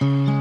Einen 0.00 0.37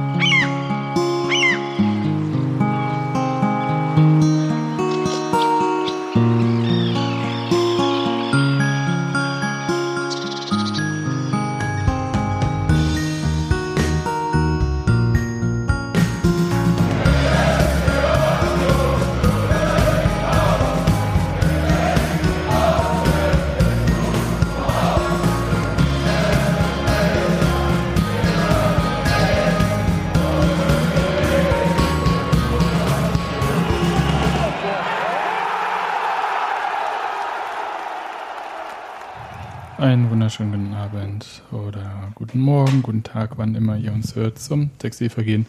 guten 42.37 42.45
Morgen, 42.45 42.83
guten 42.83 43.01
Tag, 43.01 43.31
wann 43.37 43.55
immer 43.55 43.77
ihr 43.77 43.91
uns 43.91 44.15
hört, 44.15 44.37
zum 44.37 44.69
Textilvergehen 44.77 45.47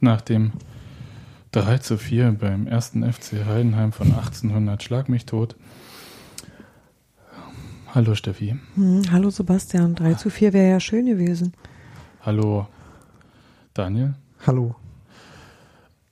nach 0.00 0.22
dem 0.22 0.52
3 1.52 1.76
zu 1.78 1.98
4 1.98 2.32
beim 2.32 2.66
ersten 2.66 3.02
FC 3.02 3.44
Heidenheim 3.44 3.92
von 3.92 4.06
1800 4.06 4.82
Schlag 4.82 5.10
mich 5.10 5.26
tot. 5.26 5.54
Hallo 7.94 8.14
Steffi. 8.14 8.56
Hm, 8.74 9.02
hallo 9.10 9.28
Sebastian, 9.28 9.94
3 9.96 10.14
zu 10.14 10.30
4 10.30 10.54
wäre 10.54 10.70
ja 10.70 10.80
schön 10.80 11.04
gewesen. 11.04 11.52
Hallo 12.22 12.66
Daniel. 13.74 14.14
Hallo. 14.46 14.76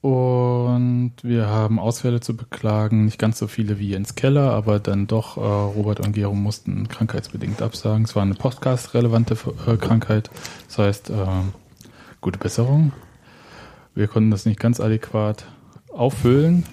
Und 0.01 1.15
wir 1.23 1.49
haben 1.49 1.81
Ausfälle 1.81 2.21
zu 2.21 2.37
beklagen, 2.37 3.05
nicht 3.05 3.19
ganz 3.19 3.39
so 3.39 3.49
viele 3.49 3.81
wie 3.81 3.89
Jens 3.89 4.15
Keller, 4.15 4.53
aber 4.53 4.79
dann 4.79 5.09
doch 5.09 5.37
äh, 5.37 5.41
Robert 5.41 5.99
und 6.01 6.13
Gero 6.13 6.35
mussten 6.35 6.87
krankheitsbedingt 6.87 7.61
absagen. 7.63 8.05
Es 8.05 8.15
war 8.15 8.23
eine 8.23 8.35
podcast-relevante 8.35 9.37
äh, 9.67 9.77
Krankheit, 9.77 10.31
das 10.69 10.79
heißt 10.79 11.11
äh, 11.11 11.27
gute 12.21 12.39
Besserung. 12.39 12.93
Wir 13.97 14.07
konnten 14.07 14.31
das 14.31 14.47
nicht 14.47 14.61
ganz 14.61 14.79
adäquat 14.79 15.47
auffüllen, 15.93 16.65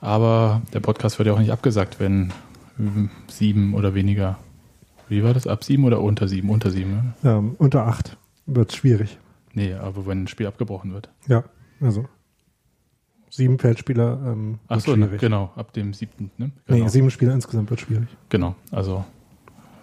aber 0.00 0.62
der 0.72 0.80
Podcast 0.80 1.18
wird 1.18 1.26
ja 1.26 1.32
auch 1.34 1.40
nicht 1.40 1.50
abgesagt, 1.50 1.98
wenn 1.98 2.32
sieben 3.28 3.74
oder 3.74 3.94
weniger. 3.94 4.38
Wie 5.08 5.24
war 5.24 5.34
das? 5.34 5.48
Ab 5.48 5.64
sieben 5.64 5.84
oder 5.84 6.00
unter 6.00 6.28
sieben? 6.28 6.50
Unter 6.50 6.70
sieben, 6.70 6.92
ne? 6.92 7.14
Ähm, 7.24 7.56
unter 7.58 7.86
acht 7.86 8.16
wird 8.46 8.70
es 8.70 8.76
schwierig. 8.76 9.18
Nee, 9.54 9.74
aber 9.74 10.06
wenn 10.06 10.24
ein 10.24 10.28
Spiel 10.28 10.46
abgebrochen 10.46 10.92
wird. 10.92 11.08
Ja. 11.26 11.44
Also 11.80 12.06
sieben 13.30 13.58
Feldspieler. 13.58 14.18
Ähm, 14.26 14.58
Ach 14.68 14.80
so, 14.80 14.96
ne, 14.96 15.08
genau, 15.18 15.52
ab 15.56 15.72
dem 15.72 15.92
siebten. 15.92 16.30
Ne? 16.38 16.50
Genau. 16.66 16.84
Nee, 16.84 16.88
sieben 16.88 17.10
Spieler 17.10 17.34
insgesamt 17.34 17.70
wird 17.70 17.80
schwierig. 17.80 18.08
Genau, 18.28 18.56
also 18.70 19.04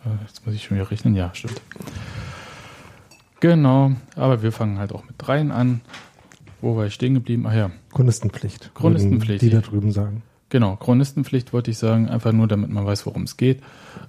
äh, 0.05 0.23
jetzt 0.25 0.45
muss 0.45 0.55
ich 0.55 0.63
schon 0.63 0.77
wieder 0.77 0.89
rechnen. 0.89 1.15
Ja, 1.15 1.31
stimmt. 1.33 1.61
Genau, 3.39 3.91
aber 4.15 4.41
wir 4.41 4.51
fangen 4.51 4.79
halt 4.79 4.93
auch 4.93 5.05
mit 5.05 5.15
dreien 5.17 5.51
an. 5.51 5.81
Wo 6.61 6.77
war 6.77 6.85
ich 6.85 6.93
stehen 6.93 7.13
geblieben? 7.13 7.45
Ach 7.45 7.53
ja. 7.53 7.71
Chronistenpflicht. 7.93 8.71
Chronistenpflicht. 8.73 9.41
Die 9.41 9.49
da 9.49 9.59
drüben 9.59 9.91
sagen. 9.91 10.23
Genau, 10.49 10.75
Chronistenpflicht 10.75 11.51
wollte 11.51 11.71
ich 11.71 11.77
sagen, 11.77 12.07
einfach 12.07 12.31
nur, 12.31 12.47
damit 12.47 12.69
man 12.69 12.85
weiß, 12.85 13.05
worum 13.05 13.23
es 13.23 13.37
geht. 13.37 13.61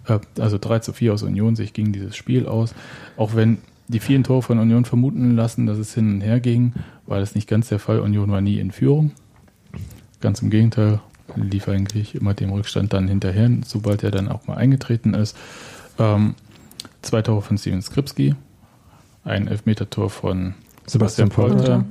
Äh, 0.06 0.20
also 0.38 0.58
3 0.58 0.80
zu 0.80 0.92
4 0.92 1.14
aus 1.14 1.22
Union 1.22 1.56
sich 1.56 1.72
gegen 1.72 1.92
dieses 1.92 2.16
Spiel 2.16 2.46
aus. 2.46 2.74
Auch 3.16 3.34
wenn 3.34 3.58
die 3.88 4.00
vielen 4.00 4.24
Tore 4.24 4.42
von 4.42 4.58
Union 4.58 4.84
vermuten 4.84 5.36
lassen, 5.36 5.66
dass 5.66 5.78
es 5.78 5.94
hin 5.94 6.14
und 6.14 6.20
her 6.20 6.40
ging, 6.40 6.72
war 7.06 7.20
das 7.20 7.34
nicht 7.34 7.48
ganz 7.48 7.68
der 7.68 7.78
Fall. 7.78 8.00
Union 8.00 8.30
war 8.30 8.41
nie 8.41 8.58
in 8.58 8.70
Führung. 8.70 9.12
Ganz 10.20 10.41
im 10.41 10.50
Gegenteil, 10.50 11.00
lief 11.36 11.69
eigentlich 11.69 12.14
immer 12.14 12.34
dem 12.34 12.50
Rückstand 12.50 12.92
dann 12.92 13.09
hinterher, 13.09 13.50
sobald 13.64 14.03
er 14.03 14.10
dann 14.10 14.28
auch 14.28 14.47
mal 14.47 14.56
eingetreten 14.56 15.14
ist. 15.14 15.36
Ähm, 15.98 16.34
zwei 17.03 17.22
Tore 17.22 17.42
von 17.42 17.59
Steven 17.59 17.82
Skripski, 17.82 18.34
ein 19.25 19.48
Elfmetertor 19.48 20.10
von 20.10 20.54
Sebastian, 20.86 21.30
Sebastian 21.30 21.30
Polter, 21.30 21.84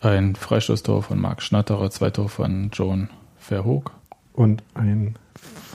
ein 0.00 0.34
Freistoßtor 0.36 1.02
von 1.02 1.20
Marc 1.20 1.42
Schnatterer, 1.42 1.90
zwei 1.90 2.10
Tore 2.10 2.28
von 2.28 2.70
Joan 2.72 3.10
Verhoog. 3.38 3.92
Und 4.32 4.62
ein 4.74 5.16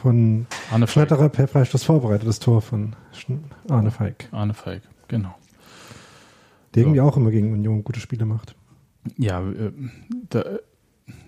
von 0.04 0.48
Arne 0.72 0.88
Schnatterer 0.88 1.30
per 1.30 1.48
Freistoß 1.48 1.84
vorbereitetes 1.84 2.40
Tor 2.40 2.62
von 2.62 2.96
Arne 3.70 3.92
Feig. 3.92 4.28
Arne 4.32 4.54
Feig. 4.54 4.82
Genau. 5.08 5.36
Der 6.74 6.84
irgendwie 6.84 7.02
auch 7.02 7.18
immer 7.18 7.32
gegen 7.32 7.54
Union 7.54 7.84
gute 7.84 8.00
Spiele 8.00 8.26
macht. 8.26 8.56
Ja, 9.18 9.42
äh, 9.42 9.72
da, 10.30 10.44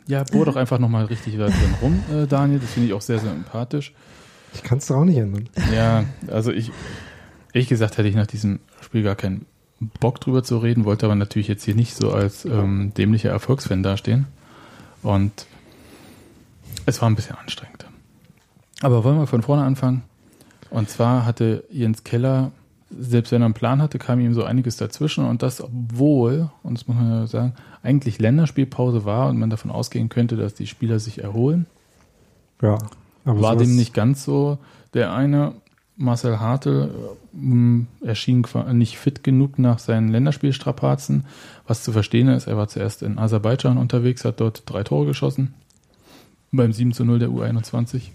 ja, 0.08 0.24
bohr 0.24 0.46
doch 0.46 0.56
einfach 0.56 0.80
nochmal 0.80 1.06
richtig 1.06 1.38
da 1.38 1.47
drin 1.47 1.75
rum, 1.81 2.03
äh, 2.12 2.28
Daniel. 2.28 2.59
Das 2.59 2.72
finde 2.72 2.88
ich 2.88 2.94
auch 2.94 3.02
sehr, 3.02 3.19
sehr 3.19 3.31
sympathisch. 3.31 3.94
Ich 4.53 4.63
kann 4.63 4.78
es 4.78 4.88
doch 4.88 4.97
auch 4.97 5.06
nicht 5.06 5.18
ändern. 5.18 5.50
Ja, 5.74 6.06
also 6.28 6.52
ich, 6.52 6.72
ehrlich 7.53 7.68
gesagt, 7.68 7.97
hätte 7.97 8.08
ich 8.08 8.16
nach 8.16 8.28
diesem 8.28 8.59
Spiel 8.81 9.03
gar 9.03 9.16
keinen 9.16 9.46
Bock 10.00 10.22
drüber 10.22 10.44
zu 10.44 10.57
reden, 10.59 10.86
wollte 10.86 11.06
aber 11.06 11.16
natürlich 11.16 11.47
jetzt 11.47 11.63
hier 11.63 11.75
nicht 11.75 11.96
so 11.96 12.12
als 12.12 12.46
ähm, 12.46 12.94
dämlicher 12.96 13.30
Erfolgsfan 13.30 13.84
dastehen. 13.84 14.28
Und 15.03 15.46
es 16.86 17.02
war 17.02 17.09
ein 17.09 17.16
bisschen 17.16 17.36
anstrengend. 17.36 17.86
Aber 18.81 19.03
wollen 19.03 19.18
wir 19.18 19.28
von 19.28 19.42
vorne 19.42 19.63
anfangen? 19.63 20.03
Und 20.69 20.90
zwar 20.90 21.25
hatte 21.25 21.63
Jens 21.69 22.03
Keller 22.03 22.52
selbst 22.97 23.31
wenn 23.31 23.41
er 23.41 23.45
einen 23.45 23.53
Plan 23.53 23.81
hatte, 23.81 24.00
kam 24.00 24.19
ihm 24.19 24.33
so 24.33 24.44
einiges 24.44 24.78
dazwischen 24.78 25.25
und 25.25 25.41
das, 25.41 25.61
obwohl, 25.61 26.50
und 26.63 26.78
das 26.78 26.88
muss 26.88 26.97
man 26.97 27.09
ja 27.09 27.28
sagen, 27.28 27.53
eigentlich 27.83 28.19
Länderspielpause 28.19 29.06
war 29.06 29.29
und 29.29 29.38
man 29.38 29.50
davon 29.50 29.72
ausgehen 29.72 30.09
könnte, 30.09 30.35
dass 30.35 30.53
die 30.53 30.67
Spieler 30.67 31.00
sich 31.00 31.23
erholen. 31.23 31.66
Ja. 32.61 32.78
Aber 33.25 33.41
war 33.41 33.56
dem 33.56 33.75
nicht 33.75 33.94
ganz 33.94 34.23
so. 34.23 34.59
Der 34.94 35.13
eine, 35.13 35.53
Marcel 35.97 36.39
Hartl, 36.39 36.89
äh, 37.33 38.07
erschien 38.07 38.45
nicht 38.73 38.97
fit 38.97 39.23
genug 39.23 39.59
nach 39.59 39.79
seinen 39.79 40.09
Länderspielstrapazen. 40.09 41.25
Was 41.67 41.83
zu 41.83 41.91
verstehen 41.91 42.27
ist, 42.27 42.47
er 42.47 42.57
war 42.57 42.67
zuerst 42.67 43.03
in 43.03 43.17
Aserbaidschan 43.17 43.77
unterwegs, 43.77 44.25
hat 44.25 44.39
dort 44.39 44.63
drei 44.66 44.83
Tore 44.83 45.07
geschossen. 45.07 45.53
Beim 46.51 46.72
7 46.72 46.94
zu 46.94 47.03
0 47.03 47.19
der 47.19 47.29
U21. 47.29 48.09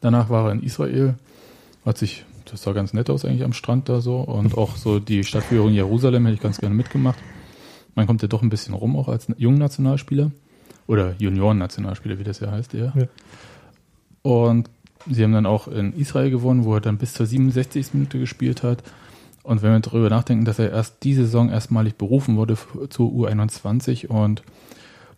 Danach 0.00 0.28
war 0.28 0.46
er 0.46 0.52
in 0.52 0.62
Israel, 0.62 1.14
hat 1.84 1.96
sich 1.96 2.24
das 2.50 2.62
sah 2.62 2.72
ganz 2.72 2.92
nett 2.92 3.10
aus 3.10 3.24
eigentlich 3.24 3.44
am 3.44 3.52
Strand 3.52 3.88
da 3.88 4.00
so. 4.00 4.20
Und 4.20 4.56
auch 4.56 4.76
so 4.76 4.98
die 4.98 5.24
Stadtführung 5.24 5.72
Jerusalem 5.72 6.24
hätte 6.24 6.36
ich 6.36 6.42
ganz 6.42 6.58
gerne 6.58 6.74
mitgemacht. 6.74 7.18
Man 7.94 8.06
kommt 8.06 8.22
ja 8.22 8.28
doch 8.28 8.42
ein 8.42 8.50
bisschen 8.50 8.74
rum, 8.74 8.96
auch 8.96 9.08
als 9.08 9.28
junger 9.36 9.58
Nationalspieler. 9.58 10.30
Oder 10.86 11.14
Junioren-Nationalspieler, 11.18 12.18
wie 12.18 12.24
das 12.24 12.40
ja 12.40 12.50
heißt, 12.50 12.74
eher. 12.74 12.92
Ja. 12.96 13.06
Und 14.22 14.70
sie 15.10 15.24
haben 15.24 15.32
dann 15.32 15.46
auch 15.46 15.68
in 15.68 15.92
Israel 15.92 16.30
gewonnen, 16.30 16.64
wo 16.64 16.74
er 16.74 16.80
dann 16.80 16.98
bis 16.98 17.14
zur 17.14 17.26
67. 17.26 17.94
Minute 17.94 18.18
gespielt 18.18 18.62
hat. 18.62 18.82
Und 19.42 19.62
wenn 19.62 19.72
wir 19.72 19.80
darüber 19.80 20.10
nachdenken, 20.10 20.44
dass 20.44 20.58
er 20.58 20.70
erst 20.70 21.04
diese 21.04 21.24
Saison 21.24 21.48
erstmalig 21.48 21.94
berufen 21.96 22.36
wurde 22.36 22.56
zur 22.90 23.10
U21 23.10 24.08
und 24.08 24.42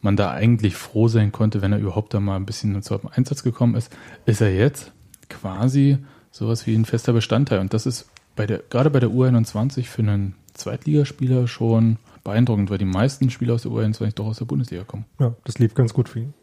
man 0.01 0.17
da 0.17 0.31
eigentlich 0.31 0.75
froh 0.75 1.09
sein 1.09 1.33
konnte, 1.33 1.63
wenn 1.63 1.73
er 1.73 1.79
überhaupt 1.79 2.15
da 2.15 2.21
mal 2.21 2.37
ein 2.37 2.47
bisschen 2.47 2.81
zum 2.83 3.01
Einsatz 3.11 3.43
gekommen 3.43 3.75
ist, 3.75 3.91
ist 4.27 4.41
er 4.41 4.55
jetzt 4.55 4.93
quasi 5.29 5.99
sowas 6.31 6.67
wie 6.67 6.75
ein 6.75 6.85
fester 6.85 7.13
Bestandteil. 7.13 7.61
Und 7.61 7.75
das 7.75 7.87
ist 7.87 8.09
bei 8.37 8.47
der, 8.47 8.63
gerade 8.71 8.91
bei 8.91 9.01
der 9.01 9.11
U21 9.11 9.85
für 9.85 10.03
einen 10.03 10.35
Zweitligaspieler 10.55 11.49
schon 11.49 11.99
beeindruckend, 12.25 12.71
weil 12.71 12.79
die 12.79 12.85
meisten 12.85 13.31
Spieler 13.31 13.55
aus 13.55 13.63
der 13.63 13.73
U21 13.73 14.15
doch 14.15 14.27
aus 14.27 14.39
der 14.39 14.45
Bundesliga 14.45 14.85
kommen. 14.85 15.05
Ja, 15.19 15.35
das 15.45 15.59
lief 15.59 15.75
ganz 15.75 15.95
gut 15.95 16.09
für 16.09 16.21
ihn. 16.21 16.35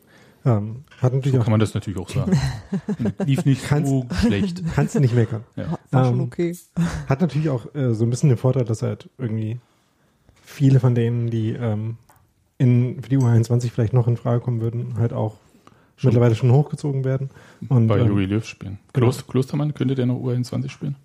Ähm, 0.46 0.84
hat 1.02 1.14
natürlich 1.14 1.38
so 1.38 1.42
kann 1.42 1.52
man 1.52 1.60
das 1.60 1.74
natürlich 1.74 2.00
auch 2.00 2.10
sagen. 2.10 2.40
lief 3.26 3.46
nicht 3.46 3.64
kannst, 3.64 3.90
so 3.90 4.06
schlecht. 4.22 4.64
Kannst 4.76 4.94
du 4.94 5.00
nicht 5.00 5.16
meckern. 5.16 5.44
Ja. 5.56 5.80
War 5.90 6.06
schon 6.06 6.16
ähm, 6.16 6.22
okay. 6.22 6.56
Hat 7.10 7.22
natürlich 7.22 7.50
auch 7.50 7.74
äh, 7.74 7.94
so 7.96 8.04
ein 8.04 8.12
bisschen 8.12 8.30
den 8.30 8.38
Vorteil, 8.38 8.64
dass 8.64 8.84
er 8.84 8.90
halt 8.90 9.10
irgendwie 9.18 9.60
viele 10.44 10.80
von 10.80 10.94
denen, 10.94 11.32
die 11.32 11.50
ähm, 11.50 11.98
in, 12.60 13.02
für 13.02 13.10
die 13.10 13.18
U21 13.18 13.72
vielleicht 13.72 13.94
noch 13.94 14.08
in 14.08 14.18
Frage 14.18 14.40
kommen 14.40 14.62
würden, 14.62 14.98
halt 14.98 15.14
auch 15.14 15.38
schon 15.98 16.10
mittlerweile 16.10 16.36
schon 16.36 16.52
hochgezogen 16.52 17.04
werden. 17.04 17.30
Und, 17.70 17.88
bei 17.88 18.00
ähm, 18.00 18.08
Jogi 18.08 18.26
Löw 18.26 18.46
spielen. 18.46 18.80
Genau. 18.94 19.12
Klostermann, 19.12 19.74
könnte 19.74 19.96
der 19.96 20.06
noch 20.06 20.20
U21 20.20 20.70
spielen? 20.70 20.96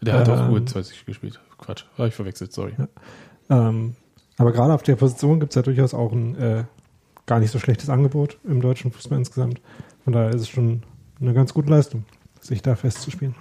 Der 0.00 0.14
hat 0.14 0.28
ähm, 0.28 0.34
auch 0.34 0.48
U20 0.48 1.04
gespielt. 1.06 1.40
Quatsch, 1.58 1.84
habe 1.96 2.08
ich 2.08 2.14
verwechselt, 2.14 2.52
sorry. 2.52 2.72
Ja. 2.78 3.68
Ähm, 3.68 3.94
aber 4.38 4.52
gerade 4.52 4.74
auf 4.74 4.82
der 4.82 4.96
Position 4.96 5.40
gibt 5.40 5.52
es 5.52 5.56
ja 5.56 5.62
durchaus 5.62 5.94
auch 5.94 6.12
ein 6.12 6.34
äh, 6.36 6.64
gar 7.26 7.38
nicht 7.38 7.50
so 7.50 7.58
schlechtes 7.58 7.88
Angebot 7.88 8.38
im 8.44 8.60
deutschen 8.60 8.90
Fußball 8.90 9.18
insgesamt. 9.18 9.60
Von 10.04 10.12
daher 10.12 10.30
ist 10.30 10.40
es 10.42 10.48
schon 10.48 10.82
eine 11.20 11.34
ganz 11.34 11.54
gute 11.54 11.70
Leistung, 11.70 12.04
sich 12.40 12.62
da 12.62 12.74
festzuspielen. 12.74 13.36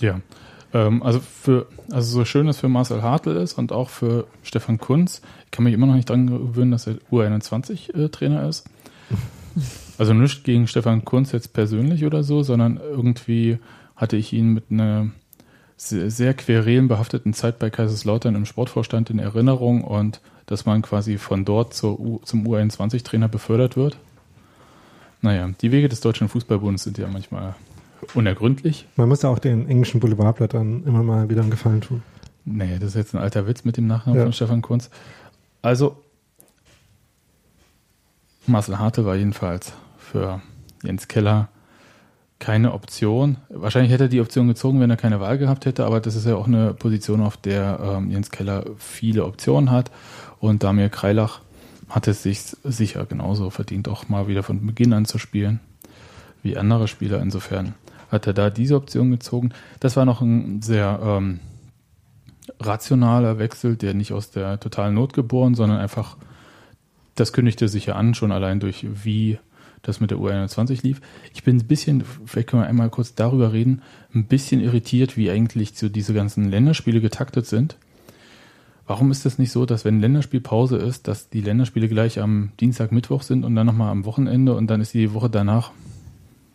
Ja, 0.00 0.20
ähm, 0.72 1.02
also 1.02 1.20
für, 1.20 1.66
also 1.90 2.18
so 2.18 2.24
schön 2.24 2.48
es 2.48 2.58
für 2.58 2.68
Marcel 2.68 3.02
Hartl 3.02 3.36
ist 3.36 3.58
und 3.58 3.72
auch 3.72 3.90
für 3.90 4.26
Stefan 4.42 4.78
Kunz, 4.78 5.20
ich 5.44 5.50
kann 5.50 5.64
mich 5.64 5.74
immer 5.74 5.86
noch 5.86 5.94
nicht 5.94 6.08
dran 6.08 6.26
gewöhnen, 6.26 6.70
dass 6.70 6.86
er 6.86 6.94
U21-Trainer 7.10 8.42
äh, 8.42 8.48
ist. 8.48 8.68
Also 10.02 10.14
nicht 10.14 10.42
gegen 10.42 10.66
Stefan 10.66 11.04
Kunz 11.04 11.30
jetzt 11.30 11.52
persönlich 11.52 12.04
oder 12.04 12.24
so, 12.24 12.42
sondern 12.42 12.76
irgendwie 12.78 13.58
hatte 13.94 14.16
ich 14.16 14.32
ihn 14.32 14.48
mit 14.52 14.64
einer 14.68 15.10
sehr, 15.76 16.10
sehr 16.10 16.34
querelenbehafteten 16.34 17.32
Zeit 17.34 17.60
bei 17.60 17.70
Kaiserslautern 17.70 18.34
im 18.34 18.44
Sportvorstand 18.44 19.10
in 19.10 19.20
Erinnerung 19.20 19.84
und 19.84 20.20
dass 20.46 20.66
man 20.66 20.82
quasi 20.82 21.18
von 21.18 21.44
dort 21.44 21.80
U, 21.84 22.20
zum 22.24 22.44
U21-Trainer 22.44 23.28
befördert 23.28 23.76
wird. 23.76 23.96
Naja, 25.20 25.48
die 25.60 25.70
Wege 25.70 25.88
des 25.88 26.00
Deutschen 26.00 26.28
Fußballbundes 26.28 26.82
sind 26.82 26.98
ja 26.98 27.06
manchmal 27.06 27.54
unergründlich. 28.14 28.86
Man 28.96 29.08
muss 29.08 29.22
ja 29.22 29.28
auch 29.28 29.38
den 29.38 29.68
englischen 29.68 30.00
Boulevardblättern 30.00 30.82
immer 30.84 31.04
mal 31.04 31.30
wieder 31.30 31.42
einen 31.42 31.52
Gefallen 31.52 31.80
tun. 31.80 32.02
Nee, 32.44 32.78
das 32.80 32.88
ist 32.88 32.94
jetzt 32.96 33.14
ein 33.14 33.20
alter 33.20 33.46
Witz 33.46 33.62
mit 33.64 33.76
dem 33.76 33.86
Nachnamen 33.86 34.18
Ja. 34.18 34.24
von 34.24 34.32
Stefan 34.32 34.62
Kunz. 34.62 34.90
Also, 35.62 35.96
Marcel 38.48 38.80
Harte 38.80 39.04
war 39.04 39.14
jedenfalls 39.14 39.72
für 40.12 40.42
Jens 40.82 41.08
Keller 41.08 41.48
keine 42.38 42.72
Option. 42.72 43.36
Wahrscheinlich 43.48 43.92
hätte 43.92 44.04
er 44.04 44.08
die 44.08 44.20
Option 44.20 44.48
gezogen, 44.48 44.80
wenn 44.80 44.90
er 44.90 44.96
keine 44.96 45.20
Wahl 45.20 45.38
gehabt 45.38 45.64
hätte, 45.64 45.84
aber 45.86 46.00
das 46.00 46.16
ist 46.16 46.26
ja 46.26 46.34
auch 46.34 46.48
eine 46.48 46.74
Position, 46.74 47.20
auf 47.20 47.36
der 47.36 47.78
ähm, 47.80 48.10
Jens 48.10 48.30
Keller 48.30 48.64
viele 48.78 49.24
Optionen 49.24 49.70
hat. 49.70 49.90
Und 50.40 50.64
Damir 50.64 50.88
Kreilach 50.88 51.40
hat 51.88 52.08
es 52.08 52.22
sich 52.24 52.40
sicher 52.64 53.06
genauso 53.06 53.50
verdient, 53.50 53.88
auch 53.88 54.08
mal 54.08 54.26
wieder 54.26 54.42
von 54.42 54.66
Beginn 54.66 54.92
an 54.92 55.04
zu 55.04 55.18
spielen, 55.18 55.60
wie 56.42 56.56
andere 56.56 56.88
Spieler. 56.88 57.22
Insofern 57.22 57.74
hat 58.10 58.26
er 58.26 58.32
da 58.32 58.50
diese 58.50 58.76
Option 58.76 59.12
gezogen. 59.12 59.52
Das 59.78 59.96
war 59.96 60.04
noch 60.04 60.20
ein 60.20 60.62
sehr 60.62 60.98
ähm, 61.00 61.40
rationaler 62.58 63.38
Wechsel, 63.38 63.76
der 63.76 63.94
nicht 63.94 64.12
aus 64.12 64.30
der 64.30 64.58
totalen 64.58 64.94
Not 64.94 65.12
geboren, 65.12 65.54
sondern 65.54 65.78
einfach, 65.78 66.16
das 67.14 67.32
kündigte 67.32 67.68
sich 67.68 67.86
ja 67.86 67.94
an, 67.94 68.14
schon 68.14 68.32
allein 68.32 68.58
durch 68.58 68.84
wie 69.04 69.38
das 69.82 70.00
mit 70.00 70.10
der 70.10 70.18
U21 70.18 70.82
lief. 70.82 71.00
Ich 71.34 71.42
bin 71.42 71.56
ein 71.56 71.66
bisschen, 71.66 72.04
vielleicht 72.24 72.48
können 72.48 72.62
wir 72.62 72.68
einmal 72.68 72.90
kurz 72.90 73.14
darüber 73.14 73.52
reden, 73.52 73.82
ein 74.14 74.24
bisschen 74.24 74.60
irritiert, 74.60 75.16
wie 75.16 75.30
eigentlich 75.30 75.76
so 75.76 75.88
diese 75.88 76.14
ganzen 76.14 76.50
Länderspiele 76.50 77.00
getaktet 77.00 77.46
sind. 77.46 77.76
Warum 78.86 79.10
ist 79.10 79.26
es 79.26 79.38
nicht 79.38 79.52
so, 79.52 79.64
dass 79.64 79.84
wenn 79.84 80.00
Länderspielpause 80.00 80.76
ist, 80.76 81.08
dass 81.08 81.30
die 81.30 81.40
Länderspiele 81.40 81.88
gleich 81.88 82.20
am 82.20 82.52
Dienstag, 82.60 82.92
Mittwoch 82.92 83.22
sind 83.22 83.44
und 83.44 83.54
dann 83.54 83.66
nochmal 83.66 83.90
am 83.90 84.04
Wochenende 84.04 84.54
und 84.54 84.68
dann 84.68 84.80
ist 84.80 84.94
die 84.94 85.14
Woche 85.14 85.30
danach 85.30 85.70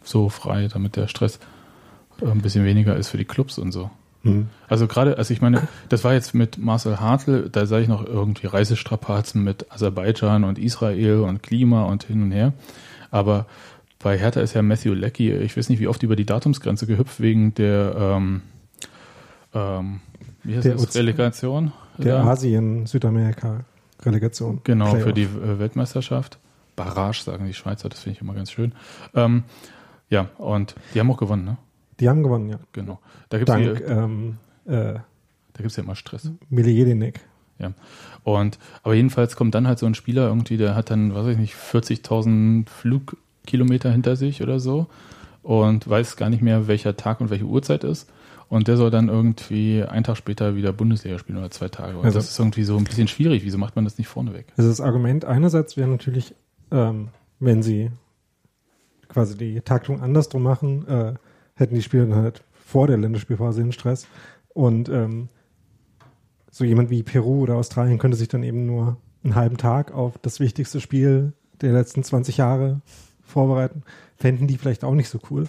so 0.03 0.29
frei, 0.29 0.67
damit 0.67 0.95
der 0.95 1.07
Stress 1.07 1.39
äh, 2.21 2.29
ein 2.29 2.41
bisschen 2.41 2.65
weniger 2.65 2.95
ist 2.95 3.09
für 3.09 3.17
die 3.17 3.25
Clubs 3.25 3.57
und 3.57 3.71
so. 3.71 3.89
Hm. 4.23 4.47
Also 4.67 4.87
gerade, 4.87 5.17
also 5.17 5.33
ich 5.33 5.41
meine, 5.41 5.67
das 5.89 6.03
war 6.03 6.13
jetzt 6.13 6.33
mit 6.33 6.57
Marcel 6.57 6.99
Hartl, 6.99 7.49
da 7.49 7.65
sah 7.65 7.79
ich 7.79 7.87
noch 7.87 8.05
irgendwie 8.05 8.47
Reisestrapazen 8.47 9.43
mit 9.43 9.71
Aserbaidschan 9.71 10.43
und 10.43 10.59
Israel 10.59 11.21
und 11.21 11.43
Klima 11.43 11.83
und 11.83 12.03
hin 12.03 12.23
und 12.23 12.31
her. 12.31 12.53
Aber 13.11 13.45
bei 13.99 14.17
Hertha 14.17 14.39
ist 14.41 14.53
ja 14.53 14.61
Matthew 14.61 14.93
Leckie, 14.93 15.31
ich 15.31 15.57
weiß 15.57 15.69
nicht, 15.69 15.79
wie 15.79 15.87
oft 15.87 16.03
über 16.03 16.15
die 16.15 16.25
Datumsgrenze 16.25 16.85
gehüpft 16.87 17.19
wegen 17.19 17.53
der, 17.55 17.95
ähm, 17.97 18.41
ähm, 19.53 19.99
wie 20.43 20.55
heißt 20.55 20.65
Der 20.65 20.75
das, 20.75 20.95
Relegation? 20.95 21.71
Der 21.97 22.17
Ja. 22.17 22.23
Asien-Südamerika-Relegation. 22.23 24.61
Genau, 24.63 24.91
Playoff. 24.91 25.03
für 25.07 25.13
die 25.13 25.27
Weltmeisterschaft. 25.59 26.37
Barrage, 26.75 27.23
sagen 27.23 27.47
die 27.47 27.53
Schweizer, 27.53 27.89
das 27.89 28.01
finde 28.01 28.17
ich 28.17 28.21
immer 28.21 28.35
ganz 28.35 28.51
schön. 28.51 28.73
Ähm, 29.15 29.43
ja, 30.09 30.29
und 30.37 30.75
die 30.93 30.99
haben 30.99 31.09
auch 31.11 31.17
gewonnen, 31.17 31.43
ne? 31.43 31.57
Die 31.99 32.07
haben 32.07 32.21
gewonnen, 32.21 32.49
ja. 32.49 32.59
Genau. 32.71 32.99
Da 33.29 33.39
gibt 33.39 33.49
es 33.49 33.55
ja, 33.55 34.03
ähm, 34.03 34.37
äh, 34.67 34.93
ja 34.93 35.03
immer 35.77 35.95
Stress. 35.95 36.31
Mile 36.49 36.69
Jelinek. 36.69 37.21
Ja. 37.57 37.71
Und, 38.27 38.59
aber 38.83 38.93
jedenfalls 38.93 39.37
kommt 39.37 39.55
dann 39.55 39.67
halt 39.69 39.79
so 39.79 39.85
ein 39.85 39.95
Spieler 39.95 40.27
irgendwie, 40.27 40.57
der 40.57 40.75
hat 40.75 40.89
dann, 40.89 41.15
weiß 41.15 41.27
ich 41.27 41.37
nicht, 41.37 41.55
40.000 41.55 42.67
Flugkilometer 42.67 43.89
hinter 43.89 44.17
sich 44.17 44.41
oder 44.43 44.59
so 44.59 44.87
und 45.43 45.87
weiß 45.89 46.17
gar 46.17 46.29
nicht 46.29 46.41
mehr, 46.41 46.67
welcher 46.67 46.97
Tag 46.97 47.21
und 47.21 47.29
welche 47.29 47.45
Uhrzeit 47.45 47.85
ist. 47.85 48.09
Und 48.49 48.67
der 48.67 48.75
soll 48.75 48.91
dann 48.91 49.07
irgendwie 49.07 49.81
einen 49.81 50.03
Tag 50.03 50.17
später 50.17 50.57
wieder 50.57 50.73
Bundesliga 50.73 51.17
spielen 51.19 51.37
oder 51.37 51.51
zwei 51.51 51.69
Tage. 51.69 51.97
Und 51.97 52.03
Also- 52.03 52.19
das 52.19 52.29
ist 52.29 52.37
irgendwie 52.37 52.65
so 52.65 52.75
ein 52.75 52.83
bisschen 52.83 53.07
schwierig. 53.07 53.45
Wieso 53.45 53.57
macht 53.57 53.77
man 53.77 53.85
das 53.85 53.97
nicht 53.97 54.07
vorneweg? 54.09 54.47
Also 54.57 54.69
das 54.69 54.81
Argument 54.81 55.23
einerseits 55.23 55.77
wäre 55.77 55.87
natürlich, 55.87 56.35
ähm, 56.71 57.07
wenn 57.39 57.63
sie 57.63 57.91
quasi 59.07 59.37
die 59.37 59.61
Taktung 59.61 60.01
andersrum 60.01 60.43
machen, 60.43 60.85
äh, 60.89 61.13
hätten 61.55 61.75
die 61.75 61.81
Spieler 61.81 62.05
dann 62.07 62.19
halt 62.21 62.43
vor 62.51 62.87
der 62.87 62.97
Länderspielphase 62.97 63.61
den 63.61 63.71
Stress. 63.71 64.05
Und 64.49 64.89
ähm, 64.89 65.29
so 66.57 66.65
jemand 66.65 66.89
wie 66.89 67.03
Peru 67.03 67.43
oder 67.43 67.53
Australien 67.53 67.99
könnte 67.99 68.17
sich 68.17 68.29
dann 68.29 68.41
eben 68.41 68.65
nur 68.65 68.97
einen 69.23 69.35
halben 69.35 69.57
Tag 69.57 69.91
auf 69.91 70.17
das 70.17 70.39
wichtigste 70.39 70.81
Spiel 70.81 71.33
der 71.61 71.71
letzten 71.71 72.03
20 72.03 72.37
Jahre 72.37 72.81
vorbereiten. 73.21 73.83
Fänden 74.17 74.47
die 74.47 74.57
vielleicht 74.57 74.83
auch 74.83 74.95
nicht 74.95 75.09
so 75.09 75.19
cool. 75.29 75.47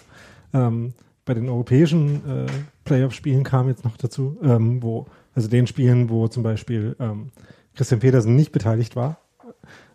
Ähm, 0.53 0.93
bei 1.25 1.33
den 1.33 1.49
europäischen 1.49 2.17
äh, 2.29 2.45
Playoff-Spielen 2.83 3.43
kam 3.43 3.67
jetzt 3.69 3.85
noch 3.85 3.97
dazu, 3.97 4.37
ähm, 4.43 4.83
wo, 4.83 5.07
also 5.33 5.47
den 5.47 5.65
Spielen, 5.65 6.11
wo 6.11 6.27
zum 6.27 6.43
Beispiel 6.43 6.95
ähm, 6.99 7.31
Christian 7.73 8.01
Petersen 8.01 8.35
nicht 8.35 8.51
beteiligt 8.51 8.95
war, 8.95 9.17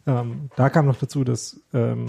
ähm, 0.08 0.50
da 0.56 0.68
kam 0.68 0.86
noch 0.86 0.98
dazu, 0.98 1.22
dass 1.22 1.60
ähm, 1.72 2.06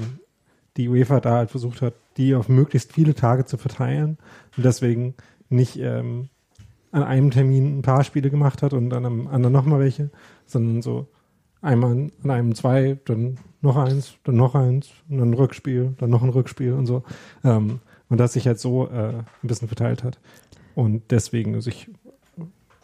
die 0.77 0.89
UEFA 0.89 1.19
da 1.19 1.33
halt 1.35 1.51
versucht 1.51 1.83
hat, 1.83 1.93
die 2.17 2.33
auf 2.33 2.49
möglichst 2.49 2.91
viele 2.93 3.13
Tage 3.13 3.45
zu 3.45 3.57
verteilen 3.57 4.17
und 4.57 4.65
deswegen 4.65 5.13
nicht 5.49 5.77
ähm, 5.77 6.29
an 6.95 7.03
einem 7.03 7.29
Termin 7.29 7.79
ein 7.79 7.81
paar 7.81 8.05
Spiele 8.05 8.29
gemacht 8.29 8.61
hat 8.61 8.71
und 8.71 8.89
dann 8.89 9.05
am 9.05 9.27
anderen 9.27 9.51
nochmal 9.51 9.81
welche, 9.81 10.11
sondern 10.45 10.81
so 10.81 11.07
einmal 11.61 11.91
an 11.91 12.11
an 12.23 12.31
einem 12.31 12.55
zwei, 12.55 12.97
dann 13.03 13.37
noch 13.61 13.75
eins, 13.75 14.13
dann 14.23 14.37
noch 14.37 14.55
eins, 14.55 14.91
und 15.09 15.17
dann 15.17 15.31
ein 15.31 15.33
Rückspiel, 15.33 15.93
dann 15.97 16.09
noch 16.09 16.23
ein 16.23 16.29
Rückspiel 16.29 16.71
und 16.71 16.85
so. 16.85 17.03
Ähm, 17.43 17.81
und 18.07 18.17
das 18.17 18.31
sich 18.31 18.47
halt 18.47 18.59
so 18.59 18.87
äh, 18.87 19.09
ein 19.17 19.25
bisschen 19.41 19.67
verteilt 19.67 20.05
hat 20.05 20.19
und 20.73 21.03
deswegen 21.11 21.59
sich 21.59 21.89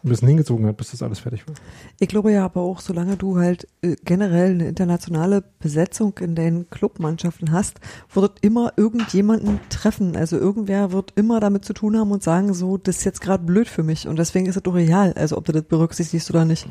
ein 0.03 0.09
bisschen 0.09 0.27
hingezogen 0.27 0.65
hat, 0.65 0.77
bis 0.77 0.91
das 0.91 1.03
alles 1.03 1.19
fertig 1.19 1.47
war. 1.47 1.55
Ich 1.99 2.07
glaube 2.07 2.31
ja 2.31 2.45
aber 2.45 2.61
auch, 2.61 2.79
solange 2.79 3.17
du 3.17 3.37
halt 3.37 3.67
äh, 3.81 3.95
generell 4.03 4.51
eine 4.51 4.67
internationale 4.67 5.43
Besetzung 5.59 6.17
in 6.19 6.35
deinen 6.35 6.69
Clubmannschaften 6.69 7.51
hast, 7.51 7.79
wird 8.13 8.39
immer 8.41 8.73
irgendjemanden 8.77 9.59
treffen. 9.69 10.15
Also 10.15 10.37
irgendwer 10.37 10.91
wird 10.91 11.13
immer 11.15 11.39
damit 11.39 11.65
zu 11.65 11.73
tun 11.73 11.97
haben 11.97 12.11
und 12.11 12.23
sagen, 12.23 12.53
so, 12.53 12.77
das 12.77 12.97
ist 12.97 13.03
jetzt 13.05 13.21
gerade 13.21 13.43
blöd 13.43 13.67
für 13.67 13.83
mich. 13.83 14.07
Und 14.07 14.17
deswegen 14.17 14.47
ist 14.47 14.55
es 14.55 14.63
doch 14.63 14.75
real, 14.75 15.13
also 15.13 15.37
ob 15.37 15.45
du 15.45 15.51
das 15.51 15.63
berücksichtigst 15.63 16.29
oder 16.31 16.45
nicht. 16.45 16.67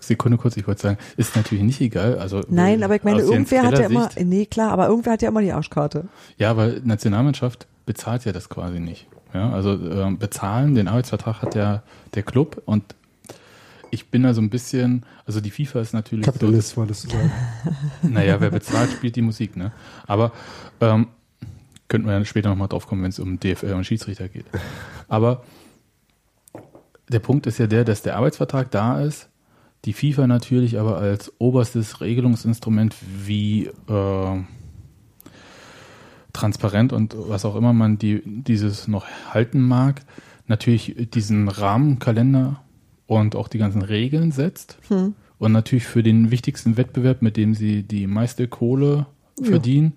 Sekunde 0.00 0.38
kurz, 0.38 0.56
ich 0.56 0.66
wollte 0.66 0.82
sagen, 0.82 0.98
ist 1.16 1.36
natürlich 1.36 1.62
nicht 1.62 1.80
egal. 1.80 2.18
Also 2.18 2.42
Nein, 2.48 2.82
aber 2.82 2.96
ich 2.96 3.04
meine, 3.04 3.20
irgendwer 3.20 3.62
hat 3.62 3.78
ja 3.78 3.86
immer, 3.86 4.08
nee, 4.18 4.46
klar, 4.46 4.72
aber 4.72 4.88
irgendwer 4.88 5.12
hat 5.12 5.22
ja 5.22 5.28
immer 5.28 5.42
die 5.42 5.52
Arschkarte. 5.52 6.08
Ja, 6.38 6.50
aber 6.50 6.80
Nationalmannschaft 6.82 7.68
bezahlt 7.86 8.24
ja 8.24 8.32
das 8.32 8.48
quasi 8.48 8.80
nicht. 8.80 9.06
Ja, 9.34 9.50
also 9.50 9.72
ähm, 9.72 10.18
bezahlen, 10.18 10.74
den 10.74 10.88
Arbeitsvertrag 10.88 11.42
hat 11.42 11.54
ja 11.54 11.82
der 12.14 12.22
Club 12.22 12.62
und 12.64 12.94
ich 13.90 14.10
bin 14.10 14.22
da 14.22 14.34
so 14.34 14.40
ein 14.40 14.50
bisschen, 14.50 15.04
also 15.26 15.40
die 15.40 15.50
FIFA 15.50 15.80
ist 15.80 15.92
natürlich 15.92 16.26
so, 16.26 16.32
Kapitalist 16.32 16.76
wolltest 16.76 17.04
du 17.04 17.10
sagen. 17.10 17.32
naja, 18.02 18.40
wer 18.40 18.50
bezahlt, 18.50 18.90
spielt 18.92 19.16
die 19.16 19.22
Musik, 19.22 19.56
ne? 19.56 19.72
Aber 20.06 20.32
ähm, 20.80 21.08
könnten 21.88 22.06
wir 22.06 22.14
dann 22.14 22.24
später 22.24 22.50
nochmal 22.50 22.68
drauf 22.68 22.86
kommen, 22.86 23.02
wenn 23.02 23.10
es 23.10 23.18
um 23.18 23.40
DFL 23.40 23.72
und 23.72 23.84
Schiedsrichter 23.84 24.28
geht. 24.28 24.46
Aber 25.08 25.42
der 27.08 27.20
Punkt 27.20 27.46
ist 27.46 27.58
ja 27.58 27.66
der, 27.66 27.84
dass 27.84 28.02
der 28.02 28.16
Arbeitsvertrag 28.16 28.70
da 28.70 29.00
ist, 29.00 29.28
die 29.84 29.92
FIFA 29.92 30.26
natürlich 30.26 30.78
aber 30.78 30.98
als 30.98 31.32
oberstes 31.38 32.00
Regelungsinstrument, 32.00 32.94
wie 33.24 33.66
äh, 33.66 34.42
transparent 36.38 36.92
und 36.92 37.14
was 37.16 37.44
auch 37.44 37.56
immer 37.56 37.72
man 37.72 37.98
die, 37.98 38.22
dieses 38.24 38.88
noch 38.88 39.06
halten 39.30 39.60
mag, 39.60 40.02
natürlich 40.46 41.10
diesen 41.12 41.48
Rahmenkalender 41.48 42.62
und 43.06 43.36
auch 43.36 43.48
die 43.48 43.58
ganzen 43.58 43.82
Regeln 43.82 44.32
setzt. 44.32 44.78
Hm. 44.88 45.14
Und 45.38 45.52
natürlich 45.52 45.86
für 45.86 46.02
den 46.02 46.30
wichtigsten 46.30 46.76
Wettbewerb, 46.76 47.22
mit 47.22 47.36
dem 47.36 47.54
sie 47.54 47.82
die 47.82 48.06
meiste 48.06 48.48
Kohle 48.48 49.06
verdienen, 49.40 49.92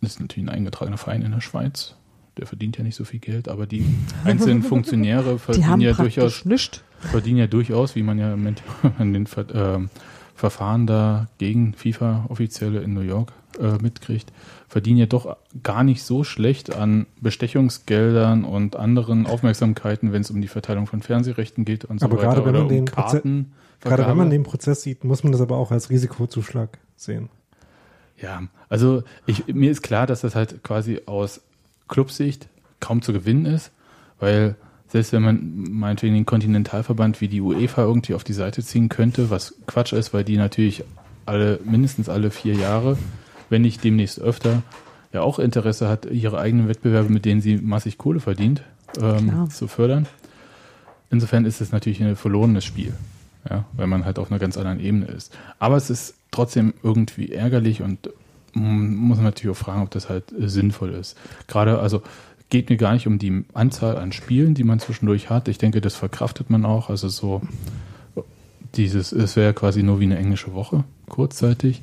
das 0.00 0.12
ist 0.12 0.20
natürlich 0.20 0.48
ein 0.48 0.54
eingetragener 0.54 0.98
Verein 0.98 1.22
in 1.22 1.32
der 1.32 1.40
Schweiz. 1.40 1.94
Der 2.36 2.46
verdient 2.46 2.78
ja 2.78 2.84
nicht 2.84 2.94
so 2.94 3.04
viel 3.04 3.20
Geld, 3.20 3.48
aber 3.48 3.66
die 3.66 3.84
einzelnen 4.24 4.62
Funktionäre 4.62 5.34
Die 5.34 5.38
verdienen 5.38 5.80
ja 5.80 5.92
durchaus 5.92 6.44
verdienen 7.00 7.38
ja 7.38 7.46
durchaus, 7.46 7.94
wie 7.94 8.02
man 8.02 8.18
ja 8.18 8.32
im 8.32 8.40
Moment 8.40 8.62
an 8.98 9.12
den 9.12 9.26
Ver 9.26 9.46
ähm, 9.54 9.90
Verfahren 10.34 10.86
da 10.86 11.26
gegen 11.38 11.74
FIFA-Offizielle 11.74 12.80
in 12.80 12.94
New 12.94 13.00
York 13.00 13.32
äh, 13.58 13.82
mitkriegt, 13.82 14.32
verdienen 14.68 14.98
ja 14.98 15.06
doch 15.06 15.36
gar 15.62 15.84
nicht 15.84 16.02
so 16.02 16.24
schlecht 16.24 16.74
an 16.74 17.06
Bestechungsgeldern 17.20 18.44
und 18.44 18.76
anderen 18.76 19.26
Aufmerksamkeiten, 19.26 20.12
wenn 20.12 20.22
es 20.22 20.30
um 20.30 20.40
die 20.40 20.48
Verteilung 20.48 20.86
von 20.86 21.02
Fernsehrechten 21.02 21.64
geht 21.64 21.84
und 21.84 22.00
so 22.00 22.06
Aber 22.06 22.18
weiter 22.18 22.28
gerade 22.28 22.44
wenn 22.44 22.50
oder 22.50 22.58
man 22.58 22.62
um 22.62 22.68
den 22.68 22.84
Proze-. 22.84 23.22
Gerade 23.80 24.06
wenn 24.06 24.16
man 24.16 24.30
den 24.30 24.42
Prozess 24.42 24.82
sieht, 24.82 25.04
muss 25.04 25.22
man 25.22 25.32
das 25.32 25.40
aber 25.40 25.56
auch 25.56 25.70
als 25.70 25.88
Risikozuschlag 25.90 26.78
sehen. 26.96 27.28
Ja, 28.20 28.42
also 28.68 29.04
ich, 29.26 29.46
mir 29.46 29.70
ist 29.70 29.82
klar, 29.82 30.06
dass 30.06 30.22
das 30.22 30.34
halt 30.34 30.64
quasi 30.64 31.00
aus 31.06 31.40
Clubsicht 31.86 32.48
kaum 32.80 33.02
zu 33.02 33.12
gewinnen 33.12 33.46
ist, 33.46 33.70
weil 34.18 34.56
selbst 34.88 35.12
wenn 35.12 35.22
man 35.22 35.64
meinetwegen 35.70 36.14
den 36.14 36.26
Kontinentalverband 36.26 37.20
wie 37.20 37.28
die 37.28 37.40
UEFA 37.40 37.82
irgendwie 37.82 38.14
auf 38.14 38.24
die 38.24 38.32
Seite 38.32 38.62
ziehen 38.64 38.88
könnte, 38.88 39.30
was 39.30 39.54
Quatsch 39.66 39.92
ist, 39.92 40.12
weil 40.14 40.24
die 40.24 40.36
natürlich 40.36 40.82
alle, 41.26 41.60
mindestens 41.64 42.08
alle 42.08 42.30
vier 42.30 42.54
Jahre, 42.54 42.96
wenn 43.48 43.62
nicht 43.62 43.82
demnächst 43.84 44.20
öfter, 44.20 44.62
ja 45.12 45.22
auch 45.22 45.38
Interesse 45.38 45.88
hat, 45.88 46.06
ihre 46.06 46.38
eigenen 46.38 46.68
Wettbewerbe, 46.68 47.10
mit 47.10 47.24
denen 47.24 47.40
sie 47.40 47.56
massig 47.56 47.98
Kohle 47.98 48.20
verdient, 48.20 48.62
ähm, 49.00 49.48
zu 49.50 49.68
fördern. 49.68 50.06
Insofern 51.10 51.44
ist 51.44 51.60
es 51.60 51.72
natürlich 51.72 52.02
ein 52.02 52.16
verlorenes 52.16 52.64
Spiel, 52.64 52.92
ja, 53.48 53.64
weil 53.72 53.86
man 53.86 54.04
halt 54.04 54.18
auf 54.18 54.30
einer 54.30 54.38
ganz 54.38 54.56
anderen 54.56 54.80
Ebene 54.80 55.06
ist. 55.06 55.36
Aber 55.58 55.76
es 55.76 55.88
ist 55.88 56.14
trotzdem 56.30 56.74
irgendwie 56.82 57.32
ärgerlich 57.32 57.82
und 57.82 58.10
man 58.52 58.94
muss 58.94 59.18
natürlich 59.18 59.56
auch 59.56 59.60
fragen, 59.60 59.82
ob 59.82 59.90
das 59.90 60.08
halt 60.08 60.32
äh, 60.32 60.48
sinnvoll 60.48 60.90
ist. 60.90 61.16
Gerade, 61.46 61.78
also 61.78 62.02
geht 62.50 62.70
mir 62.70 62.76
gar 62.76 62.92
nicht 62.94 63.06
um 63.06 63.18
die 63.18 63.44
Anzahl 63.54 63.96
an 63.96 64.12
Spielen, 64.12 64.54
die 64.54 64.64
man 64.64 64.80
zwischendurch 64.80 65.30
hat. 65.30 65.48
Ich 65.48 65.58
denke, 65.58 65.80
das 65.80 65.94
verkraftet 65.94 66.50
man 66.50 66.64
auch. 66.64 66.88
Also 66.88 67.08
so 67.08 67.42
dieses, 68.74 69.12
es 69.12 69.36
wäre 69.36 69.54
quasi 69.54 69.82
nur 69.82 70.00
wie 70.00 70.04
eine 70.04 70.18
englische 70.18 70.54
Woche, 70.54 70.84
kurzzeitig, 71.08 71.82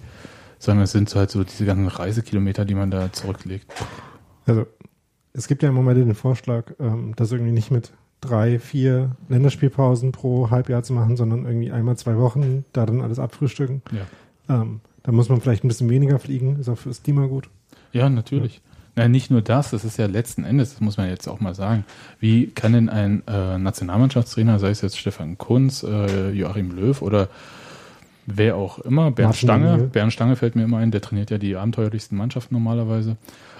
sondern 0.65 0.83
es 0.83 0.91
sind 0.91 1.13
halt 1.15 1.31
so 1.31 1.43
diese 1.43 1.65
ganzen 1.65 1.87
Reisekilometer, 1.87 2.65
die 2.65 2.75
man 2.75 2.91
da 2.91 3.11
zurücklegt. 3.11 3.71
Also, 4.45 4.65
es 5.33 5.47
gibt 5.47 5.63
ja 5.63 5.69
im 5.69 5.75
Moment 5.75 5.97
den 5.97 6.15
Vorschlag, 6.15 6.73
ähm, 6.79 7.13
das 7.15 7.31
irgendwie 7.31 7.51
nicht 7.51 7.71
mit 7.71 7.93
drei, 8.21 8.59
vier 8.59 9.15
Länderspielpausen 9.29 10.11
pro 10.11 10.49
Halbjahr 10.49 10.83
zu 10.83 10.93
machen, 10.93 11.17
sondern 11.17 11.45
irgendwie 11.45 11.71
einmal 11.71 11.97
zwei 11.97 12.17
Wochen, 12.17 12.65
da 12.73 12.85
dann 12.85 13.01
alles 13.01 13.19
abfrühstücken. 13.19 13.81
Ja. 13.91 14.61
Ähm, 14.61 14.81
da 15.03 15.11
muss 15.11 15.29
man 15.29 15.41
vielleicht 15.41 15.63
ein 15.63 15.67
bisschen 15.67 15.89
weniger 15.89 16.19
fliegen, 16.19 16.59
ist 16.59 16.69
auch 16.69 16.77
fürs 16.77 17.03
Klima 17.03 17.27
gut. 17.27 17.49
Ja, 17.91 18.09
natürlich. 18.09 18.61
Na, 18.95 19.07
nicht 19.07 19.29
nur 19.29 19.41
das, 19.41 19.71
das 19.71 19.83
ist 19.83 19.97
ja 19.97 20.05
letzten 20.05 20.45
Endes, 20.45 20.71
das 20.71 20.81
muss 20.81 20.97
man 20.97 21.09
jetzt 21.09 21.27
auch 21.27 21.41
mal 21.41 21.53
sagen. 21.53 21.85
Wie 22.19 22.47
kann 22.47 22.73
denn 22.73 22.89
ein 22.89 23.23
äh, 23.27 23.57
Nationalmannschaftstrainer, 23.57 24.57
sei 24.57 24.69
es 24.69 24.81
jetzt 24.81 24.97
Stefan 24.97 25.37
Kunz, 25.37 25.83
äh, 25.83 26.31
Joachim 26.31 26.71
Löw 26.71 27.01
oder 27.01 27.27
wer 28.25 28.55
auch 28.55 28.79
immer, 28.79 29.11
Bernd 29.11 29.29
Martin 29.33 29.47
Stange, 29.47 29.73
O'Neill. 29.75 29.87
Bernd 29.87 30.13
Stange 30.13 30.35
fällt 30.35 30.55
mir 30.55 30.63
immer 30.63 30.77
ein, 30.77 30.91
der 30.91 31.01
trainiert 31.01 31.31
ja 31.31 31.37
die 31.37 31.55
abenteuerlichsten 31.55 32.17
Mannschaften 32.17 32.53
normalerweise. 32.55 33.17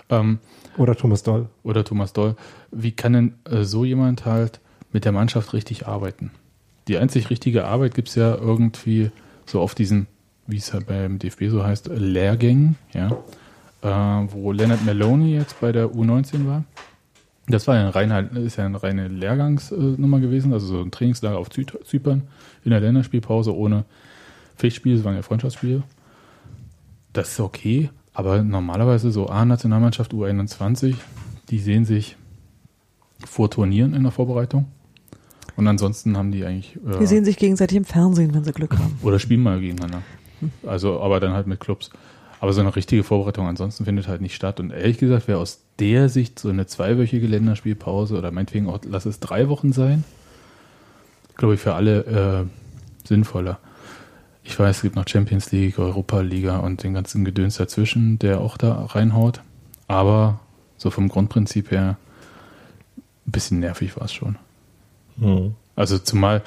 Ähm, 0.09 0.39
Oder 0.77 0.95
Thomas 0.95 1.23
Doll. 1.23 1.47
oder 1.63 1.83
Thomas 1.83 2.13
Doll. 2.13 2.35
Wie 2.71 2.91
kann 2.91 3.13
denn 3.13 3.33
äh, 3.49 3.63
so 3.63 3.85
jemand 3.85 4.25
halt 4.25 4.59
mit 4.91 5.03
der 5.05 5.11
Mannschaft 5.11 5.53
richtig 5.53 5.87
arbeiten? 5.87 6.31
Die 6.87 6.97
einzig 6.97 7.29
richtige 7.31 7.65
Arbeit 7.65 7.95
gibt's 7.95 8.13
ja 8.15 8.35
irgendwie 8.35 9.09
so 9.47 9.59
auf 9.61 9.73
diesen, 9.73 10.05
wie 10.45 10.57
es 10.57 10.73
halt 10.73 10.85
beim 10.87 11.17
DFB 11.17 11.45
so 11.49 11.63
heißt, 11.63 11.89
Lehrgängen, 11.95 12.75
ja, 12.93 13.09
äh, 13.81 14.27
wo 14.31 14.51
Leonard 14.51 14.85
Maloney 14.85 15.33
jetzt 15.35 15.59
bei 15.59 15.71
der 15.71 15.87
U19 15.87 16.45
war. 16.47 16.63
Das 17.47 17.67
war 17.67 17.75
ja 17.75 17.81
ein 17.81 17.89
reiner, 17.89 18.31
ist 18.37 18.57
ja 18.57 18.65
eine 18.65 18.81
reine 18.81 19.07
Lehrgangsnummer 19.07 20.19
gewesen, 20.19 20.53
also 20.53 20.65
so 20.67 20.81
ein 20.81 20.89
Trainingslager 20.91 21.37
auf 21.37 21.49
Zy- 21.49 21.65
Zypern 21.83 22.23
in 22.63 22.71
der 22.71 22.79
Länderspielpause 22.79 23.55
ohne 23.55 23.85
Pflichtspiele, 24.55 24.97
es 24.97 25.03
waren 25.03 25.15
ja 25.15 25.21
Freundschaftsspiele. 25.21 25.83
Das 27.13 27.29
ist 27.31 27.39
okay, 27.39 27.89
aber 28.13 28.43
normalerweise 28.43 29.11
so 29.11 29.27
A-Nationalmannschaft 29.27 30.13
U21, 30.13 30.95
die 31.49 31.59
sehen 31.59 31.85
sich 31.85 32.17
vor 33.25 33.49
Turnieren 33.49 33.93
in 33.93 34.03
der 34.03 34.11
Vorbereitung. 34.11 34.65
Und 35.55 35.67
ansonsten 35.67 36.17
haben 36.17 36.31
die 36.31 36.43
eigentlich. 36.43 36.77
äh, 36.85 36.99
Die 36.99 37.05
sehen 37.05 37.23
sich 37.23 37.37
gegenseitig 37.37 37.77
im 37.77 37.85
Fernsehen, 37.85 38.33
wenn 38.33 38.43
sie 38.43 38.51
Glück 38.51 38.77
haben. 38.77 38.97
oder 39.01 39.19
spielen 39.19 39.41
mal 39.41 39.59
gegeneinander. 39.59 40.01
Also, 40.65 40.99
aber 41.01 41.21
dann 41.21 41.31
halt 41.33 41.47
mit 41.47 41.61
Clubs. 41.61 41.89
Aber 42.41 42.51
so 42.51 42.59
eine 42.59 42.75
richtige 42.75 43.03
Vorbereitung 43.03 43.47
ansonsten 43.47 43.85
findet 43.85 44.09
halt 44.09 44.19
nicht 44.21 44.35
statt. 44.35 44.59
Und 44.59 44.71
ehrlich 44.71 44.97
gesagt, 44.97 45.29
wäre 45.29 45.39
aus 45.39 45.61
der 45.79 46.09
Sicht 46.09 46.37
so 46.37 46.49
eine 46.49 46.67
zweiwöchige 46.67 47.25
Länderspielpause 47.25 48.17
oder 48.17 48.31
meinetwegen 48.31 48.67
auch, 48.67 48.79
lass 48.85 49.05
es 49.05 49.21
drei 49.21 49.47
Wochen 49.47 49.71
sein, 49.71 50.03
glaube 51.37 51.53
ich, 51.53 51.61
für 51.61 51.73
alle 51.73 52.45
äh, 52.45 53.07
sinnvoller. 53.07 53.59
Ich 54.47 54.59
weiß, 54.59 54.77
es 54.77 54.81
gibt 54.83 54.95
noch 54.95 55.07
Champions 55.07 55.51
League, 55.51 55.79
Europa 55.79 56.21
Liga 56.21 56.59
und 56.59 56.83
den 56.83 56.93
ganzen 56.93 57.25
Gedöns 57.25 57.57
dazwischen, 57.57 58.19
der 58.19 58.39
auch 58.39 58.57
da 58.57 58.85
reinhaut. 58.85 59.41
Aber 59.87 60.39
so 60.77 60.91
vom 60.91 61.09
Grundprinzip 61.09 61.71
her 61.71 61.97
ein 63.27 63.31
bisschen 63.31 63.59
nervig 63.59 63.97
war 63.97 64.05
es 64.05 64.13
schon. 64.13 64.37
Also 65.75 65.97
zumal, 65.97 66.43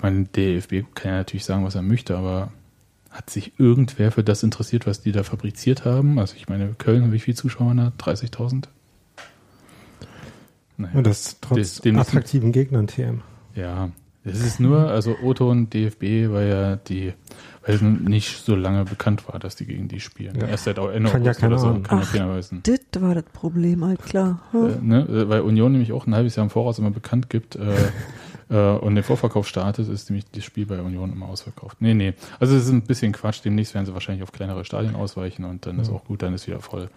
mein 0.00 0.30
DFB 0.32 0.84
kann 0.94 1.10
ja 1.10 1.18
natürlich 1.18 1.44
sagen, 1.44 1.64
was 1.64 1.74
er 1.74 1.82
möchte, 1.82 2.16
aber 2.16 2.52
hat 3.10 3.30
sich 3.30 3.52
irgendwer 3.58 4.12
für 4.12 4.22
das 4.22 4.42
interessiert, 4.42 4.86
was 4.86 5.02
die 5.02 5.12
da 5.12 5.24
fabriziert 5.24 5.84
haben? 5.84 6.18
Also 6.18 6.36
ich 6.36 6.48
meine, 6.48 6.74
Köln, 6.78 7.12
wie 7.12 7.18
viele 7.18 7.36
Zuschauer 7.36 7.74
da? 7.74 7.92
30.000? 7.98 8.68
Naja. 10.76 10.94
Und 10.94 11.06
das 11.06 11.36
trotz 11.40 11.84
attraktiven 11.84 12.52
Gegnern 12.52 12.86
TM. 12.86 13.22
Ja, 13.54 13.90
es 14.24 14.40
ist 14.40 14.60
nur, 14.60 14.88
also 14.88 15.16
Oton 15.22 15.68
DFB, 15.68 16.32
weil 16.32 16.48
ja 16.48 16.76
die, 16.76 17.12
weil 17.66 17.74
es 17.74 17.82
nicht 17.82 18.44
so 18.44 18.54
lange 18.54 18.84
bekannt 18.84 19.26
war, 19.28 19.40
dass 19.40 19.56
die 19.56 19.66
gegen 19.66 19.88
die 19.88 19.98
spielen. 19.98 20.38
Ja. 20.40 20.46
Erst 20.46 20.64
seit 20.64 20.78
Ende 20.78 21.10
Kann 21.10 21.24
ja 21.24 21.30
August 21.30 21.40
keiner 21.40 21.54
oder 21.54 21.60
so, 21.60 21.80
kann 21.80 21.98
ja 21.98 22.04
Ach. 22.06 22.12
keiner 22.12 22.36
wissen. 22.36 22.62
Das 22.62 23.02
war 23.02 23.14
das 23.14 23.24
Problem, 23.24 23.84
halt 23.84 24.02
klar. 24.02 24.40
Äh, 24.54 24.80
ne? 24.80 25.06
äh, 25.08 25.28
Weil 25.28 25.40
Union 25.40 25.72
nämlich 25.72 25.92
auch 25.92 26.06
ein 26.06 26.14
halbes 26.14 26.36
Jahr 26.36 26.44
im 26.44 26.50
Voraus 26.50 26.78
immer 26.78 26.92
bekannt 26.92 27.30
gibt 27.30 27.56
äh, 27.56 27.74
äh, 28.50 28.78
und 28.78 28.94
den 28.94 29.02
Vorverkauf 29.02 29.48
startet, 29.48 29.88
ist 29.88 30.08
nämlich 30.08 30.30
das 30.30 30.44
Spiel 30.44 30.66
bei 30.66 30.80
Union 30.80 31.12
immer 31.12 31.26
ausverkauft. 31.26 31.78
Nee, 31.80 31.94
nee. 31.94 32.14
Also 32.38 32.54
es 32.54 32.64
ist 32.64 32.70
ein 32.70 32.82
bisschen 32.82 33.12
Quatsch. 33.12 33.40
Demnächst 33.44 33.74
werden 33.74 33.86
sie 33.86 33.94
wahrscheinlich 33.94 34.22
auf 34.22 34.30
kleinere 34.30 34.64
Stadien 34.64 34.94
ausweichen 34.94 35.44
und 35.44 35.66
dann 35.66 35.80
ist 35.80 35.90
auch 35.90 36.04
gut, 36.04 36.22
dann 36.22 36.34
ist 36.34 36.46
wieder 36.46 36.60
voll. 36.60 36.88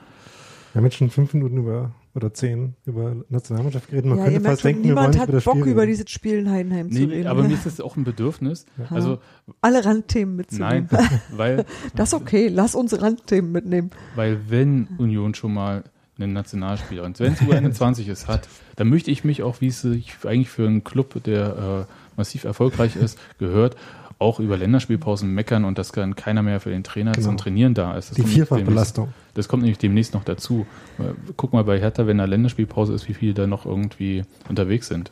Wir 0.75 0.79
haben 0.79 0.88
jetzt 0.88 0.98
schon 0.98 1.10
fünf 1.10 1.34
Minuten 1.34 1.55
über 1.55 1.91
oder 2.15 2.34
zehn 2.34 2.75
über 2.86 3.15
Nationalmannschaft 3.29 3.88
geredet. 3.88 4.08
Man 4.10 4.17
ja, 4.17 4.25
könnte 4.25 4.41
fast 4.41 4.62
schon, 4.62 4.72
denken, 4.74 4.84
wir 4.84 4.96
wollen 4.98 5.12
niemand 5.12 5.13
nicht 5.13 5.22
hat 5.22 5.29
über 5.29 5.38
das 5.38 5.46
Bock 5.46 5.55
Spiel 5.55 5.72
über 5.72 5.86
dieses 5.86 6.12
Spiel 6.12 6.39
in 6.39 6.51
Heidenheim 6.51 6.91
zu 6.91 7.00
Nee, 7.00 7.05
reden. 7.05 7.27
aber 7.27 7.44
mir 7.44 7.53
ist 7.53 7.65
das 7.65 7.79
auch 7.79 7.96
ein 7.96 8.03
Bedürfnis. 8.03 8.65
Also, 8.89 9.20
Alle 9.62 9.86
Randthemen 9.86 10.36
mitzunehmen. 10.36 10.89
nein, 10.91 11.22
weil, 11.32 11.65
Das 11.96 12.10
ist 12.10 12.13
okay, 12.15 12.50
lass 12.50 12.75
uns 12.75 13.01
Randthemen 13.01 13.53
mitnehmen. 13.53 13.91
weil 14.17 14.50
wenn 14.50 14.89
Union 14.98 15.34
schon 15.34 15.53
mal 15.53 15.86
einen 16.20 16.34
Nationalspieler 16.34 17.03
und 17.03 17.22
wenn 17.22 17.32
es 17.32 17.39
U21 17.39 18.10
ist, 18.10 18.27
hat, 18.27 18.50
dann 18.75 18.89
möchte 18.89 19.12
ich 19.12 19.24
mich 19.24 19.44
auch, 19.44 19.62
wie 19.62 19.67
es 19.67 19.79
sich 19.79 20.13
eigentlich 20.25 20.50
für 20.50 20.67
einen 20.67 20.84
Club, 20.84 21.24
der 21.24 21.88
äh, 21.88 21.94
massiv 22.17 22.44
erfolgreich 22.44 22.98
ist, 22.98 23.17
gehört, 23.38 23.77
auch 24.25 24.39
über 24.39 24.58
Länderspielpausen 24.58 25.29
meckern 25.34 25.63
und 25.63 25.77
dass 25.77 25.91
dann 25.91 26.15
keiner 26.15 26.41
mehr 26.44 26.60
für 26.60 26.70
den 26.72 26.84
Trainer 26.84 27.13
Genau. 27.13 27.27
zum 27.27 27.38
Trainieren 27.38 27.74
da 27.74 27.96
ist. 27.98 28.10
Das 28.10 28.15
Die 28.17 28.24
Vierfachbelastung. 28.24 29.05
demnächst- 29.05 29.38
Das 29.38 29.48
kommt 29.48 29.63
nämlich 29.63 29.77
demnächst 29.77 30.13
noch 30.13 30.24
dazu. 30.24 30.65
Äh, 31.00 31.13
Guck 31.38 31.53
mal 31.53 31.63
bei 31.63 31.79
Hertha, 31.79 32.08
wenn 32.08 32.17
da 32.17 32.25
Länderspielpause 32.25 32.94
ist, 32.94 33.08
wie 33.08 33.13
viele 33.13 33.34
da 33.34 33.48
noch 33.48 33.65
irgendwie 33.65 34.24
unterwegs 34.50 34.88
sind. 34.88 35.12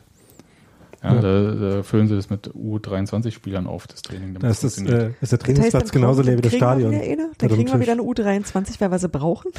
Ja, 1.02 1.14
Ja. 1.14 1.20
Da, 1.20 1.50
da 1.76 1.82
füllen 1.82 2.08
sie 2.08 2.16
das 2.16 2.30
mit 2.30 2.50
U23-Spielern 2.54 3.66
auf, 3.66 3.86
das 3.86 4.02
Training. 4.02 4.34
damit 4.34 4.42
Da 4.42 4.48
ist, 4.48 4.62
äh, 4.64 4.66
ist 4.68 4.78
der 4.80 5.08
Das 5.20 5.32
heißt, 5.32 5.42
Trainingsplatz 5.42 5.90
genauso 5.92 6.22
leer 6.22 6.38
wie 6.38 6.42
das 6.42 6.52
wir 6.52 6.58
Stadion. 6.58 6.92
Wieder 6.92 7.02
eine, 7.02 7.16
dann 7.38 7.48
Oder 7.50 7.56
kriegen 7.56 7.72
wir 7.72 7.80
wieder 7.80 7.92
eine 7.92 8.02
U23, 8.02 8.80
weil 8.80 8.90
wir 8.90 8.98
sie 8.98 9.08
brauchen. 9.08 9.50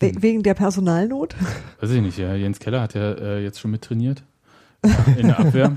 We 0.00 0.08
Hm. 0.08 0.22
Wegen 0.22 0.42
der 0.42 0.54
Personalnot. 0.54 1.36
Weiß 1.80 1.90
ich 1.90 2.00
nicht, 2.00 2.18
ja. 2.18 2.34
Jens 2.34 2.58
Keller 2.58 2.80
hat 2.82 2.94
ja 2.94 3.12
äh, 3.12 3.42
jetzt 3.44 3.60
schon 3.60 3.70
mit 3.70 3.82
trainiert. 3.82 4.18
Ja, 4.20 4.24
in 5.16 5.28
der 5.28 5.38
Abwehr. 5.38 5.72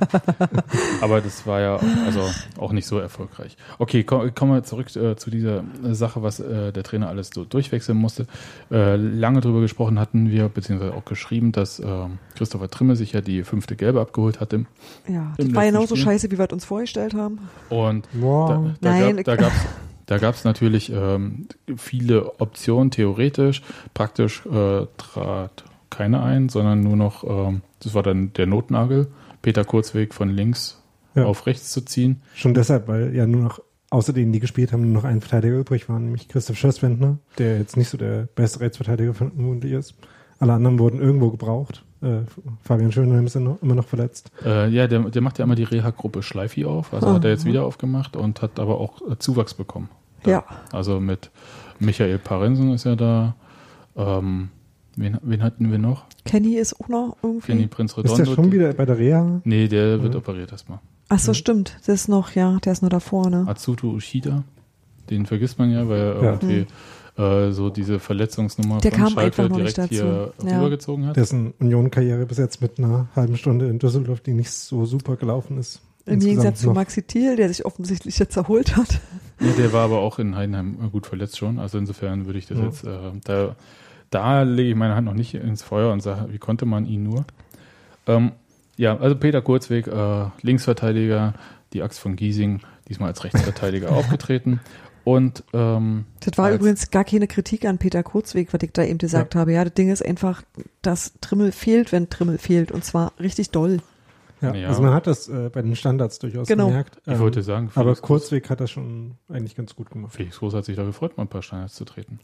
Aber 1.02 1.22
das 1.22 1.46
war 1.46 1.62
ja 1.62 1.80
also 2.06 2.22
auch 2.58 2.72
nicht 2.72 2.88
so 2.88 3.00
erfolgreich. 3.00 3.56
Okay, 3.78 4.04
komm, 4.04 4.34
kommen 4.34 4.54
wir 4.54 4.64
zurück 4.64 4.96
äh, 4.96 5.16
zu 5.16 5.30
dieser 5.30 5.64
Sache, 5.92 6.24
was 6.24 6.40
äh, 6.40 6.72
der 6.72 6.84
Trainer 6.84 7.08
alles 7.10 7.30
so 7.34 7.46
durchwechseln 7.46 7.98
musste. 7.98 8.26
Äh, 8.72 8.96
lange 8.96 9.42
drüber 9.42 9.62
gesprochen 9.62 10.00
hatten 10.00 10.30
wir, 10.30 10.50
beziehungsweise 10.50 10.94
auch 10.94 11.06
geschrieben, 11.06 11.52
dass 11.52 11.80
äh, 11.80 11.86
Christopher 12.36 12.70
Trimme 12.70 12.96
sich 12.96 13.14
ja 13.14 13.22
die 13.22 13.44
fünfte 13.44 13.76
Gelbe 13.76 14.02
abgeholt 14.02 14.40
hatte. 14.40 14.66
Ja, 15.08 15.34
das 15.38 15.54
war 15.54 15.66
genauso 15.66 15.96
Spiel. 15.96 16.06
scheiße, 16.06 16.32
wie 16.32 16.38
wir 16.38 16.46
es 16.46 16.54
uns 16.54 16.66
vorgestellt 16.66 17.14
haben. 17.14 17.40
Und 17.70 18.08
Wow. 18.14 18.50
da, 18.50 18.76
da, 18.82 18.90
Nein, 18.90 19.16
gab, 19.18 19.26
da 19.26 19.36
gab's 19.36 19.56
da 20.08 20.20
gab's 20.20 20.44
natürlich 20.44 20.92
ähm, 20.92 21.48
viele 21.78 22.40
Optionen, 22.40 22.92
theoretisch. 22.92 23.64
Praktisch 23.96 24.46
äh, 24.46 24.86
trat 24.98 25.64
keine 25.90 26.22
ein, 26.24 26.50
sondern 26.50 26.82
nur 26.82 26.96
noch, 26.96 27.24
ähm, 27.24 27.62
das 27.82 27.94
war 27.94 28.04
dann 28.04 28.34
der 28.34 28.48
Notnagel, 28.48 29.08
Peter 29.42 29.64
Kurzweg 29.64 30.14
von 30.14 30.30
links 30.30 30.82
Ja. 31.16 31.26
auf 31.26 31.46
rechts 31.46 31.72
zu 31.72 31.82
ziehen. 31.82 32.22
Schon 32.34 32.54
deshalb, 32.54 32.88
weil 32.88 33.16
ja 33.16 33.26
nur 33.28 33.42
noch, 33.42 33.60
außer 33.90 34.12
denen, 34.14 34.32
die 34.34 34.40
gespielt 34.40 34.74
haben, 34.74 34.92
nur 34.92 35.02
noch 35.02 35.08
ein 35.10 35.22
Verteidiger 35.22 35.58
übrig 35.60 35.88
war, 35.88 36.00
nämlich 36.00 36.28
Christoph 36.28 36.58
Schösswendner, 36.58 37.18
der 37.38 37.60
jetzt 37.60 37.78
nicht 37.78 37.90
so 37.90 37.98
der 37.98 38.28
beste 38.36 38.60
Rechtsverteidiger 38.60 39.14
vermutlich 39.14 39.72
ist. 39.74 39.96
Alle 40.40 40.54
anderen 40.54 40.80
wurden 40.80 41.00
irgendwo 41.00 41.30
gebraucht. 41.30 41.86
Äh, 42.02 42.20
Fabian 42.64 42.92
Schönheim 42.92 43.26
ist 43.26 43.36
ja 43.36 43.42
noch, 43.42 43.62
immer 43.62 43.76
noch 43.76 43.86
verletzt. 43.88 44.32
Äh, 44.44 44.68
ja, 44.70 44.88
der, 44.88 45.00
der 45.00 45.22
macht 45.22 45.40
ja 45.40 45.46
immer 45.46 45.56
die 45.56 45.64
Reha-Gruppe 45.64 46.24
Schleifi 46.24 46.66
auf, 46.66 46.94
also 46.94 47.14
hat 47.14 47.24
er 47.24 47.32
jetzt 47.32 47.46
wieder 47.46 47.64
aufgemacht 47.64 48.18
und 48.18 48.42
hat 48.42 48.60
aber 48.60 48.80
auch 48.80 49.02
äh, 49.10 49.18
Zuwachs 49.18 49.54
bekommen. 49.54 49.90
Ja. 50.26 50.44
Also 50.74 51.00
mit 51.00 51.30
Michael 51.80 52.18
Parensen 52.20 52.74
ist 52.74 52.86
er 52.86 52.96
da. 52.98 53.36
Ähm, 53.96 54.50
wen, 54.96 55.18
wen 55.22 55.44
hatten 55.44 55.72
wir 55.72 55.78
noch? 55.78 56.06
Kenny 56.26 56.56
ist 56.56 56.80
auch 56.80 56.88
noch 56.88 57.18
irgendwie. 57.24 57.48
Kenny 57.48 57.68
Prinz 57.68 57.92
Ist 57.92 57.98
der 58.06 58.14
Redondo. 58.14 58.34
schon 58.36 58.52
wieder 58.52 58.74
bei 58.74 58.86
der 58.86 58.98
Reha? 58.98 59.42
Nee, 59.44 59.68
der 59.68 60.02
wird 60.02 60.14
Mhm. 60.14 60.20
operiert 60.20 60.52
erstmal. 60.52 60.80
Ach 61.10 61.20
so, 61.20 61.34
stimmt. 61.34 61.78
Das 61.86 61.90
ist 62.02 62.08
noch, 62.10 62.32
ja, 62.32 62.58
der 62.66 62.74
ist 62.74 62.82
nur 62.82 62.90
davor, 62.90 63.30
ne? 63.30 63.46
Atsuto 63.48 63.90
Ushida, 63.92 64.44
den 65.10 65.26
vergisst 65.26 65.60
man 65.60 65.72
ja, 65.72 65.88
weil 65.88 66.00
er 66.00 66.24
Ja. 66.24 66.32
irgendwie 66.34 66.66
äh, 67.18 67.52
so 67.52 67.70
diese 67.70 68.00
Verletzungsnummer 68.00 68.80
Der 68.82 68.92
von 68.92 69.08
Schalke 69.10 69.48
direkt 69.50 69.88
hier. 69.90 70.34
Ja. 70.44 70.58
rübergezogen 70.58 71.06
hat. 71.08 71.16
Dessen 71.16 71.54
Union-Karriere 71.60 72.26
bis 72.26 72.38
jetzt 72.40 72.62
mit 72.62 72.78
einer 72.78 73.08
halben 73.16 73.38
Stunde 73.38 73.70
in 73.70 73.80
Düsseldorf, 73.80 74.20
die 74.20 74.34
nicht 74.34 74.52
so 74.52 74.86
super 74.86 75.16
gelaufen 75.16 75.58
ist, 75.58 75.80
Im 76.08 76.20
Gegensatz 76.20 76.60
zu 76.60 76.72
Maxi 76.72 77.04
Thiel, 77.04 77.38
der 77.38 77.48
sich 77.48 77.66
offensichtlich 77.66 78.20
jetzt 78.20 78.36
erholt 78.36 78.76
hat. 78.76 79.00
Ja, 79.40 79.52
der 79.58 79.72
war 79.72 79.86
aber 79.86 80.00
auch 80.00 80.20
in 80.20 80.36
Heidenheim 80.36 80.78
gut 80.92 81.08
verletzt 81.08 81.38
schon. 81.38 81.58
Also 81.58 81.78
insofern 81.78 82.26
würde 82.26 82.38
ich 82.40 82.48
das 82.48 82.58
ja. 82.58 82.66
jetzt, 82.66 82.84
äh, 82.84 82.98
da, 83.24 83.56
da 84.16 84.44
lege 84.44 84.70
ich 84.70 84.76
meine 84.76 84.96
Hand 84.96 85.06
noch 85.06 85.14
nicht 85.14 85.34
ins 85.34 85.62
Feuer 85.62 85.92
und 85.92 86.00
sage, 86.00 86.32
wie 86.32 86.38
konnte 86.38 86.66
man 86.66 86.86
ihn 86.86 87.04
nur? 87.04 87.26
Ähm, 88.08 88.32
ja, 88.78 88.98
also 88.98 89.18
Peter 89.18 89.42
Kurzweg, 89.42 89.88
äh, 89.88 90.28
Linksverteidiger, 90.42 91.34
die 91.74 91.84
Axt 91.84 92.00
von 92.00 92.16
Giesing, 92.16 92.62
diesmal 92.88 93.10
als 93.10 93.26
Rechtsverteidiger 93.26 93.92
aufgetreten. 93.96 94.62
Und 95.04 95.44
ähm, 95.54 96.06
das 96.22 96.38
war 96.38 96.52
übrigens 96.52 96.92
gar 96.92 97.04
keine 97.04 97.28
Kritik 97.28 97.66
an 97.66 97.78
Peter 97.78 98.04
Kurzweg, 98.04 98.54
was 98.54 98.64
ich 98.64 98.72
da 98.72 98.86
eben 98.86 99.00
gesagt 99.00 99.36
ja. 99.36 99.42
habe. 99.42 99.52
Ja, 99.52 99.66
das 99.66 99.74
Ding 99.74 99.90
ist 99.92 100.04
einfach, 100.04 100.44
dass 100.82 101.12
Trimmel 101.20 101.52
fehlt, 101.52 101.92
wenn 101.92 102.10
Trimmel 102.10 102.38
fehlt. 102.38 102.72
Und 102.72 102.86
zwar 102.86 103.12
richtig 103.20 103.52
doll. 103.52 103.82
Ja, 104.42 104.56
ja. 104.56 104.68
also 104.70 104.82
man 104.82 104.94
hat 104.94 105.08
das 105.08 105.28
äh, 105.28 105.50
bei 105.52 105.62
den 105.62 105.76
Standards 105.76 106.20
durchaus 106.20 106.48
genau. 106.48 106.68
gemerkt. 106.68 107.02
Ich 107.06 107.14
ähm, 107.14 107.20
wollte 107.20 107.44
sagen, 107.44 107.70
Felix 107.70 107.78
aber 107.78 107.96
Kurzweg 107.96 108.50
hat 108.50 108.62
das 108.62 108.72
schon 108.72 109.16
eigentlich 109.30 109.56
ganz 109.56 109.76
gut 109.76 109.92
gemacht. 109.92 110.14
Felix 110.14 110.40
Groß 110.40 110.54
hat 110.54 110.64
sich 110.64 110.78
da 110.78 110.86
gefreut, 110.86 111.18
mal 111.18 111.24
ein 111.24 111.30
paar 111.30 111.42
Standards 111.42 111.76
zu 111.76 111.84
treten. 111.84 112.20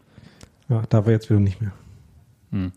Ja, 0.72 0.84
da 0.88 1.06
war 1.06 1.12
jetzt 1.12 1.30
wieder 1.30 1.42
nicht 1.42 1.60
mehr. 1.62 1.74
Hm. 2.52 2.72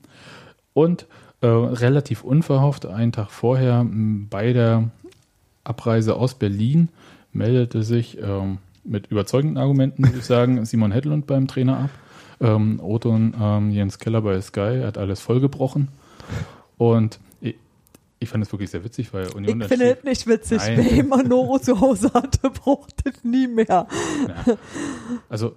Und 0.72 1.06
äh, 1.40 1.46
relativ 1.46 2.24
unverhofft, 2.24 2.86
einen 2.86 3.12
Tag 3.12 3.30
vorher 3.30 3.86
bei 3.88 4.52
der 4.52 4.90
Abreise 5.62 6.16
aus 6.16 6.34
Berlin 6.34 6.88
meldete 7.32 7.84
sich 7.84 8.18
ähm, 8.20 8.58
mit 8.82 9.06
überzeugenden 9.06 9.58
Argumenten, 9.58 10.04
würde 10.04 10.18
ich 10.18 10.24
sagen, 10.24 10.64
Simon 10.66 10.90
Hedlund 10.90 11.26
beim 11.26 11.46
Trainer 11.46 11.78
ab. 11.78 11.90
Ähm, 12.40 12.80
Otto 12.82 13.10
und 13.10 13.34
ähm, 13.40 13.70
Jens 13.70 14.00
Keller 14.00 14.20
bei 14.22 14.40
Sky 14.40 14.82
hat 14.84 14.98
alles 14.98 15.20
vollgebrochen. 15.20 15.88
Und 16.76 17.20
ich, 17.40 17.54
ich 18.18 18.28
fand 18.28 18.44
es 18.44 18.50
wirklich 18.52 18.70
sehr 18.70 18.82
witzig, 18.82 19.14
weil 19.14 19.28
Union. 19.28 19.60
Ich 19.60 19.68
finde 19.68 19.96
es 19.96 20.02
nicht 20.02 20.26
witzig. 20.26 20.58
Nein. 20.58 20.78
Wer 20.78 20.98
immer 20.98 21.22
Noro 21.22 21.60
zu 21.60 21.80
Hause 21.80 22.10
hatte, 22.12 22.50
braucht 22.50 22.94
es 23.04 23.22
nie 23.22 23.46
mehr. 23.46 23.66
Ja. 23.68 23.86
Also, 25.28 25.54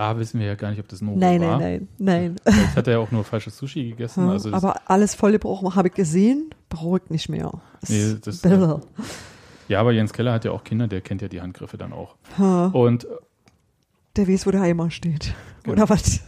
A, 0.00 0.18
wissen 0.18 0.40
wir 0.40 0.46
ja 0.46 0.54
gar 0.54 0.70
nicht, 0.70 0.80
ob 0.80 0.88
das 0.88 1.02
Noro 1.02 1.18
nein, 1.18 1.40
war. 1.42 1.58
Nein, 1.58 1.88
nein, 1.98 2.36
nein, 2.44 2.54
Vielleicht 2.54 2.76
hat 2.76 2.86
er 2.86 2.94
ja 2.94 2.98
auch 3.00 3.10
nur 3.10 3.22
falsches 3.22 3.56
Sushi 3.56 3.90
gegessen. 3.90 4.26
Ja, 4.26 4.32
also 4.32 4.52
aber 4.52 4.80
alles 4.86 5.14
vollgebrochen 5.14 5.74
habe 5.74 5.88
ich 5.88 5.94
gesehen, 5.94 6.54
brauche 6.70 7.00
ich 7.04 7.10
nicht 7.10 7.28
mehr. 7.28 7.60
Das 7.80 7.90
nee, 7.90 8.16
das, 8.22 8.42
ja, 9.68 9.78
aber 9.78 9.92
Jens 9.92 10.12
Keller 10.12 10.32
hat 10.32 10.44
ja 10.44 10.52
auch 10.52 10.64
Kinder, 10.64 10.88
der 10.88 11.00
kennt 11.00 11.22
ja 11.22 11.28
die 11.28 11.40
Handgriffe 11.40 11.76
dann 11.76 11.92
auch. 11.92 12.16
Ha. 12.38 12.66
Und 12.72 13.06
der 14.16 14.26
weiß, 14.26 14.46
wo 14.46 14.50
der 14.50 14.62
Eimer 14.62 14.90
steht. 14.90 15.34
Genau. 15.62 15.74
Oder 15.74 15.90
was? 15.90 16.22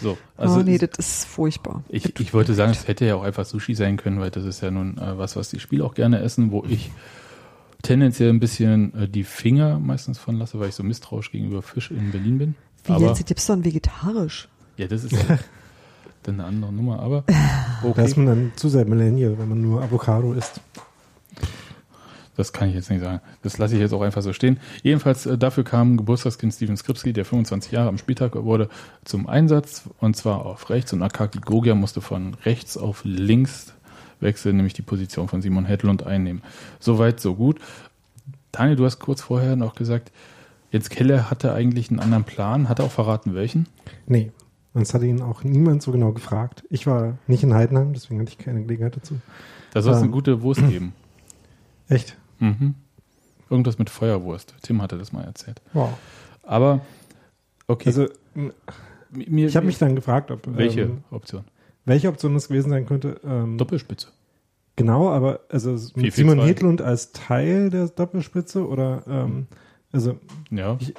So, 0.00 0.16
also 0.36 0.60
oh, 0.60 0.62
nee, 0.62 0.78
das 0.78 0.90
ist 0.96 1.24
furchtbar. 1.24 1.82
Ich, 1.88 2.20
ich 2.20 2.32
wollte 2.32 2.54
sagen, 2.54 2.70
es 2.70 2.86
hätte 2.86 3.04
ja 3.04 3.16
auch 3.16 3.24
einfach 3.24 3.44
Sushi 3.44 3.74
sein 3.74 3.96
können, 3.96 4.20
weil 4.20 4.30
das 4.30 4.44
ist 4.44 4.60
ja 4.60 4.70
nun 4.70 4.96
äh, 4.96 5.18
was, 5.18 5.34
was 5.34 5.50
die 5.50 5.58
Spieler 5.58 5.84
auch 5.84 5.94
gerne 5.94 6.20
essen, 6.20 6.52
wo 6.52 6.64
ich 6.68 6.92
tendenziell 7.82 8.30
ein 8.30 8.38
bisschen 8.38 8.94
äh, 8.94 9.08
die 9.08 9.24
Finger 9.24 9.80
meistens 9.80 10.18
von 10.18 10.36
lasse, 10.36 10.60
weil 10.60 10.68
ich 10.68 10.76
so 10.76 10.84
misstrauisch 10.84 11.32
gegenüber 11.32 11.62
Fisch 11.62 11.90
in 11.90 12.12
Berlin 12.12 12.38
bin. 12.38 12.54
Wie 12.88 12.92
aber, 12.92 13.06
jetzt 13.06 13.26
gibt's 13.26 13.46
dann 13.46 13.64
vegetarisch? 13.64 14.48
Ja, 14.76 14.86
das 14.86 15.04
ist 15.04 15.14
dann 16.22 16.34
eine 16.40 16.44
andere 16.44 16.72
Nummer, 16.72 17.00
aber 17.00 17.24
okay. 17.82 17.92
Da 17.96 18.02
ist 18.02 18.16
man 18.16 18.26
dann 18.26 18.52
zu 18.56 18.68
sehr 18.68 18.84
Millennial, 18.84 19.38
wenn 19.38 19.48
man 19.48 19.60
nur 19.60 19.82
Avocado 19.82 20.32
isst. 20.32 20.60
Das 22.36 22.52
kann 22.52 22.68
ich 22.68 22.76
jetzt 22.76 22.88
nicht 22.88 23.00
sagen. 23.00 23.20
Das 23.42 23.58
lasse 23.58 23.74
ich 23.74 23.80
jetzt 23.80 23.92
auch 23.92 24.00
einfach 24.00 24.22
so 24.22 24.32
stehen. 24.32 24.60
Jedenfalls 24.84 25.26
äh, 25.26 25.36
dafür 25.36 25.64
kam 25.64 25.96
Geburtstagskind 25.96 26.54
Steven 26.54 26.76
Skripski, 26.76 27.12
der 27.12 27.24
25 27.24 27.72
Jahre 27.72 27.88
am 27.88 27.98
Spieltag 27.98 28.36
wurde, 28.36 28.68
zum 29.04 29.26
Einsatz 29.26 29.82
und 29.98 30.16
zwar 30.16 30.46
auf 30.46 30.70
rechts 30.70 30.92
und 30.92 31.02
Akaki 31.02 31.40
Gogia 31.40 31.74
musste 31.74 32.00
von 32.00 32.34
rechts 32.44 32.76
auf 32.78 33.00
links 33.04 33.72
wechseln, 34.20 34.56
nämlich 34.56 34.74
die 34.74 34.82
Position 34.82 35.28
von 35.28 35.42
Simon 35.42 35.64
Hedlund 35.64 36.06
einnehmen. 36.06 36.42
Soweit, 36.78 37.20
so 37.20 37.34
gut. 37.34 37.58
Daniel, 38.52 38.76
du 38.76 38.84
hast 38.84 39.00
kurz 39.00 39.22
vorher 39.22 39.56
noch 39.56 39.74
gesagt, 39.74 40.12
Jens 40.70 40.90
Keller 40.90 41.30
hatte 41.30 41.52
eigentlich 41.52 41.90
einen 41.90 42.00
anderen 42.00 42.24
Plan. 42.24 42.68
Hat 42.68 42.78
er 42.78 42.84
auch 42.84 42.90
verraten, 42.90 43.34
welchen? 43.34 43.66
Nee, 44.06 44.32
sonst 44.74 44.92
hat 44.94 45.02
ihn 45.02 45.22
auch 45.22 45.44
niemand 45.44 45.82
so 45.82 45.92
genau 45.92 46.12
gefragt. 46.12 46.64
Ich 46.70 46.86
war 46.86 47.18
nicht 47.26 47.42
in 47.42 47.54
Heidenheim, 47.54 47.92
deswegen 47.94 48.20
hatte 48.20 48.30
ich 48.30 48.38
keine 48.38 48.62
Gelegenheit 48.62 48.96
dazu. 48.96 49.16
Da 49.72 49.82
soll 49.82 49.92
es 49.92 49.98
ähm, 49.98 50.04
eine 50.04 50.12
gute 50.12 50.42
Wurst 50.42 50.66
geben. 50.68 50.92
Echt? 51.88 52.16
Mhm. 52.38 52.74
Irgendwas 53.50 53.78
mit 53.78 53.88
Feuerwurst. 53.88 54.54
Tim 54.62 54.82
hatte 54.82 54.98
das 54.98 55.12
mal 55.12 55.24
erzählt. 55.24 55.62
Wow. 55.72 55.90
Aber, 56.42 56.80
okay. 57.66 57.88
Also, 57.88 58.08
mir, 59.10 59.48
ich 59.48 59.56
habe 59.56 59.66
mich 59.66 59.78
dann 59.78 59.96
gefragt, 59.96 60.30
ob. 60.30 60.42
Welche 60.46 60.82
ähm, 60.82 61.04
Option? 61.10 61.44
Welche 61.86 62.08
Option 62.08 62.34
das 62.34 62.48
gewesen 62.48 62.68
sein 62.68 62.84
könnte. 62.84 63.20
Ähm, 63.24 63.56
Doppelspitze. 63.56 64.08
Genau, 64.76 65.10
aber 65.10 65.40
also 65.48 65.76
4, 65.76 66.12
Simon 66.12 66.40
Hedlund 66.40 66.82
als 66.82 67.10
Teil 67.12 67.70
der 67.70 67.88
Doppelspitze 67.88 68.64
oder 68.64 69.02
ähm, 69.08 69.48
also 69.92 70.18
ja, 70.50 70.76
ich, 70.80 70.94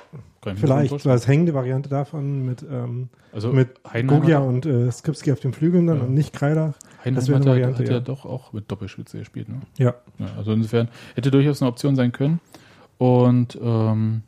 vielleicht 0.55 0.99
so 0.99 1.09
als 1.09 1.27
hängende 1.27 1.53
Variante 1.53 1.89
davon 1.89 2.45
mit, 2.45 2.63
ähm, 2.69 3.09
also 3.31 3.51
mit 3.51 3.81
Gogia 4.07 4.39
und 4.39 4.65
äh, 4.65 4.91
Skripski 4.91 5.31
auf 5.31 5.39
den 5.39 5.53
Flügeln 5.53 5.87
dann 5.87 5.97
ja. 5.97 6.03
und 6.03 6.13
nicht 6.13 6.33
Kreidach. 6.33 6.73
Das 7.05 7.27
wäre 7.27 7.37
eine 7.37 7.45
Variante, 7.45 7.83
hat 7.83 7.87
ja. 7.87 7.95
ja 7.95 7.99
doch 7.99 8.25
auch 8.25 8.51
mit 8.51 8.69
Doppelspitze 8.71 9.19
gespielt, 9.19 9.47
ne? 9.49 9.61
Ja. 9.77 9.95
ja. 10.17 10.27
Also 10.37 10.51
insofern 10.51 10.89
hätte 11.15 11.31
durchaus 11.31 11.61
eine 11.61 11.69
Option 11.69 11.95
sein 11.95 12.11
können. 12.11 12.39
Und 12.97 13.57
ähm, 13.61 14.23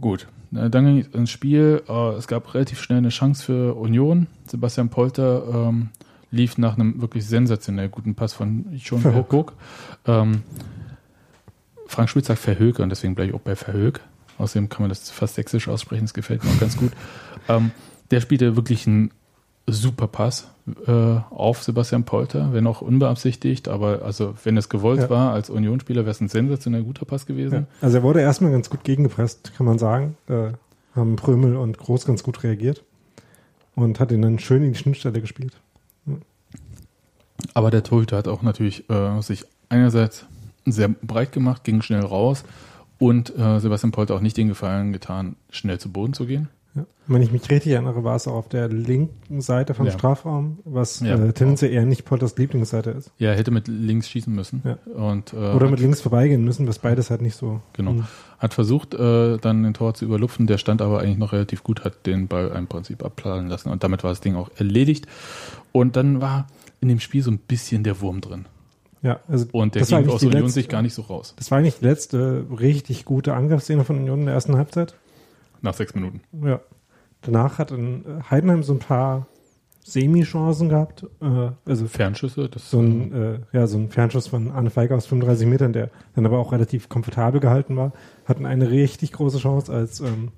gut, 0.00 0.28
dann 0.50 0.70
ging 0.70 0.98
es 0.98 1.08
ins 1.08 1.30
Spiel. 1.30 1.82
Äh, 1.88 2.10
es 2.14 2.28
gab 2.28 2.54
relativ 2.54 2.80
schnell 2.80 2.98
eine 2.98 3.10
Chance 3.10 3.44
für 3.44 3.74
Union. 3.74 4.28
Sebastian 4.46 4.88
Polter 4.88 5.68
ähm, 5.68 5.90
lief 6.30 6.58
nach 6.58 6.78
einem 6.78 7.00
wirklich 7.00 7.26
sensationell 7.26 7.88
guten 7.88 8.14
Pass 8.14 8.32
von 8.32 8.66
Schon 8.78 9.00
Verhoek. 9.00 9.52
Ähm, 10.06 10.42
Frank 11.90 12.08
Schmidt 12.08 12.24
sagt 12.24 12.38
Verhöke 12.38 12.84
und 12.84 12.88
deswegen 12.88 13.16
bleibe 13.16 13.30
ich 13.30 13.34
auch 13.34 13.40
bei 13.40 13.56
Verhöck. 13.56 14.00
Außerdem 14.38 14.68
kann 14.68 14.82
man 14.82 14.90
das 14.90 15.10
fast 15.10 15.34
sächsisch 15.34 15.66
aussprechen, 15.68 16.04
das 16.04 16.14
gefällt 16.14 16.44
mir 16.44 16.50
auch 16.50 16.60
ganz 16.60 16.76
gut. 16.76 16.92
Ähm, 17.48 17.72
der 18.12 18.20
spielte 18.20 18.54
wirklich 18.54 18.86
einen 18.86 19.10
super 19.66 20.06
Pass 20.06 20.48
äh, 20.86 20.92
auf 21.30 21.62
Sebastian 21.64 22.04
Polter, 22.04 22.52
wenn 22.52 22.66
auch 22.68 22.80
unbeabsichtigt, 22.80 23.66
aber 23.66 24.02
also 24.02 24.34
wenn 24.44 24.56
es 24.56 24.68
gewollt 24.68 25.00
ja. 25.00 25.10
war 25.10 25.32
als 25.32 25.50
Unionsspieler, 25.50 26.02
wäre 26.02 26.12
es 26.12 26.20
ein 26.20 26.28
sensationell 26.28 26.84
guter 26.84 27.04
Pass 27.06 27.26
gewesen. 27.26 27.54
Ja. 27.54 27.66
Also 27.80 27.98
er 27.98 28.02
wurde 28.04 28.20
erstmal 28.20 28.52
ganz 28.52 28.70
gut 28.70 28.84
gegengepresst, 28.84 29.52
kann 29.56 29.66
man 29.66 29.78
sagen. 29.78 30.16
Äh, 30.28 30.52
haben 30.94 31.16
Prömel 31.16 31.56
und 31.56 31.76
Groß 31.76 32.06
ganz 32.06 32.22
gut 32.22 32.42
reagiert 32.44 32.84
und 33.74 33.98
hat 33.98 34.12
ihn 34.12 34.22
dann 34.22 34.38
schön 34.38 34.62
in 34.62 34.72
die 34.72 34.78
Schnittstelle 34.78 35.20
gespielt. 35.20 35.54
Ja. 36.06 36.14
Aber 37.54 37.70
der 37.72 37.82
Torhüter 37.82 38.16
hat 38.16 38.28
auch 38.28 38.42
natürlich 38.42 38.88
äh, 38.90 39.20
sich 39.22 39.44
einerseits 39.68 40.26
sehr 40.72 40.88
breit 40.88 41.32
gemacht, 41.32 41.64
ging 41.64 41.82
schnell 41.82 42.04
raus 42.04 42.44
und 42.98 43.36
äh, 43.36 43.58
Sebastian 43.60 43.92
Polter 43.92 44.14
auch 44.14 44.20
nicht 44.20 44.36
den 44.36 44.48
Gefallen 44.48 44.92
getan, 44.92 45.36
schnell 45.50 45.78
zu 45.78 45.90
Boden 45.90 46.12
zu 46.12 46.26
gehen. 46.26 46.48
Ja. 46.74 46.86
Wenn 47.08 47.20
ich 47.20 47.32
mich 47.32 47.50
richtig 47.50 47.72
erinnere, 47.72 48.04
war 48.04 48.14
es 48.14 48.28
auch 48.28 48.34
auf 48.34 48.48
der 48.48 48.68
linken 48.68 49.40
Seite 49.40 49.74
vom 49.74 49.86
ja. 49.86 49.92
Strafraum, 49.92 50.60
was 50.64 51.00
ja, 51.00 51.16
äh, 51.16 51.32
tendenziell 51.32 51.72
eher 51.72 51.84
nicht 51.84 52.04
Polters 52.04 52.36
Lieblingsseite 52.36 52.90
ist. 52.90 53.10
Ja, 53.18 53.30
er 53.30 53.36
hätte 53.36 53.50
mit 53.50 53.66
links 53.66 54.08
schießen 54.08 54.32
müssen. 54.32 54.62
Und, 54.94 55.32
äh, 55.32 55.36
Oder 55.36 55.68
mit 55.68 55.80
links 55.80 56.00
vorbeigehen 56.00 56.44
müssen, 56.44 56.68
was 56.68 56.78
beides 56.78 57.10
halt 57.10 57.22
nicht 57.22 57.34
so. 57.34 57.60
Genau. 57.72 57.94
Mh. 57.94 58.08
Hat 58.38 58.54
versucht, 58.54 58.94
äh, 58.94 59.38
dann 59.38 59.64
den 59.64 59.74
Tor 59.74 59.94
zu 59.94 60.04
überlupfen. 60.04 60.46
Der 60.46 60.58
stand 60.58 60.80
aber 60.80 61.00
eigentlich 61.00 61.18
noch 61.18 61.32
relativ 61.32 61.64
gut, 61.64 61.84
hat 61.84 62.06
den 62.06 62.28
Ball 62.28 62.52
im 62.56 62.68
Prinzip 62.68 63.04
abplanen 63.04 63.48
lassen. 63.48 63.70
Und 63.70 63.82
damit 63.82 64.04
war 64.04 64.10
das 64.10 64.20
Ding 64.20 64.36
auch 64.36 64.50
erledigt. 64.56 65.08
Und 65.72 65.96
dann 65.96 66.20
war 66.20 66.46
in 66.80 66.88
dem 66.88 67.00
Spiel 67.00 67.22
so 67.22 67.32
ein 67.32 67.38
bisschen 67.38 67.82
der 67.82 68.00
Wurm 68.00 68.20
drin. 68.20 68.46
Ja, 69.02 69.20
also 69.28 69.46
und 69.52 69.74
der 69.74 69.82
ging 69.82 70.08
aus 70.08 70.22
Union 70.22 70.42
letzte, 70.42 70.52
sich 70.52 70.68
gar 70.68 70.82
nicht 70.82 70.94
so 70.94 71.02
raus. 71.02 71.34
Das 71.36 71.50
war 71.50 71.58
eigentlich 71.58 71.78
die 71.78 71.86
letzte 71.86 72.46
richtig 72.58 73.04
gute 73.04 73.34
Angriffsszene 73.34 73.84
von 73.84 73.96
Union 73.96 74.20
in 74.20 74.26
der 74.26 74.34
ersten 74.34 74.56
Halbzeit. 74.56 74.94
Nach 75.62 75.74
sechs 75.74 75.94
Minuten. 75.94 76.20
Ja. 76.44 76.60
Danach 77.22 77.58
hat 77.58 77.70
in 77.70 78.04
Heidenheim 78.30 78.62
so 78.62 78.74
ein 78.74 78.78
paar 78.78 79.26
Semi-Chancen 79.82 80.68
gehabt. 80.68 81.06
Äh, 81.20 81.50
also 81.66 81.86
Fernschüsse? 81.86 82.48
Das 82.48 82.70
so 82.70 82.80
ein, 82.80 83.12
äh, 83.12 83.38
ja, 83.52 83.66
so 83.66 83.78
ein 83.78 83.88
Fernschuss 83.88 84.26
von 84.28 84.50
Anne 84.50 84.70
Feige 84.70 84.94
aus 84.94 85.06
35 85.06 85.46
Metern, 85.46 85.72
der 85.72 85.90
dann 86.14 86.26
aber 86.26 86.38
auch 86.38 86.52
relativ 86.52 86.88
komfortabel 86.88 87.40
gehalten 87.40 87.76
war. 87.76 87.92
Hatten 88.26 88.46
eine 88.46 88.70
richtig 88.70 89.12
große 89.12 89.38
Chance, 89.38 89.72
als 89.72 90.00
ähm, 90.00 90.32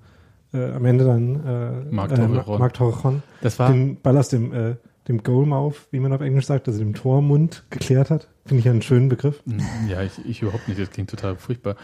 äh, 0.53 0.71
am 0.73 0.85
Ende 0.85 1.05
dann 1.05 1.45
äh, 1.45 1.95
Marc 1.95 2.15
Torrejon, 2.15 2.59
Marc 2.59 2.75
Torrejon 2.75 3.23
das 3.41 3.59
war 3.59 3.73
den 3.73 4.01
Ball 4.01 4.17
aus 4.17 4.29
dem, 4.29 4.53
äh, 4.53 4.77
dem 5.09 5.23
Goalmouth, 5.23 5.89
wie 5.91 6.01
man 6.01 6.13
auf 6.13 6.21
Englisch 6.21 6.47
sagt, 6.47 6.69
also 6.69 6.79
dem 6.79 6.95
Tormund 6.95 7.65
geklärt 7.71 8.11
hat. 8.11 8.29
Finde 8.47 8.61
ich 8.61 8.69
einen 8.69 8.83
schönen 8.83 9.09
Begriff. 9.09 9.43
Ja, 9.89 10.03
ich, 10.03 10.13
ich 10.25 10.43
überhaupt 10.43 10.69
nicht. 10.69 10.81
Das 10.81 10.91
klingt 10.91 11.11
total 11.11 11.37
furchtbar. 11.37 11.77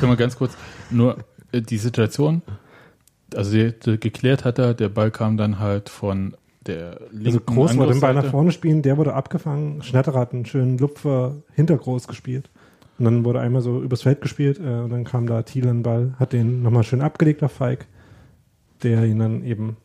Können 0.00 0.12
wir 0.12 0.16
ganz 0.16 0.36
kurz 0.36 0.56
nur 0.90 1.18
äh, 1.52 1.60
die 1.60 1.78
Situation 1.78 2.42
also 3.34 3.52
die, 3.52 3.72
die, 3.72 3.98
geklärt 3.98 4.44
hat 4.44 4.58
er, 4.58 4.74
der 4.74 4.88
Ball 4.88 5.10
kam 5.10 5.36
dann 5.36 5.58
halt 5.58 5.88
von 5.88 6.36
der 6.66 7.00
linken 7.10 7.26
Also 7.26 7.40
Groß 7.40 7.76
wollte 7.76 7.92
den 7.94 8.00
Ball 8.00 8.14
nach 8.14 8.26
vorne 8.26 8.52
spielen, 8.52 8.82
der 8.82 8.96
wurde 8.96 9.14
abgefangen, 9.14 9.82
Schnatterer 9.82 10.20
hat 10.20 10.32
einen 10.32 10.46
schönen 10.46 10.78
Lupfer 10.78 11.36
hinter 11.54 11.76
Groß 11.76 12.08
gespielt. 12.08 12.50
Und 12.98 13.04
dann 13.04 13.24
wurde 13.24 13.40
einmal 13.40 13.60
so 13.60 13.82
übers 13.82 14.02
Feld 14.02 14.22
gespielt 14.22 14.58
äh, 14.58 14.62
und 14.62 14.90
dann 14.90 15.04
kam 15.04 15.26
da 15.26 15.42
Thiel 15.42 15.68
an 15.68 15.78
den 15.78 15.82
Ball, 15.82 16.14
hat 16.18 16.32
den 16.32 16.62
nochmal 16.62 16.82
schön 16.82 17.02
abgelegt 17.02 17.42
auf 17.42 17.52
Feig, 17.52 17.86
der 18.82 19.04
ihn 19.04 19.18
dann 19.18 19.44
eben 19.44 19.76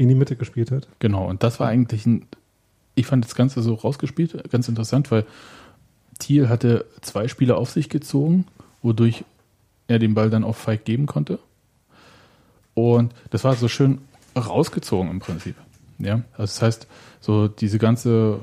in 0.00 0.08
die 0.08 0.14
Mitte 0.14 0.34
gespielt 0.34 0.70
hat. 0.70 0.88
Genau, 0.98 1.28
und 1.28 1.42
das 1.42 1.60
war 1.60 1.68
eigentlich 1.68 2.06
ein, 2.06 2.26
ich 2.94 3.04
fand 3.06 3.22
das 3.22 3.34
Ganze 3.34 3.60
so 3.60 3.74
rausgespielt, 3.74 4.50
ganz 4.50 4.66
interessant, 4.66 5.10
weil 5.10 5.26
Thiel 6.18 6.48
hatte 6.48 6.86
zwei 7.02 7.28
Spieler 7.28 7.58
auf 7.58 7.70
sich 7.70 7.90
gezogen, 7.90 8.46
wodurch 8.80 9.24
er 9.88 9.98
den 9.98 10.14
Ball 10.14 10.30
dann 10.30 10.42
auf 10.42 10.56
Feig 10.56 10.86
geben 10.86 11.04
konnte. 11.04 11.38
Und 12.72 13.12
das 13.28 13.44
war 13.44 13.54
so 13.56 13.68
schön 13.68 13.98
rausgezogen 14.34 15.10
im 15.10 15.20
Prinzip. 15.20 15.56
Ja, 15.98 16.22
also 16.32 16.44
das 16.44 16.62
heißt, 16.62 16.86
so 17.20 17.48
diese 17.48 17.78
ganze 17.78 18.40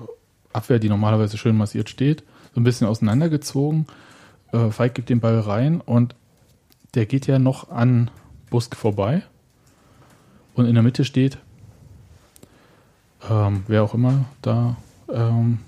Abwehr, 0.53 0.77
die 0.77 0.89
normalerweise 0.89 1.39
schön 1.39 1.57
massiert 1.57 1.89
steht, 1.89 2.21
so 2.53 2.61
ein 2.61 2.65
bisschen 2.65 2.85
auseinandergezogen. 2.85 3.87
Äh, 4.51 4.69
Feig 4.69 4.93
gibt 4.93 5.09
den 5.09 5.21
Ball 5.21 5.39
rein 5.39 5.81
und 5.81 6.13
der 6.93 7.07
geht 7.07 7.25
ja 7.25 7.39
noch 7.39 7.71
an 7.71 8.11
Busk 8.51 8.75
vorbei. 8.75 9.23
Und 10.53 10.67
in 10.67 10.75
der 10.75 10.83
Mitte 10.83 11.03
steht, 11.03 11.39
ähm, 13.29 13.63
wer 13.67 13.83
auch 13.83 13.93
immer 13.93 14.25
da, 14.41 14.75
ähm, 15.11 15.59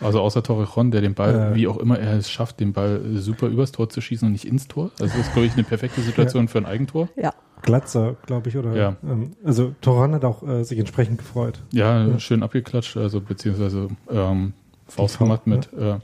also 0.00 0.20
außer 0.20 0.42
Torrejon, 0.42 0.90
der 0.90 1.00
den 1.00 1.14
Ball, 1.14 1.52
Äh. 1.52 1.54
wie 1.54 1.68
auch 1.68 1.78
immer 1.78 1.98
er 1.98 2.14
es 2.18 2.30
schafft, 2.30 2.60
den 2.60 2.72
Ball 2.72 3.00
super 3.14 3.46
übers 3.48 3.72
Tor 3.72 3.88
zu 3.88 4.00
schießen 4.00 4.26
und 4.26 4.32
nicht 4.32 4.44
ins 4.44 4.68
Tor. 4.68 4.90
Also 5.00 5.16
das 5.16 5.26
ist, 5.28 5.32
glaube 5.32 5.46
ich, 5.46 5.54
eine 5.54 5.64
perfekte 5.64 6.00
Situation 6.02 6.48
für 6.48 6.58
ein 6.58 6.66
Eigentor. 6.66 7.08
Ja. 7.16 7.32
Glatzer, 7.62 8.16
glaube 8.26 8.48
ich, 8.50 8.56
oder? 8.58 8.74
Ja. 8.76 8.96
Ähm, 9.02 9.32
also 9.44 9.74
Toran 9.80 10.12
hat 10.14 10.24
auch 10.24 10.42
äh, 10.46 10.62
sich 10.64 10.78
entsprechend 10.78 11.18
gefreut. 11.18 11.62
Ja, 11.72 12.06
Ja. 12.06 12.18
schön 12.20 12.42
abgeklatscht, 12.42 12.96
also 12.98 13.20
beziehungsweise 13.22 13.88
ähm, 14.10 14.52
Faust 14.86 15.18
gemacht 15.18 15.46
mit 15.46 15.72
äh, 15.72 15.94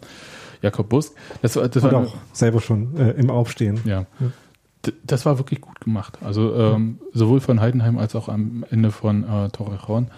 Jakob 0.62 0.88
Busk. 0.88 1.12
Das, 1.42 1.54
war- 1.56 1.68
das 1.68 1.84
Und 1.84 1.92
war 1.92 2.00
auch 2.06 2.14
selber 2.32 2.60
schon 2.60 2.96
äh, 2.96 3.10
im 3.12 3.30
Aufstehen. 3.30 3.78
Ja. 3.84 4.06
Ja. 4.18 4.90
Das 5.04 5.24
war 5.26 5.38
wirklich 5.38 5.60
gut 5.60 5.80
gemacht. 5.80 6.18
Also 6.24 6.54
ähm, 6.56 6.98
sowohl 7.12 7.40
von 7.40 7.60
Heidenheim 7.60 7.98
als 7.98 8.16
auch 8.16 8.28
am 8.28 8.64
Ende 8.70 8.90
von 8.90 9.22
äh, 9.22 9.48
Torrejon 9.50 10.08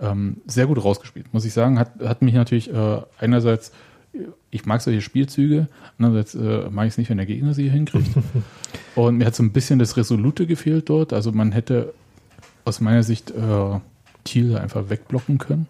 ähm, 0.00 0.38
sehr 0.46 0.66
gut 0.66 0.82
rausgespielt, 0.82 1.32
muss 1.32 1.44
ich 1.44 1.52
sagen. 1.52 1.78
Hat, 1.78 1.92
hat 2.02 2.22
mich 2.22 2.34
natürlich 2.34 2.72
äh, 2.72 3.00
einerseits, 3.18 3.72
ich 4.50 4.66
mag 4.66 4.80
solche 4.80 5.00
Spielzüge, 5.02 5.68
andererseits 5.98 6.34
äh, 6.34 6.68
mag 6.70 6.86
ich 6.86 6.94
es 6.94 6.98
nicht, 6.98 7.10
wenn 7.10 7.16
der 7.18 7.26
Gegner 7.26 7.54
sie 7.54 7.68
hinkriegt. 7.68 8.10
Und 8.96 9.18
mir 9.18 9.26
hat 9.26 9.34
so 9.34 9.42
ein 9.42 9.52
bisschen 9.52 9.78
das 9.78 9.96
Resolute 9.96 10.46
gefehlt 10.46 10.88
dort. 10.88 11.12
Also 11.12 11.32
man 11.32 11.52
hätte 11.52 11.94
aus 12.64 12.80
meiner 12.80 13.02
Sicht 13.02 13.30
äh, 13.30 13.78
Thiel 14.24 14.56
einfach 14.56 14.90
wegblocken 14.90 15.38
können. 15.38 15.66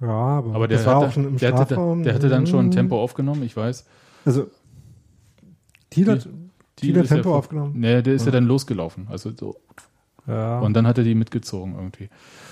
Ja, 0.00 0.08
aber, 0.08 0.54
Aber 0.54 0.68
der, 0.68 0.84
war 0.86 0.96
hatte, 0.96 1.06
auch 1.08 1.12
schon 1.12 1.26
im 1.26 1.36
der, 1.36 1.52
hatte, 1.54 1.74
der 2.04 2.14
hatte 2.14 2.28
dann 2.30 2.46
schon 2.46 2.66
Mhm. 2.66 2.70
Tempo 2.70 3.02
aufgenommen, 3.02 3.42
ich 3.42 3.54
weiß. 3.56 3.84
Also 4.24 4.46
Thiel 5.90 6.08
hat, 6.10 6.28
Thiel 6.76 6.96
hat 6.98 7.04
ja 7.04 7.16
Tempo 7.16 7.30
vor- 7.30 7.38
aufgenommen. 7.38 7.74
Nee, 7.78 8.00
der 8.02 8.14
ist 8.14 8.22
ja 8.22 8.26
Ja. 8.28 8.32
dann 8.32 8.44
losgelaufen. 8.46 9.08
Also 9.10 9.32
so. 9.38 9.56
Ja. 10.26 10.60
Und 10.60 10.74
dann 10.74 10.86
hat 10.86 10.98
er 10.98 11.04
die 11.04 11.14
mitgezogen 11.14 11.74
irgendwie. 11.74 12.08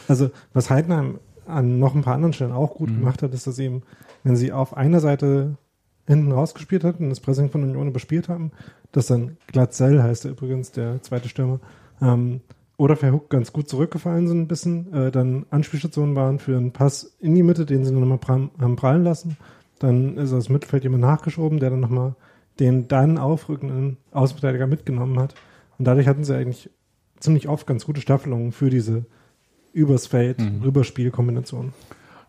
Also, 0.08 0.30
was 0.52 0.70
Heidenheim 0.70 1.18
an 1.46 1.78
noch 1.78 1.94
ein 1.94 2.02
paar 2.02 2.14
anderen 2.14 2.32
Stellen 2.32 2.52
auch 2.52 2.74
gut 2.74 2.90
Mhm. 2.90 3.00
gemacht 3.00 3.22
hat, 3.22 3.32
ist, 3.34 3.46
dass 3.46 3.58
eben, 3.58 3.82
wenn 4.24 4.36
sie 4.36 4.52
auf 4.52 4.76
einer 4.76 5.00
Seite 5.00 5.56
hinten 6.06 6.32
rausgespielt 6.32 6.84
hatten 6.84 7.04
und 7.04 7.10
das 7.10 7.20
Pressing 7.20 7.50
von 7.50 7.62
Union 7.62 7.88
überspielt 7.88 8.28
haben, 8.28 8.50
dass 8.92 9.06
dann 9.06 9.36
Glatzel 9.46 10.02
heißt 10.02 10.24
er 10.24 10.30
übrigens, 10.32 10.72
der 10.72 11.02
zweite 11.02 11.28
Stürmer, 11.28 11.60
ähm, 12.00 12.40
oder 12.78 12.96
Verhook 12.96 13.28
ganz 13.28 13.52
gut 13.52 13.68
zurückgefallen 13.68 14.28
sind 14.28 14.40
ein 14.42 14.48
bisschen, 14.48 14.92
äh, 14.92 15.10
dann 15.10 15.46
Anspielstationen 15.50 16.14
waren 16.14 16.38
für 16.38 16.56
einen 16.56 16.72
Pass 16.72 17.16
in 17.18 17.34
die 17.34 17.42
Mitte, 17.42 17.66
den 17.66 17.84
sie 17.84 17.90
dann 17.90 18.00
nochmal 18.00 18.18
pram, 18.18 18.50
haben 18.60 18.76
prallen 18.76 19.02
lassen. 19.04 19.36
Dann 19.80 20.16
ist 20.16 20.32
aus 20.32 20.46
dem 20.46 20.52
Mittelfeld 20.54 20.84
jemand 20.84 21.02
nachgeschoben, 21.02 21.58
der 21.60 21.70
dann 21.70 21.80
nochmal 21.80 22.14
den 22.60 22.88
dann 22.88 23.18
aufrückenden 23.18 23.96
Außenverteidiger 24.12 24.66
mitgenommen 24.66 25.18
hat. 25.18 25.34
Und 25.78 25.86
dadurch 25.86 26.06
hatten 26.06 26.24
sie 26.24 26.36
eigentlich 26.36 26.70
ziemlich 27.20 27.48
oft 27.48 27.66
ganz 27.66 27.84
gute 27.84 28.00
Staffelungen 28.00 28.52
für 28.52 28.70
diese 28.70 29.04
übers 29.72 30.07
Feld, 30.07 30.40
Mhm. 30.40 30.62
Rüberspielkombination. 30.62 31.72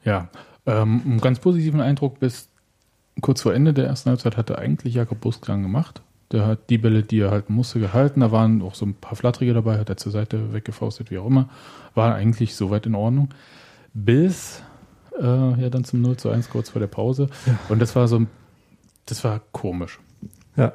Ja, 0.04 0.30
ähm, 0.66 1.02
einen 1.06 1.22
ganz 1.22 1.40
positiven 1.40 1.82
Eindruck 1.82 2.20
bis 2.20 2.50
kurz 3.22 3.42
vor 3.42 3.54
Ende 3.54 3.74
der 3.74 3.86
ersten 3.88 4.10
Halbzeit 4.10 4.38
hatte 4.38 4.58
eigentlich 4.58 4.94
Jakob 4.94 5.20
Busk 5.22 5.46
dann 5.46 5.62
gemacht. 5.62 6.02
Der 6.32 6.46
hat 6.46 6.70
die 6.70 6.78
Bälle, 6.78 7.04
die 7.04 7.20
er 7.20 7.32
halten 7.32 7.54
musste, 7.54 7.80
gehalten. 7.80 8.20
Da 8.22 8.32
waren 8.32 8.62
auch 8.62 8.76
so 8.76 8.86
ein 8.86 8.94
paar 8.94 9.16
Flattrige 9.16 9.54
dabei, 9.54 9.80
hat 9.80 9.90
er 9.90 9.98
zur 9.98 10.12
Seite 10.12 10.54
weggefaustet, 10.54 11.10
wie 11.12 11.18
auch 11.18 11.26
immer. 11.26 11.50
War 11.96 12.14
eigentlich 12.14 12.56
soweit 12.56 12.86
in 12.86 12.94
Ordnung. 12.96 13.30
Bis 13.94 14.62
äh, 15.20 15.24
ja 15.24 15.70
dann 15.70 15.84
zum 15.84 16.02
0 16.02 16.18
zu 16.18 16.30
1 16.30 16.50
kurz 16.50 16.70
vor 16.70 16.80
der 16.80 16.88
Pause. 16.88 17.30
Und 17.68 17.80
das 17.80 17.96
war 17.96 18.08
so, 18.08 18.26
das 19.08 19.24
war 19.24 19.42
komisch. 19.52 20.00
Ja. 20.56 20.74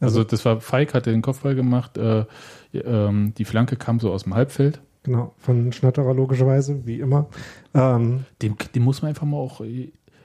Also, 0.00 0.18
Also, 0.20 0.24
das 0.24 0.44
war, 0.44 0.60
Feig 0.60 0.92
hatte 0.92 1.10
den 1.10 1.22
Kopfball 1.22 1.54
gemacht, 1.54 1.96
äh, 1.96 2.26
ähm, 2.74 3.32
die 3.38 3.46
Flanke 3.46 3.76
kam 3.76 3.98
so 3.98 4.12
aus 4.12 4.24
dem 4.24 4.34
Halbfeld. 4.34 4.80
Genau, 5.04 5.32
von 5.38 5.72
Schnatterer 5.72 6.12
logischerweise, 6.14 6.84
wie 6.86 6.98
immer. 7.00 7.26
Ähm, 7.74 8.24
Dem, 8.42 8.56
dem 8.74 8.82
muss 8.82 9.00
man 9.02 9.10
einfach 9.10 9.26
mal 9.26 9.36
auch. 9.36 9.60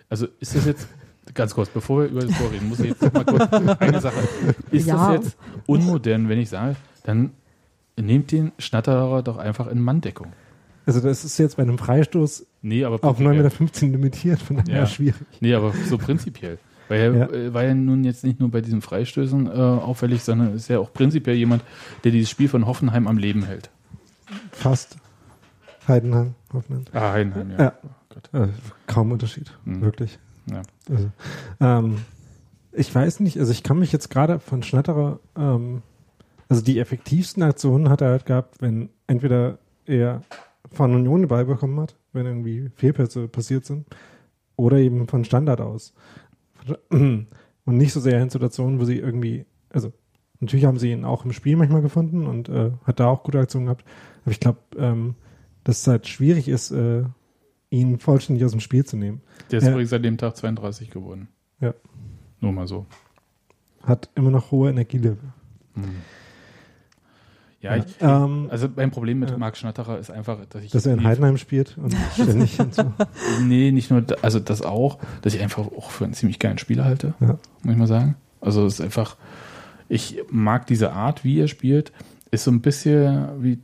Also 0.10 0.28
ist 0.40 0.56
das 0.56 0.66
jetzt. 0.66 0.88
Ganz 1.36 1.54
kurz, 1.54 1.70
bevor 1.70 2.02
wir 2.02 2.08
über 2.10 2.22
das 2.22 2.36
Tor 2.36 2.52
reden, 2.52 2.70
muss 2.70 2.80
ich 2.80 2.88
jetzt 2.88 3.04
noch 3.04 3.14
mal 3.14 3.24
kurz 3.24 3.54
eine 3.80 4.02
Sache. 4.02 4.18
Ist 4.72 4.88
Ja. 4.88 5.14
das 5.14 5.24
jetzt 5.26 5.38
unmodern, 5.68 6.28
wenn 6.28 6.40
ich 6.40 6.50
sage, 6.50 6.76
dann 7.04 7.34
nehmt 8.02 8.32
den 8.32 8.52
Schnatterer 8.58 9.22
doch 9.22 9.38
einfach 9.38 9.68
in 9.68 9.80
Manndeckung. 9.80 10.28
also 10.88 11.00
das 11.02 11.24
ist 11.24 11.38
jetzt 11.38 11.58
bei 11.58 11.64
einem 11.64 11.78
Freistoß 11.78 12.48
Nee, 12.64 12.84
aber 12.84 12.96
auf 13.04 13.18
prinzipiell. 13.18 13.46
9,15 13.46 13.62
Meter 13.64 13.86
limitiert, 13.98 14.42
von 14.42 14.56
daher 14.58 14.80
Ja. 14.80 14.86
schwierig. 14.88 15.22
Nee, 15.40 15.54
aber 15.54 15.72
so 15.88 16.00
prinzipiell. 16.00 16.58
Weil 16.88 17.00
er 17.00 17.36
Ja. 17.46 17.54
war 17.54 17.64
ja 17.64 17.76
nun 17.76 18.04
jetzt 18.04 18.24
nicht 18.24 18.40
nur 18.40 18.50
bei 18.50 18.62
diesen 18.62 18.82
Freistößen 18.82 19.46
äh, 19.46 19.50
auffällig, 19.52 20.24
sondern 20.24 20.56
ist 20.56 20.68
ja 20.68 20.80
auch 20.80 20.92
prinzipiell 20.92 21.36
jemand, 21.36 21.64
der 22.04 22.12
dieses 22.12 22.32
Spiel 22.32 22.48
von 22.50 22.66
Hoffenheim 22.66 23.08
am 23.08 23.20
Leben 23.20 23.44
hält. 23.44 23.70
Fast. 24.52 24.98
Heidenheim, 25.88 26.36
Hoffenheim. 26.54 26.86
Ah, 26.94 27.14
Heidenheim, 27.14 27.52
ja. 27.52 27.58
Ja. 27.58 27.74
Oh 28.34 28.48
kaum 28.86 29.12
Unterschied, 29.12 29.52
Mhm. 29.66 29.82
wirklich. 29.82 30.20
Ja. 30.52 30.62
Also, 30.90 31.12
ähm, 31.60 31.98
ich 32.72 32.94
weiß 32.94 33.22
nicht, 33.22 33.40
also 33.40 33.52
ich 33.52 33.64
kann 33.64 33.80
mich 33.80 33.92
jetzt 33.92 34.10
gerade 34.10 34.40
von 34.40 34.62
Schnatterer, 34.62 35.20
ähm, 35.38 35.82
also 36.48 36.62
die 36.62 36.80
effektivsten 36.80 37.42
Aktionen 37.44 37.90
hat 37.90 38.02
er 38.02 38.10
halt 38.10 38.26
gehabt, 38.26 38.62
wenn 38.62 38.90
entweder 39.08 39.58
er 39.86 40.22
von 40.72 40.94
Union 40.94 41.22
den 41.22 41.28
Ball 41.28 41.46
bekommen 41.46 41.80
hat, 41.80 41.96
wenn 42.14 42.26
irgendwie 42.26 42.70
Fehlpässe 42.76 43.28
passiert 43.28 43.66
sind, 43.66 43.88
oder 44.56 44.78
eben 44.78 45.08
von 45.08 45.24
Standard 45.24 45.62
aus. 45.62 45.94
Und 46.90 47.28
nicht 47.66 47.94
so 47.94 48.00
sehr 48.00 48.22
in 48.22 48.30
Situationen, 48.30 48.80
wo 48.80 48.86
sie 48.86 48.98
irgendwie, 49.00 49.46
also 49.70 49.92
natürlich 50.40 50.66
haben 50.66 50.78
sie 50.78 50.92
ihn 50.92 51.06
auch 51.06 51.26
im 51.26 51.32
Spiel 51.32 51.56
manchmal 51.56 51.82
gefunden 51.82 52.28
und 52.28 52.50
äh, 52.50 52.72
hat 52.86 53.00
da 53.00 53.08
auch 53.08 53.24
gute 53.24 53.40
Aktionen 53.40 53.66
gehabt, 53.68 53.86
aber 54.24 54.32
ich 54.32 54.40
glaube, 54.40 54.60
ähm, 54.78 55.16
dass 55.64 55.82
es 55.82 55.88
halt 55.88 56.08
schwierig 56.08 56.48
ist, 56.48 56.72
äh, 56.72 57.04
ihn 57.70 58.00
vollständig 58.00 58.44
aus 58.46 58.52
dem 58.52 58.60
Spiel 58.60 58.86
zu 58.86 58.98
nehmen. 58.98 59.22
Der 59.52 59.60
ist 59.60 59.66
Ja. 59.66 59.72
übrigens 59.72 59.90
seit 59.92 60.04
dem 60.04 60.18
Tag 60.18 60.36
32 60.38 60.90
geworden. 60.90 61.28
Ja. 61.62 61.74
Nur 62.40 62.52
mal 62.52 62.68
so. 62.68 62.86
Hat 63.84 64.10
immer 64.16 64.32
noch 64.32 64.52
hohe 64.52 64.70
Energielevel. 64.70 65.18
Hm. 65.76 65.84
Ja, 67.62 67.76
ich, 67.76 67.84
ähm, 68.00 68.48
also 68.50 68.70
mein 68.74 68.90
Problem 68.90 69.20
mit 69.20 69.32
Ja. 69.32 69.38
Marc 69.38 69.58
Schnatterer 69.58 70.00
ist 70.00 70.10
einfach, 70.10 70.38
dass 70.50 70.64
ich 70.64 70.72
dass 70.72 70.86
er 70.86 70.94
in 70.94 71.04
Heidenheim 71.04 71.38
spielt 71.38 71.78
und 71.78 71.94
ständig 72.14 72.56
hinzu. 72.56 72.94
Nee, 73.44 73.72
nicht 73.74 73.92
nur, 73.92 74.06
also 74.22 74.40
das 74.40 74.62
auch, 74.62 74.98
dass 75.22 75.34
ich 75.34 75.42
einfach 75.42 75.68
auch 75.68 75.92
für 75.92 76.06
einen 76.06 76.14
ziemlich 76.14 76.40
geilen 76.40 76.58
Spieler 76.58 76.86
halte, 76.86 77.14
Ja. 77.20 77.38
muss 77.64 77.74
ich 77.74 77.78
mal 77.78 77.88
sagen. 77.88 78.16
Also 78.40 78.66
es 78.66 78.76
ist 78.76 78.82
einfach, 78.82 79.18
ich 79.90 80.22
mag 80.30 80.68
diese 80.68 80.94
Art, 80.94 81.26
wie 81.26 81.40
er 81.42 81.50
spielt, 81.50 81.92
ist 82.32 82.46
so 82.46 82.52
ein 82.52 82.62
bisschen 82.62 83.44
wie, 83.44 83.60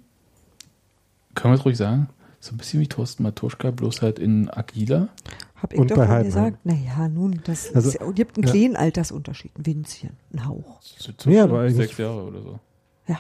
können 1.36 1.54
wir 1.54 1.60
es 1.60 1.66
ruhig 1.66 1.78
sagen, 1.78 2.10
so 2.40 2.54
ein 2.54 2.58
bisschen 2.58 2.80
wie 2.82 2.88
Thorsten 2.88 3.24
Matuschka, 3.24 3.72
bloß 3.72 4.02
halt 4.02 4.20
in 4.20 4.50
agiler. 4.50 5.10
Hab 5.56 5.74
ich 5.74 5.80
Und 5.80 5.90
doch 5.92 5.98
Heidenheim. 5.98 6.24
gesagt. 6.26 6.66
Naja, 6.66 7.08
nun, 7.08 7.42
das 7.46 7.74
Also, 7.74 7.90
ist, 7.90 8.00
ja- 8.02 8.12
gibt 8.12 8.38
einen 8.38 8.46
ja. 8.46 8.52
kleinen 8.54 8.76
Altersunterschied, 8.76 9.52
ein 9.58 9.66
Winzchen, 9.66 10.12
ein 10.34 10.46
Hauch. 10.48 10.80
So, 10.82 11.12
so 11.18 11.30
Ja, 11.30 11.46
aber 11.46 11.62
eigentlich- 11.62 11.76
sechs 11.76 11.98
Jahre 11.98 12.24
oder 12.24 12.42
so. 12.42 12.60
Ja. 13.08 13.20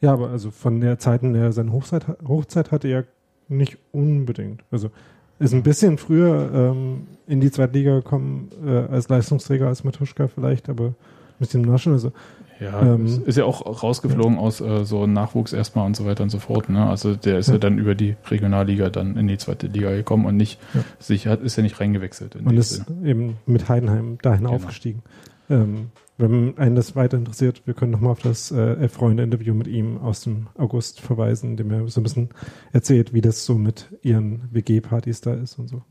Ja, 0.00 0.12
aber 0.12 0.28
also 0.30 0.50
von 0.50 0.80
der 0.80 0.98
Zeit, 0.98 1.22
in 1.22 1.32
der 1.32 1.44
er 1.44 1.52
seine 1.52 1.72
Hochzeit, 1.72 2.04
Hochzeit 2.28 2.70
hatte, 2.72 2.88
ja 2.88 3.04
nicht 3.48 3.78
unbedingt. 3.92 4.62
Also 4.70 4.90
ist 5.38 5.54
ein 5.54 5.62
bisschen 5.62 5.96
früher 5.98 6.50
ähm, 6.52 7.06
in 7.26 7.40
die 7.40 7.50
zweite 7.50 7.72
Liga 7.72 7.96
gekommen 7.96 8.50
äh, 8.64 8.70
als 8.70 9.08
Leistungsträger 9.08 9.66
als 9.66 9.82
Matuschka 9.82 10.28
vielleicht, 10.28 10.68
aber 10.68 10.88
ein 10.88 10.94
bisschen 11.38 11.62
naschen. 11.62 11.92
Also 11.94 12.12
Ja, 12.60 12.80
Ähm, 12.94 13.22
ist- 13.26 13.36
ja 13.36 13.44
auch 13.44 13.82
rausgeflogen 13.82 14.38
aus 14.38 14.60
äh, 14.60 14.84
so 14.84 15.06
Nachwuchs 15.06 15.52
erstmal 15.52 15.86
und 15.86 15.96
so 15.96 16.06
weiter 16.06 16.22
und 16.22 16.30
so 16.30 16.38
fort. 16.38 16.68
Ne? 16.68 16.86
Also 16.88 17.16
der 17.16 17.38
ist 17.38 17.48
ja. 17.48 17.54
Ja. 17.54 17.58
dann 17.58 17.78
über 17.78 17.94
die 17.94 18.16
Regionalliga 18.30 18.90
dann 18.90 19.16
in 19.16 19.26
die 19.26 19.38
zweite 19.38 19.66
Liga 19.66 19.90
gekommen 19.90 20.24
und 20.26 20.36
nicht 20.36 20.60
Ja. 20.72 20.84
sich 20.98 21.26
hat, 21.26 21.40
ist 21.42 21.56
ja 21.56 21.62
nicht 21.62 21.80
reingewechselt. 21.80 22.36
In 22.36 22.46
und 22.46 22.56
ist 22.56 22.84
Sinne. 22.86 23.08
eben 23.08 23.36
mit 23.46 23.68
Heidenheim 23.68 24.18
dahin 24.22 24.44
Genau. 24.44 24.54
aufgestiegen. 24.54 25.02
Ähm, 25.50 25.90
wenn 26.16 26.56
einen 26.58 26.76
das 26.76 26.94
weiter 26.94 27.18
interessiert, 27.18 27.62
wir 27.66 27.74
können 27.74 27.90
nochmal 27.90 28.12
auf 28.12 28.20
das 28.22 28.52
äh, 28.52 28.74
Elf-Freunde-Interview 28.76 29.52
mit 29.52 29.66
ihm 29.66 29.98
aus 29.98 30.20
dem 30.22 30.46
August 30.56 31.00
verweisen, 31.00 31.50
in 31.50 31.56
dem 31.56 31.70
er 31.72 31.88
so 31.88 32.00
ein 32.00 32.04
bisschen 32.04 32.28
erzählt, 32.72 33.12
wie 33.12 33.20
das 33.20 33.44
so 33.44 33.56
mit 33.56 33.88
ihren 34.02 34.42
WG-Partys 34.52 35.22
da 35.22 35.34
ist 35.34 35.58
und 35.58 35.68
so. 35.68 35.82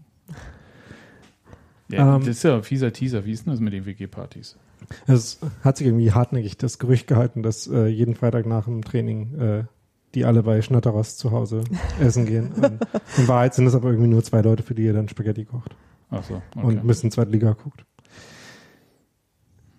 Ja, 1.89 2.15
ähm, 2.15 2.21
das 2.21 2.29
ist 2.37 2.43
ja 2.43 2.55
ein 2.55 2.63
fieser 2.63 2.91
Teaser. 2.93 3.25
Wie 3.25 3.31
ist 3.31 3.45
denn 3.45 3.51
das 3.51 3.59
mit 3.59 3.73
den 3.73 3.85
WG-Partys? 3.85 4.57
Es 5.07 5.39
hat 5.63 5.77
sich 5.77 5.87
irgendwie 5.87 6.11
hartnäckig 6.11 6.57
das 6.57 6.79
Gerücht 6.79 7.07
gehalten, 7.07 7.43
dass 7.43 7.67
äh, 7.67 7.87
jeden 7.87 8.15
Freitag 8.15 8.45
nach 8.45 8.65
dem 8.65 8.83
Training 8.83 9.39
äh, 9.39 9.63
die 10.15 10.25
alle 10.25 10.43
bei 10.43 10.61
Schnatteras 10.61 11.17
zu 11.17 11.31
Hause 11.31 11.63
essen 11.99 12.25
gehen. 12.25 12.51
Und 12.53 12.79
in 13.17 13.27
Wahrheit 13.27 13.55
sind 13.55 13.65
es 13.65 13.75
aber 13.75 13.89
irgendwie 13.89 14.09
nur 14.09 14.23
zwei 14.23 14.41
Leute, 14.41 14.63
für 14.63 14.75
die 14.75 14.85
er 14.85 14.93
dann 14.93 15.09
Spaghetti 15.09 15.45
kocht. 15.45 15.75
Ach 16.11 16.23
so, 16.23 16.35
okay. 16.55 16.65
und 16.65 16.79
ein 16.79 16.87
bisschen 16.87 17.09
Zweitliga 17.09 17.53
guckt. 17.53 17.83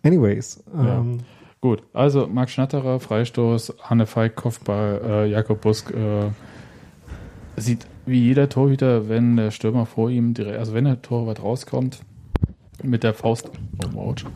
Anyways, 0.03 0.63
Ja. 0.75 0.99
ähm, 0.99 1.21
Gut, 1.61 1.83
also 1.95 2.27
Marc 2.27 2.51
Schnatterer, 2.51 3.01
Freistoß, 3.01 3.77
Hanne 3.81 4.05
Feig, 4.05 4.37
Kopfball, 4.37 5.01
äh, 5.03 5.31
Jakob 5.31 5.63
Busk 5.63 5.91
äh, 5.95 6.31
sieht 7.57 7.87
wie 8.05 8.21
jeder 8.21 8.51
Torhüter, 8.51 9.09
wenn 9.09 9.37
der 9.39 9.51
Stürmer 9.51 9.87
vor 9.87 10.11
ihm, 10.11 10.35
direkt, 10.35 10.59
also 10.59 10.75
wenn 10.75 10.85
der 10.85 11.01
Torwart 11.01 11.43
rauskommt, 11.43 12.01
mit 12.83 13.03
der 13.03 13.15
Faust, 13.15 13.51
oh, 13.95 13.99
ouch, 13.99 14.27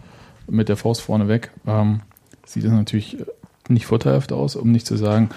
mit 0.49 0.69
der 0.69 0.77
Faust 0.77 1.01
vorne 1.01 1.29
weg, 1.29 1.51
ähm, 1.67 2.01
sieht 2.47 2.65
es 2.65 2.71
natürlich 2.73 3.19
nicht 3.69 3.87
vorteilhaft 3.87 4.33
aus, 4.33 4.57
um 4.57 4.73
nicht 4.73 4.87
zu 4.87 4.97
sagen, 4.97 5.29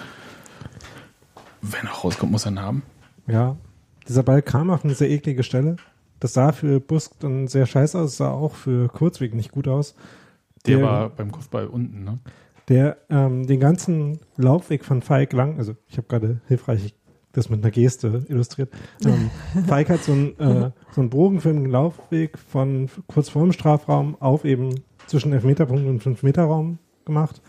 wenn 1.62 1.86
er 1.86 1.91
rauskommt, 1.91 2.32
muss 2.32 2.45
er 2.45 2.52
ihn 2.52 2.60
haben. 2.62 2.84
ja, 3.28 3.56
dieser 4.08 4.24
Ball 4.24 4.41
kam 4.41 4.71
auf 4.71 4.84
eine 4.84 4.95
sehr 4.95 5.10
eklige 5.12 5.43
Stelle. 5.43 5.76
Das 6.19 6.34
sah 6.34 6.52
für 6.52 6.80
Busk 6.80 7.19
dann 7.19 7.47
sehr 7.47 7.65
scheiße 7.67 8.00
aus, 8.00 8.17
sah 8.17 8.32
auch 8.32 8.56
für 8.56 8.88
Kurzweg 8.89 9.34
nicht 9.36 9.52
gut 9.52 9.67
aus. 9.67 9.95
Der, 10.65 10.78
Der- 10.78 10.86
war 10.86 11.10
beim 11.10 11.32
Kopfball 11.32 11.67
unten, 11.67 12.04
ne? 12.04 12.19
der 12.67 12.97
ähm, 13.10 13.45
den 13.47 13.60
ganzen 13.60 14.19
Laufweg 14.38 14.86
von 14.86 15.02
Feig 15.02 15.34
lang, 15.34 15.58
also 15.58 15.76
ich 15.88 15.97
habe 15.97 16.08
gerade 16.08 16.41
hilfreich 16.47 16.93
das 17.32 17.50
mit 17.50 17.63
einer 17.63 17.71
Geste 17.71 18.26
illustriert. 18.28 18.71
Ähm, 19.06 19.30
Feig 19.67 19.89
hat 19.89 20.04
so 20.04 20.12
einen 20.13 20.39
äh, 20.39 20.71
so 20.91 21.02
einen 21.02 21.10
bogenförmigen 21.10 21.69
Laufweg 21.71 22.38
von 22.38 22.89
kurz 23.08 23.30
vor 23.30 23.43
dem 23.43 23.52
Strafraum 23.54 24.15
auf 24.19 24.45
eben 24.45 24.76
zwischen 25.08 25.34
Elfmeterpunkt 25.34 25.88
und 25.88 26.02
Fünf-Meter-Raum 26.02 26.80
gemacht, 27.06 27.42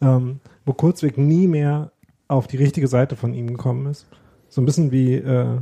ähm, 0.00 0.40
wo 0.64 0.72
Kurzweg 0.72 1.18
nie 1.18 1.46
mehr 1.46 1.92
auf 2.28 2.46
die 2.46 2.56
richtige 2.56 2.88
Seite 2.88 3.16
von 3.16 3.34
ihm 3.34 3.48
gekommen 3.48 3.86
ist. 3.86 4.06
So 4.48 4.60
ein 4.60 4.64
bisschen 4.64 4.90
wie, 4.92 5.14
äh, 5.14 5.58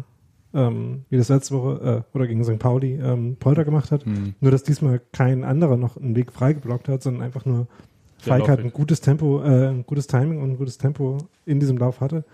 ähm, 0.55 1.05
wie 1.09 1.17
das 1.17 1.29
letzte 1.29 1.55
Woche 1.55 2.05
äh, 2.05 2.17
oder 2.17 2.27
gegen 2.27 2.45
St. 2.45 2.59
Pauli 2.59 2.95
ähm, 2.95 3.37
Polter 3.39 3.65
gemacht 3.65 3.91
hat. 3.91 4.05
Hm. 4.05 4.35
Nur, 4.41 4.51
dass 4.51 4.63
diesmal 4.63 5.01
kein 5.13 5.45
anderer 5.45 5.77
noch 5.77 5.97
einen 5.97 6.17
Weg 6.17 6.33
freigeblockt 6.33 6.89
hat, 6.89 7.03
sondern 7.03 7.23
einfach 7.23 7.45
nur 7.45 7.67
Falk 8.21 8.49
hat 8.49 8.59
ein 8.61 8.73
gutes 8.73 9.01
Tempo, 9.01 9.43
äh, 9.43 9.69
ein 9.69 9.85
gutes 9.87 10.07
Timing 10.07 10.43
und 10.43 10.51
ein 10.51 10.57
gutes 10.57 10.79
Tempo 10.79 11.19
in 11.47 11.61
diesem 11.61 11.79
Lauf 11.79 12.01
hatte. 12.01 12.25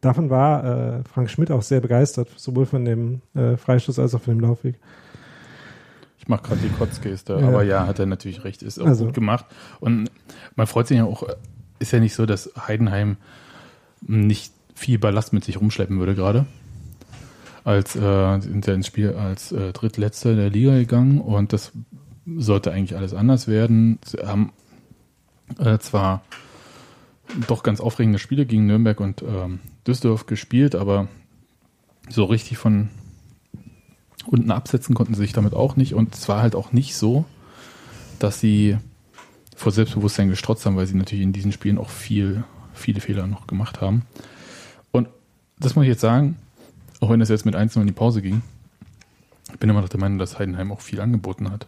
Davon 0.00 0.30
war 0.30 0.64
äh, 0.64 1.04
Frank 1.04 1.30
Schmidt 1.30 1.50
auch 1.50 1.62
sehr 1.62 1.80
begeistert, 1.80 2.28
sowohl 2.36 2.66
von 2.66 2.84
dem 2.84 3.20
äh, 3.34 3.56
Freistoß 3.56 3.98
als 3.98 4.14
auch 4.14 4.20
von 4.20 4.36
dem 4.36 4.40
Laufweg. 4.40 4.76
Ich 6.18 6.28
mache 6.28 6.42
gerade 6.42 6.60
die 6.60 6.68
Kotzgeste, 6.68 7.34
Ja. 7.40 7.48
aber 7.48 7.62
ja, 7.62 7.86
hat 7.86 7.98
er 7.98 8.06
natürlich 8.06 8.44
recht, 8.44 8.62
ist 8.62 8.78
auch 8.80 8.86
Also- 8.86 9.06
gut 9.06 9.14
gemacht. 9.14 9.46
Und 9.80 10.10
man 10.56 10.66
freut 10.66 10.86
sich 10.88 10.98
ja 10.98 11.04
auch, 11.04 11.22
ist 11.78 11.92
ja 11.92 12.00
nicht 12.00 12.14
so, 12.14 12.26
dass 12.26 12.50
Heidenheim 12.66 13.16
nicht 14.02 14.52
viel 14.74 14.98
Ballast 14.98 15.32
mit 15.32 15.44
sich 15.44 15.60
rumschleppen 15.60 15.98
würde 15.98 16.14
gerade. 16.14 16.46
Als 17.64 17.96
äh, 17.96 18.40
sind 18.40 18.66
ja 18.66 18.74
ins 18.74 18.86
Spiel 18.86 19.12
als 19.14 19.52
äh, 19.52 19.72
Drittletzter 19.72 20.34
der 20.34 20.50
Liga 20.50 20.72
gegangen 20.76 21.20
und 21.20 21.52
das 21.52 21.72
sollte 22.36 22.72
eigentlich 22.72 22.96
alles 22.96 23.14
anders 23.14 23.46
werden. 23.48 23.98
Sie 24.04 24.18
haben 24.18 24.52
äh, 25.58 25.78
zwar 25.78 26.22
doch 27.46 27.62
ganz 27.62 27.80
aufregende 27.80 28.18
Spiele 28.18 28.46
gegen 28.46 28.66
Nürnberg 28.66 29.00
und 29.00 29.22
ähm, 29.22 29.60
Düsseldorf 29.86 30.26
gespielt, 30.26 30.74
aber 30.74 31.08
so 32.08 32.24
richtig 32.24 32.56
von 32.58 32.88
unten 34.28 34.50
absetzen 34.50 34.94
konnten 34.94 35.14
sie 35.14 35.22
sich 35.22 35.32
damit 35.32 35.54
auch 35.54 35.76
nicht. 35.76 35.94
Und 35.94 36.14
es 36.14 36.28
war 36.28 36.42
halt 36.42 36.54
auch 36.54 36.72
nicht 36.72 36.96
so, 36.96 37.24
dass 38.18 38.40
sie 38.40 38.76
vor 39.56 39.72
Selbstbewusstsein 39.72 40.28
gestrotzt 40.28 40.66
haben, 40.66 40.76
weil 40.76 40.86
sie 40.86 40.96
natürlich 40.96 41.24
in 41.24 41.32
diesen 41.32 41.52
Spielen 41.52 41.78
auch 41.78 41.90
viel, 41.90 42.44
viele 42.74 43.00
Fehler 43.00 43.26
noch 43.26 43.46
gemacht 43.46 43.80
haben. 43.80 44.02
Und 44.92 45.08
das 45.58 45.74
muss 45.74 45.84
ich 45.84 45.88
jetzt 45.88 46.00
sagen, 46.00 46.36
auch 47.00 47.10
wenn 47.10 47.20
es 47.20 47.28
jetzt 47.28 47.46
mit 47.46 47.56
1-0 47.56 47.80
in 47.80 47.86
die 47.86 47.92
Pause 47.92 48.22
ging, 48.22 48.42
ich 49.52 49.58
bin 49.58 49.70
immer 49.70 49.80
noch 49.80 49.88
der 49.88 50.00
Meinung, 50.00 50.18
dass 50.18 50.38
Heidenheim 50.38 50.72
auch 50.72 50.80
viel 50.80 51.00
angeboten 51.00 51.50
hat. 51.50 51.66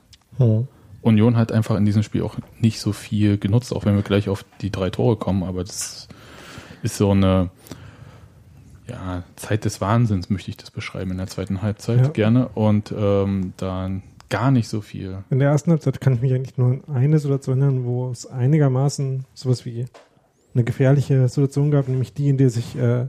Union 1.03 1.37
hat 1.37 1.51
einfach 1.51 1.77
in 1.77 1.87
diesem 1.87 2.03
Spiel 2.03 2.23
auch 2.23 2.37
nicht 2.61 2.79
so 2.81 2.93
viel 2.93 3.39
genutzt, 3.39 3.75
auch 3.75 3.87
wenn 3.87 3.97
wir 3.97 4.03
gleich 4.03 4.29
auf 4.29 4.45
die 4.61 4.71
drei 4.71 4.91
Tore 4.91 5.17
kommen, 5.17 5.43
aber 5.45 5.65
das 5.65 6.09
ist 6.83 6.97
so 6.97 7.11
eine 7.11 7.51
ja, 8.91 9.23
Zeit 9.37 9.65
des 9.65 9.81
Wahnsinns, 9.81 10.31
möchte 10.31 10.51
ich 10.51 10.57
das 10.57 10.71
beschreiben 10.71 11.11
in 11.13 11.19
der 11.19 11.27
zweiten 11.27 11.63
Halbzeit 11.63 12.01
Ja. 12.01 12.09
gerne. 12.09 12.49
Und 12.49 12.93
ähm, 12.97 13.53
dann 13.57 14.03
gar 14.29 14.51
nicht 14.51 14.69
so 14.69 14.81
viel. 14.81 15.19
In 15.31 15.39
der 15.39 15.51
ersten 15.51 15.71
Halbzeit 15.71 16.01
kann 16.01 16.15
ich 16.15 16.21
mich 16.21 16.33
eigentlich 16.33 16.57
nur 16.57 16.69
an 16.69 16.83
eine 16.93 17.19
Situation 17.19 17.61
erinnern, 17.61 17.85
wo 17.85 18.11
es 18.11 18.27
einigermaßen 18.27 19.25
sowas 19.35 19.65
wie 19.65 19.87
eine 20.55 20.65
gefährliche 20.65 21.29
Situation 21.29 21.71
gab, 21.71 21.89
nämlich 21.89 22.15
die, 22.15 22.29
in 22.29 22.37
der 22.39 22.51
sich 22.51 22.77
äh, 22.77 23.09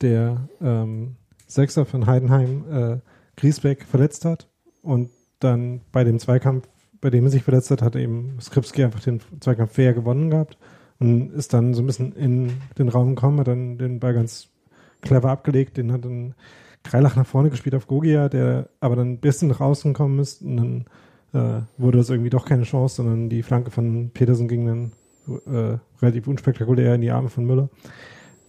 der 0.00 0.48
ähm, 0.60 1.16
Sechser 1.46 1.84
von 1.84 2.06
Heidenheim, 2.06 2.64
äh, 2.70 2.96
Griesbeck, 3.36 3.84
verletzt 3.84 4.24
hat 4.24 4.48
und 4.82 5.10
dann 5.40 5.80
bei 5.92 6.04
dem 6.04 6.18
Zweikampf, 6.18 6.68
bei 7.00 7.10
dem 7.10 7.24
er 7.24 7.30
sich 7.30 7.42
verletzt 7.42 7.70
hat, 7.70 7.82
hat 7.82 7.96
eben 7.96 8.36
Skripski 8.40 8.84
einfach 8.84 9.00
den 9.00 9.20
Zweikampf 9.40 9.72
fair 9.74 9.92
gewonnen 9.92 10.30
gehabt 10.30 10.56
und 10.98 11.32
ist 11.32 11.52
dann 11.52 11.74
so 11.74 11.82
ein 11.82 11.86
bisschen 11.86 12.12
in 12.12 12.52
den 12.78 12.88
Raum 12.88 13.14
gekommen, 13.16 13.40
hat 13.40 13.48
dann 13.48 13.78
den 13.78 13.98
Ball 14.00 14.14
ganz 14.14 14.48
clever 15.02 15.30
abgelegt, 15.30 15.76
den 15.76 15.92
hat 15.92 16.04
dann 16.04 16.34
Kreilach 16.82 17.16
nach 17.16 17.26
vorne 17.26 17.50
gespielt 17.50 17.74
auf 17.74 17.86
Gogia, 17.86 18.28
der 18.28 18.68
aber 18.80 18.96
dann 18.96 19.12
ein 19.12 19.20
bisschen 19.20 19.48
nach 19.48 19.60
außen 19.60 19.92
gekommen 19.92 20.18
ist 20.18 20.42
und 20.42 20.56
dann 20.56 20.84
äh, 21.32 21.62
wurde 21.78 21.98
das 21.98 22.10
irgendwie 22.10 22.30
doch 22.30 22.44
keine 22.44 22.64
Chance, 22.64 22.96
sondern 22.96 23.28
die 23.28 23.42
Flanke 23.42 23.70
von 23.70 24.10
Petersen 24.12 24.48
ging 24.48 24.66
dann 24.66 24.92
äh, 25.46 25.78
relativ 26.00 26.26
unspektakulär 26.26 26.94
in 26.94 27.00
die 27.00 27.10
Arme 27.10 27.28
von 27.28 27.44
Müller. 27.44 27.68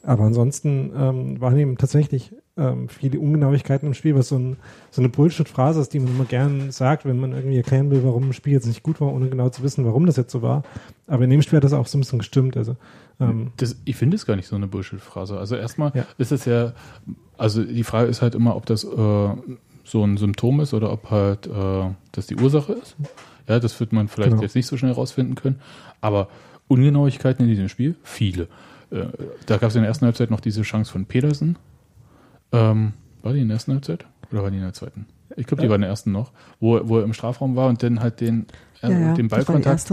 Aber 0.02 0.24
ansonsten 0.24 0.92
ähm, 0.96 1.40
waren 1.40 1.58
eben 1.58 1.78
tatsächlich 1.78 2.36
ähm, 2.56 2.88
viele 2.88 3.20
Ungenauigkeiten 3.20 3.88
im 3.88 3.94
Spiel, 3.96 4.16
was 4.16 4.28
so, 4.30 4.38
ein, 4.38 4.58
so 4.92 5.02
eine 5.02 5.10
Bullshit-Phrase 5.10 5.82
ist, 5.82 5.94
die 5.94 6.00
man 6.00 6.14
immer 6.16 6.26
gern 6.26 6.72
sagt, 6.72 7.04
wenn 7.06 7.20
man 7.20 7.32
irgendwie 7.34 7.58
erklären 7.58 7.90
will, 7.90 8.04
warum 8.04 8.30
ein 8.30 8.34
Spiel 8.34 8.54
jetzt 8.54 8.68
nicht 8.68 8.84
gut 8.84 9.02
war, 9.02 9.12
ohne 9.12 9.28
genau 9.30 9.50
zu 9.50 9.64
wissen, 9.64 9.86
warum 9.86 10.06
das 10.06 10.18
jetzt 10.18 10.32
so 10.32 10.42
war. 10.44 10.62
Aber 11.08 11.24
in 11.24 11.30
dem 11.32 11.42
Spiel 11.42 11.58
hat 11.58 11.64
das 11.64 11.74
auch 11.74 11.88
so 11.88 11.98
ein 11.98 12.02
bisschen 12.02 12.20
gestimmt. 12.20 12.56
Also 12.56 12.76
ähm, 13.20 13.52
Das, 13.58 13.76
ich 13.86 13.96
finde 13.96 14.16
es 14.16 14.26
gar 14.28 14.36
nicht 14.36 14.48
so 14.48 14.56
eine 14.56 14.68
Bullshit-Phrase. 14.68 15.38
Also 15.40 15.56
erstmal 15.56 15.92
Ja. 15.96 16.06
ist 16.20 16.32
es 16.32 16.46
ja, 16.46 16.74
also 17.38 17.64
die 17.64 17.84
Frage 17.84 18.08
ist 18.10 18.22
halt 18.22 18.36
immer, 18.36 18.56
ob 18.56 18.68
das 18.68 18.84
äh, 18.84 18.88
so 19.86 20.04
ein 20.04 20.18
Symptom 20.18 20.60
ist 20.60 20.74
oder 20.76 20.92
ob 20.92 21.10
halt 21.10 21.48
äh, 21.48 21.90
das 22.12 22.28
die 22.28 22.36
Ursache 22.36 22.74
ist. 22.74 22.96
Ja, 23.50 23.60
das 23.60 23.78
wird 23.80 23.92
man 23.94 24.08
vielleicht 24.08 24.30
Genau. 24.32 24.42
jetzt 24.44 24.56
nicht 24.56 24.68
so 24.68 24.78
schnell 24.78 24.92
rausfinden 24.94 25.36
können. 25.36 25.60
Aber 26.02 26.30
Ungenauigkeiten 26.68 27.44
in 27.46 27.50
diesem 27.50 27.68
Spiel, 27.68 27.96
viele. 28.04 28.44
Äh, 28.92 29.06
da 29.48 29.58
gab 29.58 29.70
es 29.70 29.76
in 29.76 29.82
der 29.82 29.90
ersten 29.90 30.06
Halbzeit 30.06 30.30
noch 30.32 30.40
diese 30.40 30.62
Chance 30.62 30.92
von 30.92 31.06
Petersen. 31.06 31.58
Ähm, 32.54 32.94
war 33.22 33.34
die 33.34 33.42
in 33.42 33.48
der 33.48 33.56
ersten 33.56 33.74
Halbzeit? 33.74 34.06
Oder 34.32 34.44
war 34.44 34.52
die 34.52 34.58
in 34.58 34.64
der 34.64 34.74
zweiten? 34.74 35.06
Ich 35.36 35.48
glaube, 35.48 35.62
die 35.62 35.66
Ja. 35.66 35.70
war 35.70 35.76
in 35.76 35.82
der 35.82 35.90
ersten 35.90 36.12
noch, 36.12 36.32
wo, 36.60 36.80
wo 36.84 37.00
er 37.00 37.04
im 37.04 37.14
Strafraum 37.14 37.56
war 37.56 37.68
und 37.70 37.82
dann 37.82 38.00
halt 38.02 38.22
den, 38.22 38.46
äh, 38.82 38.92
ja, 38.92 39.00
ja, 39.08 39.14
den 39.14 39.28
Ballkontakt 39.30 39.92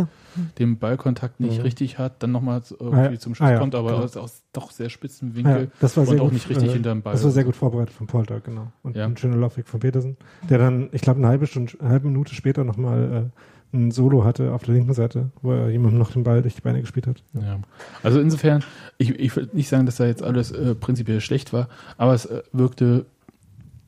den 0.58 0.78
Ballkontakt 0.78 1.40
nicht 1.40 1.64
richtig 1.64 1.98
hat, 1.98 2.22
dann 2.22 2.30
nochmal 2.30 2.62
irgendwie 2.70 2.96
Ah 2.96 3.10
ja. 3.10 3.18
zum 3.18 3.34
Schluss 3.34 3.48
Ah 3.50 3.56
kommt, 3.58 3.74
aber 3.74 3.90
genau. 3.90 4.02
aus, 4.04 4.16
aus 4.16 4.42
doch 4.52 4.70
sehr 4.70 4.90
spitzen 4.90 5.34
Winkel 5.34 5.70
das 5.80 5.96
war 5.96 6.02
und 6.02 6.10
sehr 6.10 6.20
auch 6.20 6.24
gut, 6.26 6.34
nicht 6.34 6.48
richtig 6.48 6.68
äh, 6.70 6.72
hinterm 6.74 7.02
Ball. 7.02 7.14
Das 7.14 7.24
war 7.24 7.30
sehr 7.30 7.44
gut 7.44 7.56
vorbereitet 7.56 7.94
von 7.94 8.06
Polter, 8.06 8.40
genau. 8.40 8.70
Und 8.82 8.96
Ja. 8.96 9.06
ein 9.06 9.16
schöner 9.16 9.36
Laufweg 9.36 9.66
von 9.66 9.80
Petersen, 9.80 10.16
der 10.48 10.58
dann, 10.58 10.88
ich 10.92 11.00
glaube, 11.02 11.18
eine 11.18 11.28
halbe 11.28 11.46
Stunde, 11.46 11.72
eine 11.80 11.88
halbe 11.88 12.06
Minute 12.08 12.34
später 12.34 12.64
nochmal 12.64 13.30
äh, 13.32 13.59
ein 13.72 13.90
Solo 13.90 14.24
hatte 14.24 14.52
auf 14.52 14.64
der 14.64 14.74
linken 14.74 14.94
Seite, 14.94 15.30
wo 15.42 15.52
er 15.52 15.70
jemandem 15.70 15.98
noch 15.98 16.12
den 16.12 16.24
Ball 16.24 16.42
durch 16.42 16.54
die 16.56 16.60
Beine 16.60 16.80
gespielt 16.80 17.06
hat. 17.06 17.22
Ja. 17.34 17.60
Also 18.02 18.20
insofern, 18.20 18.64
ich, 18.98 19.10
ich 19.10 19.34
will 19.36 19.48
nicht 19.52 19.68
sagen, 19.68 19.86
dass 19.86 19.96
da 19.96 20.06
jetzt 20.06 20.22
alles 20.22 20.50
äh, 20.50 20.74
prinzipiell 20.74 21.20
schlecht 21.20 21.52
war, 21.52 21.68
aber 21.96 22.14
es 22.14 22.26
äh, 22.26 22.42
wirkte 22.52 23.06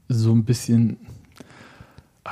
so 0.08 0.32
ein 0.32 0.44
bisschen. 0.44 0.98
Ah, 2.24 2.30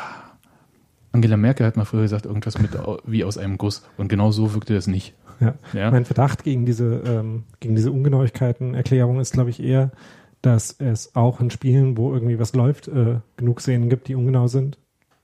Angela 1.13 1.37
Merkel 1.37 1.67
hat 1.67 1.77
mal 1.77 1.85
früher 1.85 2.03
gesagt, 2.03 2.27
irgendwas 2.27 2.61
mit 2.61 2.71
wie 3.05 3.25
aus 3.25 3.37
einem 3.37 3.59
Guss. 3.59 3.83
Und 3.97 4.09
genau 4.09 4.31
so 4.31 4.55
wirkte 4.55 4.77
es 4.77 4.87
nicht. 4.87 5.15
Ja. 5.41 5.55
Ja, 5.73 5.91
Mein 5.91 6.05
Verdacht 6.05 6.45
gegen 6.45 6.67
diese, 6.67 7.03
ähm, 7.05 7.45
gegen 7.59 7.75
diese 7.75 7.91
Ungenauigkeiten, 7.91 8.75
Erklärung 8.75 9.19
ist, 9.19 9.33
glaube 9.33 9.51
ich, 9.51 9.61
eher, 9.61 9.91
dass 10.43 10.77
es 10.79 11.17
auch 11.17 11.41
in 11.41 11.51
Spielen, 11.51 11.97
wo 11.97 12.13
irgendwie 12.13 12.39
was 12.39 12.55
läuft, 12.55 12.89
äh, 12.89 13.17
genug 13.37 13.61
Szenen 13.61 13.89
gibt, 13.89 14.09
die 14.09 14.15
ungenau 14.15 14.47
sind. 14.47 14.79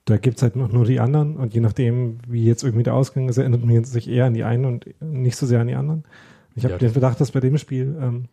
Da 0.06 0.18
gibt's 0.18 0.42
halt 0.42 0.56
noch 0.56 0.72
nur 0.72 0.84
die 0.84 1.00
anderen 1.00 1.36
und 1.36 1.52
je 1.52 1.60
nachdem, 1.60 2.18
wie 2.28 2.44
jetzt 2.44 2.62
irgendwie 2.62 2.84
der 2.84 2.94
Ausgang 2.94 3.28
ist, 3.28 3.38
erinnert 3.38 3.64
man 3.64 3.84
sich 3.84 4.08
eher 4.08 4.26
an 4.26 4.34
die 4.34 4.44
einen 4.44 4.64
und 4.64 4.86
nicht 5.00 5.36
so 5.36 5.46
sehr 5.46 5.60
an 5.60 5.66
die 5.66 5.74
anderen. 5.74 6.04
Ich 6.54 6.64
habe 6.64 6.74
Ja, 6.74 6.78
den 6.78 6.90
Verdacht, 6.90 7.20
dass 7.20 7.32
bei 7.32 7.40
dem 7.40 7.58
Spiel, 7.58 7.96
ähm, 8.00 8.24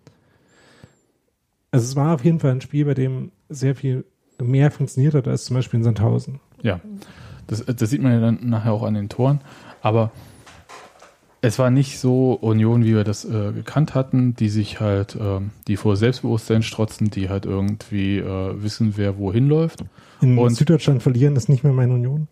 also 1.72 1.84
es 1.84 1.96
war 1.96 2.14
auf 2.14 2.24
jeden 2.24 2.40
Fall 2.40 2.52
ein 2.52 2.62
Spiel, 2.62 2.86
bei 2.86 2.94
dem 2.94 3.32
sehr 3.50 3.76
viel 3.76 4.06
mehr 4.40 4.70
funktioniert 4.72 5.16
hat 5.16 5.28
als 5.28 5.46
zum 5.46 5.56
Beispiel 5.56 5.80
in 5.80 5.84
Sandhausen. 5.84 6.40
Ja, 6.62 6.80
das, 7.48 7.66
das 7.66 7.90
sieht 7.90 8.02
man 8.02 8.14
ja 8.14 8.20
dann 8.22 8.40
nachher 8.44 8.72
auch 8.72 8.84
an 8.84 8.94
den 8.94 9.10
Toren. 9.10 9.42
Aber 9.82 10.12
es 11.42 11.60
war 11.60 11.72
nicht 11.72 12.00
so 12.00 12.34
Union, 12.34 12.86
wie 12.86 12.96
wir 12.96 13.04
das 13.04 13.26
äh, 13.26 13.52
gekannt 13.52 13.96
hatten, 13.96 14.36
die 14.36 14.50
sich 14.50 14.80
halt, 14.80 15.18
ähm, 15.20 15.50
die 15.68 15.76
vor 15.76 15.98
Selbstbewusstsein 15.98 16.64
strotzen, 16.64 17.10
die 17.10 17.30
halt 17.30 17.46
irgendwie 17.46 18.20
äh, 18.20 18.64
wissen, 18.64 18.94
wer 18.96 19.18
wohin 19.18 19.48
läuft. 19.50 19.84
In 20.24 20.38
Und- 20.38 20.56
Süddeutschland 20.56 21.04
verlieren 21.04 21.36
ist 21.36 21.50
nicht 21.50 21.64
mehr 21.64 21.74
meine 21.74 21.94
Union. 21.94 22.28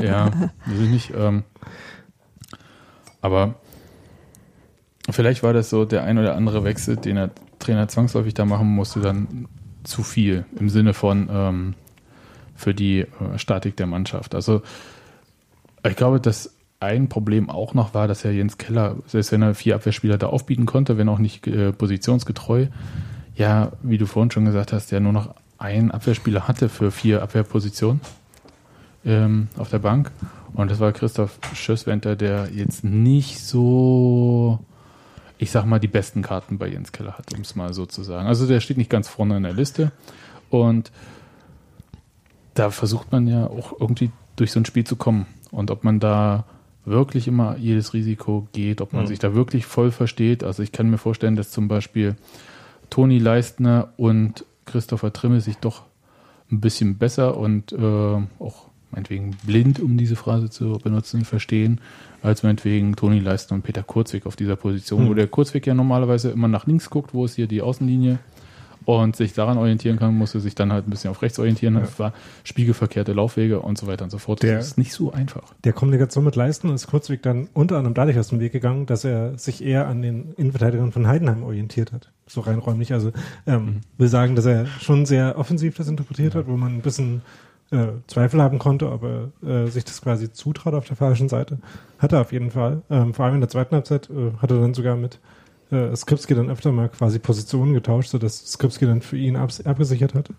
Ja, 0.00 0.30
sind 0.66 0.90
nicht. 0.92 1.12
Ähm, 1.16 1.42
aber 3.20 3.56
vielleicht 5.10 5.42
war 5.42 5.52
das 5.52 5.68
so 5.68 5.84
der 5.84 6.04
ein 6.04 6.16
oder 6.18 6.36
andere 6.36 6.62
Wechsel, 6.62 6.96
den 6.96 7.16
der 7.16 7.30
Trainer 7.58 7.88
zwangsläufig 7.88 8.34
da 8.34 8.44
machen 8.44 8.68
musste, 8.68 9.00
dann 9.00 9.48
zu 9.82 10.02
viel. 10.04 10.44
Im 10.58 10.68
Sinne 10.68 10.94
von, 10.94 11.28
ähm, 11.30 11.74
für 12.54 12.72
die 12.72 13.00
äh, 13.00 13.06
Statik 13.36 13.76
der 13.76 13.86
Mannschaft. 13.86 14.34
Also 14.34 14.62
ich 15.84 15.96
glaube, 15.96 16.20
dass 16.20 16.54
ein 16.78 17.08
Problem 17.08 17.50
auch 17.50 17.74
noch 17.74 17.94
war, 17.94 18.06
dass 18.06 18.22
ja 18.22 18.30
Jens 18.30 18.58
Keller, 18.58 18.96
selbst 19.06 19.32
wenn 19.32 19.42
er 19.42 19.54
vier 19.54 19.74
Abwehrspieler 19.74 20.18
da 20.18 20.28
aufbieten 20.28 20.66
konnte, 20.66 20.98
wenn 20.98 21.08
auch 21.08 21.18
nicht 21.18 21.46
äh, 21.46 21.72
positionsgetreu, 21.72 22.66
ja, 23.34 23.72
wie 23.82 23.98
du 23.98 24.06
vorhin 24.06 24.30
schon 24.30 24.44
gesagt 24.44 24.72
hast, 24.72 24.92
ja 24.92 25.00
nur 25.00 25.12
noch 25.12 25.34
einen 25.58 25.90
Abwehrspieler 25.90 26.48
hatte 26.48 26.68
für 26.68 26.90
vier 26.90 27.22
Abwehrpositionen 27.22 28.00
ähm, 29.04 29.48
auf 29.56 29.70
der 29.70 29.78
Bank. 29.78 30.10
Und 30.52 30.70
das 30.70 30.80
war 30.80 30.92
Christoph 30.92 31.38
Schösswenter, 31.54 32.16
der 32.16 32.50
jetzt 32.52 32.84
nicht 32.84 33.40
so, 33.40 34.58
ich 35.38 35.50
sag 35.50 35.64
mal, 35.66 35.78
die 35.78 35.88
besten 35.88 36.22
Karten 36.22 36.58
bei 36.58 36.68
Jens 36.68 36.92
Keller 36.92 37.18
hat, 37.18 37.34
um 37.34 37.40
es 37.40 37.54
mal 37.54 37.72
so 37.74 37.86
zu 37.86 38.02
sagen. 38.02 38.26
Also 38.26 38.46
der 38.46 38.60
steht 38.60 38.78
nicht 38.78 38.90
ganz 38.90 39.08
vorne 39.08 39.36
in 39.36 39.42
der 39.42 39.52
Liste. 39.52 39.92
Und 40.50 40.92
da 42.54 42.70
versucht 42.70 43.12
man 43.12 43.26
ja 43.26 43.46
auch 43.46 43.78
irgendwie 43.78 44.10
durch 44.36 44.52
so 44.52 44.60
ein 44.60 44.64
Spiel 44.64 44.84
zu 44.84 44.96
kommen. 44.96 45.26
Und 45.50 45.70
ob 45.70 45.84
man 45.84 46.00
da 46.00 46.44
wirklich 46.84 47.28
immer 47.28 47.56
jedes 47.56 47.92
Risiko 47.94 48.48
geht, 48.52 48.80
ob 48.80 48.92
man 48.92 49.02
mhm. 49.02 49.08
sich 49.08 49.18
da 49.18 49.34
wirklich 49.34 49.66
voll 49.66 49.90
versteht. 49.90 50.44
Also 50.44 50.62
ich 50.62 50.72
kann 50.72 50.88
mir 50.88 50.98
vorstellen, 50.98 51.36
dass 51.36 51.50
zum 51.50 51.68
Beispiel 51.68 52.16
Toni 52.88 53.18
Leistner 53.18 53.92
und 53.96 54.44
Christopher 54.66 55.12
Trimmel 55.12 55.40
sich 55.40 55.56
doch 55.58 55.82
ein 56.50 56.60
bisschen 56.60 56.98
besser 56.98 57.36
und 57.36 57.72
äh, 57.72 57.76
auch 58.38 58.66
meinetwegen 58.90 59.36
blind, 59.44 59.80
um 59.80 59.96
diese 59.96 60.16
Phrase 60.16 60.48
zu 60.50 60.78
benutzen, 60.82 61.24
verstehen, 61.24 61.80
als 62.22 62.42
meinetwegen 62.42 62.94
Toni 62.96 63.18
Leistner 63.18 63.56
und 63.56 63.62
Peter 63.62 63.82
Kurzweg 63.82 64.26
auf 64.26 64.36
dieser 64.36 64.56
Position, 64.56 65.04
mhm. 65.04 65.08
wo 65.08 65.14
der 65.14 65.26
Kurzweg 65.26 65.66
ja 65.66 65.74
normalerweise 65.74 66.30
immer 66.30 66.48
nach 66.48 66.66
links 66.66 66.90
guckt, 66.90 67.14
wo 67.14 67.24
ist 67.24 67.34
hier 67.34 67.46
die 67.46 67.62
Außenlinie 67.62 68.18
und 68.86 69.16
sich 69.16 69.32
daran 69.32 69.58
orientieren 69.58 69.98
kann, 69.98 70.14
musste 70.16 70.40
sich 70.40 70.54
dann 70.54 70.72
halt 70.72 70.86
ein 70.86 70.90
bisschen 70.90 71.10
auf 71.10 71.20
rechts 71.20 71.38
orientieren. 71.40 71.74
Ja. 71.74 71.80
Das 71.80 71.98
war 71.98 72.12
spiegelverkehrte 72.44 73.12
Laufwege 73.12 73.60
und 73.60 73.76
so 73.76 73.88
weiter 73.88 74.04
und 74.04 74.10
so 74.10 74.18
fort. 74.18 74.42
Der, 74.44 74.56
das 74.56 74.68
ist 74.68 74.78
nicht 74.78 74.92
so 74.92 75.12
einfach. 75.12 75.52
Der 75.64 75.72
Kommunikation 75.72 76.24
mit 76.24 76.36
Leisten 76.36 76.72
ist 76.72 76.86
Kurzweg 76.86 77.20
dann 77.22 77.48
unter 77.52 77.76
anderem 77.76 77.94
dadurch 77.94 78.18
aus 78.18 78.28
dem 78.28 78.38
Weg 78.38 78.52
gegangen, 78.52 78.86
dass 78.86 79.04
er 79.04 79.36
sich 79.36 79.62
eher 79.62 79.88
an 79.88 80.02
den 80.02 80.32
Innenverteidigern 80.34 80.92
von 80.92 81.08
Heidenheim 81.08 81.42
orientiert 81.42 81.92
hat. 81.92 82.12
So 82.28 82.40
rein 82.40 82.60
räumlich. 82.60 82.92
Also 82.92 83.10
ähm, 83.46 83.64
mhm. 83.64 83.80
will 83.98 84.08
sagen, 84.08 84.36
dass 84.36 84.46
er 84.46 84.66
schon 84.66 85.04
sehr 85.04 85.36
offensiv 85.36 85.76
das 85.76 85.88
interpretiert 85.88 86.34
ja. 86.34 86.40
hat, 86.40 86.46
wo 86.46 86.56
man 86.56 86.76
ein 86.76 86.82
bisschen 86.82 87.22
äh, 87.72 87.88
Zweifel 88.06 88.40
haben 88.40 88.60
konnte, 88.60 88.92
ob 88.92 89.02
er 89.02 89.48
äh, 89.48 89.66
sich 89.66 89.84
das 89.84 90.00
quasi 90.00 90.30
zutraut 90.30 90.74
auf 90.74 90.86
der 90.86 90.96
falschen 90.96 91.28
Seite. 91.28 91.58
Hat 91.98 92.12
er 92.12 92.20
auf 92.20 92.30
jeden 92.30 92.52
Fall. 92.52 92.82
Ähm, 92.88 93.14
vor 93.14 93.24
allem 93.24 93.34
in 93.34 93.40
der 93.40 93.50
zweiten 93.50 93.74
Halbzeit 93.74 94.08
äh, 94.10 94.40
hat 94.40 94.52
er 94.52 94.60
dann 94.60 94.74
sogar 94.74 94.94
mit 94.94 95.18
äh, 95.70 95.94
Skripski 95.94 96.34
dann 96.34 96.50
öfter 96.50 96.72
mal 96.72 96.88
quasi 96.88 97.18
Positionen 97.18 97.74
getauscht, 97.74 98.10
sodass 98.10 98.38
Skripski 98.46 98.86
dann 98.86 99.02
für 99.02 99.16
ihn 99.16 99.36
ab, 99.36 99.50
abgesichert 99.64 100.14
hat. 100.14 100.30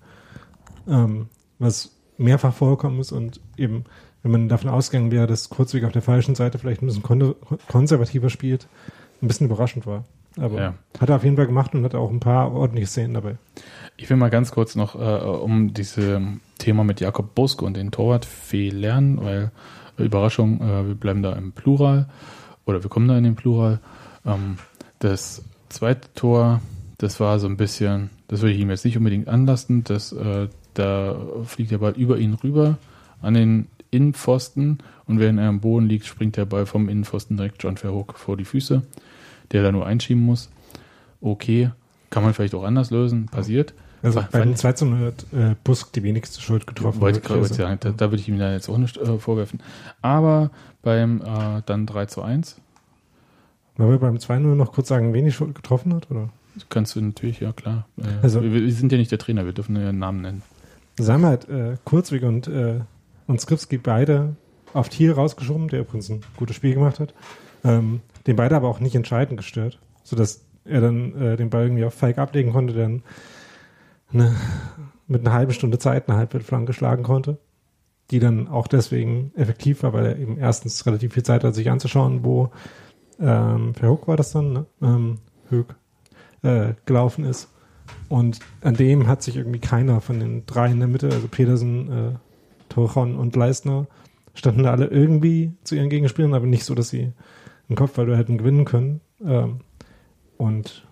Ähm, 0.88 1.28
was 1.60 1.92
mehrfach 2.18 2.54
vorgekommen 2.54 3.00
ist 3.00 3.12
und 3.12 3.40
eben, 3.58 3.86
wenn 4.24 4.32
man 4.32 4.50
davon 4.50 4.70
ausgegangen 4.70 5.12
wäre, 5.12 5.28
dass 5.28 5.50
Kurzweg 5.50 5.84
auf 5.84 5.92
der 5.92 6.02
falschen 6.02 6.36
Seite 6.36 6.58
vielleicht 6.58 6.82
ein 6.82 6.88
bisschen 6.88 7.04
kon 7.04 7.36
konservativer 7.68 8.30
spielt, 8.30 8.68
ein 9.22 9.28
bisschen 9.28 9.48
überraschend 9.48 9.86
war. 9.86 10.06
Aber 10.40 10.60
ja. 10.60 10.74
hat 11.00 11.10
er 11.10 11.16
auf 11.16 11.24
jeden 11.24 11.36
Fall 11.36 11.48
gemacht 11.48 11.74
und 11.74 11.84
hat 11.84 11.96
auch 11.96 12.12
ein 12.12 12.20
paar 12.20 12.52
ordentliche 12.52 12.88
Szenen 12.88 13.16
dabei. 13.16 13.38
Ich 13.98 14.10
will 14.10 14.18
mal 14.18 14.30
ganz 14.30 14.52
kurz 14.52 14.76
noch 14.76 14.96
äh, 14.96 15.26
um 15.26 15.74
dieses 15.74 16.20
Thema 16.60 16.84
mit 16.84 17.00
Jakob 17.00 17.34
Busk 17.34 17.62
und 17.62 17.76
den 17.76 17.92
Torwartfehlern, 17.92 19.24
weil 19.24 19.52
äh, 19.98 20.04
Überraschung, 20.04 20.62
äh, 20.62 20.88
wir 20.88 20.96
bleiben 20.96 21.24
da 21.24 21.34
im 21.34 21.52
Plural 21.52 22.08
oder 22.66 22.84
wir 22.84 22.90
kommen 22.90 23.08
da 23.08 23.18
in 23.18 23.24
den 23.24 23.36
Plural. 23.36 23.80
Ähm, 24.26 24.58
das 25.00 25.44
zweite 25.70 26.08
Tor, 26.16 26.62
das 26.98 27.20
war 27.20 27.40
so 27.40 27.48
ein 27.48 27.58
bisschen, 27.58 28.10
das 28.28 28.42
würde 28.42 28.54
ich 28.54 28.60
ihm 28.60 28.70
jetzt 28.70 28.86
nicht 28.86 28.98
unbedingt 28.98 29.28
anlasten, 29.28 29.84
das, 29.84 30.12
äh, 30.12 30.48
da 30.74 31.16
fliegt 31.46 31.72
der 31.72 31.80
Ball 31.80 31.94
über 31.94 32.18
ihn 32.18 32.34
rüber 32.34 32.78
an 33.22 33.34
den 33.34 33.68
Innenpfosten 33.92 34.80
und 35.06 35.20
während 35.20 35.40
er 35.40 35.48
am 35.48 35.62
Boden 35.62 35.88
liegt, 35.88 36.06
springt 36.06 36.38
der 36.38 36.46
Ball 36.46 36.66
vom 36.66 36.90
Innenpfosten 36.90 37.38
direkt 37.38 37.64
John 37.64 37.78
Verhoek 37.78 38.18
vor 38.18 38.38
die 38.38 38.46
Füße, 38.46 38.82
der 39.52 39.64
da 39.64 39.72
nur 39.72 39.86
einschieben 39.86 40.24
muss. 40.24 40.50
Okay, 41.22 41.72
kann 42.10 42.24
man 42.24 42.34
vielleicht 42.34 42.54
auch 42.54 42.64
anders 42.64 42.92
lösen, 42.92 43.28
passiert. 43.28 43.74
Also 44.04 44.24
bei 44.32 44.40
den 44.40 44.56
2 44.56 44.74
zu 44.74 44.86
0 44.86 45.08
hat 45.08 45.26
äh, 45.34 45.56
Busk 45.64 45.92
die 45.94 46.04
wenigste 46.04 46.40
Schuld 46.40 46.68
getroffen. 46.68 47.02
Wollte 47.02 47.20
ich 47.20 47.26
gerade 47.26 47.46
sagen, 47.46 47.78
da, 47.80 47.90
da 47.90 48.12
würde 48.12 48.22
ich 48.22 48.30
ihm 48.30 48.38
da 48.38 48.52
jetzt 48.52 48.70
auch 48.70 48.78
nicht 48.78 48.98
äh, 48.98 49.18
vorwerfen. 49.18 49.60
Aber 50.02 50.52
beim 50.84 51.22
äh, 51.22 51.62
dann 51.66 51.88
3 51.88 52.06
zu 52.06 52.22
1 52.22 52.58
wollen 53.86 53.92
wir 53.92 54.00
beim 54.00 54.16
2-0 54.18 54.56
noch 54.56 54.74
kurz 54.74 54.88
sagen, 54.88 55.14
wen 55.14 55.26
die 55.26 55.32
Schuld 55.32 55.56
getroffen 55.56 55.94
hat? 55.94 56.10
Oder? 56.10 56.30
Kannst 56.70 56.96
du 56.96 57.02
natürlich, 57.02 57.40
ja 57.40 57.52
klar. 57.52 57.88
Äh, 57.98 58.04
also, 58.22 58.42
wir, 58.42 58.52
wir, 58.52 58.72
sind 58.72 58.92
ja 58.92 58.98
nicht 58.98 59.12
der 59.12 59.20
Trainer, 59.20 59.46
wir 59.46 59.54
dürfen 59.54 59.76
ja 59.76 59.92
Namen 59.92 60.22
nennen. 60.22 60.42
Halt, 61.00 61.48
äh, 61.48 61.78
Kurzweg 61.86 62.24
und, 62.24 62.48
äh, 62.48 62.80
und 63.28 63.40
Skripski 63.40 63.78
beide 63.78 64.36
auf 64.74 64.90
Thiel 64.90 65.12
rausgeschoben, 65.12 65.68
der 65.68 65.82
übrigens 65.82 66.10
ein 66.10 66.22
gutes 66.38 66.56
Spiel 66.56 66.74
gemacht 66.74 67.00
hat. 67.00 67.14
Ähm, 67.64 68.02
den 68.26 68.36
beide 68.36 68.56
aber 68.56 68.68
auch 68.68 68.80
nicht 68.80 68.96
entscheidend 68.96 69.38
gestört, 69.38 69.80
sodass 70.04 70.42
er 70.66 70.82
dann 70.82 71.16
äh, 71.20 71.38
den 71.38 71.50
Ball 71.50 71.64
irgendwie 71.64 71.86
auf 71.86 71.94
Feig 71.94 72.18
ablegen 72.18 72.52
konnte, 72.52 72.74
der 72.74 72.84
dann 72.84 73.04
eine, 74.14 74.36
mit 75.08 75.22
einer 75.22 75.34
halben 75.34 75.54
Stunde 75.54 75.80
Zeit 75.80 76.08
eine 76.08 76.18
Halbfeldflanke 76.18 76.74
schlagen 76.74 77.04
konnte, 77.04 77.38
die 78.12 78.20
dann 78.20 78.48
auch 78.48 78.68
deswegen 78.68 79.32
effektiv 79.36 79.84
war, 79.84 79.94
weil 79.94 80.06
er 80.06 80.18
eben 80.18 80.38
erstens 80.38 80.86
relativ 80.86 81.14
viel 81.14 81.24
Zeit 81.24 81.44
hat, 81.44 81.56
sich 81.56 81.70
anzuschauen, 81.70 82.24
wo 82.24 82.52
ähm, 83.20 83.74
Verhoek 83.74 84.08
war 84.08 84.18
das 84.18 84.32
dann, 84.32 84.54
ne? 84.54 84.66
ähm, 84.82 85.16
Höck, 85.50 85.76
äh, 86.44 86.74
gelaufen 86.86 87.26
ist. 87.26 87.50
Und 88.10 88.40
an 88.62 88.76
dem 88.76 89.08
hat 89.08 89.22
sich 89.22 89.36
irgendwie 89.38 89.60
keiner 89.60 90.02
von 90.02 90.20
den 90.20 90.46
drei 90.46 90.72
in 90.72 90.80
der 90.80 90.88
Mitte, 90.88 91.10
also 91.10 91.28
Pedersen, 91.28 91.92
äh, 91.92 92.12
Torchon 92.70 93.16
und 93.16 93.36
Leistner, 93.36 93.88
standen 94.34 94.64
da 94.64 94.72
alle 94.72 94.88
irgendwie 94.88 95.54
zu 95.64 95.76
ihren 95.76 95.90
Gegenspielern, 95.90 96.34
aber 96.34 96.46
nicht 96.46 96.66
so, 96.66 96.76
dass 96.76 96.90
sie 96.90 97.12
einen 97.70 97.76
Kopfball 97.76 98.16
hätten 98.18 98.38
gewinnen 98.38 98.66
können. 98.66 99.02
Ähm, 99.24 99.62
und 100.38 100.88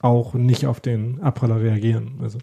auch 0.00 0.34
nicht 0.34 0.66
auf 0.66 0.80
den 0.80 1.20
Abpraller 1.20 1.60
reagieren. 1.60 2.18
Also 2.20 2.38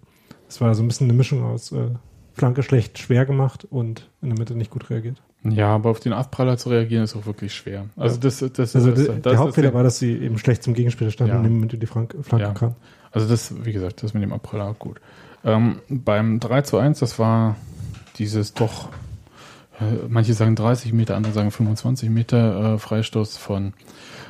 es 0.48 0.62
war 0.62 0.74
so 0.76 0.84
ein 0.84 0.88
bisschen 0.88 1.10
eine 1.10 1.18
Mischung 1.18 1.44
aus 1.44 1.72
äh, 1.72 1.92
Flanke 2.34 2.64
schlecht 2.64 3.00
schwer 3.00 3.26
gemacht 3.26 3.66
und 3.70 4.10
in 4.22 4.30
der 4.30 4.38
Mitte 4.38 4.56
nicht 4.56 4.72
gut 4.72 4.90
reagiert. 4.90 5.22
Ja, 5.52 5.76
aber 5.76 5.92
auf 5.92 6.00
den 6.00 6.14
Abpraller 6.14 6.58
zu 6.58 6.70
reagieren 6.70 7.04
ist 7.04 7.16
auch 7.16 7.26
wirklich 7.26 7.54
schwer. 7.54 7.86
Also 7.96 8.20
das, 8.20 8.40
das, 8.40 8.76
also 8.76 8.92
das, 8.92 9.06
das, 9.06 9.22
der 9.22 9.38
Hauptfehler 9.38 9.74
war, 9.74 9.84
dass 9.84 10.00
sie 10.00 10.14
eben 10.14 10.38
schlecht 10.38 10.64
zum 10.64 10.74
Gegenspieler 10.74 11.12
standen 11.12 11.34
ja. 11.34 11.40
und 11.40 11.74
in 11.74 11.80
die 11.80 11.86
Flanke, 11.86 12.24
Flanke 12.24 12.48
ja. 12.48 12.54
kam. 12.54 12.76
Also 13.12 13.28
das, 13.28 13.54
wie 13.64 13.72
gesagt, 13.72 14.04
das 14.04 14.14
mit 14.14 14.24
dem 14.24 14.34
Abpraller 14.34 14.66
auch 14.66 14.80
gut. 14.80 15.00
Ähm, 15.44 15.80
beim 15.88 16.40
3 16.40 16.62
zu 16.64 16.78
1, 16.78 17.00
das 17.00 17.20
war 17.20 17.56
dieses 18.18 18.54
doch, 18.54 18.90
äh, 19.80 20.08
manche 20.08 20.34
sagen 20.34 20.56
30 20.56 20.92
Meter, 20.94 21.16
andere 21.16 21.34
sagen 21.34 21.52
25 21.52 22.10
Meter 22.10 22.74
äh, 22.74 22.78
Freistoß 22.80 23.38
von 23.38 23.74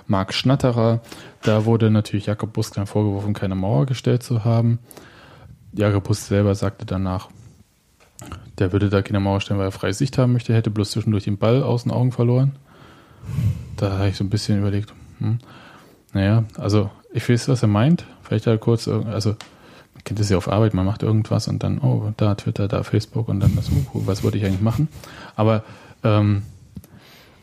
Marc 0.08 0.34
Schnatterer. 0.34 1.00
Da 1.42 1.66
wurde 1.66 1.90
natürlich 1.90 2.26
Jakob 2.26 2.54
Busk 2.54 2.74
dann 2.76 2.88
vorgeworfen, 2.88 3.34
keine 3.34 3.56
Mauer 3.56 3.86
gestellt 3.86 4.24
zu 4.24 4.44
haben. 4.44 4.80
Jakob 5.72 6.04
Busk 6.04 6.28
selber 6.28 6.56
sagte 6.56 6.86
danach, 6.86 7.30
der 8.60 8.72
würde 8.72 8.90
da 8.90 9.02
keine 9.02 9.20
Mauer 9.20 9.42
stellen, 9.42 9.60
weil 9.60 9.68
er 9.68 9.72
freie 9.72 9.94
Sicht 9.94 10.18
haben 10.18 10.34
möchte, 10.34 10.54
hätte 10.54 10.70
bloß 10.70 10.92
zwischendurch 10.92 11.26
den 11.26 11.38
Ball 11.38 11.64
aus 11.64 11.84
den 11.84 11.92
Augen 11.92 12.12
verloren. 12.12 12.54
Da 13.78 13.98
habe 13.98 14.10
ich 14.10 14.18
so 14.18 14.24
ein 14.24 14.30
bisschen 14.30 14.60
überlegt, 14.60 14.94
hm, 15.20 15.40
naja, 16.14 16.46
also 16.58 16.90
ich 17.14 17.28
weiß, 17.28 17.50
was 17.50 17.62
er 17.62 17.68
meint. 17.68 18.06
Vielleicht 18.24 18.48
halt 18.48 18.62
kurz, 18.62 18.88
also 18.88 19.30
man 19.30 20.04
kennt 20.04 20.20
es 20.20 20.30
ja 20.30 20.38
auf 20.38 20.48
Arbeit, 20.48 20.74
man 20.74 20.86
macht 20.86 21.04
irgendwas 21.04 21.48
und 21.48 21.64
dann, 21.64 21.80
oh, 21.80 22.14
da 22.18 22.36
Twitter, 22.36 22.68
da 22.68 22.84
Facebook 22.84 23.28
und 23.28 23.40
dann, 23.40 23.56
das, 23.56 23.70
oh, 23.94 24.02
was 24.06 24.24
wollte 24.24 24.38
ich 24.38 24.46
eigentlich 24.46 24.62
machen? 24.62 24.88
Aber 25.36 25.64
ähm, 26.04 26.44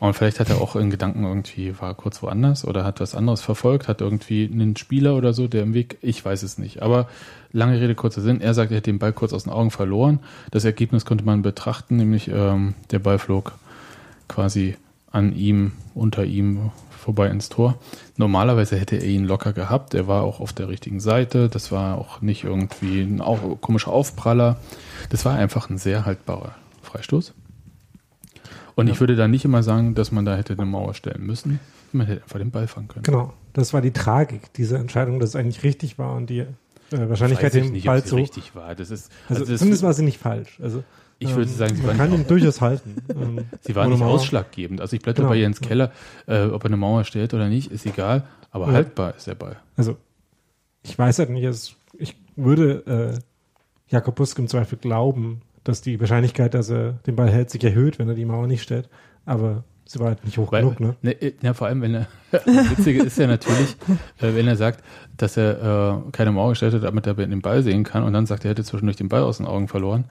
und 0.03 0.15
vielleicht 0.15 0.41
hat 0.41 0.51
er 0.51 0.61
auch 0.61 0.75
in 0.75 0.91
Gedanken 0.91 1.23
irgendwie, 1.23 1.79
war 1.81 1.95
kurz 1.95 2.25
woanders 2.25 2.67
oder 2.67 2.85
hat 2.85 2.99
was 2.99 3.15
anderes 3.15 3.41
verfolgt, 3.41 3.87
hat 3.87 4.01
irgendwie 4.01 4.51
einen 4.53 4.75
Spieler 4.77 5.15
oder 5.15 5.33
so, 5.33 5.47
der 5.47 5.63
im 5.63 5.75
Weg, 5.75 5.99
ich 6.03 6.25
weiß 6.25 6.43
es 6.43 6.59
nicht. 6.59 6.83
Aber 6.83 7.07
lange 7.53 7.81
Rede, 7.81 7.95
kurzer 7.95 8.21
Sinn, 8.21 8.41
er 8.41 8.55
sagt, 8.55 8.71
er 8.71 8.79
hätte 8.79 8.91
den 8.91 8.99
Ball 8.99 9.13
kurz 9.13 9.33
aus 9.33 9.45
den 9.45 9.53
Augen 9.53 9.71
verloren. 9.71 10.21
Das 10.51 10.65
Ergebnis 10.65 11.05
konnte 11.05 11.25
man 11.25 11.43
betrachten, 11.43 11.97
nämlich 11.97 12.29
ähm, 12.29 12.75
der 12.91 12.99
Ball 12.99 13.19
flog 13.19 13.53
quasi 14.29 14.77
an 15.11 15.35
ihm, 15.35 15.73
unter 15.95 16.25
ihm 16.25 16.71
vorbei 17.03 17.29
ins 17.29 17.49
Tor. 17.49 17.79
Normalerweise 18.17 18.79
hätte 18.79 18.97
er 18.97 19.05
ihn 19.05 19.25
locker 19.25 19.53
gehabt. 19.53 19.93
Er 19.95 20.07
war 20.07 20.23
auch 20.23 20.41
auf 20.41 20.53
der 20.53 20.69
richtigen 20.69 21.01
Seite. 21.01 21.49
Das 21.49 21.73
war 21.73 21.99
auch 21.99 22.21
nicht 22.21 22.45
irgendwie 22.45 23.03
ein 23.03 23.21
komischer 23.61 23.91
Aufpraller. 23.91 24.57
Das 25.11 25.25
war 25.25 25.35
einfach 25.35 25.69
ein 25.69 25.79
sehr 25.79 26.07
haltbarer 26.07 26.55
Freistoß. 26.83 27.35
Und 28.75 28.87
ja. 28.87 28.93
ich 28.93 29.01
würde 29.01 29.17
da 29.17 29.29
nicht 29.29 29.45
immer 29.45 29.63
sagen, 29.63 29.95
dass 29.95 30.13
man 30.13 30.25
da 30.25 30.37
hätte 30.37 30.55
eine 30.55 30.65
Mauer 30.65 30.95
stellen 30.95 31.27
müssen. 31.27 31.61
Man 31.93 32.07
hätte 32.07 32.23
einfach 32.23 32.39
den 32.39 32.51
Ball 32.51 32.69
fangen 32.69 32.89
können. 32.89 33.03
Genau. 33.03 33.35
Das 33.53 33.75
war 33.75 33.83
die 33.83 33.91
Tragik 33.91 34.53
dieser 34.55 34.79
Entscheidung, 34.79 35.19
dass 35.21 35.31
es 35.31 35.37
eigentlich 35.37 35.63
richtig 35.63 35.99
war 35.99 36.15
und 36.15 36.31
die 36.31 36.47
äh, 36.93 37.09
Wahrscheinlichkeit, 37.09 37.55
den 37.55 37.73
nicht, 37.73 37.87
Ball 37.87 38.05
zu. 38.05 38.17
richtig 38.17 38.55
war. 38.55 38.75
Das 38.75 38.91
ist, 38.91 39.11
also, 39.29 39.43
also 39.43 39.53
das 39.53 39.59
zumindest 39.61 39.83
war 39.83 39.93
sie 39.93 40.05
nicht 40.05 40.19
falsch. 40.19 40.59
Also, 40.63 40.85
ich 41.19 41.31
würde 41.35 41.51
ähm, 41.51 41.57
sagen, 41.57 41.77
sie 41.77 41.83
man 41.83 41.97
kann 41.97 42.13
ihn 42.13 42.27
durchaus 42.27 42.61
halten. 42.61 42.97
Ähm, 43.13 43.45
sie 43.61 43.75
war 43.75 43.87
nicht 43.87 44.03
ausschlaggebend. 44.03 44.81
Also 44.81 44.97
ich 44.97 45.03
bleibe 45.03 45.17
genau. 45.17 45.29
bei 45.29 45.37
Jens 45.37 45.61
Keller, 45.61 45.93
äh, 46.27 46.47
ob 46.47 46.65
er 46.65 46.67
eine 46.67 46.77
Mauer 46.77 47.05
stellt 47.05 47.35
oder 47.35 47.49
nicht, 47.49 47.71
ist 47.71 47.87
egal. 47.87 48.25
Aber 48.51 48.69
ja. 48.69 48.73
haltbar 48.73 49.15
ist 49.17 49.27
der 49.27 49.35
Ball. 49.35 49.57
Also 49.77 49.97
ich 50.83 50.99
weiß 50.99 51.19
halt 51.19 51.31
nicht, 51.31 51.47
also 51.47 51.75
ich 51.99 52.17
würde 52.37 53.15
äh, 53.19 53.93
Jakob 53.93 54.17
Busk 54.17 54.39
im 54.39 54.49
Zweifel 54.49 54.79
glauben, 54.79 55.43
dass 55.65 55.83
die 55.83 56.01
Wahrscheinlichkeit, 56.01 56.55
dass 56.55 56.71
er 56.71 56.95
den 57.07 57.17
Ball 57.17 57.31
hält, 57.31 57.51
sich 57.51 57.63
erhöht, 57.63 57.99
wenn 57.99 58.09
er 58.09 58.15
die 58.15 58.25
Mauer 58.25 58.47
nicht 58.47 58.63
stellt. 58.63 58.89
Aber 59.25 59.65
sie 59.85 59.99
war 59.99 60.09
halt 60.09 60.25
nicht 60.25 60.39
hoch 60.39 60.53
Weil, 60.53 60.63
genug, 60.63 60.81
ne? 60.81 60.97
ne, 61.03 61.13
äh, 61.13 61.33
ja, 61.43 61.55
vor 61.55 61.67
allem, 61.67 61.83
wenn 61.83 61.95
er, 61.95 62.07
das 62.31 62.47
Witzige 62.47 63.03
ist 63.03 63.19
ja 63.19 63.27
natürlich, 63.27 63.77
äh, 64.21 64.35
wenn 64.35 64.47
er 64.47 64.57
sagt, 64.57 64.83
dass 65.17 65.37
er 65.37 66.05
äh, 66.07 66.11
keine 66.13 66.33
Mauer 66.33 66.51
gestellt 66.51 66.75
hat, 66.75 66.85
damit 66.85 67.07
er 67.07 67.15
den 67.15 67.43
Ball 67.43 67.63
sehen 67.63 67.85
kann 67.85 68.03
und 68.03 68.13
dann 68.13 68.27
sagt, 68.27 68.45
er 68.45 68.51
hätte 68.51 68.65
zwischendurch 68.65 68.97
den 68.97 69.09
Ball 69.09 69.23
aus 69.23 69.39
den 69.39 69.47
Augen 69.47 69.69
verloren. 69.69 70.05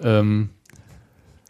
Ähm, 0.00 0.50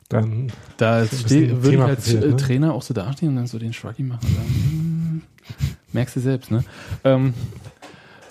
Dann 0.09 0.53
da 0.77 1.03
würde 1.11 1.75
ich 1.75 1.81
als 1.81 1.97
passiert, 1.97 2.25
äh, 2.25 2.29
ne? 2.29 2.37
Trainer 2.37 2.75
auch 2.75 2.83
so 2.83 2.95
dastehen 2.95 3.31
und 3.31 3.37
dann 3.37 3.47
so 3.47 3.59
den 3.59 3.72
Shruggy 3.72 4.03
machen 4.03 4.27
und 4.27 4.35
sagen, 4.35 4.49
hm, 4.49 5.22
merkst 5.93 6.16
du 6.16 6.20
selbst, 6.20 6.51
ne? 6.51 6.64
Ähm, 7.05 7.35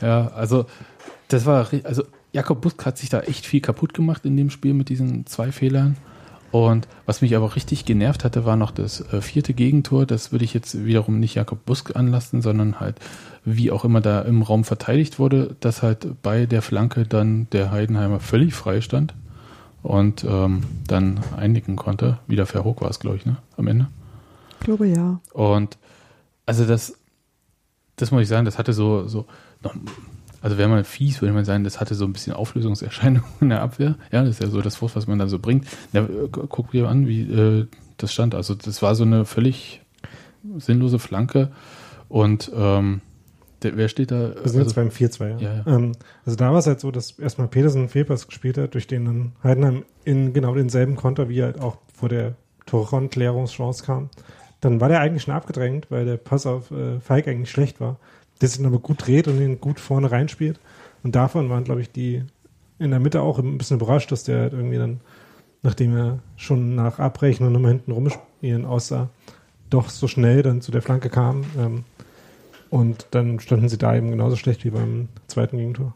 ja, 0.01 0.27
also 0.29 0.65
das 1.29 1.45
war, 1.45 1.67
also 1.83 2.03
Jakob 2.31 2.61
Busk 2.61 2.85
hat 2.85 2.97
sich 2.97 3.09
da 3.09 3.21
echt 3.21 3.45
viel 3.45 3.61
kaputt 3.61 3.93
gemacht 3.93 4.25
in 4.25 4.35
dem 4.35 4.49
Spiel 4.49 4.73
mit 4.73 4.89
diesen 4.89 5.25
zwei 5.25 5.51
Fehlern. 5.51 5.97
Und 6.53 6.87
was 7.07 7.23
mich 7.23 7.35
aber 7.35 7.55
richtig 7.55 7.83
genervt 7.83 8.23
hatte, 8.23 8.45
war 8.45 8.55
noch 8.55 8.69
das 8.69 9.01
äh, 9.11 9.21
vierte 9.21 9.55
Gegentor. 9.55 10.05
Das 10.05 10.31
würde 10.31 10.45
ich 10.45 10.53
jetzt 10.53 10.85
wiederum 10.85 11.19
nicht 11.19 11.33
Jakob 11.33 11.65
Busk 11.65 11.95
anlasten, 11.95 12.43
sondern 12.43 12.79
halt, 12.79 12.99
wie 13.43 13.71
auch 13.71 13.83
immer 13.83 14.01
da 14.01 14.21
im 14.21 14.43
Raum 14.43 14.63
verteidigt 14.63 15.17
wurde, 15.17 15.55
dass 15.61 15.81
halt 15.81 16.21
bei 16.21 16.45
der 16.45 16.61
Flanke 16.61 17.07
dann 17.07 17.47
der 17.53 17.71
Heidenheimer 17.71 18.19
völlig 18.19 18.53
frei 18.53 18.81
stand 18.81 19.15
und 19.81 20.25
ähm, 20.29 20.61
dann 20.85 21.21
einnicken 21.35 21.75
konnte. 21.75 22.19
Wieder 22.27 22.45
Verhoek 22.45 22.81
war 22.81 22.91
es, 22.91 22.99
glaube 22.99 23.17
ich, 23.17 23.25
ne? 23.25 23.37
Am 23.57 23.65
Ende. 23.65 23.87
Ich 24.59 24.65
glaube 24.65 24.85
ja. 24.85 25.19
Und 25.33 25.79
also 26.45 26.67
das, 26.67 26.93
das 27.95 28.11
muss 28.11 28.21
ich 28.21 28.27
sagen, 28.27 28.45
das 28.45 28.59
hatte 28.59 28.73
so, 28.73 29.07
so 29.07 29.25
also 30.43 30.57
wäre 30.59 30.69
mal 30.69 30.83
fies, 30.83 31.21
würde 31.21 31.33
man 31.33 31.45
sagen, 31.45 31.63
das 31.63 31.79
hatte 31.79 31.95
so 31.95 32.05
ein 32.05 32.13
bisschen 32.13 32.33
Auflösungserscheinungen 32.33 33.23
in 33.41 33.49
der 33.49 33.61
Abwehr. 33.61 33.95
Ja, 34.11 34.21
das 34.21 34.31
ist 34.35 34.41
ja 34.43 34.47
so 34.49 34.61
das 34.61 34.79
Wort, 34.81 34.95
was 34.95 35.07
man 35.07 35.17
da 35.17 35.27
so 35.27 35.39
bringt. 35.39 35.65
Ja, 35.93 36.03
äh, 36.03 36.27
gu- 36.31 36.45
guck 36.47 36.71
dir 36.71 36.87
an, 36.89 37.07
wie 37.07 37.21
äh, 37.21 37.67
das 37.97 38.13
stand. 38.13 38.35
Also 38.35 38.53
das 38.53 38.81
war 38.83 38.93
so 38.93 39.03
eine 39.03 39.25
völlig 39.25 39.81
sinnlose 40.57 40.99
Flanke. 40.99 41.51
Und 42.09 42.51
ähm, 42.55 43.01
der, 43.63 43.77
wer 43.77 43.87
steht 43.87 44.11
da? 44.11 44.35
Wir 44.35 44.49
sind 44.49 44.59
jetzt 44.61 44.75
Also, 44.77 44.81
beim 44.81 44.89
4-2, 44.89 45.29
ja. 45.29 45.37
Ja, 45.39 45.63
ja. 45.65 45.75
Ähm, 45.77 45.93
also 46.25 46.35
da 46.35 46.51
war 46.51 46.59
es 46.59 46.67
halt 46.67 46.79
so, 46.81 46.91
dass 46.91 47.11
erstmal 47.17 47.47
Petersen 47.47 47.79
einen 47.79 47.89
Fehlpass 47.89 48.27
gespielt 48.27 48.57
hat, 48.57 48.73
durch 48.73 48.87
den 48.87 49.05
dann 49.05 49.31
Heidenheim 49.43 49.83
in 50.03 50.33
genau 50.33 50.53
denselben 50.53 50.95
Konter, 50.97 51.29
wie 51.29 51.41
halt 51.41 51.59
auch 51.61 51.77
vor 51.93 52.09
der 52.09 52.35
Torron-Klärungschance 52.65 53.83
kam. 53.85 54.09
Dann 54.61 54.79
war 54.79 54.89
der 54.89 54.99
eigentlich 54.99 55.23
schon 55.23 55.33
abgedrängt, 55.33 55.87
weil 55.89 56.05
der 56.05 56.17
Pass 56.17 56.45
auf 56.45 56.71
äh, 56.71 56.99
Feig 56.99 57.27
eigentlich 57.27 57.51
schlecht 57.51 57.79
war. 57.81 57.97
Der 58.43 58.49
sich 58.49 58.57
dann 58.57 58.67
aber 58.67 58.79
gut 58.79 59.07
dreht 59.07 59.29
und 59.29 59.39
ihn 59.39 59.61
gut 59.61 59.79
vorne 59.79 60.11
reinspielt. 60.11 60.59
Und 61.01 61.15
davon 61.15 61.49
waren, 61.49 61.63
glaube 61.63 61.79
ich, 61.79 61.91
die 61.91 62.23
in 62.77 62.91
der 62.91 62.99
Mitte 62.99 63.21
auch 63.21 63.39
ein 63.39 63.57
bisschen 63.57 63.77
überrascht, 63.77 64.11
dass 64.11 64.25
der 64.25 64.41
halt 64.41 64.51
irgendwie 64.51 64.77
dann, 64.77 64.99
nachdem 65.61 65.95
er 65.95 66.19
schon 66.35 66.75
nach 66.75 66.99
Abbrechen 66.99 67.47
und 67.47 67.55
immer 67.55 67.69
hinten 67.69 67.93
rumspielen 67.93 68.65
aussah, 68.65 69.07
doch 69.69 69.87
so 69.87 70.09
schnell 70.09 70.43
dann 70.43 70.59
zu 70.59 70.73
der 70.73 70.81
Flanke 70.81 71.09
kam. 71.09 71.45
Ähm, 71.57 71.85
und 72.69 73.07
dann 73.11 73.39
standen 73.39 73.69
sie 73.69 73.77
da 73.77 73.95
eben 73.95 74.11
genauso 74.11 74.35
schlecht 74.35 74.65
wie 74.65 74.71
beim 74.71 75.07
zweiten 75.27 75.57
Gegentor. 75.57 75.93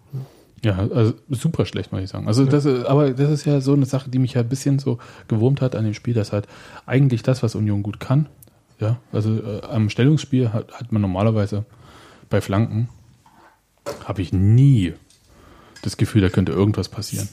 Ja, 0.64 0.78
also 0.78 1.16
super 1.30 1.66
schlecht, 1.66 1.92
muss 1.92 2.02
ich 2.02 2.10
sagen. 2.10 2.28
Also 2.28 2.46
das, 2.46 2.66
aber 2.66 3.12
das 3.12 3.30
ist 3.30 3.46
ja 3.46 3.60
so 3.60 3.74
eine 3.74 3.86
Sache, 3.86 4.10
die 4.10 4.20
mich 4.20 4.36
ja 4.36 4.42
ein 4.42 4.48
bisschen 4.48 4.80
so 4.80 5.00
gewurmt 5.28 5.60
hat 5.60 5.76
an 5.76 5.84
dem 5.84 5.94
Spiel, 5.94 6.14
dass 6.14 6.32
halt 6.32 6.48
eigentlich 6.86 7.24
das, 7.24 7.44
was 7.44 7.56
Union 7.56 7.84
gut 7.84 8.00
kann, 8.00 8.28
ja, 8.80 8.98
also 9.12 9.36
äh, 9.38 9.62
am 9.70 9.90
Stellungsspiel 9.90 10.54
hat, 10.54 10.72
hat 10.72 10.92
man 10.92 11.02
normalerweise 11.02 11.66
bei 12.30 12.42
Flanken, 12.42 12.90
habe 14.06 14.22
ich 14.22 14.34
nie 14.34 14.94
das 15.82 15.98
Gefühl, 15.98 16.22
da 16.22 16.30
könnte 16.30 16.52
irgendwas 16.52 16.90
passieren, 16.90 17.30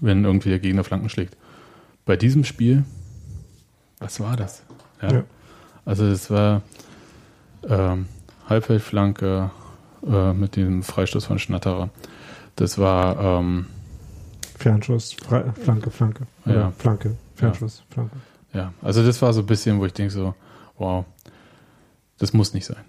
wenn 0.00 0.24
irgendwie 0.24 0.50
der 0.50 0.58
Gegner 0.58 0.84
Flanken 0.84 1.08
schlägt. 1.08 1.36
Bei 2.04 2.16
diesem 2.16 2.44
Spiel, 2.44 2.84
was 3.98 4.20
war 4.20 4.36
das? 4.36 4.62
Ja. 5.00 5.12
Ja. 5.12 5.24
Also 5.84 6.04
es 6.04 6.30
war 6.30 6.62
ähm, 7.68 8.06
Halbfeldflanke 8.48 9.50
äh, 10.06 10.32
mit 10.32 10.56
dem 10.56 10.82
Freistoß 10.82 11.24
von 11.24 11.38
Schnatterer. 11.38 11.90
Das 12.56 12.78
war 12.78 13.40
ähm, 13.40 13.66
Fernschuss, 14.58 15.14
Fre 15.14 15.52
Flanke, 15.62 15.90
Flanke. 15.90 16.26
Ja. 16.44 16.72
Flanke, 16.78 17.16
Fernschuss, 17.34 17.82
Flanke. 17.90 18.16
Ja, 18.52 18.72
also 18.82 19.04
das 19.04 19.20
war 19.20 19.32
so 19.32 19.40
ein 19.40 19.46
bisschen, 19.46 19.78
wo 19.80 19.86
ich 19.86 19.92
denke 19.92 20.12
so, 20.12 20.34
wow, 20.78 21.04
das 22.18 22.32
muss 22.32 22.54
nicht 22.54 22.66
sein. 22.66 22.84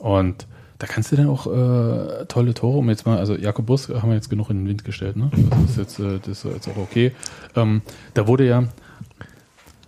Und 0.00 0.46
da 0.78 0.86
kannst 0.86 1.10
du 1.10 1.16
dann 1.16 1.28
auch 1.28 1.46
äh, 1.46 2.26
tolle 2.26 2.52
Tore, 2.52 2.78
um 2.78 2.88
jetzt 2.90 3.06
mal, 3.06 3.18
also 3.18 3.34
Jakob 3.34 3.66
Bus 3.66 3.88
haben 3.88 4.10
wir 4.10 4.14
jetzt 4.14 4.28
genug 4.28 4.50
in 4.50 4.58
den 4.58 4.68
Wind 4.68 4.84
gestellt, 4.84 5.16
ne? 5.16 5.30
Das 5.32 5.70
ist 5.70 5.76
jetzt, 5.78 5.98
äh, 5.98 6.18
das 6.18 6.44
ist 6.44 6.52
jetzt 6.52 6.68
auch 6.68 6.76
okay. 6.76 7.12
Ähm, 7.54 7.82
da 8.14 8.26
wurde 8.26 8.46
ja, 8.46 8.64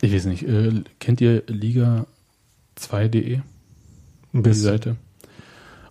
ich 0.00 0.14
weiß 0.14 0.26
nicht, 0.26 0.48
äh, 0.48 0.72
kennt 0.98 1.20
ihr 1.20 1.42
Liga 1.46 2.06
2.de? 2.78 3.36
Ein 3.36 3.42
die 4.32 4.40
bisschen. 4.40 4.64
Seite? 4.64 4.96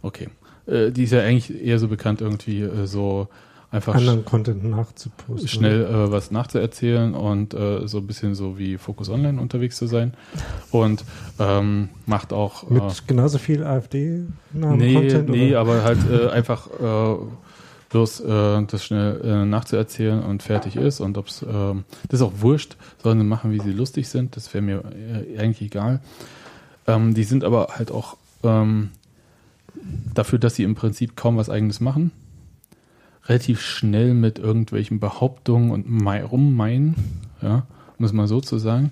Okay. 0.02 0.30
Äh, 0.66 0.92
die 0.92 1.04
ist 1.04 1.12
ja 1.12 1.22
eigentlich 1.22 1.64
eher 1.64 1.78
so 1.78 1.88
bekannt, 1.88 2.22
irgendwie 2.22 2.62
äh, 2.62 2.88
so 2.88 3.28
einfach 3.78 3.96
Anderen 3.96 4.26
Content 4.26 4.64
nachzuposten. 4.64 5.48
schnell 5.48 5.86
äh, 5.86 6.12
was 6.12 6.32
nachzuerzählen 6.32 7.14
und 7.14 7.54
äh, 7.54 7.88
so 7.88 8.00
ein 8.00 8.08
bisschen 8.08 8.36
so 8.36 8.58
wie 8.58 8.78
Focus 8.78 9.10
Online 9.10 9.40
unterwegs 9.40 9.78
zu 9.78 9.88
sein. 9.88 10.14
Und 10.72 11.06
ähm, 11.40 11.90
macht 12.06 12.34
auch. 12.34 12.70
Mit 12.70 12.84
äh, 12.84 12.88
genauso 13.08 13.38
viel 13.38 13.64
AfD-Namen 13.64 14.78
nee, 14.78 14.94
Content? 14.94 15.30
nee, 15.30 15.52
oder? 15.52 15.60
aber 15.62 15.84
halt 15.84 16.00
äh, 16.10 16.30
einfach 16.30 16.68
äh, 16.68 17.16
bloß 17.90 18.20
äh, 18.22 18.64
das 18.64 18.84
schnell 18.84 19.22
äh, 19.22 19.46
nachzuerzählen 19.46 20.24
und 20.24 20.44
fertig 20.44 20.76
ist. 20.76 21.00
Und 21.00 21.18
ob's, 21.18 21.46
ähm, 21.48 21.86
das 22.10 22.20
ist 22.20 22.26
auch 22.26 22.34
wurscht, 22.40 22.76
sollen 23.02 23.20
sie 23.20 23.26
machen, 23.26 23.52
wie 23.52 23.60
sie 23.60 23.72
lustig 23.72 24.10
sind. 24.10 24.36
Das 24.36 24.54
wäre 24.54 24.62
mir 24.64 24.84
äh, 24.92 25.40
eigentlich 25.40 25.62
egal. 25.62 26.02
Ähm, 26.88 27.14
die 27.14 27.24
sind 27.24 27.44
aber 27.44 27.68
halt 27.76 27.92
auch 27.92 28.18
ähm, 28.44 28.90
dafür, 30.14 30.40
dass 30.40 30.56
sie 30.56 30.64
im 30.64 30.76
Prinzip 30.76 31.16
kaum 31.16 31.38
was 31.38 31.50
eigenes 31.50 31.80
machen, 31.80 32.12
relativ 33.28 33.62
schnell 33.62 34.14
mit 34.14 34.40
irgendwelchen 34.40 35.00
Behauptungen 35.00 35.72
und 35.72 35.90
mei 35.90 36.24
rummeinen, 36.24 36.96
ja, 37.42 37.66
um 37.98 38.06
es 38.06 38.14
mal 38.14 38.28
so 38.28 38.42
zu 38.42 38.58
sagen. 38.58 38.92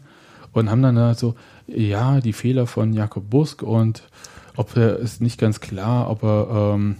Und 0.51 0.69
haben 0.69 0.81
dann 0.81 0.97
halt 0.97 1.19
so, 1.19 1.35
ja, 1.67 2.21
die 2.21 2.33
Fehler 2.33 2.67
von 2.67 2.93
Jakob 2.93 3.29
Busk 3.29 3.61
und 3.61 4.03
ob 4.55 4.75
er 4.77 4.97
ist 4.97 5.21
nicht 5.21 5.39
ganz 5.39 5.59
klar, 5.59 6.09
ob 6.09 6.23
er, 6.23 6.73
ähm, 6.75 6.95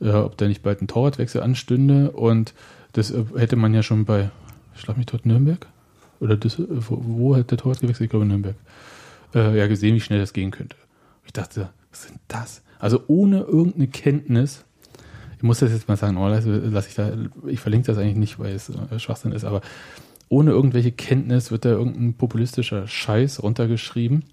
äh, 0.00 0.10
ob 0.10 0.36
da 0.38 0.48
nicht 0.48 0.62
bald 0.62 0.80
ein 0.80 0.88
Torwartwechsel 0.88 1.42
anstünde. 1.42 2.10
Und 2.12 2.54
das 2.92 3.10
äh, 3.10 3.24
hätte 3.36 3.56
man 3.56 3.74
ja 3.74 3.82
schon 3.82 4.04
bei, 4.04 4.30
schlag 4.74 4.96
mich 4.96 5.06
dort 5.06 5.26
Nürnberg? 5.26 5.66
Oder 6.20 6.36
das, 6.36 6.58
wo, 6.58 7.02
wo 7.02 7.36
hat 7.36 7.50
der 7.50 7.58
Torwart 7.58 7.80
gewechselt? 7.80 8.06
Ich 8.06 8.10
glaube 8.10 8.26
Nürnberg. 8.26 8.56
Äh, 9.34 9.58
ja, 9.58 9.66
gesehen, 9.66 9.94
wie 9.94 10.00
schnell 10.00 10.20
das 10.20 10.32
gehen 10.32 10.50
könnte. 10.50 10.76
Ich 11.26 11.32
dachte, 11.32 11.68
was 11.90 12.04
sind 12.04 12.20
das? 12.28 12.62
Also 12.78 13.02
ohne 13.06 13.40
irgendeine 13.40 13.88
Kenntnis, 13.88 14.64
ich 15.38 15.42
muss 15.44 15.60
das 15.60 15.72
jetzt 15.72 15.88
mal 15.88 15.96
sagen, 15.96 16.16
oh, 16.16 16.28
lass, 16.28 16.44
lass 16.46 16.88
ich 16.88 16.94
da, 16.94 17.12
ich 17.46 17.60
verlinke 17.60 17.86
das 17.86 17.96
eigentlich 17.96 18.16
nicht, 18.16 18.38
weil 18.40 18.54
es 18.54 18.70
äh, 18.70 18.98
Schwachsinn 18.98 19.32
ist, 19.32 19.44
aber 19.44 19.60
ohne 20.28 20.50
irgendwelche 20.50 20.90
Kenntnis 20.92 21.52
wird 21.52 21.64
da 21.64 21.70
irgendein 21.70 22.14
populistischer 22.14 22.86
Scheiß 22.86 23.42
runtergeschrieben. 23.42 24.24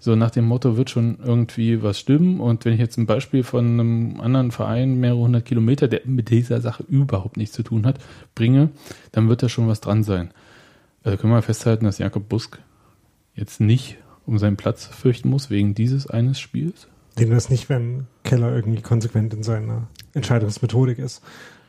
So 0.00 0.16
nach 0.16 0.30
dem 0.30 0.46
Motto 0.46 0.76
wird 0.76 0.90
schon 0.90 1.18
irgendwie 1.24 1.82
was 1.82 1.98
stimmen. 1.98 2.40
Und 2.40 2.64
wenn 2.64 2.72
ich 2.72 2.80
jetzt 2.80 2.98
ein 2.98 3.06
Beispiel 3.06 3.42
von 3.42 3.64
einem 3.64 4.20
anderen 4.20 4.50
Verein, 4.50 4.98
mehrere 4.98 5.20
hundert 5.20 5.44
Kilometer, 5.44 5.86
der 5.86 6.00
mit 6.06 6.30
dieser 6.30 6.60
Sache 6.60 6.84
überhaupt 6.88 7.36
nichts 7.36 7.54
zu 7.54 7.62
tun 7.62 7.86
hat, 7.86 7.98
bringe, 8.34 8.70
dann 9.12 9.28
wird 9.28 9.42
da 9.42 9.48
schon 9.48 9.68
was 9.68 9.80
dran 9.80 10.02
sein. 10.02 10.30
Also 11.04 11.18
können 11.18 11.32
wir 11.32 11.42
festhalten, 11.42 11.84
dass 11.84 11.98
Jakob 11.98 12.28
Busk 12.28 12.58
jetzt 13.34 13.60
nicht 13.60 13.98
um 14.26 14.38
seinen 14.38 14.56
Platz 14.56 14.86
fürchten 14.86 15.28
muss, 15.28 15.50
wegen 15.50 15.74
dieses 15.74 16.06
eines 16.06 16.40
Spiels. 16.40 16.88
Den 17.18 17.30
das 17.30 17.48
nicht, 17.50 17.68
wenn 17.68 18.06
Keller 18.24 18.54
irgendwie 18.54 18.82
konsequent 18.82 19.32
in 19.34 19.42
seiner 19.42 19.86
Entscheidungsmethodik 20.14 20.98
ist. 20.98 21.22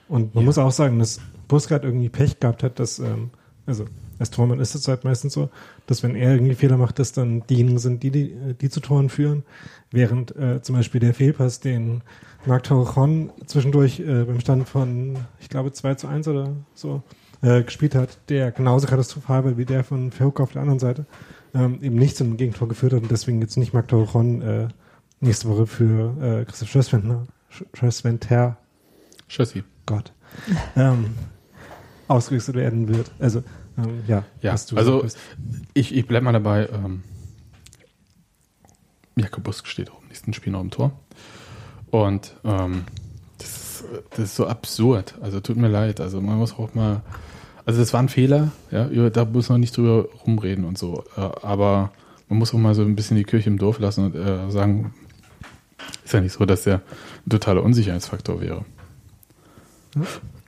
Und 0.08 0.34
man 0.36 0.44
Ja. 0.44 0.46
muss 0.46 0.58
auch 0.58 0.72
sagen, 0.72 1.00
dass 1.00 1.20
Busquets 1.48 1.84
irgendwie 1.84 2.10
Pech 2.10 2.40
gehabt 2.40 2.64
hat, 2.64 2.80
dass, 2.80 3.00
ähm, 3.00 3.30
also 3.66 3.86
als 4.18 4.32
Tormann 4.32 4.60
ist 4.60 4.76
es 4.76 4.88
halt 4.88 5.04
meistens 5.04 5.34
so, 5.34 5.50
dass 5.88 6.02
wenn 6.02 6.16
er 6.16 6.34
irgendwie 6.34 6.56
Fehler 6.56 6.78
macht, 6.78 7.00
dass 7.00 7.12
dann 7.12 7.46
diejenigen 7.48 7.80
sind, 7.80 8.02
die, 8.02 8.12
die, 8.12 8.36
die 8.60 8.70
zu 8.70 8.80
Toren 8.80 9.10
führen. 9.10 9.44
Während 9.92 10.36
äh, 10.36 10.62
zum 10.62 10.76
Beispiel 10.76 11.02
der 11.02 11.14
Fehlpass, 11.14 11.60
den 11.60 12.02
Marc 12.46 12.64
Torrejon 12.64 13.32
zwischendurch 13.46 14.00
äh, 14.00 14.24
beim 14.24 14.40
Stand 14.40 14.68
von, 14.70 15.18
ich 15.40 15.50
glaube, 15.50 15.72
2 15.74 15.96
zu 15.96 16.08
1 16.08 16.28
oder 16.28 16.54
so 16.74 17.04
äh, 17.42 17.62
gespielt 17.64 17.94
hat, 17.96 18.18
der 18.30 18.52
genauso 18.52 18.88
katastrophal 18.88 19.44
war 19.46 19.58
wie 19.58 19.66
der 19.66 19.84
von 19.84 20.12
Verhoek 20.12 20.40
auf 20.40 20.54
der 20.54 20.62
anderen 20.62 20.80
Seite, 20.80 21.06
ähm, 21.54 21.80
eben 21.82 21.96
nicht 21.98 22.16
zum 22.18 22.38
Gegentor 22.38 22.68
geführt 22.68 22.94
hat 22.94 23.02
und 23.04 23.12
deswegen 23.12 23.42
jetzt 23.42 23.58
nicht 23.58 23.74
Marc 23.74 23.88
Torrejon 23.90 24.42
äh, 24.42 24.68
nächste 25.26 25.50
Woche 25.50 25.68
für 25.68 26.16
äh, 26.42 26.46
Christoph 26.46 26.70
Schösswentner, 26.70 27.26
Schösswenter, 27.74 28.58
Chassis. 29.28 29.64
Gott, 29.86 30.14
ähm, 30.76 31.12
ausgerüstet 32.08 32.56
werden 32.56 32.88
wird. 32.88 33.12
Also, 33.20 33.44
ähm, 33.78 34.04
ja, 34.08 34.24
Ja, 34.42 34.52
also 34.52 35.02
sagst. 35.02 35.18
ich, 35.74 35.94
ich 35.96 36.08
bleib 36.08 36.24
mal 36.24 36.32
dabei. 36.32 36.68
Ähm, 36.72 37.04
Jakob 39.16 39.44
Busk 39.44 39.68
steht 39.68 39.92
auch 39.92 40.02
im 40.02 40.08
nächsten 40.10 40.34
Spiel 40.34 40.52
noch 40.54 40.62
im 40.62 40.72
Tor. 40.72 40.92
Und 41.92 42.36
ähm, 42.44 42.84
das, 43.38 43.48
ist, 43.82 43.84
das 44.12 44.20
ist 44.20 44.36
so 44.36 44.48
absurd. 44.48 45.16
Also 45.22 45.40
tut 45.40 45.56
mir 45.58 45.70
leid. 45.70 46.02
Also 46.02 46.20
man 46.22 46.38
muss 46.38 46.54
auch 46.54 46.74
mal 46.74 47.02
Also 47.66 47.80
das 47.80 47.94
war 47.94 48.02
ein 48.02 48.10
Fehler, 48.10 48.52
ja, 48.72 48.88
über- 48.90 49.10
da 49.10 49.24
muss 49.26 49.50
man 49.50 49.62
nicht 49.62 49.76
drüber 49.78 50.08
rumreden 50.26 50.66
und 50.66 50.78
so. 50.78 51.04
Äh, 51.16 51.22
Aber 51.42 51.92
man 52.28 52.40
muss 52.40 52.54
auch 52.54 52.58
mal 52.58 52.76
so 52.76 52.82
ein 52.82 52.96
bisschen 52.96 53.18
die 53.18 53.24
Kirche 53.24 53.50
im 53.50 53.58
Dorf 53.58 53.80
lassen 53.80 54.06
und 54.06 54.16
äh, 54.16 54.52
sagen, 54.52 54.94
ist 56.04 56.14
ja 56.14 56.22
nicht 56.22 56.34
so, 56.34 56.46
dass 56.46 56.64
der 56.64 56.82
ein 57.26 57.30
totaler 57.30 57.64
Unsicherheitsfaktor 57.64 58.42
wäre. 58.42 58.66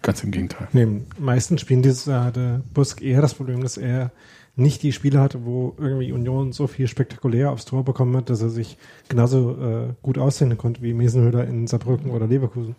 Ganz 0.01 0.23
im 0.23 0.31
Gegenteil. 0.31 0.67
Nee, 0.73 1.01
meisten 1.17 1.57
Spielen 1.57 1.81
dieses 1.81 2.05
Jahr 2.05 2.25
hatte 2.25 2.61
Busk 2.73 3.01
eher 3.01 3.21
das 3.21 3.33
Problem, 3.33 3.61
dass 3.61 3.77
er 3.77 4.11
nicht 4.55 4.81
die 4.81 4.91
Spiele 4.91 5.19
hatte, 5.19 5.45
wo 5.45 5.75
irgendwie 5.77 6.11
Union 6.11 6.51
so 6.51 6.67
viel 6.67 6.88
spektakulär 6.88 7.51
aufs 7.51 7.65
Tor 7.65 7.85
bekommen 7.85 8.17
hat, 8.17 8.29
dass 8.29 8.41
er 8.41 8.49
sich 8.49 8.77
genauso 9.07 9.51
äh, 9.51 9.93
gut 10.01 10.17
aussehen 10.17 10.57
konnte 10.57 10.81
wie 10.81 10.93
Mesenhöhler 10.93 11.45
in 11.45 11.67
Saarbrücken 11.67 12.11
oder 12.11 12.27
Leverkusen. 12.27 12.75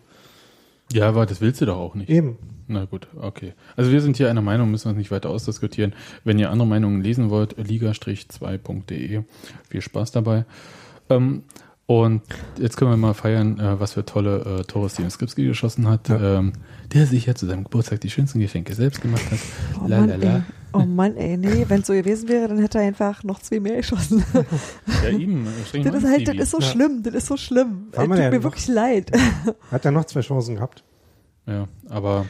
Ja, 0.91 1.07
aber 1.07 1.25
das 1.25 1.39
willst 1.39 1.61
du 1.61 1.65
doch 1.65 1.77
auch 1.77 1.95
nicht. 1.95 2.09
Eben. 2.09 2.37
Na 2.67 2.85
gut, 2.85 3.07
okay. 3.19 3.53
Also 3.75 3.91
wir 3.91 4.01
sind 4.01 4.17
hier 4.17 4.29
einer 4.29 4.41
Meinung, 4.41 4.71
müssen 4.71 4.85
wir 4.85 4.91
es 4.91 4.97
nicht 4.97 5.11
weiter 5.11 5.29
ausdiskutieren. 5.29 5.93
Wenn 6.23 6.37
ihr 6.37 6.51
andere 6.51 6.67
Meinungen 6.67 7.01
lesen 7.01 7.29
wollt, 7.29 7.55
liga-2.de. 7.57 9.23
Viel 9.69 9.81
Spaß 9.81 10.11
dabei. 10.11 10.45
Ähm, 11.09 11.43
und 11.89 12.21
jetzt 12.59 12.77
können 12.77 12.91
wir 12.91 12.97
mal 12.97 13.15
feiern, 13.15 13.59
äh, 13.59 13.79
was 13.79 13.93
für 13.93 14.05
tolle 14.05 14.59
äh, 14.59 14.63
Tore 14.63 14.91
Steven 14.91 15.09
Skripski 15.09 15.45
geschossen 15.47 15.87
hat, 15.89 16.07
Ja. 16.07 16.37
ähm, 16.37 16.53
der 16.93 17.07
sich 17.07 17.25
ja 17.25 17.33
zu 17.33 17.47
seinem 17.47 17.63
Geburtstag 17.63 17.99
die 18.01 18.11
schönsten 18.11 18.39
Geschenke 18.39 18.75
selbst 18.75 19.01
gemacht 19.01 19.23
hat. 19.31 19.39
Oh 19.83 19.87
La, 19.87 20.01
Mann, 20.01 20.21
la. 20.21 20.43
Oh 20.71 20.85
Mann, 20.85 21.17
ey, 21.17 21.35
nee, 21.35 21.65
wenn 21.67 21.81
es 21.81 21.87
so 21.87 21.93
gewesen 21.93 22.29
wäre, 22.29 22.47
dann 22.47 22.59
hätte 22.59 22.77
er 22.77 22.83
einfach 22.85 23.23
noch 23.23 23.39
zwei 23.39 23.59
mehr 23.59 23.77
geschossen. 23.77 24.23
Ja, 25.03 25.09
ihm. 25.09 25.47
äh, 25.47 25.49
streng 25.67 25.83
Das 25.83 25.95
ist 25.95 26.05
halt, 26.07 26.27
das 26.27 26.35
ist 26.37 26.51
so 26.51 26.59
Ja. 26.59 26.63
schlimm, 26.67 27.01
das 27.01 27.13
ist 27.15 27.25
so 27.25 27.37
schlimm. 27.37 27.87
Man 27.95 28.07
tut 28.09 28.17
ja 28.19 28.29
mir 28.29 28.37
noch- 28.37 28.43
wirklich 28.43 28.67
leid. 28.67 29.11
Hat 29.71 29.83
er 29.83 29.89
noch 29.91 30.05
zwei 30.05 30.21
Chancen 30.21 30.55
gehabt. 30.57 30.83
Ja, 31.47 31.67
aber 31.89 32.27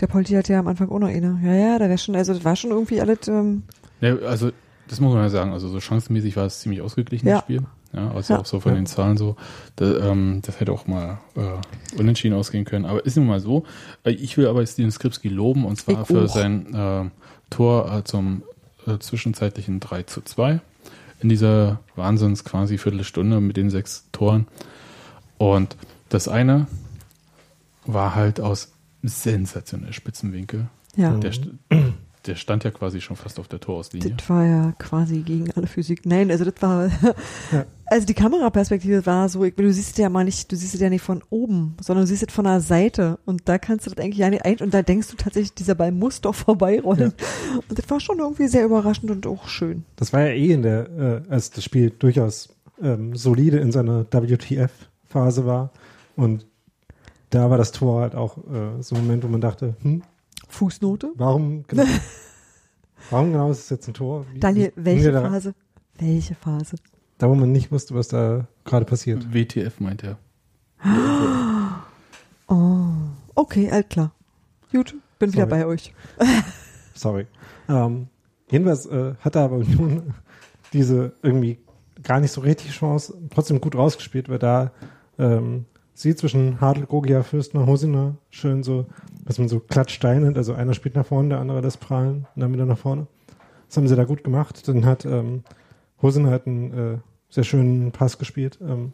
Der 0.00 0.08
Polti 0.08 0.32
hat 0.32 0.48
ja 0.48 0.58
am 0.58 0.66
Anfang 0.66 0.88
auch 0.90 0.98
noch 0.98 1.06
eine. 1.06 1.38
Ja, 1.44 1.54
ja, 1.54 1.78
da 1.78 1.84
wäre 1.88 1.96
schon, 1.98 2.16
also 2.16 2.34
das 2.34 2.44
war 2.44 2.56
schon 2.56 2.70
irgendwie 2.72 3.00
alles, 3.00 3.28
ähm, 3.28 3.62
Ja, 4.00 4.16
also 4.26 4.50
das 4.88 4.98
muss 4.98 5.14
man 5.14 5.22
ja 5.22 5.28
sagen. 5.30 5.52
Also 5.52 5.68
so 5.68 5.78
chancenmäßig 5.78 6.36
war 6.36 6.46
es 6.46 6.58
ziemlich 6.58 6.80
ausgeglichen, 6.82 7.28
Ja. 7.28 7.34
das 7.36 7.42
Spiel. 7.44 7.62
Ja, 7.92 8.10
also 8.12 8.34
Ja. 8.34 8.40
auch 8.40 8.46
so 8.46 8.60
von 8.60 8.72
Ja. 8.72 8.76
den 8.80 8.86
Zahlen 8.86 9.16
so. 9.16 9.36
Da, 9.76 10.10
ähm, 10.10 10.40
das 10.44 10.60
hätte 10.60 10.72
auch 10.72 10.86
mal 10.86 11.18
äh, 11.36 11.98
unentschieden 11.98 12.34
ausgehen 12.34 12.64
können. 12.64 12.84
Aber 12.84 13.04
ist 13.06 13.16
nun 13.16 13.26
mal 13.26 13.40
so. 13.40 13.64
Äh, 14.04 14.10
Ich 14.12 14.36
will 14.36 14.46
aber 14.48 14.66
Steven 14.66 14.90
Skripski 14.90 15.28
loben 15.28 15.64
und 15.64 15.76
zwar 15.76 16.02
Ich 16.02 16.06
für 16.06 16.24
auch. 16.24 16.28
sein 16.28 16.74
äh, 16.74 17.04
Tor 17.50 17.92
äh, 17.98 18.04
zum 18.04 18.42
äh, 18.86 18.98
zwischenzeitlichen 18.98 19.80
3 19.80 20.02
zu 20.04 20.20
2 20.20 20.60
in 21.20 21.28
dieser 21.30 21.80
Wahnsinns 21.94 22.44
quasi 22.44 22.76
Viertelstunde 22.76 23.40
mit 23.40 23.56
den 23.56 23.70
sechs 23.70 24.04
Toren. 24.12 24.46
Und 25.38 25.76
das 26.10 26.28
eine 26.28 26.66
war 27.86 28.14
halt 28.14 28.40
aus 28.40 28.72
sensationell 29.02 29.92
spitzen 29.92 30.32
Winkel. 30.32 30.66
ja. 30.96 31.10
Mhm. 31.12 31.20
Der, 31.20 31.32
st- 31.32 31.50
der 32.26 32.34
stand 32.34 32.64
ja 32.64 32.70
quasi 32.70 33.00
schon 33.00 33.16
fast 33.16 33.38
auf 33.38 33.48
der 33.48 33.60
Torauslinie. 33.60 34.14
Das 34.16 34.28
war 34.28 34.44
ja 34.44 34.72
quasi 34.78 35.20
gegen 35.20 35.50
alle 35.52 35.66
Physik. 35.66 36.06
Nein, 36.06 36.30
also 36.30 36.44
das 36.44 36.54
war, 36.60 36.88
Ja. 37.52 37.64
also 37.86 38.06
die 38.06 38.14
Kameraperspektive 38.14 39.06
war 39.06 39.28
so, 39.28 39.44
ich, 39.44 39.54
du 39.54 39.72
siehst 39.72 39.92
es 39.92 39.96
ja 39.96 40.08
mal 40.08 40.24
nicht, 40.24 40.50
du 40.50 40.56
siehst 40.56 40.74
es 40.74 40.80
ja 40.80 40.90
nicht 40.90 41.02
von 41.02 41.22
oben, 41.30 41.76
sondern 41.80 42.04
du 42.04 42.08
siehst 42.08 42.24
es 42.28 42.32
von 42.34 42.44
der 42.44 42.60
Seite 42.60 43.18
und 43.24 43.48
da 43.48 43.58
kannst 43.58 43.86
du 43.86 43.90
das 43.90 44.02
eigentlich 44.04 44.18
ja 44.18 44.30
nicht 44.30 44.44
ein, 44.44 44.58
und 44.58 44.74
da 44.74 44.82
denkst 44.82 45.08
du 45.10 45.16
tatsächlich, 45.16 45.54
dieser 45.54 45.74
Ball 45.74 45.92
muss 45.92 46.20
doch 46.20 46.34
vorbeirollen. 46.46 47.12
Und 47.68 47.78
das 47.78 47.88
war 47.88 48.00
schon 48.00 48.18
irgendwie 48.18 48.48
sehr 48.48 48.64
überraschend 48.64 49.10
und 49.10 49.26
auch 49.26 49.48
schön. 49.48 49.84
Das 49.96 50.12
war 50.12 50.20
ja 50.22 50.32
eh 50.32 50.52
in 50.52 50.62
der, 50.62 51.24
äh, 51.28 51.30
als 51.32 51.50
das 51.50 51.64
Spiel 51.64 51.90
durchaus 51.90 52.48
ähm, 52.82 53.14
solide 53.16 53.58
in 53.58 53.72
seiner 53.72 54.04
WTF-Phase 54.10 55.46
war. 55.46 55.70
Und 56.16 56.46
da 57.30 57.50
war 57.50 57.58
das 57.58 57.72
Tor 57.72 58.02
halt 58.02 58.14
auch 58.14 58.38
äh, 58.38 58.82
so 58.82 58.94
ein 58.94 59.02
Moment, 59.02 59.24
wo 59.24 59.28
man 59.28 59.40
dachte, 59.40 59.76
hm, 59.82 60.02
Fußnote? 60.48 61.12
warum 61.16 61.64
genau, 61.66 61.84
warum 63.10 63.32
genau 63.32 63.50
ist 63.50 63.60
es 63.60 63.70
jetzt 63.70 63.88
ein 63.88 63.94
Tor? 63.94 64.24
Wie- 64.32 64.40
Daniel, 64.40 64.72
welche 64.76 65.12
da, 65.12 65.22
Phase? 65.28 65.54
Welche 65.98 66.34
Phase? 66.34 66.76
Da, 67.18 67.28
wo 67.28 67.34
man 67.34 67.50
nicht 67.52 67.72
wusste, 67.72 67.94
was 67.94 68.08
da 68.08 68.46
gerade 68.64 68.84
passiert. 68.84 69.32
WTF 69.32 69.80
meint 69.80 70.02
er. 70.04 70.18
Oh, 72.48 72.86
okay, 73.34 73.70
alt 73.72 73.90
klar. 73.90 74.12
Gut, 74.70 74.94
bin 75.18 75.32
wieder 75.32 75.48
Sorry. 75.48 75.62
bei 75.62 75.66
euch. 75.66 75.92
Sorry. 76.94 77.26
Ähm, 77.68 78.06
jedenfalls 78.50 78.86
äh, 78.86 79.14
hatte 79.20 79.40
aber 79.40 79.56
Union 79.56 80.14
diese 80.72 81.12
irgendwie 81.22 81.58
gar 82.04 82.20
nicht 82.20 82.30
so 82.30 82.40
richtig 82.40 82.70
Chance, 82.70 83.14
trotzdem 83.30 83.60
gut 83.60 83.74
rausgespielt, 83.74 84.28
weil 84.28 84.38
da 84.38 84.70
ähm, 85.18 85.64
sie 85.96 86.14
zwischen 86.14 86.60
Hartl, 86.60 86.86
Gogia, 86.86 87.22
Fürstner, 87.22 87.66
Hosiner 87.66 88.16
schön 88.30 88.62
so, 88.62 88.86
dass 89.24 89.38
man 89.38 89.48
so 89.48 89.60
Klatschstein 89.60 90.22
nennt, 90.22 90.36
also 90.36 90.52
einer 90.52 90.74
spielt 90.74 90.94
nach 90.94 91.06
vorne, 91.06 91.30
der 91.30 91.38
andere 91.40 91.62
lässt 91.62 91.80
prallen 91.80 92.26
und 92.34 92.42
dann 92.42 92.52
wieder 92.52 92.66
nach 92.66 92.78
vorne. 92.78 93.06
Das 93.66 93.76
haben 93.76 93.88
sie 93.88 93.96
da 93.96 94.04
gut 94.04 94.22
gemacht. 94.22 94.68
Dann 94.68 94.84
hat 94.84 95.04
ähm, 95.04 95.42
Hosiner 96.00 96.30
hat 96.30 96.46
einen 96.46 96.72
äh, 96.72 96.98
sehr 97.30 97.44
schönen 97.44 97.90
Pass 97.92 98.18
gespielt 98.18 98.58
ähm, 98.60 98.92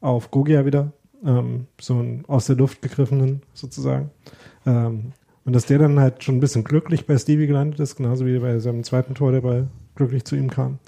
auf 0.00 0.30
Gogia 0.30 0.66
wieder, 0.66 0.92
ähm, 1.24 1.66
so 1.80 1.94
einen 1.94 2.24
aus 2.26 2.46
der 2.46 2.56
Luft 2.56 2.82
gegriffenen 2.82 3.42
sozusagen. 3.54 4.10
Ähm, 4.66 5.12
und 5.46 5.54
dass 5.54 5.66
der 5.66 5.78
dann 5.78 5.98
halt 5.98 6.22
schon 6.22 6.36
ein 6.36 6.40
bisschen 6.40 6.64
glücklich 6.64 7.06
bei 7.06 7.18
Stevie 7.18 7.46
gelandet 7.46 7.80
ist, 7.80 7.96
genauso 7.96 8.26
wie 8.26 8.38
bei 8.38 8.58
seinem 8.58 8.84
zweiten 8.84 9.14
Tor, 9.14 9.32
der 9.32 9.40
bei 9.40 9.64
glücklich 9.94 10.24
zu 10.24 10.36
ihm 10.36 10.50
kam, 10.50 10.78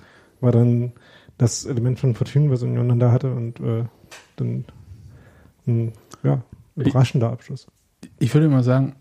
war 0.41 0.53
dann 0.53 0.93
das 1.39 1.65
Element 1.65 1.99
von 1.99 2.15
Fortune, 2.15 2.51
was 2.51 2.63
Union 2.63 2.89
dann 2.89 3.01
da 3.01 3.11
hatte 3.11 3.33
und 3.33 3.61
äh, 3.61 3.85
dann 4.37 4.65
ein 5.67 5.93
ja, 6.23 6.43
überraschender 6.77 7.31
Abschluss. 7.31 7.67
Ich 8.19 8.33
würde 8.35 8.49
mal 8.49 8.63
sagen, 8.63 8.95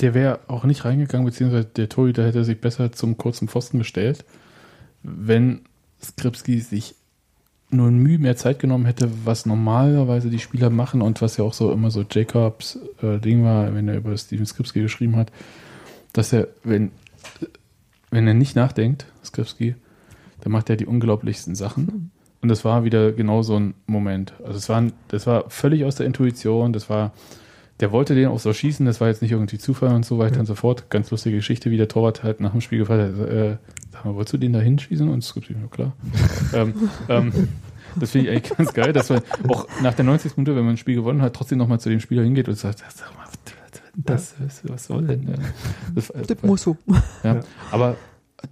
der 0.00 0.14
wäre 0.14 0.40
auch 0.48 0.64
nicht 0.64 0.84
reingegangen, 0.84 1.26
beziehungsweise 1.26 1.66
der 1.66 1.88
Torhüter 1.88 2.26
hätte 2.26 2.44
sich 2.44 2.60
besser 2.60 2.92
zum 2.92 3.16
kurzen 3.16 3.48
Pfosten 3.48 3.78
gestellt, 3.78 4.24
wenn 5.02 5.62
Skripski 6.02 6.60
sich 6.60 6.94
nur 7.70 7.88
ein 7.88 7.98
Mühe 7.98 8.18
mehr 8.18 8.36
Zeit 8.36 8.58
genommen 8.58 8.86
hätte, 8.86 9.10
was 9.24 9.46
normalerweise 9.46 10.30
die 10.30 10.38
Spieler 10.38 10.70
machen 10.70 11.02
und 11.02 11.20
was 11.20 11.36
ja 11.36 11.44
auch 11.44 11.54
so 11.54 11.72
immer 11.72 11.90
so 11.90 12.04
Jacobs 12.08 12.78
äh, 13.02 13.18
Ding 13.18 13.44
war, 13.44 13.74
wenn 13.74 13.88
er 13.88 13.96
über 13.96 14.16
Steven 14.16 14.46
Skripski 14.46 14.80
geschrieben 14.82 15.16
hat, 15.16 15.32
dass 16.12 16.32
er, 16.32 16.48
wenn, 16.62 16.92
wenn 18.10 18.26
er 18.26 18.34
nicht 18.34 18.54
nachdenkt, 18.54 19.06
Skripski, 19.24 19.74
dann 20.40 20.52
macht 20.52 20.70
er 20.70 20.76
die 20.76 20.86
unglaublichsten 20.86 21.54
Sachen. 21.54 22.10
Und 22.44 22.48
das 22.48 22.62
war 22.62 22.84
wieder 22.84 23.10
genau 23.12 23.40
so 23.40 23.58
ein 23.58 23.72
Moment. 23.86 24.34
Also 24.44 24.58
es 24.58 24.68
war, 24.68 24.84
das 25.08 25.26
war 25.26 25.48
völlig 25.48 25.86
aus 25.86 25.94
der 25.94 26.04
Intuition, 26.04 26.74
das 26.74 26.90
war, 26.90 27.12
der 27.80 27.90
wollte 27.90 28.14
den 28.14 28.28
auch 28.28 28.38
so 28.38 28.52
schießen, 28.52 28.84
das 28.84 29.00
war 29.00 29.08
jetzt 29.08 29.22
nicht 29.22 29.32
irgendwie 29.32 29.56
Zufall 29.56 29.94
und 29.94 30.04
so 30.04 30.18
weiter 30.18 30.34
Ja. 30.34 30.40
und 30.40 30.44
so 30.46 30.54
fort. 30.54 30.90
Ganz 30.90 31.10
lustige 31.10 31.36
Geschichte, 31.36 31.70
wie 31.70 31.78
der 31.78 31.88
Torwart 31.88 32.22
halt 32.22 32.40
nach 32.40 32.52
dem 32.52 32.60
Spiel 32.60 32.80
gefragt 32.80 33.00
hat, 33.00 33.28
äh, 33.30 33.56
sag 33.92 34.04
mal, 34.04 34.14
wolltest 34.14 34.34
du 34.34 34.36
den 34.36 34.52
da 34.52 34.58
hinschießen? 34.60 35.08
Und 35.08 35.24
es 35.24 35.32
gibt 35.32 35.48
ja 35.48 35.56
klar. 35.70 35.94
ähm, 36.52 36.74
ähm, 37.08 37.48
das 37.98 38.10
finde 38.10 38.28
ich 38.28 38.36
eigentlich 38.36 38.58
ganz 38.58 38.74
geil, 38.74 38.92
dass 38.92 39.08
man 39.08 39.22
auch 39.48 39.66
nach 39.82 39.94
der 39.94 40.04
90. 40.04 40.36
Minute, 40.36 40.54
wenn 40.54 40.64
man 40.66 40.74
ein 40.74 40.76
Spiel 40.76 40.96
gewonnen 40.96 41.22
hat, 41.22 41.32
trotzdem 41.32 41.56
nochmal 41.56 41.80
zu 41.80 41.88
dem 41.88 42.00
Spieler 42.00 42.24
hingeht 42.24 42.46
und 42.46 42.58
sagt, 42.58 42.80
sag 42.94 43.16
mal, 43.16 43.24
das, 43.96 44.34
was, 44.64 44.84
soll 44.84 45.06
denn? 45.06 45.28
äh, 45.28 45.38
Das, 45.94 46.12
Das 46.26 46.42
muss 46.42 46.60
so. 46.60 46.76
Ja. 47.22 47.40
Aber 47.70 47.96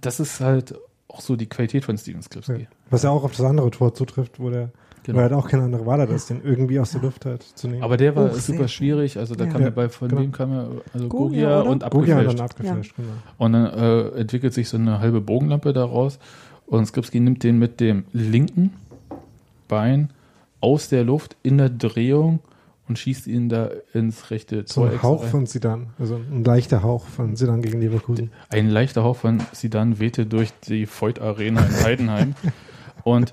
das 0.01 0.19
ist 0.19 0.39
halt 0.39 0.73
auch 1.13 1.21
so 1.21 1.35
die 1.35 1.47
Qualität 1.47 1.85
von 1.85 1.97
Steven 1.97 2.21
Skripski. 2.21 2.53
Ja. 2.53 2.67
Was 2.89 3.03
ja 3.03 3.09
auch 3.11 3.23
auf 3.23 3.31
das 3.35 3.45
andere 3.45 3.69
Tor 3.71 3.93
zutrifft, 3.93 4.39
wo 4.39 4.49
der 4.49 4.71
Genau. 5.05 5.17
wo 5.17 5.19
er 5.19 5.23
halt 5.23 5.33
auch 5.33 5.49
keine 5.49 5.63
andere 5.63 5.85
Wahl 5.85 5.99
hat, 5.99 6.09
als 6.09 6.27
den 6.27 6.41
irgendwie 6.45 6.79
aus 6.79 6.91
der 6.93 7.01
Luft 7.01 7.25
halt 7.25 7.43
zu 7.43 7.67
nehmen. 7.67 7.83
Aber 7.83 7.97
der 7.97 8.15
war 8.15 8.27
Oh, 8.31 8.35
super 8.35 8.59
sehr. 8.59 8.67
schwierig. 8.69 9.17
Also 9.17 9.35
da 9.35 9.43
Ja. 9.43 9.51
kam 9.51 9.59
Ja, 9.61 9.67
er 9.67 9.71
bei, 9.71 9.89
von 9.89 10.07
genau. 10.07 10.21
wem 10.21 10.31
kam 10.31 10.51
er? 10.53 10.67
Also 10.93 11.09
Gogia, 11.09 11.09
Gogia, 11.09 11.61
oder? 11.61 11.69
und 11.69 11.89
Gogia 11.91 12.15
hat 12.15 12.25
abgeflasht. 12.27 12.39
dann 12.39 12.45
abgeflasht, 12.45 12.95
genau. 12.95 13.09
Und 13.37 13.51
dann 13.53 13.65
äh, 13.65 14.19
entwickelt 14.21 14.53
sich 14.53 14.69
so 14.69 14.77
eine 14.77 14.99
halbe 14.99 15.19
Bogenlampe 15.19 15.73
daraus. 15.73 16.19
Und 16.67 16.85
Skripski 16.85 17.19
nimmt 17.19 17.43
den 17.43 17.59
mit 17.59 17.81
dem 17.81 18.05
linken 18.13 18.71
Bein 19.67 20.09
aus 20.61 20.87
der 20.87 21.03
Luft 21.03 21.35
in 21.43 21.57
der 21.57 21.69
Drehung 21.69 22.39
und 22.87 22.99
schießt 22.99 23.27
ihn 23.27 23.47
da 23.49 23.69
ins 23.93 24.29
rechte 24.31 24.63
So 24.67 24.81
Tor. 24.81 24.85
ein 24.87 24.91
extra 24.93 25.07
Hauch 25.07 25.23
von 25.23 25.47
Zidane, 25.47 25.87
also 25.99 26.15
ein 26.15 26.43
leichter 26.43 26.83
Hauch 26.83 27.05
von 27.07 27.35
Zidane 27.35 27.61
gegen 27.61 27.79
Leverkusen. 27.79 28.31
Ein 28.49 28.69
leichter 28.69 29.03
Hauch 29.03 29.15
von 29.17 29.41
Sidan 29.53 29.99
wehte 29.99 30.25
durch 30.25 30.51
die 30.67 30.85
Voigt 30.87 31.21
Arena 31.21 31.65
in 31.65 31.83
Heidenheim. 31.83 32.35
und 33.03 33.31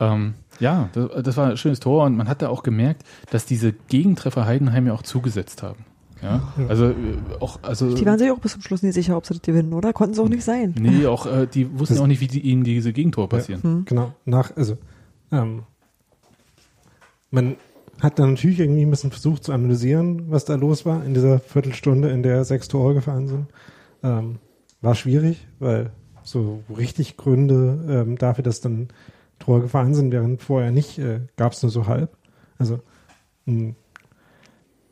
ähm, 0.00 0.34
ja, 0.60 0.88
das, 0.92 1.22
das 1.22 1.36
war 1.36 1.50
ein 1.50 1.56
schönes 1.56 1.80
Tor 1.80 2.04
und 2.04 2.16
man 2.16 2.28
hat 2.28 2.42
da 2.42 2.48
auch 2.48 2.62
gemerkt, 2.62 3.02
dass 3.30 3.44
diese 3.44 3.72
Gegentreffer 3.72 4.46
Heidenheim 4.46 4.86
ja 4.86 4.92
auch 4.92 5.02
zugesetzt 5.02 5.62
haben. 5.62 5.84
Ja, 6.22 6.42
Ja. 6.58 6.66
also 6.68 6.86
äh, 6.86 6.94
auch, 7.40 7.58
also 7.62 7.94
Die 7.94 8.06
waren 8.06 8.18
sich 8.18 8.30
auch 8.30 8.38
bis 8.38 8.52
zum 8.52 8.62
Schluss 8.62 8.82
nicht 8.82 8.94
sicher, 8.94 9.16
ob 9.16 9.26
sie 9.26 9.34
das 9.34 9.42
gewinnen, 9.42 9.72
oder? 9.74 9.92
Konnten 9.92 10.14
sie 10.14 10.22
auch 10.22 10.28
nicht 10.28 10.44
sein. 10.44 10.74
nee, 10.78 11.06
auch 11.06 11.26
äh, 11.26 11.46
die 11.46 11.78
wussten 11.78 11.94
Das- 11.96 12.02
auch 12.02 12.06
nicht, 12.06 12.20
wie 12.20 12.26
die, 12.26 12.40
ihnen 12.40 12.64
diese 12.64 12.92
Gegentore 12.92 13.28
passieren. 13.28 13.62
Hm. 13.62 13.84
Genau, 13.84 14.12
nach, 14.24 14.56
also, 14.56 14.78
ähm, 15.32 15.64
man 17.30 17.56
hat 18.00 18.18
dann 18.18 18.34
natürlich 18.34 18.60
irgendwie 18.60 18.82
ein 18.82 18.90
bisschen 18.90 19.10
versucht 19.10 19.44
zu 19.44 19.52
analysieren, 19.52 20.30
was 20.30 20.44
da 20.44 20.54
los 20.54 20.84
war 20.84 21.04
in 21.04 21.14
dieser 21.14 21.40
Viertelstunde, 21.40 22.10
in 22.10 22.22
der 22.22 22.44
sechs 22.44 22.68
Tore 22.68 22.94
gefallen 22.94 23.28
sind. 23.28 23.46
Ähm, 24.02 24.36
war 24.80 24.94
schwierig, 24.94 25.46
weil 25.58 25.90
so 26.22 26.62
richtig 26.76 27.16
Gründe 27.16 27.78
ähm, 27.88 28.18
dafür, 28.18 28.44
dass 28.44 28.60
dann 28.60 28.88
Tore 29.38 29.62
gefallen 29.62 29.94
sind, 29.94 30.12
während 30.12 30.42
vorher 30.42 30.70
nicht, 30.70 30.98
äh, 30.98 31.20
gab 31.36 31.52
es 31.52 31.62
nur 31.62 31.70
so 31.70 31.86
halb. 31.86 32.16
Also 32.58 32.80
mh, 33.46 33.74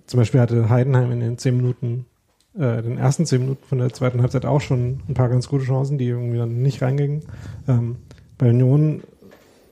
zum 0.07 0.19
Beispiel 0.19 0.41
hatte 0.41 0.69
Heidenheim 0.69 1.11
in 1.13 1.21
den 1.21 1.39
zehn 1.39 1.57
Minuten 1.57 2.07
äh, 2.55 2.83
den 2.83 2.99
ersten 2.99 3.27
zehn 3.27 3.41
Minuten 3.41 3.65
von 3.65 3.79
der 3.79 3.93
zweiten 3.93 4.21
Halbzeit 4.21 4.47
auch 4.47 4.61
schon 4.61 5.01
ein 5.09 5.15
paar 5.15 5.29
ganz 5.29 5.49
gute 5.49 5.65
Chancen, 5.65 5.99
die 5.99 6.07
irgendwie 6.07 6.39
dann 6.39 6.63
nicht 6.63 6.83
reingingen. 6.83 7.23
Ähm, 7.67 7.97
bei 8.39 8.51
Union 8.51 9.03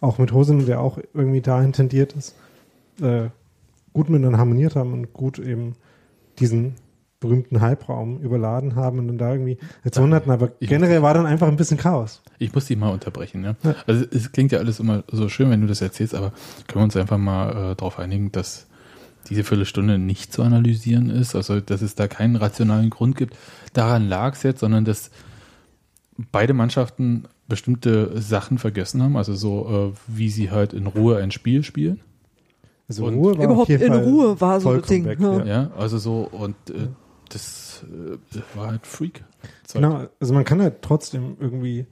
auch 0.00 0.18
mit 0.18 0.32
Hosen, 0.32 0.66
der 0.66 0.80
auch 0.80 0.98
irgendwie 1.14 1.40
dahin 1.40 1.72
tendiert 1.72 2.12
ist, 2.12 2.36
äh, 3.00 3.30
gut 3.92 4.10
miteinander 4.10 4.38
harmoniert 4.38 4.76
haben 4.76 4.92
und 4.92 5.12
gut 5.12 5.38
eben 5.38 5.74
diesen 6.38 6.74
berühmten 7.20 7.60
Halbraum 7.60 8.20
überladen 8.20 8.76
haben 8.76 9.00
und 9.00 9.08
dann 9.08 9.18
da 9.18 9.32
irgendwie 9.32 9.58
Aktionen 9.84 10.14
hatten, 10.14 10.30
aber 10.30 10.52
Ich- 10.60 10.68
generell 10.68 11.02
war 11.02 11.14
dann 11.14 11.26
einfach 11.26 11.48
ein 11.48 11.56
bisschen 11.56 11.76
Chaos. 11.76 12.22
Ich 12.38 12.54
muss 12.54 12.66
dich 12.66 12.76
mal 12.76 12.90
unterbrechen. 12.90 13.42
Ja? 13.42 13.56
Ja. 13.64 13.74
Also 13.88 14.04
es 14.12 14.30
klingt 14.30 14.52
ja 14.52 14.60
alles 14.60 14.78
immer 14.78 15.02
so 15.10 15.28
schön, 15.28 15.50
wenn 15.50 15.60
du 15.60 15.66
das 15.66 15.80
erzählst, 15.80 16.14
aber 16.14 16.30
können 16.68 16.82
wir 16.82 16.84
uns 16.84 16.96
einfach 16.96 17.18
mal 17.18 17.72
äh, 17.72 17.74
darauf 17.74 17.98
einigen, 17.98 18.30
dass 18.30 18.67
diese 19.28 19.44
Viertelstunde 19.44 19.98
nicht 19.98 20.32
zu 20.32 20.42
analysieren 20.42 21.10
ist, 21.10 21.34
also 21.34 21.60
dass 21.60 21.82
es 21.82 21.94
da 21.94 22.08
keinen 22.08 22.36
rationalen 22.36 22.90
Grund 22.90 23.16
gibt. 23.16 23.36
Daran 23.72 24.08
lag 24.08 24.34
es 24.34 24.42
jetzt, 24.42 24.60
sondern 24.60 24.84
dass 24.84 25.10
beide 26.32 26.54
Mannschaften 26.54 27.24
bestimmte 27.48 28.20
Sachen 28.20 28.58
vergessen 28.58 29.02
haben, 29.02 29.16
also 29.16 29.34
so 29.34 29.92
äh, 29.92 29.98
wie 30.06 30.28
sie 30.28 30.50
halt 30.50 30.72
in 30.72 30.86
Ruhe 30.86 31.18
ein 31.18 31.30
Spiel 31.30 31.62
spielen. 31.62 32.00
Also 32.88 33.04
Und 33.04 33.14
Ruhe 33.14 33.38
war 33.38 33.44
Überhaupt 33.44 33.70
in 33.70 33.80
Fall 33.80 34.02
Ruhe 34.04 34.40
war 34.40 34.60
so 34.60 34.70
vollkommen 34.70 34.88
Ding, 34.88 35.04
weg, 35.04 35.20
ja. 35.20 35.38
ja. 35.38 35.44
Ja, 35.44 35.70
also 35.76 35.98
so 35.98 36.28
und 36.30 36.56
äh, 36.70 36.88
das, 37.28 37.84
äh, 37.84 38.16
das 38.32 38.42
war 38.54 38.68
halt 38.68 38.86
Freak. 38.86 39.24
Genau, 39.72 40.06
also 40.20 40.34
man 40.34 40.44
kann 40.44 40.60
halt 40.60 40.82
trotzdem 40.82 41.36
irgendwie 41.38 41.86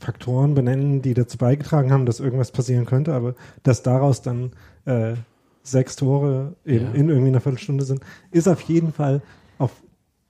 Faktoren 0.00 0.54
benennen, 0.54 1.02
die 1.02 1.14
dazu 1.14 1.38
beigetragen 1.38 1.92
haben, 1.92 2.04
dass 2.04 2.20
irgendwas 2.20 2.50
passieren 2.50 2.84
könnte, 2.84 3.14
aber 3.14 3.34
dass 3.62 3.82
daraus 3.82 4.22
dann 4.22 4.52
äh, 4.84 5.14
sechs 5.64 5.96
Tore 5.96 6.54
eben 6.64 6.86
Ja. 6.86 6.92
in 6.92 7.08
irgendwie 7.08 7.28
einer 7.28 7.40
Viertelstunde 7.40 7.84
sind, 7.84 8.00
ist 8.30 8.46
auf 8.48 8.60
jeden 8.62 8.92
Fall 8.92 9.22
auf 9.58 9.72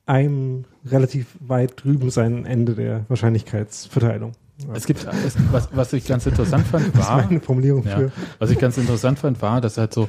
einem 0.07 0.65
relativ 0.87 1.37
weit 1.41 1.83
drüben 1.85 2.11
sein 2.11 2.47
Ende 2.47 2.75
der 2.75 3.05
Wahrscheinlichkeitsverteilung. 3.09 4.33
Es 4.73 4.87
gibt, 4.87 5.05
es, 5.27 5.37
was, 5.51 5.69
was 5.73 5.93
ich 5.93 6.07
ganz 6.07 6.27
interessant 6.27 6.65
fand, 6.69 6.95
das 6.97 7.09
war 7.09 7.17
war, 7.19 7.29
eine 7.29 7.41
Formulierung 7.41 7.85
Ja. 7.85 7.97
für. 7.97 8.13
Was 8.39 8.51
ich 8.51 8.59
ganz 8.59 8.79
interessant 8.79 9.19
fand, 9.19 9.43
war, 9.43 9.61
dass 9.61 9.77
halt 9.79 9.93
so, 9.93 10.09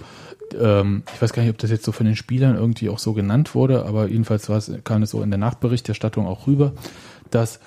ähm, 0.60 1.02
ich 1.16 1.20
weiß 1.22 1.34
gar 1.34 1.42
nicht, 1.42 1.50
ob 1.52 1.58
das 1.58 1.72
jetzt 1.72 1.84
so 1.84 1.92
von 1.92 2.06
den 2.06 2.16
Spielern 2.16 2.56
irgendwie 2.56 2.90
auch 2.90 3.00
so 3.00 3.14
genannt 3.14 3.56
wurde, 3.56 3.86
aber 3.86 4.08
jedenfalls 4.08 4.48
war 4.48 4.58
es, 4.58 4.72
kam 4.84 5.02
es 5.02 5.10
so 5.12 5.24
in 5.24 5.32
der 5.32 5.40
Nachberichterstattung 5.40 6.28
auch 6.28 6.46
rüber, 6.46 6.74
dass 7.32 7.60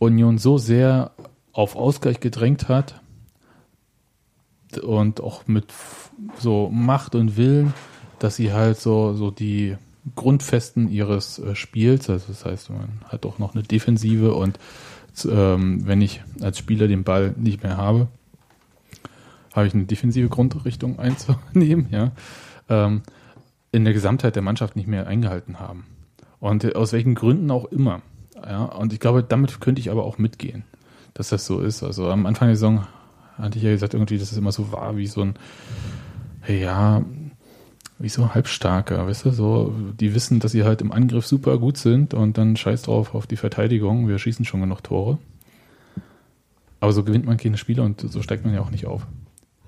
Union 0.00 0.38
so 0.38 0.58
sehr 0.58 1.12
auf 1.52 1.76
Ausgleich 1.76 2.18
gedrängt 2.18 2.68
hat 2.68 3.00
und 4.76 5.20
auch 5.20 5.46
mit 5.46 5.72
so 6.38 6.68
Macht 6.70 7.14
und 7.14 7.36
Willen, 7.36 7.72
dass 8.18 8.36
sie 8.36 8.52
halt 8.52 8.78
so, 8.78 9.14
so 9.14 9.30
die 9.30 9.76
Grundfesten 10.14 10.90
ihres 10.90 11.38
äh, 11.38 11.54
Spiels, 11.54 12.10
also 12.10 12.26
das 12.28 12.44
heißt, 12.44 12.70
man 12.70 13.00
hat 13.04 13.24
auch 13.26 13.38
noch 13.38 13.54
eine 13.54 13.62
Defensive 13.62 14.34
und 14.34 14.58
ähm, 15.28 15.86
wenn 15.86 16.00
ich 16.00 16.22
als 16.40 16.58
Spieler 16.58 16.88
den 16.88 17.04
Ball 17.04 17.34
nicht 17.36 17.62
mehr 17.62 17.76
habe, 17.76 18.08
habe 19.52 19.66
ich 19.66 19.74
eine 19.74 19.84
defensive 19.84 20.28
Grundrichtung 20.28 20.98
einzunehmen, 20.98 21.88
ja, 21.90 22.12
ähm, 22.68 23.02
in 23.72 23.84
der 23.84 23.92
Gesamtheit 23.92 24.36
der 24.36 24.42
Mannschaft 24.42 24.76
nicht 24.76 24.88
mehr 24.88 25.06
eingehalten 25.06 25.60
haben. 25.60 25.86
Und 26.40 26.64
äh, 26.64 26.74
aus 26.74 26.92
welchen 26.92 27.14
Gründen 27.14 27.50
auch 27.50 27.66
immer. 27.66 28.02
Ja, 28.36 28.64
und 28.64 28.92
ich 28.92 29.00
glaube, 29.00 29.22
damit 29.22 29.60
könnte 29.60 29.80
ich 29.80 29.90
aber 29.90 30.04
auch 30.04 30.18
mitgehen, 30.18 30.64
dass 31.14 31.30
das 31.30 31.44
so 31.44 31.60
ist. 31.60 31.82
Also 31.82 32.10
am 32.10 32.24
Anfang 32.26 32.48
der 32.48 32.56
Saison 32.56 32.86
hatte 33.38 33.58
ich 33.58 33.64
ja 33.64 33.70
gesagt, 33.70 33.94
irgendwie, 33.94 34.18
dass 34.18 34.32
es 34.32 34.38
immer 34.38 34.52
so 34.52 34.72
war, 34.72 34.96
wie 34.96 35.06
so 35.06 35.22
ein, 35.22 35.34
ja, 36.46 37.02
wie 37.98 38.08
so 38.08 38.22
ein 38.22 38.34
Halbstarker, 38.34 39.06
weißt 39.06 39.24
du, 39.24 39.30
so, 39.30 39.74
die 39.98 40.14
wissen, 40.14 40.40
dass 40.40 40.52
sie 40.52 40.64
halt 40.64 40.80
im 40.80 40.92
Angriff 40.92 41.26
super 41.26 41.58
gut 41.58 41.76
sind 41.78 42.14
und 42.14 42.38
dann 42.38 42.56
scheiß 42.56 42.82
drauf 42.82 43.14
auf 43.14 43.26
die 43.26 43.36
Verteidigung, 43.36 44.08
wir 44.08 44.18
schießen 44.18 44.44
schon 44.44 44.60
genug 44.60 44.82
Tore. 44.82 45.18
Aber 46.80 46.92
so 46.92 47.02
gewinnt 47.02 47.26
man 47.26 47.36
keine 47.36 47.56
Spiele 47.56 47.82
und 47.82 48.00
so 48.00 48.22
steigt 48.22 48.44
man 48.44 48.54
ja 48.54 48.60
auch 48.60 48.70
nicht 48.70 48.86
auf. 48.86 49.06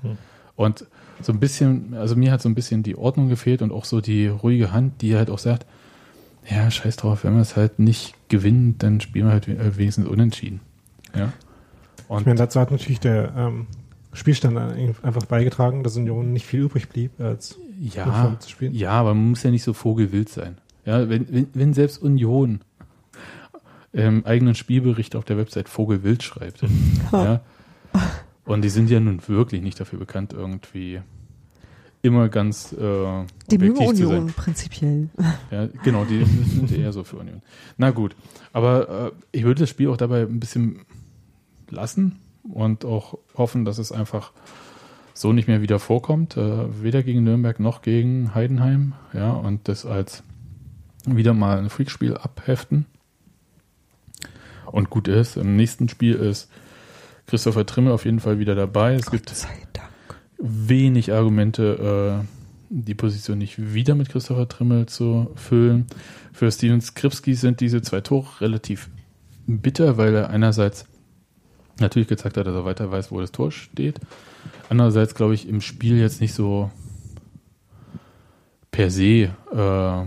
Hm. 0.02 0.16
Und 0.54 0.86
so 1.22 1.32
ein 1.32 1.40
bisschen, 1.40 1.94
also 1.94 2.16
mir 2.16 2.30
hat 2.30 2.40
so 2.40 2.48
ein 2.48 2.54
bisschen 2.54 2.82
die 2.82 2.96
Ordnung 2.96 3.28
gefehlt 3.28 3.62
und 3.62 3.72
auch 3.72 3.84
so 3.84 4.00
die 4.00 4.28
ruhige 4.28 4.72
Hand, 4.72 5.02
die 5.02 5.16
halt 5.16 5.30
auch 5.30 5.38
sagt, 5.38 5.66
ja, 6.48 6.70
scheiß 6.70 6.96
drauf, 6.96 7.24
wenn 7.24 7.34
wir 7.34 7.42
es 7.42 7.56
halt 7.56 7.78
nicht 7.78 8.14
gewinnen, 8.28 8.76
dann 8.78 9.00
spielen 9.00 9.26
wir 9.26 9.32
halt 9.32 9.48
äh, 9.48 9.76
wenigstens 9.76 10.06
unentschieden. 10.06 10.60
Ja. 11.14 11.32
Ich 12.10 12.16
Und 12.16 12.26
meine, 12.26 12.38
dazu 12.38 12.58
hat 12.58 12.72
natürlich 12.72 12.98
der 12.98 13.32
ähm, 13.36 13.68
Spielstand 14.12 14.58
einfach 14.58 15.24
beigetragen, 15.26 15.84
dass 15.84 15.96
Union 15.96 16.32
nicht 16.32 16.44
viel 16.44 16.60
übrig 16.60 16.88
blieb, 16.88 17.12
als 17.20 17.56
ja, 17.78 18.36
zu 18.40 18.50
spielen. 18.50 18.74
ja, 18.74 18.90
aber 18.90 19.14
man 19.14 19.30
muss 19.30 19.44
ja 19.44 19.52
nicht 19.52 19.62
so 19.62 19.72
vogelwild 19.72 20.28
sein. 20.28 20.58
Ja, 20.84 21.08
wenn, 21.08 21.32
wenn, 21.32 21.46
wenn 21.54 21.72
selbst 21.72 22.02
Union 22.02 22.62
im 23.92 24.26
eigenen 24.26 24.56
Spielbericht 24.56 25.14
auf 25.14 25.24
der 25.24 25.36
Website 25.36 25.68
vogelwild 25.68 26.24
schreibt, 26.24 26.62
ja, 27.12 27.42
und 28.44 28.62
die 28.62 28.70
sind 28.70 28.90
ja 28.90 28.98
nun 28.98 29.20
wirklich 29.28 29.62
nicht 29.62 29.78
dafür 29.78 30.00
bekannt, 30.00 30.32
irgendwie 30.32 31.00
immer 32.02 32.28
ganz 32.28 32.72
äh, 32.72 32.76
Die 33.50 33.56
objektiv 33.56 33.90
zu 33.90 33.96
sein. 33.96 34.06
Union 34.06 34.26
prinzipiell. 34.32 35.08
Ja, 35.52 35.68
genau, 35.84 36.04
die 36.04 36.24
sind 36.24 36.72
eher 36.72 36.92
so 36.92 37.04
für 37.04 37.18
Union. 37.18 37.42
Na 37.76 37.90
gut, 37.90 38.16
aber 38.52 39.12
äh, 39.32 39.38
ich 39.38 39.44
würde 39.44 39.60
das 39.60 39.70
Spiel 39.70 39.88
auch 39.88 39.96
dabei 39.96 40.22
ein 40.22 40.40
bisschen 40.40 40.80
lassen 41.70 42.20
und 42.42 42.84
auch 42.84 43.18
hoffen, 43.36 43.64
dass 43.64 43.78
es 43.78 43.92
einfach 43.92 44.32
so 45.14 45.32
nicht 45.32 45.48
mehr 45.48 45.60
wieder 45.60 45.78
vorkommt, 45.78 46.36
äh, 46.36 46.82
weder 46.82 47.02
gegen 47.02 47.24
Nürnberg 47.24 47.60
noch 47.60 47.82
gegen 47.82 48.34
Heidenheim, 48.34 48.94
ja, 49.12 49.32
und 49.32 49.68
das 49.68 49.84
als 49.84 50.22
wieder 51.06 51.34
mal 51.34 51.58
ein 51.58 51.70
Freakspiel 51.70 52.16
abheften. 52.16 52.86
Und 54.66 54.90
gut 54.90 55.08
ist, 55.08 55.36
im 55.36 55.56
nächsten 55.56 55.88
Spiel 55.88 56.14
ist 56.14 56.48
Christopher 57.26 57.66
Trimmel 57.66 57.92
auf 57.92 58.04
jeden 58.04 58.20
Fall 58.20 58.38
wieder 58.38 58.54
dabei. 58.54 58.94
Es 58.94 59.10
gibt 59.10 59.26
Gott 59.26 59.46
Dank. 59.72 59.88
wenig 60.38 61.12
Argumente, 61.12 62.22
äh, 62.22 62.26
die 62.70 62.94
Position 62.94 63.38
nicht 63.38 63.74
wieder 63.74 63.94
mit 63.94 64.08
Christopher 64.08 64.48
Trimmel 64.48 64.86
zu 64.86 65.30
füllen. 65.34 65.86
Für 66.32 66.50
Steven 66.52 66.80
Skripski 66.80 67.34
sind 67.34 67.60
diese 67.60 67.82
zwei 67.82 68.00
Tore 68.00 68.40
relativ 68.40 68.88
bitter, 69.46 69.96
weil 69.96 70.14
er 70.14 70.30
einerseits 70.30 70.86
natürlich 71.80 72.08
gezeigt 72.08 72.36
hat, 72.36 72.46
dass 72.46 72.54
er 72.54 72.64
weiter 72.64 72.90
weiß, 72.90 73.10
wo 73.10 73.20
das 73.20 73.32
Tor 73.32 73.50
steht. 73.50 74.00
Andererseits, 74.68 75.14
glaube 75.14 75.34
ich, 75.34 75.48
im 75.48 75.60
Spiel 75.60 75.98
jetzt 75.98 76.20
nicht 76.20 76.34
so 76.34 76.70
per 78.70 78.90
se 78.90 79.30
äh, 79.52 80.04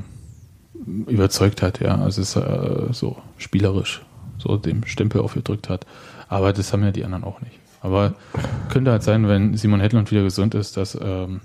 überzeugt 1.11 1.61
hat, 1.61 1.80
ja. 1.80 1.97
Also 1.97 2.21
es 2.21 2.36
ist 2.36 2.36
äh, 2.36 2.93
so 2.93 3.17
spielerisch 3.38 4.01
so 4.38 4.57
dem 4.57 4.86
Stempel 4.86 5.21
aufgedrückt 5.21 5.69
hat. 5.69 5.86
Aber 6.28 6.53
das 6.53 6.74
haben 6.74 6.84
ja 6.84 6.91
die 6.91 7.05
anderen 7.05 7.24
auch 7.24 7.41
nicht. 7.41 7.59
Aber 7.82 8.13
könnte 8.69 8.91
halt 8.91 9.03
sein, 9.03 9.28
wenn 9.28 9.55
Simon 9.57 9.82
Hedlund 9.82 10.11
wieder 10.11 10.24
gesund 10.24 10.55
ist, 10.55 10.78
dass 10.78 10.97
ähm, 11.01 11.41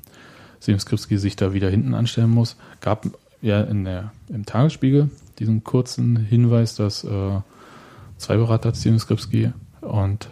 Sim 0.61 0.79
Skripski 0.79 1.19
sich 1.19 1.37
da 1.37 1.53
wieder 1.53 1.69
hinten 1.69 1.95
anstellen 1.95 2.31
muss. 2.31 2.57
Gab 2.81 3.07
ja 3.43 3.61
in 3.61 3.85
der, 3.85 4.13
im 4.29 4.47
Tagesspiegel 4.47 5.11
diesen 5.39 5.65
kurzen 5.65 6.17
Hinweis, 6.17 6.75
dass 6.75 7.05
äh, 7.05 7.41
zwei 8.17 8.37
Berater 8.37 8.75
Sim 8.75 8.99
Skripski 8.99 9.53
und 9.81 10.29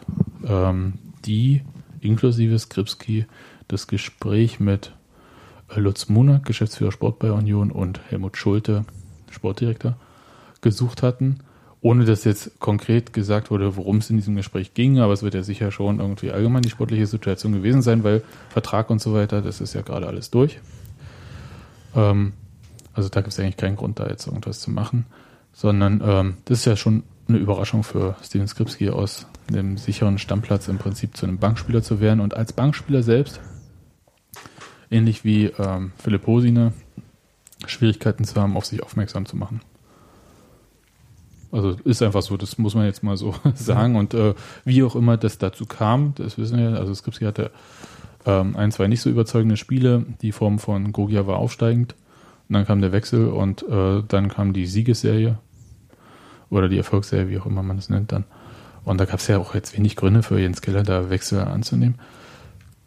ähm, 0.47 0.94
die 1.24 1.62
inklusive 2.01 2.59
Skripski 2.59 3.26
das 3.68 3.86
Gespräch 3.86 4.61
mit 4.61 4.92
äh, 5.74 5.80
Lutz 5.80 6.09
Munak, 6.09 6.44
Geschäftsführer 6.44 6.92
Sport 6.92 7.18
bei 7.18 7.32
Union 7.32 7.70
und 7.70 8.01
Helmut 8.09 8.36
Schulte, 8.36 8.84
Sportdirektor, 9.30 9.97
gesucht 10.61 11.03
hatten 11.03 11.40
ohne 11.86 12.05
dass 12.05 12.24
jetzt 12.24 12.59
konkret 12.59 13.12
gesagt 13.12 13.51
wurde, 13.53 13.76
worum 13.76 13.99
es 13.99 14.11
in 14.11 14.16
diesem 14.16 14.34
Gespräch 14.34 14.74
ging, 14.74 14.99
aber 14.99 15.12
es 15.12 15.22
wird 15.22 15.34
ja 15.34 15.44
sicher 15.44 15.70
schon 15.70 16.01
irgendwie 16.01 16.32
allgemein 16.32 16.62
die 16.62 16.70
sportliche 16.70 17.07
Situation 17.07 17.53
gewesen 17.53 17.80
sein, 17.80 18.03
weil 18.03 18.22
Vertrag 18.49 18.90
und 18.90 19.01
so 19.01 19.14
weiter, 19.14 19.40
das 19.40 19.61
ist 19.61 19.72
ja 19.74 19.82
gerade 19.82 20.09
alles 20.09 20.30
durch. 20.30 20.59
Ähm, 21.94 22.32
also 22.92 23.09
da 23.09 23.20
gibt 23.20 23.32
es 23.32 23.38
eigentlich 23.38 23.57
keinen 23.57 23.76
Grund, 23.76 24.01
da 24.01 24.09
jetzt 24.09 24.26
irgendwas 24.26 24.59
zu 24.59 24.72
machen, 24.72 25.07
sondern 25.53 26.03
ähm, 26.05 26.36
das 26.47 26.59
ist 26.59 26.64
ja 26.64 26.74
schon 26.74 27.05
eine 27.28 27.38
Überraschung 27.38 27.84
für 27.84 28.16
Steven 28.20 28.49
Skripski 28.49 28.90
aus 28.90 29.28
dem 29.55 29.76
sicheren 29.76 30.18
Stammplatz 30.18 30.68
im 30.68 30.78
Prinzip 30.78 31.16
zu 31.16 31.26
einem 31.26 31.38
Bankspieler 31.38 31.82
zu 31.82 32.01
werden 32.01 32.20
und 32.20 32.34
als 32.34 32.53
Bankspieler 32.53 33.03
selbst, 33.03 33.40
ähnlich 34.90 35.24
wie 35.24 35.47
ähm, 35.47 35.92
Philipp 35.99 36.26
Hosine, 36.26 36.72
Schwierigkeiten 37.66 38.24
zu 38.24 38.40
haben, 38.40 38.57
auf 38.57 38.66
sich 38.66 38.82
aufmerksam 38.82 39.26
zu 39.26 39.36
machen. 39.36 39.61
Also 41.53 41.70
ist 41.84 42.03
einfach 42.03 42.22
so, 42.22 42.36
das 42.36 42.59
muss 42.59 42.74
man 42.74 42.86
jetzt 42.86 43.03
mal 43.03 43.16
so 43.16 43.34
sagen. 43.55 43.97
Und 43.97 44.14
äh, 44.14 44.34
wie 44.64 44.82
auch 44.82 44.97
immer 44.97 45.16
das 45.16 45.38
dazu 45.38 45.64
kam, 45.64 46.14
das 46.16 46.38
wissen 46.38 46.59
wir, 46.59 46.78
also 46.78 46.92
Skripski 46.92 47.24
hatte 47.24 47.51
ähm, 48.26 48.57
ein, 48.57 48.72
zwei 48.72 48.88
nicht 48.88 49.01
so 49.01 49.09
überzeugende 49.09 49.57
Spiele. 49.57 50.05
Die 50.20 50.32
Form 50.32 50.59
von 50.59 50.92
Gogia 50.92 51.26
war 51.26 51.38
aufsteigend. 51.38 51.94
Und 52.49 52.55
dann 52.55 52.66
kam 52.66 52.80
der 52.80 52.92
Wechsel 52.92 53.28
und 53.28 53.62
äh, 53.68 54.03
dann 54.07 54.28
kam 54.28 54.53
die 54.53 54.66
Siegesserie 54.66 55.38
oder 56.51 56.68
die 56.68 56.76
Erfolgsserie, 56.76 57.28
wie 57.28 57.38
auch 57.38 57.47
immer 57.47 57.62
man 57.62 57.78
es 57.78 57.88
nennt 57.88 58.12
dann. 58.12 58.24
Und 58.87 58.99
da 58.99 59.05
gab 59.05 59.18
es 59.18 59.26
ja 59.26 59.39
auch 59.39 59.55
jetzt 59.55 59.76
wenig 59.76 59.97
Gründe 59.97 60.22
für 60.22 60.39
Jens 60.39 60.62
Keller, 60.62 60.84
da 60.84 61.11
Wechsel 61.11 61.41
anzunehmen. 61.41 61.97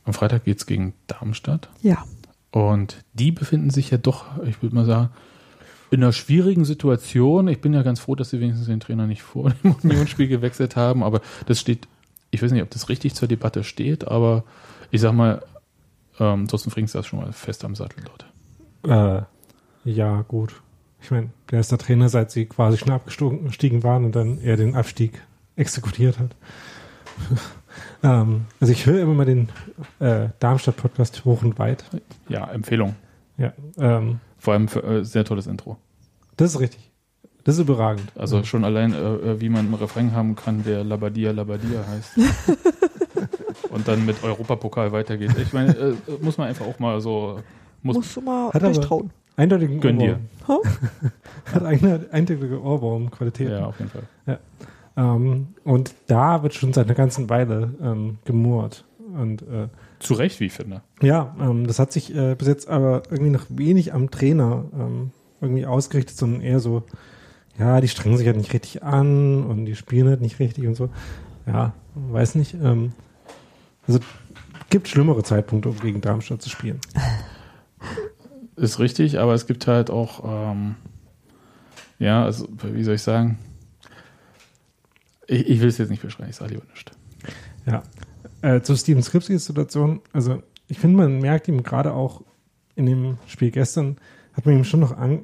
Am 0.05 0.13
Freitag 0.13 0.45
geht 0.45 0.57
es 0.57 0.65
gegen 0.65 0.93
Darmstadt. 1.07 1.69
Ja. 1.81 2.05
Und 2.51 3.03
die 3.13 3.31
befinden 3.31 3.69
sich 3.69 3.91
ja 3.91 3.97
doch, 3.97 4.25
ich 4.45 4.63
würde 4.63 4.75
mal 4.75 4.85
sagen, 4.85 5.09
in 5.91 6.01
einer 6.01 6.13
schwierigen 6.13 6.63
Situation. 6.63 7.49
Ich 7.49 7.59
bin 7.59 7.73
ja 7.73 7.83
ganz 7.83 7.99
froh, 7.99 8.15
dass 8.15 8.29
sie 8.29 8.39
wenigstens 8.39 8.67
den 8.67 8.79
Trainer 8.79 9.07
nicht 9.07 9.23
vor 9.23 9.51
dem 9.51 9.75
Unionsspiel 9.83 10.29
gewechselt 10.29 10.77
haben, 10.77 11.03
aber 11.03 11.19
das 11.47 11.59
steht, 11.59 11.85
ich 12.31 12.41
weiß 12.41 12.53
nicht, 12.53 12.63
ob 12.63 12.69
das 12.69 12.87
richtig 12.87 13.13
zur 13.13 13.27
Debatte 13.27 13.65
steht, 13.65 14.07
aber 14.07 14.45
ich 14.91 15.01
sag 15.01 15.11
mal, 15.11 15.43
ähm, 16.17 16.47
Thorsten 16.47 16.71
Frings 16.71 16.95
ist 16.95 17.07
schon 17.07 17.19
mal 17.19 17.33
fest 17.33 17.65
am 17.65 17.75
Sattel 17.75 18.05
dort. 18.05 19.25
Äh, 19.85 19.89
ja, 19.89 20.21
gut. 20.21 20.61
Ich 21.01 21.11
meine, 21.11 21.29
der 21.51 21.59
ist 21.59 21.71
der 21.71 21.77
Trainer, 21.77 22.07
seit 22.07 22.31
sie 22.31 22.45
quasi 22.45 22.77
schon 22.77 22.91
abgestiegen 22.91 23.83
waren 23.83 24.05
und 24.05 24.15
dann 24.15 24.39
er 24.39 24.55
den 24.55 24.75
Abstieg 24.75 25.21
exekutiert 25.59 26.17
hat. 26.19 26.35
ähm, 28.03 28.45
also 28.59 28.71
ich 28.73 28.85
höre 28.85 29.01
immer 29.01 29.13
mal 29.13 29.25
den 29.25 29.49
äh, 29.99 30.29
Darmstadt-Podcast 30.39 31.25
hoch 31.25 31.43
und 31.43 31.59
weit. 31.59 31.83
Ja, 32.27 32.49
Empfehlung. 32.51 32.95
Ja, 33.37 33.53
ähm, 33.79 34.19
Vor 34.37 34.53
allem 34.53 34.67
für, 34.67 34.83
äh, 34.83 35.05
sehr 35.05 35.23
tolles 35.25 35.47
Intro. 35.47 35.77
das 36.37 36.51
ist 36.55 36.59
richtig. 36.59 36.91
Das 37.45 37.55
ist 37.55 37.61
überragend. 37.61 38.11
Also 38.15 38.43
schon 38.43 38.63
allein, 38.65 38.93
äh, 38.93 38.97
äh, 38.97 39.41
wie 39.41 39.49
man 39.49 39.65
einen 39.65 39.73
Refrain 39.73 40.11
haben 40.13 40.35
kann, 40.35 40.63
der 40.63 40.83
Labadia 40.83 41.31
Labadia 41.31 41.83
heißt. 41.87 42.17
Und 43.71 43.87
dann 43.87 44.05
mit 44.05 44.23
Europapokal 44.23 44.91
weitergeht. 44.91 45.31
Ich 45.41 45.53
meine, 45.53 45.71
äh, 45.75 45.93
muss 46.21 46.37
man 46.37 46.47
einfach 46.49 46.65
auch 46.65 46.79
mal 46.79 46.99
so. 47.01 47.39
Muss, 47.81 47.95
Musst 47.95 48.15
du 48.17 48.21
mal 48.21 48.51
Hat 48.51 48.61
dich 48.61 48.77
aber- 48.77 48.81
trauen. 48.81 49.09
Eindeutigen 49.37 49.79
Gönn 49.79 49.99
dir. 49.99 50.19
Ohrwurm. 50.47 50.63
Hat 51.53 51.63
eine 51.63 52.07
eindeutige 52.11 52.61
Ohrwurm-Qualität. 52.61 53.49
ja, 53.49 53.65
auf 53.65 53.79
jeden 53.79 53.89
Fall. 53.91 54.03
Ähm, 54.99 55.47
und 55.63 55.93
da 56.07 56.43
wird 56.43 56.53
schon 56.53 56.73
seit 56.73 56.87
einer 56.87 56.95
ganzen 56.95 57.29
Weile 57.29 57.73
ähm, 57.81 58.17
gemurrt. 58.25 58.83
Und 59.13 59.41
äh, 59.43 59.69
Zu 59.99 60.13
Recht, 60.13 60.39
wie 60.39 60.47
ich 60.47 60.53
finde. 60.53 60.81
ja, 61.01 61.35
ähm, 61.39 61.65
das 61.65 61.79
hat 61.79 61.91
sich 61.91 62.13
äh, 62.13 62.35
bis 62.35 62.47
jetzt 62.47 62.67
aber 62.67 63.03
irgendwie 63.09 63.31
noch 63.31 63.45
wenig 63.49 63.93
am 63.93 64.11
Trainer 64.11 64.65
ähm, 64.73 65.11
irgendwie 65.41 65.65
ausgerichtet, 65.65 66.17
sondern 66.17 66.41
eher 66.41 66.59
so, 66.59 66.83
ja, 67.57 67.79
die 67.81 67.87
strengen 67.87 68.17
sich 68.17 68.27
halt 68.27 68.37
nicht 68.37 68.53
richtig 68.53 68.83
an 68.83 69.43
und 69.43 69.65
die 69.65 69.75
spielen 69.75 70.07
halt 70.07 70.21
nicht 70.21 70.39
richtig 70.39 70.67
und 70.67 70.75
so. 70.75 70.89
Ja, 71.47 71.73
weiß 71.95 72.35
nicht. 72.35 72.53
Ähm, 72.55 72.91
also 73.87 73.99
gibt 74.69 74.87
schlimmere 74.89 75.23
Zeitpunkte, 75.23 75.69
um 75.69 75.79
gegen 75.79 76.01
Darmstadt 76.01 76.41
zu 76.41 76.49
spielen. 76.49 76.79
Ist 78.57 78.79
richtig, 78.79 79.17
aber 79.17 79.33
es 79.33 79.47
gibt 79.47 79.65
halt 79.65 79.89
auch, 79.89 80.51
ähm, 80.51 80.75
ja, 81.97 82.25
also, 82.25 82.47
wie 82.61 82.83
soll 82.83 82.95
ich 82.95 83.01
sagen? 83.01 83.39
Ich, 85.29 85.47
ich 85.47 85.61
will 85.61 85.69
es 85.69 85.77
jetzt 85.77 85.89
nicht 85.89 86.01
beschreiben, 86.01 86.29
ich 86.29 86.35
sage 86.35 86.53
lieber 86.53 86.65
nichts. 86.65 86.91
Ja. 87.65 87.83
Äh, 88.41 88.61
zu 88.61 88.75
Steven 88.75 89.03
Skripskis 89.03 89.45
Situation, 89.45 90.01
also 90.11 90.41
ich 90.67 90.79
finde, 90.79 90.97
man 90.97 91.19
merkt 91.19 91.47
ihm 91.47 91.63
gerade 91.63 91.93
auch 91.93 92.23
in 92.75 92.85
dem 92.85 93.17
Spiel 93.27 93.51
gestern, 93.51 93.97
hat 94.33 94.45
man 94.45 94.55
ihm 94.55 94.63
schon 94.63 94.79
noch 94.79 94.97
an, 94.97 95.13
äh, 95.13 95.19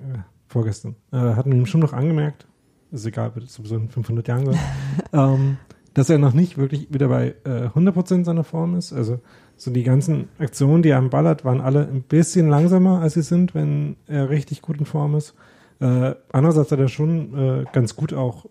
vorgestern, 0.47 0.95
äh, 1.11 1.17
hat 1.17 1.45
man 1.45 1.57
ihm 1.57 1.65
schon 1.65 1.81
noch 1.81 1.93
angemerkt, 1.93 2.45
ist 2.91 3.05
egal, 3.05 3.35
wird 3.35 3.49
sowieso 3.49 3.77
in 3.77 3.89
500 3.89 4.27
Jahren 4.27 4.45
sein, 4.45 4.59
ähm, 5.13 5.57
dass 5.93 6.09
er 6.09 6.17
noch 6.17 6.33
nicht 6.33 6.57
wirklich 6.57 6.93
wieder 6.93 7.07
bei 7.07 7.35
äh, 7.45 7.67
100% 7.67 8.25
seiner 8.25 8.43
Form 8.43 8.75
ist. 8.75 8.93
Also 8.93 9.21
so 9.55 9.71
die 9.71 9.83
ganzen 9.83 10.27
Aktionen, 10.37 10.83
die 10.83 10.89
er 10.89 10.97
am 10.97 11.09
Ball 11.09 11.25
hat, 11.25 11.45
waren 11.45 11.61
alle 11.61 11.87
ein 11.87 12.03
bisschen 12.03 12.49
langsamer, 12.49 12.99
als 12.99 13.13
sie 13.13 13.21
sind, 13.21 13.55
wenn 13.55 13.95
er 14.07 14.29
richtig 14.29 14.61
gut 14.61 14.77
in 14.77 14.85
Form 14.85 15.15
ist. 15.15 15.33
Äh, 15.79 16.15
andererseits 16.31 16.71
hat 16.71 16.79
er 16.79 16.89
schon 16.89 17.33
äh, 17.37 17.65
ganz 17.71 17.95
gut 17.95 18.13
auch 18.13 18.45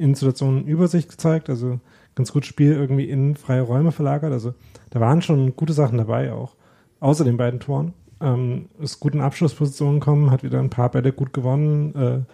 in 0.00 0.14
Situationen 0.14 0.64
Übersicht 0.64 1.10
gezeigt, 1.10 1.50
also 1.50 1.78
ganz 2.14 2.32
gut 2.32 2.46
Spiel 2.46 2.72
irgendwie 2.72 3.08
in 3.08 3.36
freie 3.36 3.60
Räume 3.60 3.92
verlagert. 3.92 4.32
Also 4.32 4.54
da 4.88 4.98
waren 4.98 5.20
schon 5.20 5.54
gute 5.56 5.74
Sachen 5.74 5.98
dabei 5.98 6.32
auch. 6.32 6.56
Außer 7.00 7.24
den 7.24 7.36
beiden 7.36 7.60
Toren. 7.60 7.92
Ähm, 8.20 8.66
ist 8.80 9.00
gut 9.00 9.14
in 9.14 9.20
Abschlusspositionen 9.20 10.00
gekommen, 10.00 10.30
hat 10.30 10.42
wieder 10.42 10.58
ein 10.58 10.70
paar 10.70 10.90
Bälle 10.90 11.12
gut 11.12 11.32
gewonnen, 11.32 12.26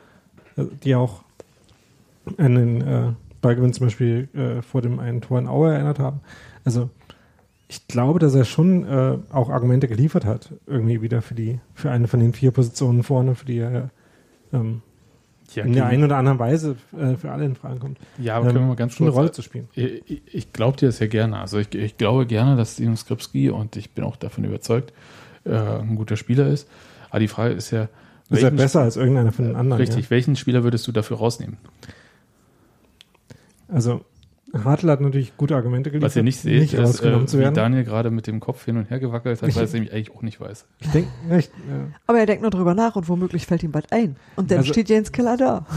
äh, 0.56 0.64
die 0.82 0.94
auch 0.94 1.22
an 2.38 2.54
den 2.54 2.80
äh, 2.80 3.12
Ballgewinn 3.40 3.72
zum 3.72 3.86
Beispiel 3.86 4.28
äh, 4.34 4.62
vor 4.62 4.82
dem 4.82 4.98
einen 4.98 5.20
Tor 5.20 5.38
in 5.38 5.46
Aue 5.46 5.72
erinnert 5.72 5.98
haben. 5.98 6.20
Also 6.64 6.90
ich 7.68 7.86
glaube, 7.88 8.18
dass 8.18 8.34
er 8.34 8.44
schon 8.44 8.84
äh, 8.84 9.18
auch 9.32 9.50
Argumente 9.50 9.88
geliefert 9.88 10.24
hat, 10.24 10.52
irgendwie 10.66 11.02
wieder 11.02 11.20
für 11.20 11.34
die, 11.34 11.60
für 11.74 11.90
eine 11.90 12.08
von 12.08 12.20
den 12.20 12.32
vier 12.32 12.52
Positionen 12.52 13.02
vorne, 13.02 13.34
für 13.34 13.46
die 13.46 13.58
er 13.58 13.90
ähm, 14.52 14.82
Ja, 15.54 15.64
in 15.64 15.72
der 15.72 15.82
gegen- 15.84 15.94
einen 15.94 16.04
oder 16.04 16.16
anderen 16.16 16.38
Weise 16.38 16.76
äh, 16.98 17.14
für 17.16 17.30
alle 17.30 17.44
in 17.44 17.54
Frage 17.56 17.78
kommt. 17.78 17.98
ja 18.18 18.36
aber 18.36 18.46
können 18.46 18.60
wir 18.60 18.66
mal 18.66 18.76
ganz 18.76 18.94
schon 18.94 19.06
eine 19.06 19.12
kurz 19.12 19.18
Rolle 19.20 19.30
zu 19.32 19.42
spielen. 19.42 19.68
Ich, 19.74 20.22
ich 20.32 20.52
glaube 20.52 20.76
dir 20.76 20.86
das 20.86 20.98
ja 20.98 21.06
gerne. 21.06 21.38
Also 21.38 21.58
ich, 21.58 21.74
ich 21.74 21.96
glaube 21.96 22.26
gerne, 22.26 22.56
dass 22.56 22.74
Steven 22.74 22.96
Skripski 22.96 23.50
und 23.50 23.76
ich 23.76 23.90
bin 23.92 24.04
auch 24.04 24.16
davon 24.16 24.44
überzeugt, 24.44 24.92
äh, 25.44 25.50
ein 25.56 25.96
guter 25.96 26.16
Spieler 26.16 26.48
ist. 26.48 26.68
Aber 27.10 27.20
die 27.20 27.28
Frage 27.28 27.54
ist 27.54 27.70
ja, 27.70 27.88
Ist 28.28 28.42
er 28.42 28.50
besser 28.50 28.80
als 28.82 28.96
irgendeiner 28.96 29.30
von 29.32 29.44
den 29.46 29.56
anderen? 29.56 29.80
richtig, 29.80 30.10
welchen 30.10 30.34
Spieler 30.36 30.64
würdest 30.64 30.86
du 30.88 30.92
dafür 30.92 31.18
rausnehmen? 31.18 31.58
Ja? 33.68 33.74
Also 33.74 34.04
Hartl 34.64 34.90
hat 34.90 35.00
natürlich 35.00 35.36
gute 35.36 35.54
Argumente 35.56 35.90
geliefert, 35.90 36.10
Was 36.10 36.16
ihr 36.16 36.22
nicht 36.22 36.40
seht, 36.40 36.60
nicht 36.60 36.74
ist, 36.74 36.80
rausgenommen 36.80 37.24
äh, 37.24 37.26
zu 37.28 37.36
wie 37.38 37.42
werden. 37.42 37.54
Daniel 37.54 37.84
gerade 37.84 38.10
mit 38.10 38.26
dem 38.26 38.40
Kopf 38.40 38.64
hin 38.64 38.76
und 38.76 38.90
her 38.90 38.98
gewackelt 39.00 39.42
hat, 39.42 39.54
weil 39.56 39.64
es 39.64 39.72
nämlich 39.72 39.92
eigentlich 39.92 40.12
auch 40.14 40.22
nicht 40.22 40.40
weiß. 40.40 40.66
Ich 40.80 40.88
denke, 40.90 41.08
ich, 41.38 41.46
ja. 41.68 41.86
Aber 42.06 42.18
er 42.18 42.26
denkt 42.26 42.42
nur 42.42 42.50
drüber 42.50 42.74
nach 42.74 42.96
und 42.96 43.08
womöglich 43.08 43.46
fällt 43.46 43.62
ihm 43.62 43.72
bald 43.72 43.92
ein. 43.92 44.16
Und 44.36 44.50
dann 44.50 44.58
Also- 44.58 44.72
steht 44.72 44.88
Jens 44.88 45.12
Keller 45.12 45.36
da. 45.36 45.66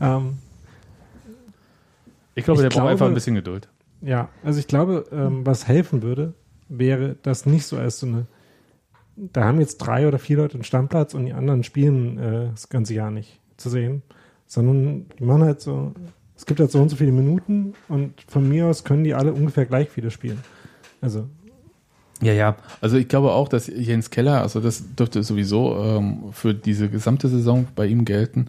Ähm, 0.00 0.38
Ich 2.34 2.44
glaube, 2.44 2.58
Ich 2.58 2.62
der 2.62 2.70
glaube- 2.70 2.82
braucht 2.86 2.92
einfach 2.92 3.06
ein 3.06 3.14
bisschen 3.14 3.34
Geduld. 3.36 3.68
ja, 4.00 4.28
also 4.42 4.58
ich 4.58 4.66
glaube, 4.66 5.06
ähm, 5.12 5.46
was 5.46 5.68
helfen 5.68 6.02
würde, 6.02 6.34
wäre 6.68 7.16
das 7.22 7.46
nicht 7.46 7.64
so 7.66 7.76
als 7.76 8.00
so 8.00 8.06
eine, 8.06 8.26
da 9.16 9.44
haben 9.44 9.60
jetzt 9.60 9.78
drei 9.78 10.08
oder 10.08 10.18
vier 10.18 10.38
Leute 10.38 10.54
einen 10.54 10.64
Stammplatz 10.64 11.14
und 11.14 11.26
die 11.26 11.32
anderen 11.32 11.62
spielen 11.62 12.18
äh, 12.18 12.48
das 12.50 12.68
ganze 12.68 12.94
Jahr 12.94 13.10
nicht 13.12 13.38
zu 13.56 13.70
sehen, 13.70 14.02
sondern 14.46 15.06
die 15.18 15.24
machen 15.24 15.44
halt 15.44 15.60
so, 15.60 15.92
es 16.36 16.46
gibt 16.46 16.60
halt 16.60 16.70
so 16.70 16.80
und 16.80 16.88
so 16.88 16.96
viele 16.96 17.12
Minuten 17.12 17.74
und 17.88 18.14
von 18.28 18.48
mir 18.48 18.66
aus 18.66 18.84
können 18.84 19.04
die 19.04 19.14
alle 19.14 19.32
ungefähr 19.32 19.66
gleich 19.66 19.88
viele 19.90 20.10
spielen. 20.10 20.38
Also 21.00 21.28
Ja, 22.20 22.32
ja. 22.32 22.56
Also 22.80 22.96
ich 22.96 23.08
glaube 23.08 23.32
auch, 23.32 23.48
dass 23.48 23.66
Jens 23.66 24.10
Keller, 24.10 24.42
also 24.42 24.60
das 24.60 24.94
dürfte 24.94 25.22
sowieso 25.22 25.76
ähm, 25.82 26.32
für 26.32 26.54
diese 26.54 26.88
gesamte 26.88 27.28
Saison 27.28 27.66
bei 27.74 27.86
ihm 27.86 28.04
gelten, 28.04 28.48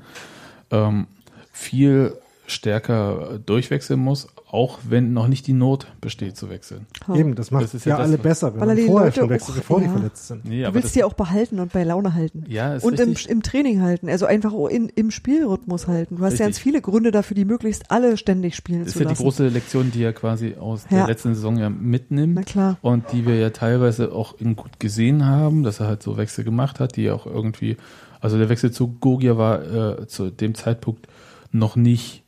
ähm, 0.71 1.07
viel 1.51 2.13
stärker 2.47 3.39
durchwechseln 3.45 3.99
muss, 3.99 4.27
auch 4.47 4.79
wenn 4.87 5.11
noch 5.11 5.27
nicht 5.27 5.47
die 5.47 5.53
Not 5.53 5.87
besteht 6.01 6.37
zu 6.37 6.49
wechseln. 6.49 6.85
eben, 7.13 7.33
das 7.35 7.49
macht 7.51 7.63
Das 7.63 7.73
ist 7.73 7.85
ja, 7.85 7.93
ja 7.93 7.97
das, 7.97 8.07
alle 8.07 8.17
besser, 8.19 8.53
wenn 8.53 8.61
Weil 8.61 8.67
man 8.67 8.75
die 8.77 8.85
vorher 8.85 9.07
Leute 9.07 9.19
schon 9.21 9.29
wechselt, 9.29 9.55
bevor 9.57 9.79
die 9.79 9.87
ja. 9.87 9.91
verletzt 9.91 10.27
sind. 10.27 10.45
Nee, 10.45 10.63
Du 10.63 10.73
willst 10.75 10.85
das, 10.85 10.91
die 10.93 11.03
auch 11.03 11.13
behalten 11.13 11.59
und 11.59 11.73
bei 11.73 11.83
Laune 11.83 12.13
halten. 12.13 12.45
ja, 12.47 12.75
ist 12.75 12.83
Und 12.83 12.99
im, 12.99 13.09
richtig. 13.09 13.29
im 13.29 13.41
Training 13.41 13.81
halten, 13.81 14.07
also 14.07 14.25
einfach 14.27 14.53
in, 14.69 14.87
im 14.89 15.09
Spielrhythmus 15.11 15.87
halten. 15.87 16.17
Du 16.17 16.23
hast 16.23 16.33
ja 16.33 16.45
ganz 16.45 16.57
Richtig. 16.57 16.63
viele 16.63 16.81
Gründe 16.81 17.11
dafür, 17.11 17.35
die 17.35 17.43
möglichst 17.43 17.89
alle 17.91 18.17
ständig 18.17 18.55
spielen 18.55 18.79
Das 18.79 18.89
ist 18.89 18.93
zu 18.93 18.99
ja 18.99 19.05
die 19.05 19.09
lassen. 19.13 19.23
große 19.23 19.47
Lektion, 19.47 19.91
die 19.91 20.03
er 20.03 20.13
quasi 20.13 20.55
aus 20.59 20.85
Ja. 20.89 20.97
der 20.99 21.07
letzten 21.07 21.33
Saison 21.33 21.57
ja 21.57 21.69
mitnimmt. 21.69 22.35
Na 22.35 22.43
klar. 22.43 22.77
und 22.81 23.11
die 23.11 23.25
wir 23.25 23.35
ja 23.37 23.49
teilweise 23.49 24.13
auch 24.13 24.35
in 24.39 24.55
gut 24.55 24.79
gesehen 24.79 25.25
haben, 25.25 25.63
dass 25.63 25.79
er 25.79 25.87
halt 25.87 26.03
so 26.03 26.17
Wechsel 26.17 26.43
gemacht 26.45 26.79
hat, 26.79 26.95
die 26.97 27.09
auch 27.09 27.25
irgendwie, 27.25 27.77
also 28.21 28.37
der 28.37 28.47
Wechsel 28.49 28.71
zu 28.71 28.89
Gogia 28.99 29.37
war 29.37 29.99
äh, 30.01 30.07
zu 30.07 30.29
dem 30.29 30.53
Zeitpunkt 30.55 31.07
noch 31.51 31.75
nicht 31.75 32.23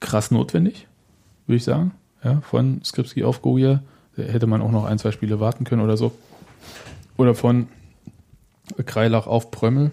krass 0.00 0.30
notwendig, 0.30 0.86
würde 1.46 1.56
ich 1.56 1.64
sagen, 1.64 1.92
ja, 2.22 2.40
von 2.40 2.82
Skripski 2.84 3.24
auf 3.24 3.42
Gogia. 3.42 3.82
Hätte 4.16 4.46
man 4.46 4.62
auch 4.62 4.70
noch 4.70 4.84
ein, 4.84 4.98
zwei 4.98 5.10
Spiele 5.10 5.40
warten 5.40 5.64
können 5.64 5.82
oder 5.82 5.96
so. 5.96 6.12
Oder 7.16 7.34
von 7.34 7.68
Kreilach 8.86 9.26
auf 9.26 9.50
Prömmel. 9.50 9.90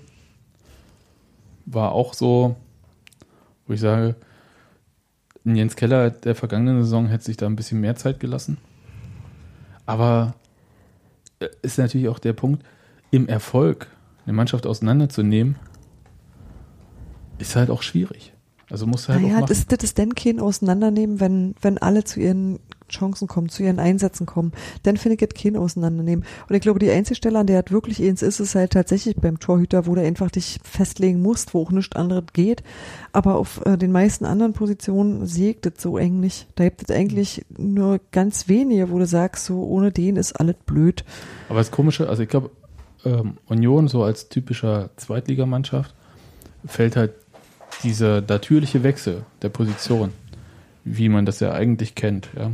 War 1.65 1.91
auch 1.91 2.13
so, 2.13 2.55
wo 3.65 3.73
ich 3.73 3.79
sage, 3.79 4.15
Jens 5.43 5.75
Keller 5.75 6.11
der 6.11 6.35
vergangenen 6.35 6.83
Saison 6.83 7.07
hätte 7.07 7.23
sich 7.23 7.37
da 7.37 7.47
ein 7.47 7.55
bisschen 7.55 7.81
mehr 7.81 7.95
Zeit 7.95 8.19
gelassen. 8.19 8.57
Aber 9.85 10.35
äh, 11.39 11.47
ist 11.63 11.79
natürlich 11.79 12.09
auch 12.09 12.19
der 12.19 12.33
Punkt, 12.33 12.63
im 13.09 13.27
Erfolg 13.27 13.87
eine 14.25 14.33
Mannschaft 14.33 14.67
auseinanderzunehmen, 14.67 15.55
ist 17.39 17.55
halt 17.55 17.69
auch 17.69 17.81
schwierig. 17.81 18.33
Also 18.71 18.87
musst 18.87 19.07
du 19.07 19.09
halt 19.09 19.19
auch 19.19 19.23
Naja, 19.23 19.39
machen. 19.41 19.49
das, 19.49 19.67
das 19.67 19.83
ist 19.83 19.97
denn 19.97 20.15
kein 20.15 20.39
Auseinandernehmen, 20.39 21.19
wenn, 21.19 21.55
wenn 21.61 21.77
alle 21.77 22.03
zu 22.03 22.19
ihren 22.19 22.59
Chancen 22.91 23.27
kommen, 23.27 23.49
zu 23.49 23.63
ihren 23.63 23.79
Einsätzen 23.79 24.25
kommen, 24.25 24.51
dann 24.83 24.97
finde 24.97 25.15
ich 25.15 25.21
es 25.21 25.41
kein 25.41 25.57
Auseinandernehmen. 25.57 26.25
Und 26.47 26.55
ich 26.55 26.61
glaube, 26.61 26.79
die 26.79 26.91
einzige 26.91 27.15
Stelle, 27.15 27.39
an 27.39 27.47
der 27.47 27.63
es 27.65 27.71
wirklich 27.71 28.01
eins 28.01 28.21
ist, 28.21 28.39
ist 28.39 28.55
halt 28.55 28.73
tatsächlich 28.73 29.15
beim 29.15 29.39
Torhüter, 29.39 29.87
wo 29.87 29.95
du 29.95 30.01
einfach 30.01 30.29
dich 30.29 30.59
festlegen 30.63 31.21
musst, 31.21 31.53
wo 31.53 31.63
auch 31.63 31.71
nichts 31.71 31.95
anderes 31.95 32.25
geht. 32.33 32.63
Aber 33.13 33.35
auf 33.35 33.61
äh, 33.65 33.77
den 33.77 33.91
meisten 33.91 34.25
anderen 34.25 34.53
Positionen 34.53 35.25
ich 35.25 35.61
das 35.61 35.73
so 35.77 35.97
eng 35.97 36.19
nicht. 36.19 36.47
Da 36.55 36.65
gibt 36.65 36.83
es 36.83 36.95
eigentlich 36.95 37.45
nur 37.57 37.99
ganz 38.11 38.47
wenige, 38.47 38.91
wo 38.91 38.99
du 38.99 39.05
sagst, 39.05 39.45
so 39.45 39.63
ohne 39.63 39.91
den 39.91 40.17
ist 40.17 40.33
alles 40.33 40.55
blöd. 40.65 41.03
Aber 41.49 41.59
das 41.59 41.71
Komische, 41.71 42.09
also 42.09 42.23
ich 42.23 42.29
glaube, 42.29 42.51
ähm, 43.05 43.37
Union 43.47 43.87
so 43.87 44.03
als 44.03 44.29
typischer 44.29 44.91
Zweitligamannschaft 44.97 45.95
fällt 46.65 46.95
halt 46.95 47.13
dieser 47.83 48.21
natürliche 48.21 48.83
Wechsel 48.83 49.23
der 49.41 49.49
Position, 49.49 50.11
wie 50.83 51.09
man 51.09 51.25
das 51.25 51.39
ja 51.39 51.51
eigentlich 51.51 51.95
kennt, 51.95 52.29
ja. 52.37 52.51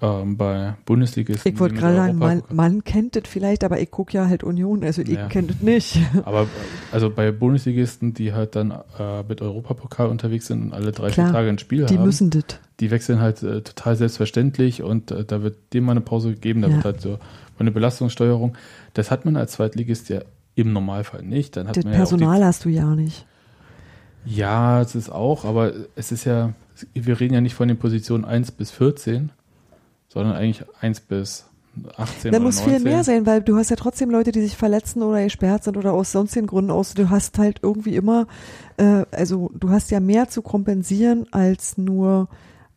Ähm, 0.00 0.36
bei 0.36 0.74
Bundesligisten. 0.84 1.52
Ich 1.52 1.58
wollte 1.58 1.74
gerade 1.74 1.96
sagen, 1.96 2.18
man, 2.18 2.44
man, 2.50 2.84
kennt 2.84 3.16
es 3.16 3.24
vielleicht, 3.26 3.64
aber 3.64 3.80
ich 3.80 3.90
gucke 3.90 4.12
ja 4.12 4.28
halt 4.28 4.44
Union, 4.44 4.84
also 4.84 5.02
ich 5.02 5.08
ja. 5.08 5.26
kenne 5.26 5.48
es 5.50 5.60
nicht. 5.60 5.98
Aber 6.24 6.46
also 6.92 7.10
bei 7.10 7.32
Bundesligisten, 7.32 8.14
die 8.14 8.32
halt 8.32 8.54
dann 8.54 8.70
äh, 8.70 9.24
mit 9.28 9.42
Europapokal 9.42 10.06
unterwegs 10.06 10.46
sind 10.46 10.62
und 10.62 10.72
alle 10.72 10.92
drei, 10.92 11.10
Klar, 11.10 11.26
vier 11.26 11.32
Tage 11.32 11.48
ein 11.48 11.58
Spiel 11.58 11.78
die 11.78 11.94
haben. 11.94 12.00
Die 12.00 12.06
müssen 12.06 12.30
das. 12.30 12.44
Die 12.78 12.92
wechseln 12.92 13.20
halt 13.20 13.42
äh, 13.42 13.62
total 13.62 13.96
selbstverständlich 13.96 14.84
und 14.84 15.10
äh, 15.10 15.24
da 15.24 15.42
wird 15.42 15.56
dem 15.74 15.82
mal 15.82 15.92
eine 15.92 16.00
Pause 16.00 16.30
gegeben, 16.30 16.62
da 16.62 16.68
ja. 16.68 16.76
wird 16.76 16.84
halt 16.84 17.00
so 17.00 17.18
eine 17.58 17.72
Belastungssteuerung. 17.72 18.56
Das 18.94 19.10
hat 19.10 19.24
man 19.24 19.36
als 19.36 19.52
Zweitligist 19.52 20.10
ja 20.10 20.20
im 20.54 20.72
Normalfall 20.72 21.24
nicht. 21.24 21.56
Dann 21.56 21.66
hat 21.66 21.76
das 21.76 21.84
man 21.84 21.94
Personal 21.94 22.38
ja 22.38 22.46
hast 22.46 22.64
du 22.64 22.68
ja 22.68 22.94
nicht. 22.94 23.26
Ja, 24.24 24.80
es 24.82 24.94
ist 24.94 25.10
auch, 25.10 25.44
aber 25.44 25.72
es 25.96 26.12
ist 26.12 26.24
ja, 26.24 26.52
wir 26.94 27.20
reden 27.20 27.34
ja 27.34 27.40
nicht 27.40 27.54
von 27.54 27.68
den 27.68 27.78
Positionen 27.78 28.24
1 28.24 28.52
bis 28.52 28.70
14, 28.70 29.30
sondern 30.08 30.34
eigentlich 30.36 30.64
1 30.80 31.00
bis 31.00 31.48
18 31.96 32.32
da 32.32 32.40
muss 32.40 32.56
19. 32.56 32.74
viel 32.74 32.84
mehr 32.84 33.04
sein, 33.04 33.26
weil 33.26 33.40
du 33.40 33.56
hast 33.56 33.70
ja 33.70 33.76
trotzdem 33.76 34.10
Leute, 34.10 34.32
die 34.32 34.40
sich 34.40 34.56
verletzen 34.56 35.02
oder 35.02 35.22
gesperrt 35.22 35.64
sind 35.64 35.76
oder 35.76 35.92
aus 35.92 36.12
sonstigen 36.12 36.46
Gründen 36.46 36.70
aus. 36.70 36.94
Du 36.94 37.10
hast 37.10 37.38
halt 37.38 37.60
irgendwie 37.62 37.94
immer, 37.94 38.26
äh, 38.76 39.04
also 39.10 39.50
du 39.54 39.70
hast 39.70 39.90
ja 39.90 40.00
mehr 40.00 40.28
zu 40.28 40.42
kompensieren 40.42 41.26
als 41.30 41.78
nur 41.78 42.28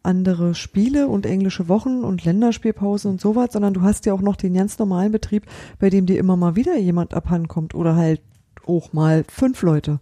andere 0.04 0.56
Spiele 0.56 1.08
und 1.08 1.26
englische 1.26 1.68
Wochen 1.68 2.04
und 2.04 2.24
Länderspielpausen 2.24 3.12
und 3.12 3.22
sowas, 3.22 3.50
sondern 3.54 3.74
du 3.74 3.82
hast 3.82 4.06
ja 4.06 4.14
auch 4.14 4.22
noch 4.22 4.36
den 4.36 4.54
ganz 4.54 4.80
normalen 4.80 5.12
Betrieb, 5.12 5.46
bei 5.80 5.90
dem 5.90 6.06
dir 6.06 6.18
immer 6.18 6.36
mal 6.36 6.56
wieder 6.56 6.78
jemand 6.78 7.14
abhandenkommt 7.14 7.76
oder 7.76 7.96
halt 7.96 8.22
auch 8.66 8.94
mal 8.94 9.24
fünf 9.28 9.62
Leute. 9.62 10.00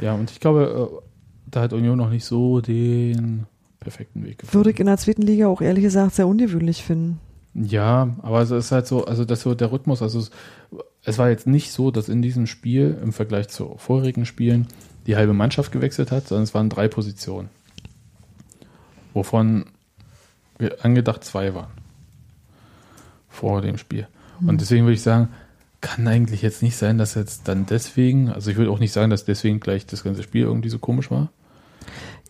Ja, 0.00 0.14
und 0.14 0.30
ich 0.30 0.40
glaube, 0.40 0.90
äh, 0.92 1.04
da 1.50 1.62
hat 1.62 1.72
Union 1.72 1.98
noch 1.98 2.10
nicht 2.10 2.24
so 2.24 2.60
den 2.60 3.46
perfekten 3.78 4.24
Weg 4.24 4.38
gefunden. 4.38 4.54
Würde 4.54 4.70
ich 4.70 4.80
in 4.80 4.86
der 4.86 4.96
zweiten 4.96 5.22
Liga 5.22 5.48
auch 5.48 5.60
ehrlich 5.60 5.84
gesagt 5.84 6.14
sehr 6.14 6.26
ungewöhnlich 6.26 6.82
finden. 6.82 7.20
Ja, 7.54 8.16
aber 8.22 8.40
es 8.40 8.50
ist 8.50 8.70
halt 8.70 8.86
so, 8.86 9.04
also 9.04 9.24
das 9.24 9.40
so 9.40 9.54
der 9.54 9.72
Rhythmus, 9.72 10.02
also 10.02 10.20
es, 10.20 10.30
es 11.04 11.18
war 11.18 11.30
jetzt 11.30 11.46
nicht 11.46 11.72
so, 11.72 11.90
dass 11.90 12.08
in 12.08 12.22
diesem 12.22 12.46
Spiel 12.46 12.98
im 13.02 13.12
Vergleich 13.12 13.48
zu 13.48 13.74
vorherigen 13.76 14.24
Spielen 14.24 14.68
die 15.06 15.16
halbe 15.16 15.32
Mannschaft 15.32 15.72
gewechselt 15.72 16.12
hat, 16.12 16.28
sondern 16.28 16.44
es 16.44 16.54
waren 16.54 16.68
drei 16.68 16.86
Positionen 16.86 17.48
wovon 19.14 19.66
angedacht 20.82 21.24
zwei 21.24 21.54
waren 21.54 21.72
vor 23.28 23.62
dem 23.62 23.78
Spiel. 23.78 24.06
Und 24.40 24.48
hm. 24.48 24.58
deswegen 24.58 24.84
würde 24.84 24.94
ich 24.94 25.02
sagen, 25.02 25.28
kann 25.80 26.06
eigentlich 26.06 26.42
jetzt 26.42 26.62
nicht 26.62 26.76
sein, 26.76 26.98
dass 26.98 27.14
jetzt 27.14 27.48
dann 27.48 27.66
deswegen, 27.66 28.28
also 28.30 28.50
ich 28.50 28.56
würde 28.56 28.70
auch 28.70 28.78
nicht 28.78 28.92
sagen, 28.92 29.10
dass 29.10 29.24
deswegen 29.24 29.60
gleich 29.60 29.86
das 29.86 30.04
ganze 30.04 30.22
Spiel 30.22 30.42
irgendwie 30.42 30.68
so 30.68 30.78
komisch 30.78 31.10
war. 31.10 31.30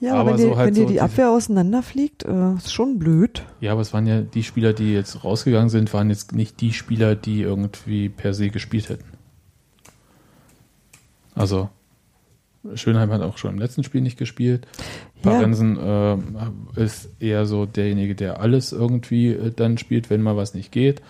Ja, 0.00 0.12
aber, 0.12 0.20
aber 0.20 0.30
wenn, 0.30 0.38
so 0.38 0.48
dir, 0.50 0.56
halt 0.56 0.66
wenn 0.68 0.74
dir 0.74 0.86
die 0.86 1.00
Abwehr 1.00 1.30
auseinanderfliegt, 1.30 2.24
äh, 2.24 2.54
ist 2.54 2.72
schon 2.72 2.98
blöd. 2.98 3.44
Ja, 3.60 3.72
aber 3.72 3.82
es 3.82 3.92
waren 3.92 4.06
ja 4.06 4.22
die 4.22 4.42
Spieler, 4.42 4.72
die 4.72 4.94
jetzt 4.94 5.24
rausgegangen 5.24 5.68
sind, 5.68 5.92
waren 5.92 6.08
jetzt 6.08 6.32
nicht 6.32 6.60
die 6.60 6.72
Spieler, 6.72 7.14
die 7.16 7.42
irgendwie 7.42 8.08
per 8.08 8.32
se 8.32 8.48
gespielt 8.48 8.88
hätten. 8.88 9.04
Also 11.34 11.68
Schönheim 12.74 13.10
hat 13.10 13.22
auch 13.22 13.38
schon 13.38 13.52
im 13.52 13.58
letzten 13.58 13.84
Spiel 13.84 14.00
nicht 14.00 14.18
gespielt. 14.18 14.66
Parensen 15.22 15.76
ja. 15.76 16.14
äh, 16.14 16.82
ist 16.82 17.10
eher 17.18 17.46
so 17.46 17.66
derjenige, 17.66 18.14
der 18.14 18.40
alles 18.40 18.72
irgendwie 18.72 19.28
äh, 19.28 19.50
dann 19.54 19.78
spielt, 19.78 20.08
wenn 20.10 20.22
mal 20.22 20.36
was 20.36 20.54
nicht 20.54 20.72
geht. 20.72 21.02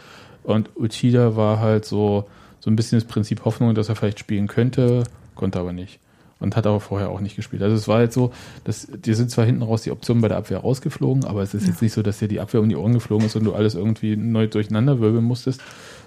Und 0.53 0.71
Uchida 0.77 1.37
war 1.37 1.61
halt 1.61 1.85
so, 1.85 2.29
so 2.61 2.71
ein 2.71 2.77
bisschen 2.77 2.99
das 2.99 3.09
Prinzip 3.09 3.45
Hoffnung, 3.45 3.75
dass 3.75 3.89
er 3.89 3.97
vielleicht 3.97 4.19
spielen 4.19 4.47
könnte, 4.47 5.05
konnte 5.35 5.59
aber 5.59 5.73
nicht. 5.73 6.01
Und 6.39 6.57
hat 6.57 6.67
aber 6.67 6.81
vorher 6.81 7.11
auch 7.11 7.21
nicht 7.21 7.37
gespielt. 7.37 7.63
Also 7.63 7.77
es 7.77 7.87
war 7.87 8.01
jetzt 8.01 8.15
so, 8.15 8.33
dass 8.65 8.87
dir 8.87 9.15
sind 9.15 9.31
zwar 9.31 9.45
hinten 9.45 9.63
raus 9.63 9.83
die 9.83 9.91
Optionen 9.91 10.23
bei 10.23 10.29
der 10.29 10.39
Abwehr 10.39 10.59
rausgeflogen, 10.61 11.25
aber 11.25 11.43
es 11.43 11.53
ist 11.53 11.65
ja. 11.65 11.69
jetzt 11.69 11.83
nicht 11.83 11.93
so, 11.93 12.03
dass 12.03 12.19
dir 12.19 12.29
die 12.29 12.41
Abwehr 12.41 12.63
um 12.63 12.69
die 12.69 12.77
Ohren 12.77 12.95
geflogen 12.95 13.27
ist 13.27 13.37
und 13.37 13.45
du 13.45 13.53
alles 13.53 13.75
irgendwie 13.75 14.17
neu 14.17 14.47
durcheinander 14.47 15.01
wirbeln 15.01 15.25
musstest, 15.25 15.61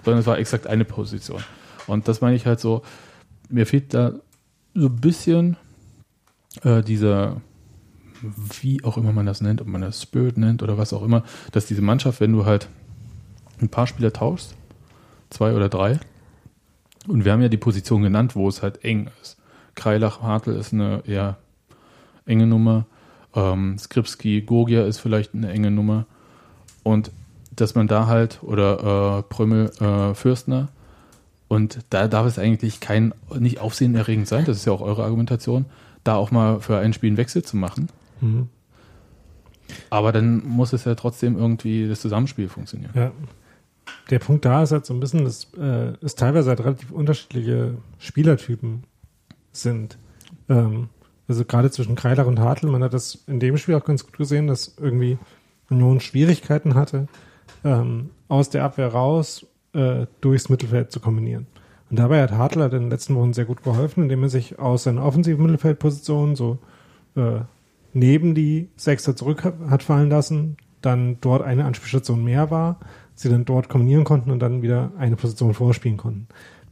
sondern 0.04 0.20
es 0.20 0.26
war 0.26 0.38
exakt 0.38 0.66
eine 0.66 0.84
Position. 0.84 1.42
Und 1.86 2.08
das 2.08 2.20
meine 2.20 2.34
ich 2.34 2.46
halt 2.46 2.58
so, 2.58 2.82
mir 3.48 3.64
fehlt 3.64 3.94
da 3.94 4.12
so 4.74 4.86
ein 4.86 4.96
bisschen 4.96 5.56
äh, 6.62 6.82
dieser, 6.82 7.40
wie 8.60 8.82
auch 8.82 8.96
immer 8.96 9.12
man 9.12 9.26
das 9.26 9.40
nennt, 9.40 9.60
ob 9.60 9.68
man 9.68 9.82
das 9.82 10.02
Spirit 10.02 10.36
nennt 10.36 10.64
oder 10.64 10.78
was 10.78 10.92
auch 10.92 11.02
immer, 11.02 11.22
dass 11.52 11.66
diese 11.66 11.82
Mannschaft, 11.82 12.20
wenn 12.20 12.32
du 12.32 12.44
halt 12.44 12.68
ein 13.60 13.68
paar 13.68 13.86
Spieler 13.86 14.12
tauschst, 14.12 14.54
zwei 15.30 15.54
oder 15.54 15.68
drei, 15.68 15.98
und 17.06 17.24
wir 17.24 17.32
haben 17.32 17.42
ja 17.42 17.48
die 17.48 17.58
Position 17.58 18.02
genannt, 18.02 18.34
wo 18.34 18.48
es 18.48 18.62
halt 18.62 18.84
eng 18.84 19.10
ist. 19.22 19.36
Kreilach, 19.74 20.22
Hartl 20.22 20.52
ist 20.52 20.72
eine 20.72 21.02
eher 21.06 21.36
enge 22.26 22.46
Nummer, 22.46 22.86
ähm, 23.34 23.76
Skripski, 23.78 24.42
Gogia 24.42 24.84
ist 24.84 24.98
vielleicht 24.98 25.34
eine 25.34 25.50
enge 25.50 25.70
Nummer 25.70 26.06
und 26.82 27.10
dass 27.54 27.74
man 27.74 27.86
da 27.86 28.06
halt, 28.06 28.42
oder 28.42 29.18
äh, 29.18 29.22
Prömmel, 29.22 29.70
äh, 29.80 30.14
Fürstner, 30.14 30.68
und 31.46 31.78
da 31.90 32.08
darf 32.08 32.26
es 32.26 32.38
eigentlich 32.38 32.80
kein, 32.80 33.14
nicht 33.38 33.60
aufsehenerregend 33.60 34.26
sein, 34.26 34.44
das 34.44 34.56
ist 34.56 34.64
ja 34.64 34.72
auch 34.72 34.80
eure 34.80 35.04
Argumentation, 35.04 35.66
da 36.02 36.16
auch 36.16 36.30
mal 36.30 36.60
für 36.60 36.78
ein 36.78 36.92
Spiel 36.92 37.10
einen 37.10 37.16
Wechsel 37.16 37.42
zu 37.44 37.56
machen. 37.56 37.88
Mhm. 38.20 38.48
Aber 39.90 40.12
dann 40.12 40.44
muss 40.46 40.72
es 40.72 40.84
ja 40.84 40.94
trotzdem 40.94 41.36
irgendwie 41.38 41.88
das 41.88 42.00
Zusammenspiel 42.00 42.48
funktionieren. 42.48 42.90
Ja. 42.94 43.12
Der 44.10 44.18
Punkt 44.18 44.44
da 44.44 44.62
ist 44.62 44.72
halt 44.72 44.86
so 44.86 44.94
ein 44.94 45.00
bisschen, 45.00 45.24
dass 45.24 45.48
äh, 45.54 45.92
es 46.02 46.14
teilweise 46.14 46.50
halt 46.50 46.60
relativ 46.60 46.90
unterschiedliche 46.90 47.76
Spielertypen 47.98 48.84
sind. 49.52 49.98
Ähm, 50.48 50.88
also 51.26 51.44
gerade 51.44 51.70
zwischen 51.70 51.94
Kreilach 51.94 52.26
und 52.26 52.38
Hartl, 52.38 52.66
man 52.66 52.82
hat 52.82 52.92
das 52.92 53.24
in 53.26 53.40
dem 53.40 53.56
Spiel 53.56 53.74
auch 53.74 53.84
ganz 53.84 54.04
gut 54.04 54.18
gesehen, 54.18 54.46
dass 54.46 54.76
irgendwie 54.78 55.18
Union 55.70 56.00
Schwierigkeiten 56.00 56.74
hatte, 56.74 57.08
ähm, 57.64 58.10
aus 58.28 58.50
der 58.50 58.64
Abwehr 58.64 58.88
raus 58.88 59.46
äh, 59.72 60.06
durchs 60.20 60.48
Mittelfeld 60.48 60.92
zu 60.92 61.00
kombinieren. 61.00 61.46
Und 61.90 61.98
dabei 61.98 62.22
hat 62.22 62.32
Hartler 62.32 62.66
in 62.66 62.82
den 62.82 62.90
letzten 62.90 63.14
Wochen 63.14 63.32
sehr 63.32 63.44
gut 63.44 63.62
geholfen, 63.62 64.02
indem 64.02 64.22
er 64.22 64.28
sich 64.28 64.58
aus 64.58 64.84
seiner 64.84 65.04
offensiven 65.04 65.44
Mittelfeldposition 65.44 66.36
so 66.36 66.58
äh, 67.16 67.40
neben 67.92 68.34
die 68.34 68.68
Sechster 68.76 69.16
zurück 69.16 69.44
hat 69.44 69.82
fallen 69.82 70.10
lassen, 70.10 70.56
dann 70.82 71.18
dort 71.20 71.42
eine 71.42 71.64
Anspielstation 71.64 72.24
mehr 72.24 72.50
war, 72.50 72.80
sie 73.14 73.28
dann 73.28 73.44
dort 73.44 73.68
kombinieren 73.68 74.04
konnten 74.04 74.30
und 74.30 74.40
dann 74.40 74.62
wieder 74.62 74.92
eine 74.98 75.16
Position 75.16 75.54
vorspielen 75.54 75.96
konnten. 75.96 76.28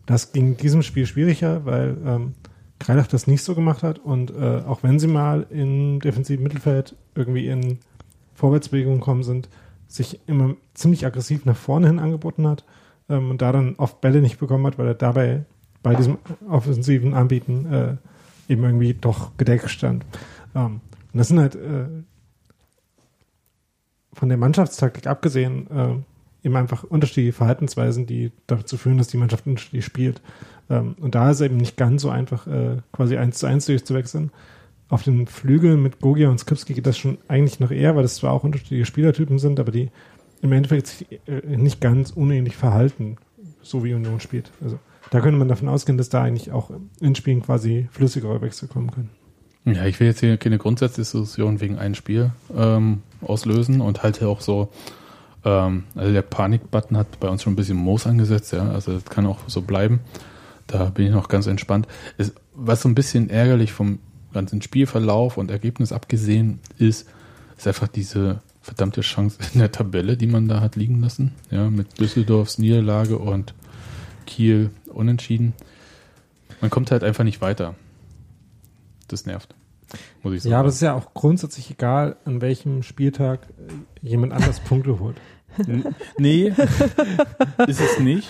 Das 0.07 0.33
ging 0.33 0.49
in 0.49 0.57
diesem 0.57 0.83
Spiel 0.83 1.07
schwieriger, 1.07 1.65
weil 1.65 1.97
ähm, 2.05 2.35
Kreilach 2.79 3.07
das 3.07 3.29
nicht 3.29 3.45
so 3.45 3.55
gemacht 3.55 3.85
hat 3.85 4.01
und 4.01 4.33
äh, 4.33 4.63
auch 4.67 4.83
wenn 4.83 4.99
sie 4.99 5.07
mal 5.07 5.47
im 5.51 6.01
defensiven 6.01 6.43
Mittelfeld 6.43 6.97
irgendwie 7.15 7.47
in 7.47 7.79
Vorwärtsbewegung 8.35 8.95
gekommen 8.95 9.23
sind, 9.23 9.49
sich 9.87 10.21
immer 10.27 10.57
ziemlich 10.75 11.07
aggressiv 11.07 11.45
nach 11.45 11.57
vorne 11.57 11.87
hin 11.87 12.01
angeboten 12.01 12.47
hat 12.49 12.65
ähm, 13.09 13.31
und 13.31 13.41
da 13.41 13.53
dann 13.53 13.77
oft 13.77 14.01
Bälle 14.01 14.21
nicht 14.21 14.41
bekommen 14.41 14.67
hat, 14.67 14.79
weil 14.79 14.89
er 14.89 14.95
dabei 14.95 15.45
bei 15.83 15.95
diesem 15.95 16.19
offensiven 16.49 17.15
Anbieten 17.15 17.67
äh, 17.67 17.97
eben 18.53 18.65
irgendwie 18.65 18.95
doch 18.95 19.37
gedeckt 19.37 19.71
stand. 19.71 20.05
Ähm, 20.55 20.81
und 21.13 21.19
das 21.19 21.29
sind 21.29 21.39
halt 21.39 21.55
äh, 21.55 21.87
von 24.13 24.29
der 24.29 24.39
Mannschaftstaktik 24.39 25.07
abgesehen 25.07 25.71
äh, 25.71 25.95
eben 26.45 26.57
einfach 26.57 26.85
unterschiedliche 26.85 27.33
Verhaltensweisen, 27.33 28.07
die 28.07 28.33
dazu 28.47 28.77
führen, 28.77 28.99
dass 28.99 29.09
die 29.09 29.17
Mannschaft 29.17 29.47
unterschiedlich 29.47 29.85
spielt. 29.85 30.21
Ähm, 30.69 30.97
und 31.01 31.15
da 31.15 31.31
ist 31.31 31.37
es 31.37 31.47
eben 31.47 31.57
nicht 31.57 31.77
ganz 31.77 32.03
so 32.03 32.11
einfach, 32.11 32.47
äh, 32.47 32.79
quasi 32.93 33.17
eins 33.17 33.39
zu 33.39 33.47
eins 33.47 33.67
durchzuwechseln. 33.67 34.31
Auf 34.89 35.03
den 35.03 35.27
Flügeln 35.27 35.83
mit 35.83 36.01
Gogia 36.01 36.29
und 36.29 36.39
Skripski 36.39 36.75
geht 36.75 36.87
das 36.87 36.99
schon 36.99 37.19
eigentlich 37.29 37.61
noch 37.61 37.71
eher, 37.71 37.97
weil 37.97 38.03
das 38.03 38.17
zwar 38.17 38.33
auch 38.33 38.45
unterschiedliche 38.45 38.85
Spielertypen 38.85 39.39
sind, 39.39 39.59
aber 39.59 39.73
die 39.73 39.91
im 40.43 40.53
Endeffekt 40.53 40.89
sich 40.89 41.07
äh, 41.27 41.57
nicht 41.57 41.81
ganz 41.81 42.11
unähnlich 42.11 42.57
verhalten, 42.57 43.17
so 43.63 43.85
wie 43.85 43.95
Union 43.95 44.21
spielt. 44.21 44.51
Also 44.63 44.79
da 45.11 45.21
könnte 45.21 45.39
man 45.39 45.49
davon 45.49 45.69
ausgehen, 45.69 45.99
dass 45.99 46.09
da 46.09 46.23
eigentlich 46.23 46.53
auch 46.53 46.71
in 47.01 47.15
Spielen 47.15 47.43
quasi 47.43 47.89
flüssigere 47.91 48.41
Wechsel 48.41 48.69
kommen 48.69 48.91
können. 48.91 49.11
Ja, 49.65 49.87
ich 49.87 50.01
will 50.01 50.09
jetzt 50.09 50.21
hier 50.21 50.37
keine 50.39 50.59
Grundsatzdiskussion 50.59 51.61
wegen 51.61 51.79
einem 51.79 51.95
Spiel 51.95 52.33
ähm, 52.57 53.03
auslösen 53.21 53.81
und 53.81 54.03
halte 54.03 54.27
auch 54.27 54.41
so, 54.41 54.71
ähm, 55.45 55.85
also 55.95 56.13
der 56.13 56.23
Panik-Button 56.23 56.97
hat 56.97 57.21
bei 57.21 57.29
uns 57.29 57.43
schon 57.43 57.53
ein 57.53 57.57
bisschen 57.57 57.77
Moos 57.77 58.07
angesetzt, 58.07 58.53
ja, 58.53 58.69
also 58.71 58.93
das 58.95 59.05
kann 59.05 59.27
auch 59.27 59.41
so 59.49 59.63
bleiben. 59.63 60.01
Da 60.67 60.87
bin 60.87 61.07
ich 61.07 61.13
noch 61.13 61.29
ganz 61.29 61.47
entspannt. 61.47 61.87
Es, 62.17 62.33
was 62.55 62.83
so 62.83 62.89
ein 62.89 62.95
bisschen 62.95 63.29
ärgerlich 63.31 63.73
vom 63.73 63.99
ganzen 64.33 64.63
Spielverlauf 64.63 65.37
und 65.37 65.51
Ergebnis 65.51 65.93
abgesehen 65.93 66.61
ist, 66.79 67.09
ist 67.57 67.67
einfach 67.67 67.89
diese 67.89 68.41
verdammte 68.63 69.01
Chance 69.03 69.39
in 69.53 69.61
der 69.61 69.73
Tabelle, 69.73 70.17
die 70.17 70.27
man 70.27 70.49
da 70.49 70.61
hat 70.61 70.77
liegen 70.77 71.01
lassen. 71.01 71.33
Ja, 71.51 71.69
mit 71.69 71.99
Düsseldorfs 72.01 72.59
Niederlage 72.59 73.19
und 73.19 73.55
Kiel 74.27 74.71
unentschieden. 74.87 75.53
Man 76.61 76.71
kommt 76.71 76.91
halt 76.91 77.03
einfach 77.03 77.25
nicht 77.25 77.41
weiter. 77.41 77.75
Das 79.09 79.27
nervt. 79.27 79.55
Muss 80.23 80.35
ich 80.35 80.43
sagen. 80.43 80.53
Ja, 80.53 80.59
aber 80.61 80.69
es 80.69 80.77
ist 80.77 80.81
ja 80.83 80.95
auch 80.95 81.13
grundsätzlich 81.15 81.71
egal, 81.71 82.17
an 82.25 82.41
welchem 82.41 82.83
Spieltag 82.83 83.41
äh, 84.03 84.07
jemand 84.09 84.33
anders 84.33 84.61
Punkte 84.69 84.99
holt. 85.01 85.17
N- 85.67 85.85
Nee, 86.19 86.53
ist 87.67 87.81
es 87.81 87.99
nicht. 88.01 88.29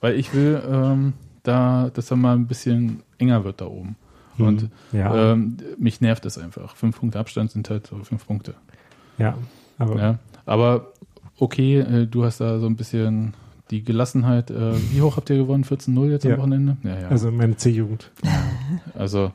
Weil 0.00 0.14
ich 0.18 0.32
will, 0.34 0.62
ähm, 0.70 1.12
da, 1.42 1.90
dass 1.92 2.10
er 2.10 2.16
mal 2.16 2.34
ein 2.36 2.46
bisschen 2.46 3.02
enger 3.18 3.44
wird 3.44 3.60
da 3.60 3.66
oben. 3.66 3.96
Und 4.38 4.70
ja, 4.92 5.32
ähm, 5.32 5.58
mich 5.78 6.00
nervt 6.00 6.24
es 6.24 6.38
einfach. 6.38 6.74
Fünf 6.76 6.98
Punkte 7.00 7.18
Abstand 7.18 7.50
sind 7.50 7.68
halt 7.68 7.86
so 7.86 7.96
fünf 8.04 8.26
Punkte. 8.26 8.54
ja, 9.18 9.36
aber 9.78 9.96
Ja. 10.00 10.18
Aber 10.46 10.92
okay, 11.38 11.78
äh, 11.80 12.06
du 12.06 12.24
hast 12.24 12.40
da 12.40 12.58
so 12.58 12.66
ein 12.66 12.76
bisschen 12.76 13.34
die 13.70 13.84
Gelassenheit. 13.84 14.50
Äh, 14.50 14.72
wie 14.92 15.02
hoch 15.02 15.16
habt 15.18 15.28
ihr 15.30 15.36
gewonnen? 15.36 15.64
14-0 15.64 16.10
jetzt 16.10 16.24
Ja. 16.24 16.34
am 16.34 16.40
Wochenende? 16.40 16.76
Ja, 16.82 17.00
ja. 17.00 17.08
also 17.08 17.30
meine 17.30 17.56
C-Jugend. 17.56 18.10
Also, 18.94 19.32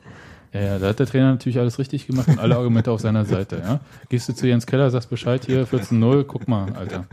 ja, 0.56 0.62
ja, 0.62 0.78
da 0.78 0.88
hat 0.88 0.98
der 0.98 1.06
Trainer 1.06 1.30
natürlich 1.32 1.58
alles 1.58 1.78
richtig 1.78 2.06
gemacht 2.06 2.28
und 2.28 2.38
alle 2.38 2.56
Argumente 2.56 2.90
auf 2.90 3.00
seiner 3.00 3.24
Seite, 3.24 3.62
ja. 3.62 3.80
Gehst 4.08 4.28
du 4.28 4.32
zu 4.32 4.46
Jens 4.46 4.66
Keller, 4.66 4.90
sagst 4.90 5.10
Bescheid, 5.10 5.44
hier 5.44 5.66
14-0, 5.66 6.24
guck 6.24 6.48
mal, 6.48 6.72
Alter. 6.72 7.06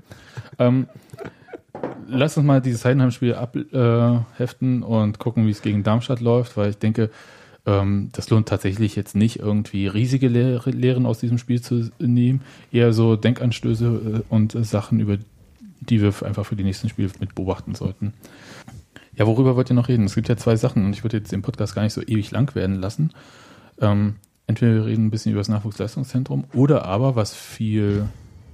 Ähm, 0.59 0.87
lass 2.07 2.37
uns 2.37 2.45
mal 2.45 2.61
dieses 2.61 2.85
Heidenheim-Spiel 2.85 3.33
abheften 3.33 4.83
und 4.83 5.19
gucken, 5.19 5.47
wie 5.47 5.51
es 5.51 5.61
gegen 5.61 5.83
Darmstadt 5.83 6.21
läuft, 6.21 6.57
weil 6.57 6.69
ich 6.69 6.77
denke, 6.77 7.09
ähm, 7.65 8.09
das 8.13 8.29
lohnt 8.29 8.47
tatsächlich 8.47 8.95
jetzt 8.95 9.15
nicht 9.15 9.39
irgendwie 9.39 9.87
riesige 9.87 10.27
Lehre, 10.27 10.69
Lehren 10.69 11.05
aus 11.05 11.19
diesem 11.19 11.37
Spiel 11.37 11.61
zu 11.61 11.89
nehmen, 11.99 12.41
eher 12.71 12.93
so 12.93 13.15
Denkanstöße 13.15 13.85
äh, 13.85 14.33
und 14.33 14.55
äh, 14.55 14.63
Sachen, 14.63 14.99
über 14.99 15.17
die 15.79 16.01
wir 16.01 16.13
einfach 16.23 16.45
für 16.45 16.55
die 16.55 16.63
nächsten 16.63 16.89
Spiele 16.89 17.09
mit 17.19 17.35
beobachten 17.35 17.75
sollten. 17.75 18.13
Ja, 19.15 19.27
worüber 19.27 19.55
wollt 19.55 19.69
ihr 19.69 19.75
noch 19.75 19.87
reden? 19.89 20.05
Es 20.05 20.15
gibt 20.15 20.27
ja 20.29 20.37
zwei 20.37 20.55
Sachen 20.55 20.85
und 20.85 20.93
ich 20.93 21.03
würde 21.03 21.17
jetzt 21.17 21.31
den 21.31 21.41
Podcast 21.41 21.75
gar 21.75 21.83
nicht 21.83 21.93
so 21.93 22.01
ewig 22.01 22.31
lang 22.31 22.53
werden 22.55 22.75
lassen. 22.75 23.11
Ähm, 23.79 24.15
entweder 24.47 24.73
wir 24.75 24.85
reden 24.85 25.07
ein 25.07 25.11
bisschen 25.11 25.31
über 25.31 25.39
das 25.41 25.49
Nachwuchsleistungszentrum 25.49 26.45
oder 26.53 26.85
aber, 26.85 27.15
was 27.15 27.33
viel 27.33 28.07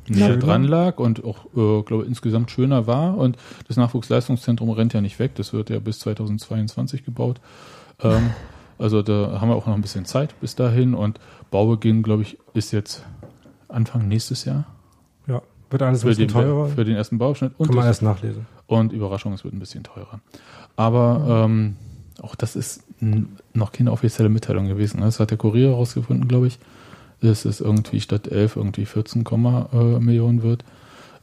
näher 0.07 0.38
dran 0.38 0.64
lag 0.64 0.97
und 0.97 1.24
auch, 1.24 1.45
äh, 1.55 1.84
glaube 1.84 2.05
insgesamt 2.05 2.51
schöner 2.51 2.88
war. 2.88 3.18
Und 3.18 3.38
das 3.68 3.78
Nachwuchsleistungszentrum 3.78 4.70
rennt 4.72 4.93
ja 4.93 5.01
nicht 5.01 5.20
weg. 5.20 5.36
Das 5.36 5.53
wird 5.53 5.70
ja 5.70 5.80
bis 5.80 5.99
2022 5.99 7.05
gebaut. 7.05 7.39
Ähm, 8.01 8.32
also 8.78 9.01
da 9.01 9.39
haben 9.39 9.49
wir 9.49 9.55
auch 9.55 9.68
noch 9.68 9.76
ein 9.76 9.82
bisschen 9.82 10.05
Zeit 10.05 10.39
bis 10.41 10.55
dahin. 10.55 10.93
Und 10.93 11.20
Baubeginn, 11.51 12.03
glaube 12.03 12.24
ich, 12.24 12.38
ist 12.53 12.72
jetzt 12.72 13.05
Anfang 13.68 14.07
nächstes 14.07 14.45
Jahr 14.45 14.66
Ja, 15.28 15.41
wird 15.70 15.82
alles 15.84 15.99
ein 15.99 16.01
für 16.01 16.07
bisschen 16.07 16.28
den, 16.28 16.34
teurer. 16.34 16.68
für 16.70 16.86
den 16.86 16.95
ersten 16.95 17.18
Bauabschnitt. 17.18 17.53
Und 17.57 17.68
Kann 17.68 17.76
man 17.76 17.86
erst 17.86 18.01
nachlesen. 18.01 18.45
Und 18.70 18.93
Überraschung, 18.93 19.34
es 19.34 19.43
wird 19.43 19.53
ein 19.53 19.59
bisschen 19.59 19.84
teurer. 19.84 20.20
Aber 20.76 21.45
ähm, 21.45 21.76
auch 22.22 22.36
das 22.36 22.55
ist 22.55 22.84
noch 23.53 23.72
keine 23.72 23.91
offizielle 23.91 24.30
Mitteilung 24.30 24.67
gewesen. 24.67 25.01
Das 25.01 25.20
hat 25.20 25.32
der 25.32 25.38
Kurier 25.38 25.70
herausgefunden, 25.70 26.28
glaube 26.28 26.47
ich, 26.47 26.59
dass 27.22 27.45
es 27.45 27.61
irgendwie 27.61 27.99
statt 27.99 28.28
11 28.28 28.57
irgendwie 28.57 28.86
14, 28.86 29.24
Komma, 29.24 29.70
äh, 29.74 29.99
Millionen 29.99 30.43
wird. 30.43 30.63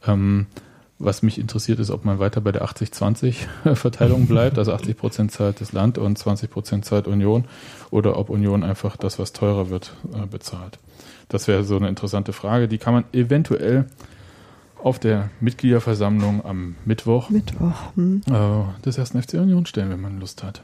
Ähm, 0.05 0.47
was 0.99 1.21
mich 1.21 1.39
interessiert 1.39 1.79
ist, 1.79 1.91
ob 1.91 2.05
man 2.05 2.19
weiter 2.19 2.41
bei 2.41 2.51
der 2.51 2.65
80-20-Verteilung 2.65 4.25
bleibt, 4.27 4.57
also 4.57 4.73
80 4.73 4.97
Prozent 4.97 5.31
zahlt 5.31 5.61
das 5.61 5.71
Land 5.71 5.97
und 5.97 6.17
20 6.17 6.49
Prozent 6.49 6.85
zahlt 6.85 7.07
Union, 7.07 7.45
oder 7.91 8.17
ob 8.17 8.29
Union 8.29 8.63
einfach 8.63 8.97
das, 8.97 9.19
was 9.19 9.31
teurer 9.31 9.69
wird, 9.69 9.93
äh, 10.13 10.25
bezahlt. 10.25 10.79
Das 11.29 11.47
wäre 11.47 11.63
so 11.63 11.77
eine 11.77 11.87
interessante 11.87 12.33
Frage. 12.33 12.67
Die 12.67 12.77
kann 12.77 12.93
man 12.93 13.05
eventuell 13.13 13.85
auf 14.87 14.99
der 14.99 15.29
Mitgliederversammlung 15.41 16.45
am 16.45 16.75
Mittwoch 16.85 17.29
Mittwoch. 17.29 17.93
Hm. 17.95 18.21
äh, 18.31 18.81
des 18.85 18.97
ersten 18.97 19.21
FC 19.21 19.33
Union 19.33 19.65
stellen, 19.65 19.89
wenn 19.89 19.99
man 19.99 20.17
Lust 20.17 20.43
hat. 20.43 20.61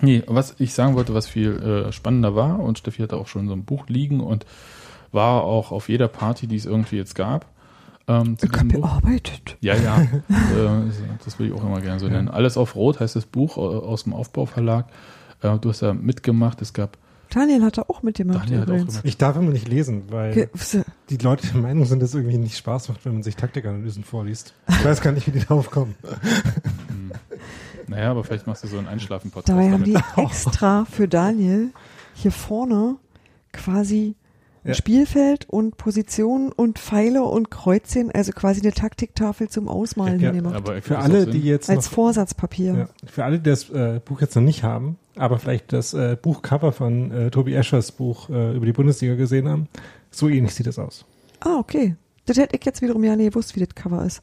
Nee, 0.00 0.22
was 0.28 0.54
ich 0.60 0.74
sagen 0.74 0.94
wollte, 0.94 1.12
was 1.12 1.26
viel 1.26 1.56
äh, 1.88 1.92
spannender 1.92 2.36
war, 2.36 2.60
und 2.60 2.78
Steffi 2.78 3.02
hatte 3.02 3.16
auch 3.16 3.26
schon 3.26 3.48
so 3.48 3.54
ein 3.54 3.64
Buch 3.64 3.88
liegen 3.88 4.20
und 4.20 4.46
war 5.10 5.42
auch 5.42 5.72
auf 5.72 5.88
jeder 5.88 6.06
Party, 6.06 6.46
die 6.46 6.54
es 6.54 6.66
irgendwie 6.66 6.96
jetzt 6.96 7.16
gab. 7.16 7.46
Ähm, 8.06 8.38
zu 8.38 8.46
Ich 8.46 8.52
habe 8.52 8.68
gearbeitet. 8.68 9.56
Ja, 9.60 9.74
ja, 9.74 10.02
äh, 10.28 10.82
das 11.24 11.40
will 11.40 11.48
ich 11.48 11.52
auch 11.52 11.64
immer 11.64 11.80
gerne 11.80 11.98
so 11.98 12.06
nennen. 12.06 12.28
Alles 12.28 12.56
auf 12.56 12.76
Rot 12.76 13.00
heißt 13.00 13.16
das 13.16 13.26
Buch 13.26 13.56
äh, 13.56 13.60
aus 13.60 14.04
dem 14.04 14.12
Aufbauverlag. 14.12 14.86
Äh, 15.42 15.58
du 15.58 15.70
hast 15.70 15.82
da 15.82 15.94
mitgemacht, 15.94 16.62
es 16.62 16.72
gab 16.72 16.96
Daniel 17.36 17.62
hat 17.64 17.76
da 17.78 17.82
auch 17.88 18.02
mitgemacht 18.02 18.44
Daniel 18.46 18.60
hat 18.60 18.68
auch 18.68 18.72
übrigens. 18.72 18.88
gemacht. 18.94 19.04
Ich 19.06 19.16
darf 19.18 19.36
immer 19.36 19.50
nicht 19.50 19.68
lesen, 19.68 20.04
weil 20.10 20.32
Ge- 20.34 20.48
die 21.10 21.16
Leute 21.18 21.46
der 21.48 21.60
Meinung 21.60 21.84
sind, 21.84 22.00
dass 22.02 22.10
es 22.10 22.14
irgendwie 22.14 22.38
nicht 22.38 22.56
Spaß 22.56 22.88
macht, 22.88 23.04
wenn 23.04 23.12
man 23.12 23.22
sich 23.22 23.36
Taktikanalysen 23.36 24.04
vorliest. 24.04 24.54
Ich 24.68 24.84
weiß 24.84 25.00
gar 25.02 25.12
nicht, 25.12 25.26
wie 25.26 25.32
die 25.32 25.40
darauf 25.40 25.70
kommen. 25.70 25.94
Hm. 26.02 27.12
Naja, 27.88 28.10
aber 28.10 28.24
vielleicht 28.24 28.46
machst 28.46 28.64
du 28.64 28.68
so 28.68 28.78
einen 28.78 28.88
Einschlafen-Podcast. 28.88 29.48
Dabei 29.48 29.70
haben 29.70 29.84
damit. 29.84 30.02
die 30.16 30.20
extra 30.22 30.84
für 30.86 31.06
Daniel 31.08 31.70
hier 32.14 32.32
vorne 32.32 32.96
quasi 33.52 34.16
ein 34.64 34.68
Ja. 34.70 34.74
Spielfeld 34.74 35.48
und 35.48 35.76
Positionen 35.76 36.50
und 36.50 36.78
Pfeile 36.80 37.22
und 37.22 37.50
Kreuzchen, 37.50 38.10
also 38.12 38.32
quasi 38.32 38.62
eine 38.62 38.72
Taktiktafel 38.72 39.48
zum 39.48 39.68
Ausmalen 39.68 40.18
Ja, 40.18 40.30
hingemacht. 40.32 40.56
aber 40.56 40.82
Für 40.82 40.98
alle, 40.98 41.26
die 41.26 41.40
jetzt 41.42 41.70
Als 41.70 41.86
noch, 41.86 41.92
Vorsatzpapier. 41.92 42.74
ja, 42.74 42.88
für 43.08 43.24
alle, 43.24 43.38
die 43.38 43.48
das 43.50 43.70
äh, 43.70 44.00
Buch 44.04 44.20
jetzt 44.20 44.34
noch 44.34 44.42
nicht 44.42 44.64
haben, 44.64 44.98
aber 45.16 45.38
vielleicht 45.38 45.72
das 45.72 45.94
äh, 45.94 46.16
Buchcover 46.20 46.72
von 46.72 47.10
äh, 47.10 47.30
Tobi 47.30 47.54
Eschers 47.54 47.92
Buch 47.92 48.28
äh, 48.30 48.54
über 48.56 48.66
die 48.66 48.72
Bundesliga 48.72 49.14
gesehen 49.14 49.48
haben, 49.48 49.68
so 50.10 50.28
ähnlich 50.28 50.54
sieht 50.54 50.66
das 50.66 50.78
aus. 50.78 51.04
Ah, 51.40 51.56
okay. 51.58 51.96
Das 52.26 52.36
hätte 52.38 52.56
ich 52.56 52.64
jetzt 52.64 52.82
wiederum 52.82 53.04
ja 53.04 53.14
nie 53.16 53.26
gewusst, 53.28 53.54
wie 53.56 53.60
das 53.64 53.74
Cover 53.74 54.04
ist. 54.04 54.20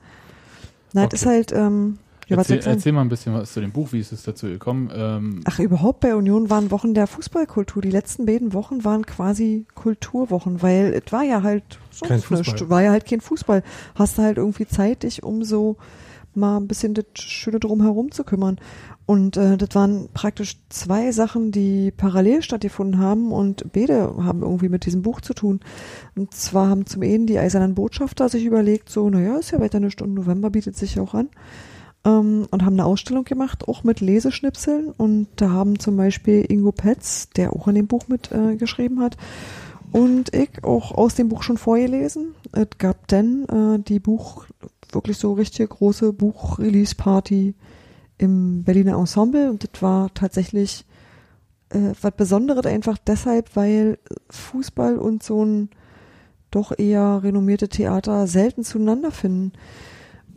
Na, 0.93 1.07
das 1.07 1.21
ist 1.21 1.27
Okay. 1.27 1.35
halt, 1.35 1.51
ähm, 1.53 1.97
ja, 2.27 2.37
erzähl, 2.37 2.59
erzähl 2.63 2.91
mal 2.93 3.01
ein 3.01 3.09
bisschen 3.09 3.33
was 3.33 3.51
zu 3.53 3.59
dem 3.61 3.71
Buch, 3.71 3.91
wie 3.91 3.99
ist 3.99 4.11
es 4.11 4.23
dazu 4.23 4.47
gekommen? 4.47 4.89
Ähm, 4.93 5.41
Ach, 5.45 5.59
überhaupt 5.59 5.99
bei 5.99 6.15
Union 6.15 6.49
waren 6.49 6.71
Wochen 6.71 6.93
der 6.93 7.07
Fußballkultur. 7.07 7.81
Die 7.81 7.89
letzten 7.91 8.25
beiden 8.25 8.53
Wochen 8.53 8.83
waren 8.85 9.05
quasi 9.05 9.65
Kulturwochen, 9.75 10.61
weil 10.61 10.93
es 11.05 11.11
war 11.11 11.23
ja 11.23 11.43
halt 11.43 11.63
sonst 11.91 12.07
Kein 12.09 12.17
nichts. 12.17 12.49
Fußball. 12.51 12.69
war 12.69 12.81
ja 12.81 12.91
halt 12.91 13.05
kein 13.05 13.19
Fußball. 13.21 13.61
Hast 13.95 14.17
du 14.17 14.21
halt 14.21 14.37
irgendwie 14.37 14.65
Zeit, 14.67 15.03
dich 15.03 15.23
um 15.23 15.43
so 15.43 15.75
mal 16.35 16.57
ein 16.57 16.67
bisschen 16.67 16.93
das 16.93 17.05
Schöne 17.15 17.59
drumherum 17.59 18.11
zu 18.11 18.23
kümmern. 18.23 18.57
Und 19.05 19.35
äh, 19.35 19.57
das 19.57 19.75
waren 19.75 20.07
praktisch 20.13 20.57
zwei 20.69 21.11
Sachen, 21.11 21.51
die 21.51 21.91
parallel 21.91 22.41
stattgefunden 22.41 22.99
haben 22.99 23.31
und 23.33 23.73
beide 23.73 24.15
haben 24.23 24.43
irgendwie 24.43 24.69
mit 24.69 24.85
diesem 24.85 25.01
Buch 25.01 25.19
zu 25.19 25.33
tun. 25.33 25.59
Und 26.15 26.33
zwar 26.33 26.69
haben 26.69 26.85
zum 26.85 27.01
einen 27.01 27.27
die 27.27 27.37
Eisernen 27.37 27.75
Botschafter 27.75 28.29
sich 28.29 28.45
überlegt, 28.45 28.89
so, 28.89 29.09
naja, 29.09 29.37
ist 29.37 29.51
ja 29.51 29.59
weiter 29.59 29.77
eine 29.77 29.91
Stunde 29.91 30.21
November, 30.21 30.49
bietet 30.49 30.77
sich 30.77 30.99
auch 30.99 31.13
an 31.13 31.29
ähm, 32.05 32.47
und 32.49 32.63
haben 32.63 32.73
eine 32.73 32.85
Ausstellung 32.85 33.25
gemacht, 33.25 33.67
auch 33.67 33.83
mit 33.83 33.99
Leseschnipseln. 33.99 34.91
Und 34.91 35.27
da 35.35 35.49
haben 35.49 35.79
zum 35.79 35.97
Beispiel 35.97 36.45
Ingo 36.47 36.71
Petz, 36.71 37.29
der 37.35 37.53
auch 37.53 37.67
in 37.67 37.75
dem 37.75 37.87
Buch 37.87 38.07
mit 38.07 38.31
äh, 38.31 38.57
hat, 38.99 39.17
und 39.91 40.33
ich 40.33 40.63
auch 40.63 40.91
aus 40.91 41.13
dem 41.13 41.29
Buch 41.29 41.43
schon 41.43 41.57
vorgelesen. 41.57 42.33
Es 42.51 42.67
gab 42.79 43.07
dann 43.09 43.45
äh, 43.45 43.79
die 43.79 43.99
Buch, 43.99 44.45
wirklich 44.91 45.17
so 45.17 45.33
richtig 45.33 45.69
große 45.69 46.13
Buch-Release-Party 46.13 47.53
im 48.17 48.63
Berliner 48.63 48.97
Ensemble. 48.97 49.49
Und 49.49 49.63
das 49.63 49.81
war 49.81 50.13
tatsächlich 50.13 50.85
äh, 51.69 51.93
was 52.01 52.13
Besonderes 52.15 52.65
einfach 52.65 52.97
deshalb, 52.97 53.55
weil 53.55 53.97
Fußball 54.29 54.97
und 54.97 55.23
so 55.23 55.43
ein 55.43 55.69
doch 56.51 56.77
eher 56.77 57.21
renommierte 57.23 57.67
Theater 57.67 58.27
selten 58.27 58.63
zueinander 58.63 59.11
finden. 59.11 59.53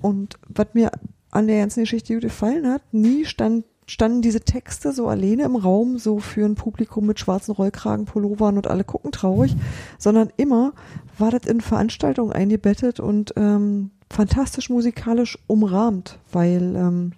Und 0.00 0.38
was 0.48 0.68
mir 0.72 0.90
an 1.30 1.46
der 1.46 1.58
ganzen 1.60 1.80
Geschichte 1.80 2.14
gut 2.14 2.22
gefallen 2.22 2.66
hat, 2.66 2.82
nie 2.92 3.26
stand, 3.26 3.66
standen 3.86 4.22
diese 4.22 4.40
Texte 4.40 4.92
so 4.92 5.08
alleine 5.08 5.44
im 5.44 5.56
Raum, 5.56 5.98
so 5.98 6.18
für 6.18 6.46
ein 6.46 6.54
Publikum 6.54 7.06
mit 7.06 7.20
schwarzen 7.20 7.52
Rollkragenpullovern 7.52 8.56
und 8.56 8.66
alle 8.66 8.84
gucken 8.84 9.12
traurig, 9.12 9.54
sondern 9.98 10.30
immer 10.36 10.72
war 11.18 11.30
das 11.30 11.44
in 11.46 11.60
Veranstaltungen 11.60 12.32
eingebettet 12.32 12.98
und 12.98 13.34
ähm, 13.36 13.90
fantastisch 14.10 14.70
musikalisch 14.70 15.38
umrahmt, 15.46 16.18
weil 16.32 16.76
ähm, 16.76 17.12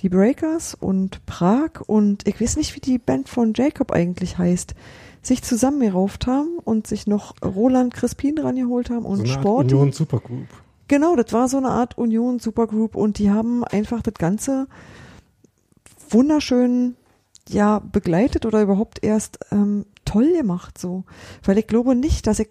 die 0.00 0.08
Breakers 0.08 0.74
und 0.74 1.24
Prag 1.26 1.80
und 1.86 2.26
ich 2.28 2.40
weiß 2.40 2.56
nicht, 2.56 2.74
wie 2.76 2.80
die 2.80 2.98
Band 2.98 3.28
von 3.28 3.52
Jacob 3.54 3.92
eigentlich 3.92 4.38
heißt, 4.38 4.74
sich 5.22 5.42
zusammengerauft 5.42 6.26
haben 6.26 6.58
und 6.62 6.86
sich 6.86 7.06
noch 7.06 7.34
Roland 7.42 7.94
Crispin 7.94 8.36
dran 8.36 8.56
geholt 8.56 8.90
haben 8.90 9.04
und 9.04 9.16
so 9.16 9.22
eine 9.24 9.32
Art 9.32 9.40
Sport. 9.40 9.72
Union 9.72 9.92
Supergroup. 9.92 10.46
Genau, 10.88 11.16
das 11.16 11.32
war 11.32 11.48
so 11.48 11.56
eine 11.56 11.70
Art 11.70 11.98
Union 11.98 12.38
Supergroup 12.38 12.94
und 12.94 13.18
die 13.18 13.30
haben 13.30 13.64
einfach 13.64 14.02
das 14.02 14.14
Ganze 14.14 14.68
wunderschön 16.10 16.94
ja 17.48 17.80
begleitet 17.80 18.46
oder 18.46 18.62
überhaupt 18.62 19.02
erst 19.02 19.38
ähm, 19.50 19.86
toll 20.04 20.32
gemacht 20.32 20.78
so, 20.78 21.04
weil 21.44 21.58
ich 21.58 21.66
glaube 21.66 21.94
nicht, 21.94 22.26
dass 22.26 22.38
ich 22.38 22.48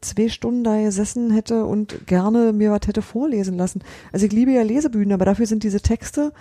zwei 0.00 0.28
Stunden 0.28 0.64
da 0.64 0.80
gesessen 0.80 1.30
hätte 1.30 1.64
und 1.64 2.06
gerne 2.06 2.52
mir 2.52 2.70
was 2.70 2.86
hätte 2.86 3.02
vorlesen 3.02 3.56
lassen. 3.56 3.82
Also 4.12 4.26
ich 4.26 4.32
liebe 4.32 4.52
ja 4.52 4.62
Lesebühnen, 4.62 5.12
aber 5.12 5.24
dafür 5.24 5.46
sind 5.46 5.62
diese 5.62 5.80
Texte 5.80 6.32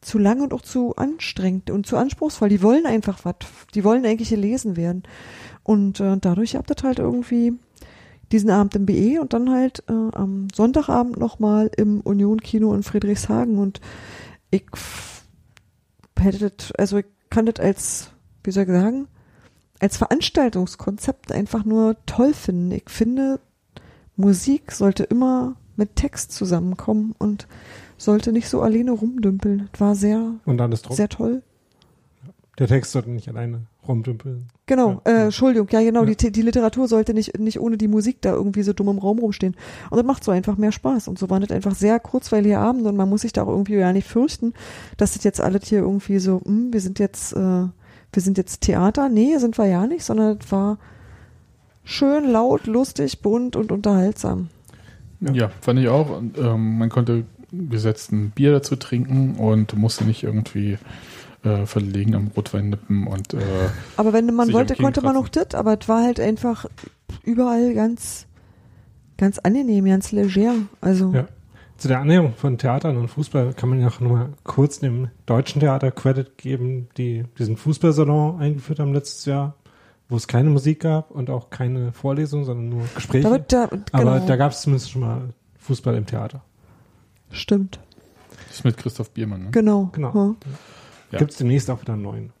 zu 0.00 0.18
lang 0.18 0.40
und 0.40 0.52
auch 0.54 0.62
zu 0.62 0.96
anstrengend 0.96 1.70
und 1.70 1.86
zu 1.86 1.96
anspruchsvoll. 1.96 2.48
Die 2.48 2.62
wollen 2.62 2.86
einfach 2.86 3.24
was. 3.24 3.36
Die 3.74 3.84
wollen 3.84 4.06
eigentlich 4.06 4.30
gelesen 4.30 4.76
werden. 4.76 5.02
Und 5.64 6.00
äh, 6.00 6.16
dadurch 6.18 6.56
habt 6.56 6.70
ihr 6.70 6.82
halt 6.82 6.98
irgendwie 6.98 7.54
diesen 8.32 8.50
Abend 8.50 8.74
im 8.76 8.86
BE 8.86 9.20
und 9.20 9.32
dann 9.32 9.50
halt 9.50 9.82
äh, 9.88 9.92
am 9.92 10.48
Sonntagabend 10.54 11.18
nochmal 11.18 11.70
im 11.76 12.00
Union-Kino 12.00 12.74
in 12.74 12.82
Friedrichshagen 12.82 13.58
und 13.58 13.80
ich 14.50 14.64
hätte 16.18 16.50
das, 16.50 16.72
also 16.72 16.98
ich 16.98 17.06
kann 17.30 17.46
das 17.46 17.60
als, 17.60 18.10
wie 18.44 18.50
soll 18.50 18.64
ich 18.64 18.70
sagen, 18.70 19.08
als 19.80 19.96
Veranstaltungskonzept 19.96 21.32
einfach 21.32 21.64
nur 21.64 21.96
toll 22.06 22.34
finden. 22.34 22.72
Ich 22.72 22.88
finde, 22.88 23.40
Musik 24.16 24.72
sollte 24.72 25.04
immer 25.04 25.56
mit 25.76 25.96
Text 25.96 26.32
zusammenkommen 26.32 27.14
und 27.18 27.46
sollte 27.98 28.32
nicht 28.32 28.48
so 28.48 28.62
alleine 28.62 28.92
rumdümpeln. 28.92 29.68
Das 29.72 29.80
war 29.80 29.94
sehr, 29.94 30.32
sehr 30.90 31.08
toll. 31.08 31.42
Der 32.58 32.66
Text 32.66 32.92
sollte 32.92 33.10
nicht 33.10 33.28
alleine 33.28 33.62
rumdümpeln. 33.86 34.48
Genau, 34.66 35.00
Ja, 35.06 35.12
äh, 35.12 35.16
ja. 35.16 35.24
Entschuldigung, 35.26 35.68
ja 35.70 35.80
genau, 35.80 36.04
Ja. 36.04 36.14
Die, 36.14 36.32
die 36.32 36.42
Literatur 36.42 36.88
sollte 36.88 37.14
nicht, 37.14 37.38
nicht 37.38 37.60
ohne 37.60 37.76
die 37.76 37.88
Musik 37.88 38.20
da 38.20 38.32
irgendwie 38.32 38.62
so 38.62 38.72
dumm 38.72 38.88
im 38.88 38.98
Raum 38.98 39.18
rumstehen. 39.18 39.54
Und 39.90 39.96
das 39.96 40.04
macht 40.04 40.24
so 40.24 40.32
einfach 40.32 40.56
mehr 40.56 40.72
Spaß. 40.72 41.08
Und 41.08 41.18
so 41.18 41.30
waren 41.30 41.40
das 41.42 41.50
einfach 41.50 41.74
sehr 41.74 42.00
kurzweilige 42.00 42.58
Abende 42.58 42.88
und 42.88 42.96
man 42.96 43.08
muss 43.08 43.22
sich 43.22 43.32
da 43.32 43.42
auch 43.44 43.48
irgendwie 43.48 43.76
ja 43.76 43.92
nicht 43.92 44.08
fürchten, 44.08 44.54
dass 44.96 45.12
das 45.12 45.24
jetzt 45.24 45.40
alles 45.40 45.66
hier 45.68 45.80
irgendwie 45.80 46.18
so, 46.18 46.40
hm, 46.44 46.72
wir 46.72 46.80
sind 46.80 46.98
jetzt, 46.98 47.32
äh, 47.32 47.36
wir 47.38 48.22
sind 48.22 48.38
jetzt 48.38 48.62
Theater. 48.62 49.08
Nee, 49.08 49.36
sind 49.38 49.56
wir 49.56 49.66
ja 49.66 49.86
nicht, 49.86 50.04
sondern 50.04 50.38
es 50.40 50.50
war 50.50 50.78
schön, 51.84 52.24
laut, 52.30 52.66
lustig, 52.66 53.22
bunt 53.22 53.56
und 53.56 53.70
unterhaltsam. 53.72 54.48
Ja. 55.20 55.32
Ja, 55.32 55.50
fand 55.60 55.80
ich 55.80 55.88
auch. 55.88 56.18
Und, 56.18 56.36
ähm, 56.38 56.78
man 56.78 56.88
konnte 56.90 57.24
gesetzt 57.52 58.12
ein 58.12 58.30
Bier 58.30 58.52
dazu 58.52 58.76
trinken 58.76 59.36
und 59.36 59.76
musste 59.76 60.04
nicht 60.04 60.22
irgendwie 60.22 60.78
äh, 61.44 61.66
verlegen 61.66 62.14
am 62.14 62.28
Rotwein 62.36 62.70
nippen 62.70 63.06
und 63.06 63.34
äh, 63.34 63.38
Aber 63.96 64.12
wenn 64.12 64.34
man 64.34 64.52
wollte, 64.52 64.74
konnte 64.74 65.02
man 65.02 65.16
auch 65.16 65.28
das, 65.28 65.54
aber 65.54 65.78
es 65.80 65.88
war 65.88 66.02
halt 66.02 66.20
einfach 66.20 66.66
überall 67.22 67.74
ganz, 67.74 68.26
ganz 69.16 69.38
angenehm, 69.38 69.84
ganz 69.84 70.12
leger. 70.12 70.54
Also, 70.80 71.12
Ja. 71.12 71.26
Zu 71.76 71.86
der 71.86 72.00
Annäherung 72.00 72.34
von 72.34 72.58
Theatern 72.58 72.96
und 72.96 73.06
Fußball 73.06 73.54
kann 73.54 73.68
man 73.68 73.80
ja 73.80 73.86
auch 73.86 74.00
nochmal 74.00 74.30
kurz 74.42 74.80
dem 74.80 75.10
deutschen 75.26 75.60
Theater 75.60 75.92
Credit 75.92 76.36
geben, 76.36 76.88
die 76.96 77.24
diesen 77.38 77.56
Fußballsalon 77.56 78.40
eingeführt 78.40 78.80
haben 78.80 78.92
letztes 78.92 79.26
Jahr, 79.26 79.54
wo 80.08 80.16
es 80.16 80.26
keine 80.26 80.50
Musik 80.50 80.80
gab 80.80 81.12
und 81.12 81.30
auch 81.30 81.50
keine 81.50 81.92
Vorlesung, 81.92 82.44
sondern 82.44 82.68
nur 82.68 82.82
Gespräche. 82.96 83.22
da 83.22 83.30
wird 83.30 83.52
da, 83.52 83.66
genau, 83.66 83.82
Aber 83.92 84.18
da 84.18 84.34
gab 84.34 84.50
es 84.50 84.62
zumindest 84.62 84.90
schon 84.90 85.02
mal 85.02 85.28
Fußball 85.58 85.94
im 85.94 86.04
Theater. 86.04 86.42
Stimmt, 87.30 87.78
das 88.48 88.56
ist 88.58 88.64
mit 88.64 88.76
Christoph 88.76 89.10
Biermann. 89.10 89.44
Ne? 89.44 89.50
genau. 89.50 89.90
Genau. 89.92 90.36
Ja. 91.12 91.18
Gibt 91.18 91.30
es 91.32 91.38
demnächst 91.38 91.70
auch 91.70 91.80
wieder 91.80 91.94
einen 91.94 92.02
neuen. 92.02 92.32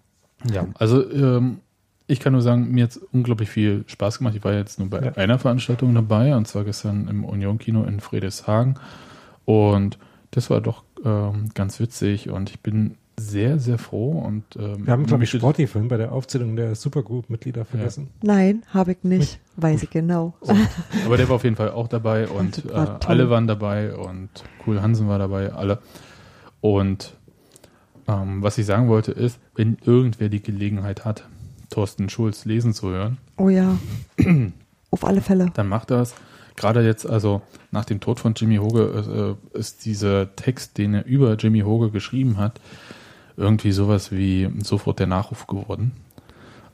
Ja, 0.50 0.66
also 0.74 1.10
ähm, 1.10 1.60
ich 2.06 2.20
kann 2.20 2.32
nur 2.32 2.42
sagen, 2.42 2.70
mir 2.70 2.84
hat 2.84 2.90
es 2.92 2.96
unglaublich 2.98 3.50
viel 3.50 3.84
Spaß 3.86 4.18
gemacht. 4.18 4.34
Ich 4.34 4.44
war 4.44 4.52
jetzt 4.54 4.78
nur 4.78 4.88
bei 4.88 5.00
Ja. 5.00 5.12
einer 5.12 5.38
Veranstaltung 5.38 5.94
dabei, 5.94 6.34
und 6.36 6.46
zwar 6.46 6.64
gestern 6.64 7.08
im 7.08 7.24
Union-Kino 7.24 7.84
in 7.84 8.00
Friedrichshagen. 8.00 8.78
Und 9.44 9.98
das 10.30 10.50
war 10.50 10.60
doch 10.60 10.84
ähm, 11.04 11.50
ganz 11.54 11.80
witzig 11.80 12.28
und 12.28 12.50
ich 12.50 12.60
bin 12.60 12.96
sehr, 13.18 13.58
sehr 13.58 13.78
froh. 13.78 14.10
Und, 14.12 14.44
ähm, 14.56 14.86
Wir 14.86 14.92
haben, 14.92 15.06
glaube 15.06 15.24
ich, 15.24 15.30
Sporty 15.30 15.66
vorhin 15.66 15.88
bei 15.88 15.96
der 15.96 16.12
Aufzählung 16.12 16.56
der 16.56 16.74
Supergroup-Mitglieder 16.74 17.64
vergessen. 17.64 18.08
Nein, 18.22 18.62
habe 18.72 18.92
ich 18.92 19.02
nicht. 19.02 19.40
Weiß 19.56 19.82
ich 19.82 19.90
genau. 19.90 20.34
Aber 21.04 21.16
der 21.16 21.28
war 21.28 21.36
auf 21.36 21.44
jeden 21.44 21.56
Fall 21.56 21.70
auch 21.70 21.88
dabei 21.88 22.28
und 22.28 22.64
äh, 22.64 22.72
war 22.72 23.00
alle 23.06 23.28
waren 23.30 23.46
dabei 23.46 23.94
und 23.94 24.28
Cool 24.66 24.80
Hansen 24.80 25.08
war 25.08 25.18
dabei, 25.18 25.52
alle. 25.52 25.78
Und 26.60 27.14
ähm, 28.06 28.42
was 28.42 28.58
ich 28.58 28.66
sagen 28.66 28.88
wollte 28.88 29.12
ist, 29.12 29.38
wenn 29.54 29.76
irgendwer 29.84 30.28
die 30.28 30.42
Gelegenheit 30.42 31.04
hat, 31.04 31.28
Thorsten 31.70 32.08
Schulz 32.08 32.44
lesen 32.44 32.72
zu 32.72 32.88
hören, 32.90 33.18
Oh 33.36 33.48
ja. 33.48 33.76
Auf 34.90 35.04
alle 35.04 35.20
Fälle. 35.20 35.50
dann 35.54 35.68
macht 35.68 35.90
das. 35.90 36.14
Gerade 36.56 36.84
jetzt, 36.84 37.06
also 37.06 37.42
nach 37.70 37.84
dem 37.84 38.00
Tod 38.00 38.18
von 38.18 38.34
Jimmy 38.34 38.56
Hoge, 38.56 39.36
äh, 39.54 39.58
ist 39.58 39.84
dieser 39.84 40.34
Text, 40.34 40.76
den 40.78 40.94
er 40.94 41.06
über 41.06 41.34
Jimmy 41.34 41.60
Hoge 41.60 41.90
geschrieben 41.90 42.36
hat, 42.38 42.60
irgendwie 43.38 43.72
sowas 43.72 44.12
wie 44.12 44.50
sofort 44.62 44.98
der 44.98 45.06
Nachruf 45.06 45.46
geworden. 45.46 45.92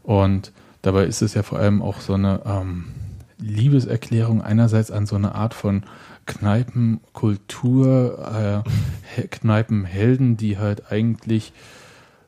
Und 0.03 0.51
dabei 0.83 1.05
ist 1.05 1.23
es 1.23 1.35
ja 1.35 1.43
vor 1.45 1.59
allem 1.59 1.83
auch 1.83 2.01
so 2.01 2.15
eine 2.15 2.41
ähm, 2.45 2.87
Liebeserklärung 3.39 4.43
einerseits 4.43 4.91
an 4.91 5.07
so 5.07 5.17
eine 5.17 5.35
Art 5.35 5.55
von 5.55 5.85
Kneipenkultur, 6.27 8.63
äh, 8.65 8.69
He- 9.21 9.29
Kneipenhelden, 9.29 10.37
die 10.37 10.59
halt 10.59 10.91
eigentlich 10.91 11.53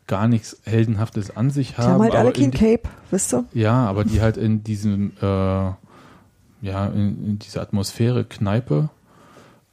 gar 0.07 0.29
nichts 0.29 0.59
Heldenhaftes 0.65 1.37
an 1.37 1.51
sich 1.51 1.71
Die 1.73 1.77
haben. 1.79 1.93
haben 1.95 2.03
halt 2.03 2.15
alle 2.15 2.33
kein 2.33 2.53
Cape, 2.53 2.89
wisst 3.11 3.35
ihr? 3.35 3.45
ja, 3.53 3.85
aber 3.87 4.05
die 4.05 4.21
halt 4.21 4.37
in 4.37 4.63
diesem, 4.63 5.13
äh, 5.21 5.25
ja, 5.25 6.87
in, 6.95 7.25
in 7.25 7.39
dieser 7.41 7.63
Atmosphäre 7.63 8.25
Kneipe 8.25 8.89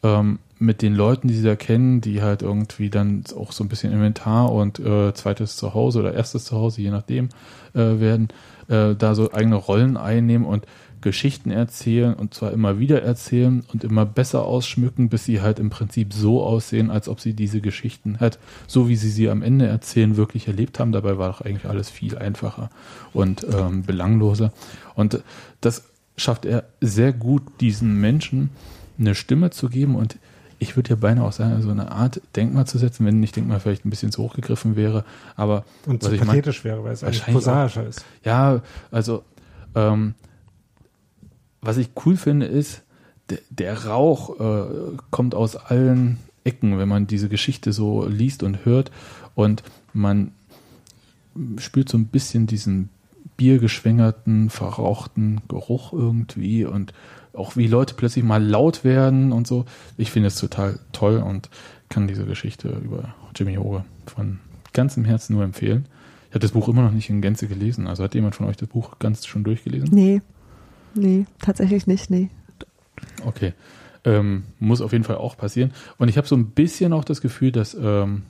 ähm, 0.02 0.40
mit 0.64 0.82
den 0.82 0.96
Leuten, 0.96 1.28
die 1.28 1.34
sie 1.34 1.44
da 1.44 1.56
kennen, 1.56 2.00
die 2.00 2.22
halt 2.22 2.42
irgendwie 2.42 2.90
dann 2.90 3.24
auch 3.36 3.52
so 3.52 3.64
ein 3.64 3.68
bisschen 3.68 3.92
Inventar 3.92 4.52
und 4.52 4.80
äh, 4.80 5.14
zweites 5.14 5.58
Zuhause 5.58 6.00
oder 6.00 6.14
erstes 6.14 6.46
Zuhause, 6.46 6.82
je 6.82 6.90
nachdem, 6.90 7.30
äh, 7.74 8.00
werden, 8.00 8.30
äh, 8.70 8.96
da 8.96 9.14
so 9.14 9.32
eigene 9.34 9.56
Rollen 9.56 9.98
einnehmen 9.98 10.48
und 10.48 10.66
Geschichten 11.02 11.52
erzählen 11.52 12.14
und 12.14 12.34
zwar 12.34 12.54
immer 12.54 12.80
wieder 12.80 13.02
erzählen 13.02 13.66
und 13.74 13.84
immer 13.84 14.06
besser 14.06 14.46
ausschmücken, 14.46 15.10
bis 15.10 15.26
sie 15.26 15.42
halt 15.42 15.60
im 15.60 15.70
Prinzip 15.70 16.14
so 16.14 16.42
aussehen, 16.42 16.90
als 16.90 17.10
ob 17.10 17.20
sie 17.20 17.34
diese 17.34 17.60
Geschichten 17.60 18.22
halt, 18.22 18.40
so 18.66 18.88
wie 18.88 18.96
sie 18.96 19.10
sie 19.10 19.30
am 19.30 19.42
Ende 19.42 19.68
erzählen, 19.68 20.16
wirklich 20.16 20.48
erlebt 20.48 20.80
haben. 20.80 20.94
Dabei 20.94 21.18
war 21.18 21.28
doch 21.28 21.42
eigentlich 21.42 21.70
alles 21.70 21.90
viel 21.90 22.18
einfacher 22.18 22.70
und 23.12 23.46
ähm, 23.54 23.84
belangloser. 23.84 24.54
Und 24.96 25.22
das 25.60 25.84
schafft 26.16 26.46
er 26.46 26.64
sehr 26.80 27.12
gut, 27.12 27.44
diesen 27.60 28.00
Menschen 28.00 28.52
eine 28.98 29.14
Stimme 29.14 29.50
zu 29.50 29.68
geben 29.68 29.96
und 29.96 30.18
ich 30.64 30.76
würde 30.76 30.90
ja 30.92 30.96
beinahe 30.96 31.26
auch 31.26 31.32
sagen, 31.32 31.62
so 31.62 31.70
eine 31.70 31.92
Art 31.92 32.20
Denkmal 32.36 32.66
zu 32.66 32.78
setzen, 32.78 33.06
wenn 33.06 33.20
nicht 33.20 33.36
Denkmal 33.36 33.60
vielleicht 33.60 33.86
ein 33.86 33.90
bisschen 33.92 34.12
zu 34.12 34.24
hoch 34.24 34.34
gegriffen 34.36 34.76
wäre, 34.76 35.06
aber 35.36 35.64
Und 35.86 36.02
Was 36.02 36.10
so 36.10 36.14
ich 36.16 36.20
mein- 36.22 36.28
pathetisch 36.30 36.64
wäre, 36.64 36.84
weil 36.84 36.94
es 36.94 37.04
eigentlich 37.04 37.26
prosaischer 37.26 37.86
ist. 37.88 38.04
ja, 38.24 38.62
also 38.92 39.24
ähm, 39.76 40.16
was 41.62 41.78
ich 41.78 41.90
cool 42.06 42.18
finde 42.18 42.46
ist, 42.48 42.82
der, 43.30 43.40
der 43.50 43.86
Rauch 43.86 44.40
äh, 44.40 44.98
kommt 45.12 45.34
aus 45.36 45.56
allen 45.56 46.18
Ecken, 46.44 46.78
wenn 46.78 46.90
man 46.90 47.08
diese 47.08 47.30
Geschichte 47.30 47.72
so 47.72 48.06
liest 48.06 48.44
und 48.44 48.66
hört. 48.66 48.92
Und 49.36 49.64
man 49.94 50.32
spürt 51.58 51.88
so 51.88 51.98
ein 51.98 52.08
bisschen 52.08 52.48
diesen 52.48 52.90
biergeschwängerten, 53.38 54.50
verrauchten 54.50 55.42
Geruch 55.48 55.94
irgendwie. 55.94 56.66
Und 56.66 56.94
auch 57.34 57.56
wie 57.56 57.68
Leute 57.68 57.96
plötzlich 57.96 58.24
mal 58.24 58.44
laut 58.44 58.84
werden 58.84 59.32
und 59.32 59.48
so. 59.48 59.66
Ich 59.98 60.12
finde 60.12 60.28
es 60.28 60.36
total 60.36 60.80
toll 60.92 61.18
und 61.18 61.50
kann 61.90 62.08
diese 62.08 62.26
Geschichte 62.26 62.70
über 62.70 63.16
Jimmy 63.36 63.56
Hoge 63.56 63.84
von 64.06 64.40
ganzem 64.74 65.06
Herzen 65.06 65.36
nur 65.36 65.44
empfehlen. 65.44 65.88
Ich 66.30 66.36
habe 66.36 66.40
das 66.40 66.52
Buch 66.52 66.68
immer 66.68 66.82
noch 66.82 66.92
nicht 66.92 67.10
in 67.10 67.22
Gänze 67.22 67.48
gelesen. 67.48 67.88
Also 67.88 68.04
hat 68.04 68.16
jemand 68.16 68.36
von 68.36 68.48
euch 68.48 68.58
das 68.58 68.70
Buch 68.70 68.98
ganz 69.00 69.26
schon 69.26 69.44
durchgelesen? 69.44 69.90
Nee. 69.92 70.22
Nee, 70.96 71.26
tatsächlich 71.40 71.88
nicht, 71.88 72.10
nee. 72.10 72.30
Okay. 73.26 73.54
Ähm, 74.06 74.44
muss 74.60 74.82
auf 74.82 74.92
jeden 74.92 75.04
Fall 75.04 75.18
auch 75.18 75.38
passieren. 75.38 75.72
Und 75.98 76.08
ich 76.08 76.18
habe 76.18 76.28
so 76.28 76.36
ein 76.36 76.48
bisschen 76.48 76.94
auch 76.94 77.04
das 77.04 77.22
Gefühl, 77.22 77.52
dass 77.52 77.76
ähm, 77.80 78.24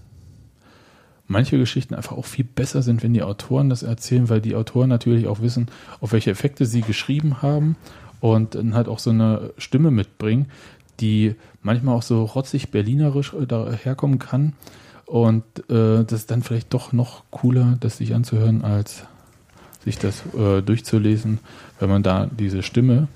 manche 1.27 1.57
Geschichten 1.57 1.95
einfach 1.95 2.15
auch 2.15 2.25
viel 2.25 2.45
besser 2.45 2.81
sind, 2.81 3.03
wenn 3.03 3.13
die 3.13 3.23
Autoren 3.23 3.69
das 3.69 3.83
erzählen, 3.83 4.29
weil 4.29 4.41
die 4.41 4.55
Autoren 4.55 4.89
natürlich 4.89 5.27
auch 5.27 5.41
wissen, 5.41 5.67
auf 5.99 6.11
welche 6.11 6.31
Effekte 6.31 6.65
sie 6.65 6.81
geschrieben 6.81 7.41
haben 7.41 7.75
und 8.23 8.55
dann 8.55 8.73
halt 8.73 8.87
auch 8.87 8.99
so 8.99 9.09
eine 9.09 9.51
Stimme 9.57 9.91
mitbringen, 9.91 10.45
die 11.01 11.35
manchmal 11.61 11.93
auch 11.95 12.03
so 12.03 12.23
rotzig 12.23 12.71
berlinerisch 12.71 13.33
äh, 13.33 13.45
daherkommen 13.45 14.17
kann. 14.17 14.53
Und 15.05 15.43
äh, 15.69 16.05
das 16.05 16.13
ist 16.13 16.31
dann 16.31 16.41
vielleicht 16.41 16.73
doch 16.73 16.93
noch 16.93 17.23
cooler, 17.31 17.75
das 17.81 17.97
sich 17.97 18.15
anzuhören, 18.15 18.63
als 18.63 19.03
sich 19.83 19.97
das 19.97 20.23
äh, 20.37 20.61
durchzulesen, 20.61 21.39
wenn 21.81 21.89
man 21.89 22.01
da 22.01 22.27
diese 22.27 22.63
Stimme 22.63 23.09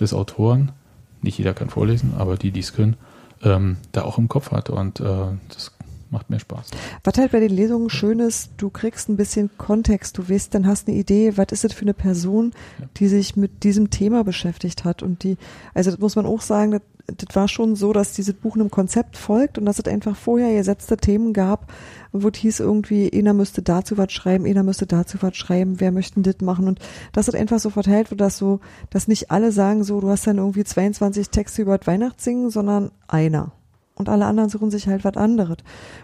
des 0.00 0.14
Autoren, 0.14 0.72
nicht 1.20 1.36
jeder 1.36 1.52
kann 1.52 1.68
vorlesen, 1.68 2.14
aber 2.16 2.38
die, 2.38 2.50
die 2.50 2.60
es 2.60 2.72
können, 2.72 2.96
ähm, 3.42 3.76
da 3.92 4.04
auch 4.04 4.16
im 4.16 4.28
Kopf 4.28 4.52
hat. 4.52 4.70
Und 4.70 5.00
äh, 5.00 5.04
das 5.50 5.73
macht 6.14 6.30
mir 6.30 6.38
Spaß. 6.38 6.70
Was 7.02 7.18
halt 7.18 7.32
bei 7.32 7.40
den 7.40 7.50
Lesungen 7.50 7.90
schön 7.90 8.20
ist, 8.20 8.52
du 8.56 8.70
kriegst 8.70 9.08
ein 9.08 9.16
bisschen 9.16 9.50
Kontext, 9.58 10.16
du 10.16 10.30
weißt, 10.30 10.54
dann 10.54 10.66
hast 10.66 10.88
eine 10.88 10.96
Idee, 10.96 11.36
was 11.36 11.48
ist 11.50 11.64
das 11.64 11.74
für 11.74 11.82
eine 11.82 11.92
Person, 11.92 12.52
die 12.96 13.08
sich 13.08 13.36
mit 13.36 13.64
diesem 13.64 13.90
Thema 13.90 14.24
beschäftigt 14.24 14.84
hat? 14.84 15.02
Und 15.02 15.24
die, 15.24 15.36
also 15.74 15.90
das 15.90 16.00
muss 16.00 16.16
man 16.16 16.24
auch 16.24 16.40
sagen, 16.40 16.70
das, 16.70 16.82
das 17.06 17.36
war 17.36 17.48
schon 17.48 17.74
so, 17.74 17.92
dass 17.92 18.14
dieses 18.14 18.34
Buch 18.34 18.54
einem 18.54 18.70
Konzept 18.70 19.18
folgt 19.18 19.58
und 19.58 19.66
dass 19.66 19.80
es 19.80 19.86
einfach 19.86 20.16
vorher 20.16 20.54
gesetzte 20.54 20.96
Themen 20.96 21.32
gab, 21.32 21.70
wo 22.12 22.28
es 22.28 22.38
hieß 22.38 22.60
irgendwie, 22.60 23.12
einer 23.12 23.34
müsste 23.34 23.60
dazu 23.60 23.98
was 23.98 24.12
schreiben, 24.12 24.46
einer 24.46 24.62
müsste 24.62 24.86
dazu 24.86 25.18
was 25.20 25.36
schreiben, 25.36 25.80
wer 25.80 25.90
möchten 25.90 26.22
das 26.22 26.40
machen? 26.40 26.68
Und 26.68 26.78
dass 27.12 27.26
es 27.26 27.34
einfach 27.34 27.58
so 27.58 27.70
verteilt 27.70 28.12
wird, 28.12 28.20
dass 28.20 28.38
so, 28.38 28.60
dass 28.88 29.08
nicht 29.08 29.32
alle 29.32 29.50
sagen 29.50 29.82
so, 29.82 30.00
du 30.00 30.08
hast 30.08 30.28
dann 30.28 30.38
irgendwie 30.38 30.64
22 30.64 31.30
Texte 31.30 31.62
über 31.62 31.76
das 31.76 31.88
Weihnachtssingen, 31.88 32.50
sondern 32.50 32.92
einer. 33.08 33.52
Und 33.94 34.08
alle 34.08 34.26
anderen 34.26 34.50
suchen 34.50 34.70
sich 34.70 34.88
halt 34.88 35.04
was 35.04 35.16
anderes 35.16 35.58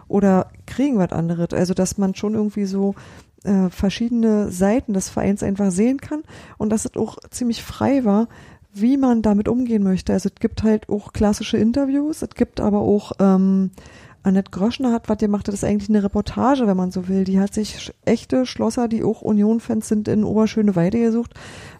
oder 0.06 0.50
kriegen 0.66 0.98
was 0.98 1.12
anderes. 1.12 1.52
Also 1.52 1.74
dass 1.74 1.98
man 1.98 2.14
schon 2.14 2.34
irgendwie 2.34 2.64
so 2.64 2.94
äh, 3.44 3.68
verschiedene 3.70 4.50
Seiten 4.50 4.92
des 4.92 5.08
Vereins 5.08 5.42
einfach 5.42 5.70
sehen 5.70 5.98
kann 5.98 6.22
und 6.58 6.70
dass 6.70 6.84
es 6.84 6.96
auch 6.96 7.18
ziemlich 7.30 7.62
frei 7.62 8.04
war, 8.04 8.28
wie 8.72 8.96
man 8.96 9.22
damit 9.22 9.48
umgehen 9.48 9.82
möchte. 9.82 10.12
Also 10.12 10.28
es 10.28 10.40
gibt 10.40 10.62
halt 10.62 10.88
auch 10.88 11.12
klassische 11.12 11.56
Interviews, 11.56 12.22
es 12.22 12.34
gibt 12.34 12.60
aber 12.60 12.80
auch 12.80 13.12
ähm, 13.18 13.70
Annette 14.22 14.50
Groschner 14.50 14.92
hat 14.92 15.08
was 15.08 15.18
gemacht, 15.18 15.48
das 15.48 15.56
ist 15.56 15.64
eigentlich 15.64 15.88
eine 15.88 16.02
Reportage, 16.02 16.66
wenn 16.66 16.76
man 16.76 16.90
so 16.90 17.08
will. 17.08 17.24
Die 17.24 17.40
hat 17.40 17.54
sich 17.54 17.92
echte 18.04 18.44
Schlosser, 18.44 18.86
die 18.86 19.02
auch 19.02 19.22
Union-Fans 19.22 19.88
sind, 19.88 20.08
in 20.08 20.24
Oberschöneweide 20.24 21.00
gesucht, 21.00 21.32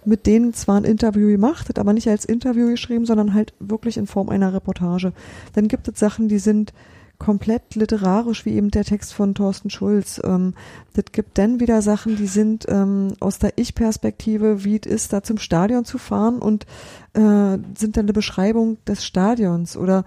mit 0.05 0.27
denen 0.27 0.55
zwar 0.55 0.77
ein 0.79 0.85
Interview 0.85 1.29
gemacht, 1.29 1.69
hat 1.69 1.79
aber 1.79 1.93
nicht 1.93 2.09
als 2.09 2.25
Interview 2.25 2.69
geschrieben, 2.69 3.05
sondern 3.05 3.35
halt 3.35 3.53
wirklich 3.61 3.97
in 3.99 4.07
Form 4.07 4.31
einer 4.31 4.55
Reportage. 4.55 5.13
Dann 5.55 5.69
gibt 5.69 5.89
es 5.89 5.99
Sachen, 5.99 6.29
die 6.29 6.39
sind 6.39 6.73
komplett 7.21 7.75
literarisch, 7.77 8.47
wie 8.47 8.55
eben 8.55 8.71
der 8.71 8.85
Text 8.85 9.13
von 9.13 9.35
Thorsten 9.35 9.71
Schulz. 9.71 10.21
Ähm, 10.25 10.55
das 10.95 11.05
gibt 11.13 11.39
dann 11.39 11.61
wieder 11.61 11.83
Sachen, 11.83 12.17
die 12.17 12.27
sind 12.27 12.65
ähm, 12.69 13.13
aus 13.21 13.39
der 13.39 13.53
Ich-Perspektive, 13.57 14.65
wie 14.65 14.81
es 14.83 14.91
ist, 14.91 15.13
da 15.13 15.23
zum 15.23 15.39
Stadion 15.39 15.85
zu 15.85 15.99
fahren 15.99 16.39
und 16.39 16.65
äh, 17.13 17.59
sind 17.77 17.97
dann 17.97 18.07
eine 18.07 18.15
Beschreibung 18.15 18.79
des 18.87 19.05
Stadions 19.05 19.77
oder 19.77 20.05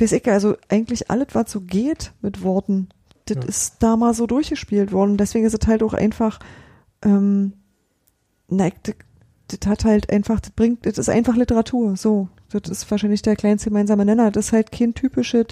weiß 0.00 0.12
ich, 0.12 0.26
also 0.28 0.56
eigentlich 0.68 1.10
alles, 1.10 1.28
was 1.32 1.50
so 1.50 1.60
geht 1.60 2.12
mit 2.22 2.42
Worten, 2.42 2.88
das 3.26 3.36
ja. 3.36 3.44
ist 3.44 3.74
da 3.80 3.96
mal 3.96 4.14
so 4.14 4.26
durchgespielt 4.26 4.92
worden. 4.92 5.16
Deswegen 5.16 5.44
ist 5.44 5.60
es 5.60 5.66
halt 5.66 5.82
auch 5.82 5.94
einfach, 5.94 6.38
ähm, 7.02 7.52
na, 8.48 8.68
das, 8.82 8.94
das 9.48 9.68
hat 9.68 9.84
halt 9.84 10.10
einfach, 10.10 10.40
das 10.40 10.50
bringt, 10.50 10.86
das 10.86 10.98
ist 10.98 11.08
einfach 11.08 11.36
Literatur, 11.36 11.96
so. 11.96 12.28
Das 12.50 12.70
ist 12.70 12.90
wahrscheinlich 12.90 13.22
der 13.22 13.36
kleinste 13.36 13.70
gemeinsame 13.70 14.04
Nenner. 14.04 14.30
Das 14.30 14.46
ist 14.46 14.52
halt 14.52 14.70
kein 14.70 14.94
typisches, 14.94 15.46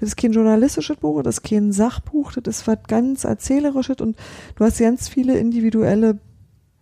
das 0.00 0.10
ist 0.10 0.16
kein 0.16 0.32
journalistisches 0.32 0.96
Buch, 0.96 1.22
das 1.22 1.36
ist 1.36 1.42
kein 1.42 1.72
Sachbuch, 1.72 2.32
das 2.32 2.58
ist 2.58 2.66
was 2.66 2.78
ganz 2.88 3.24
erzählerisches 3.24 4.00
und 4.00 4.16
du 4.56 4.64
hast 4.64 4.78
ganz 4.78 5.08
viele 5.08 5.38
individuelle 5.38 6.18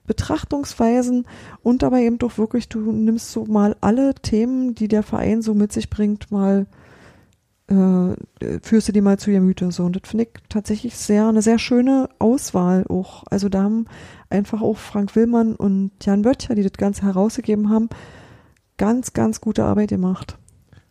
Betrachtungsweisen 0.06 1.26
und 1.62 1.82
dabei 1.82 2.02
eben 2.02 2.18
doch 2.18 2.38
wirklich, 2.38 2.68
du 2.68 2.80
nimmst 2.92 3.32
so 3.32 3.44
mal 3.44 3.76
alle 3.80 4.14
Themen, 4.14 4.74
die 4.74 4.88
der 4.88 5.02
Verein 5.02 5.42
so 5.42 5.54
mit 5.54 5.72
sich 5.72 5.90
bringt, 5.90 6.30
mal 6.30 6.66
äh, 7.68 8.14
führst 8.62 8.88
du 8.88 8.92
die 8.92 9.00
mal 9.00 9.18
zu 9.18 9.30
ihr 9.30 9.40
Mythe. 9.40 9.70
So. 9.72 9.84
Und 9.84 10.00
das 10.00 10.08
finde 10.08 10.24
ich 10.24 10.30
tatsächlich 10.48 10.96
sehr, 10.96 11.28
eine 11.28 11.42
sehr 11.42 11.58
schöne 11.58 12.08
Auswahl 12.18 12.84
auch. 12.88 13.24
Also 13.30 13.48
da 13.48 13.64
haben 13.64 13.86
einfach 14.30 14.62
auch 14.62 14.76
Frank 14.76 15.16
Willmann 15.16 15.56
und 15.56 15.92
Jan 16.02 16.22
Böttcher, 16.22 16.54
die 16.54 16.62
das 16.62 16.72
Ganze 16.72 17.02
herausgegeben 17.02 17.70
haben, 17.70 17.88
ganz, 18.76 19.12
ganz 19.12 19.40
gute 19.40 19.64
Arbeit 19.64 19.88
gemacht. 19.88 20.38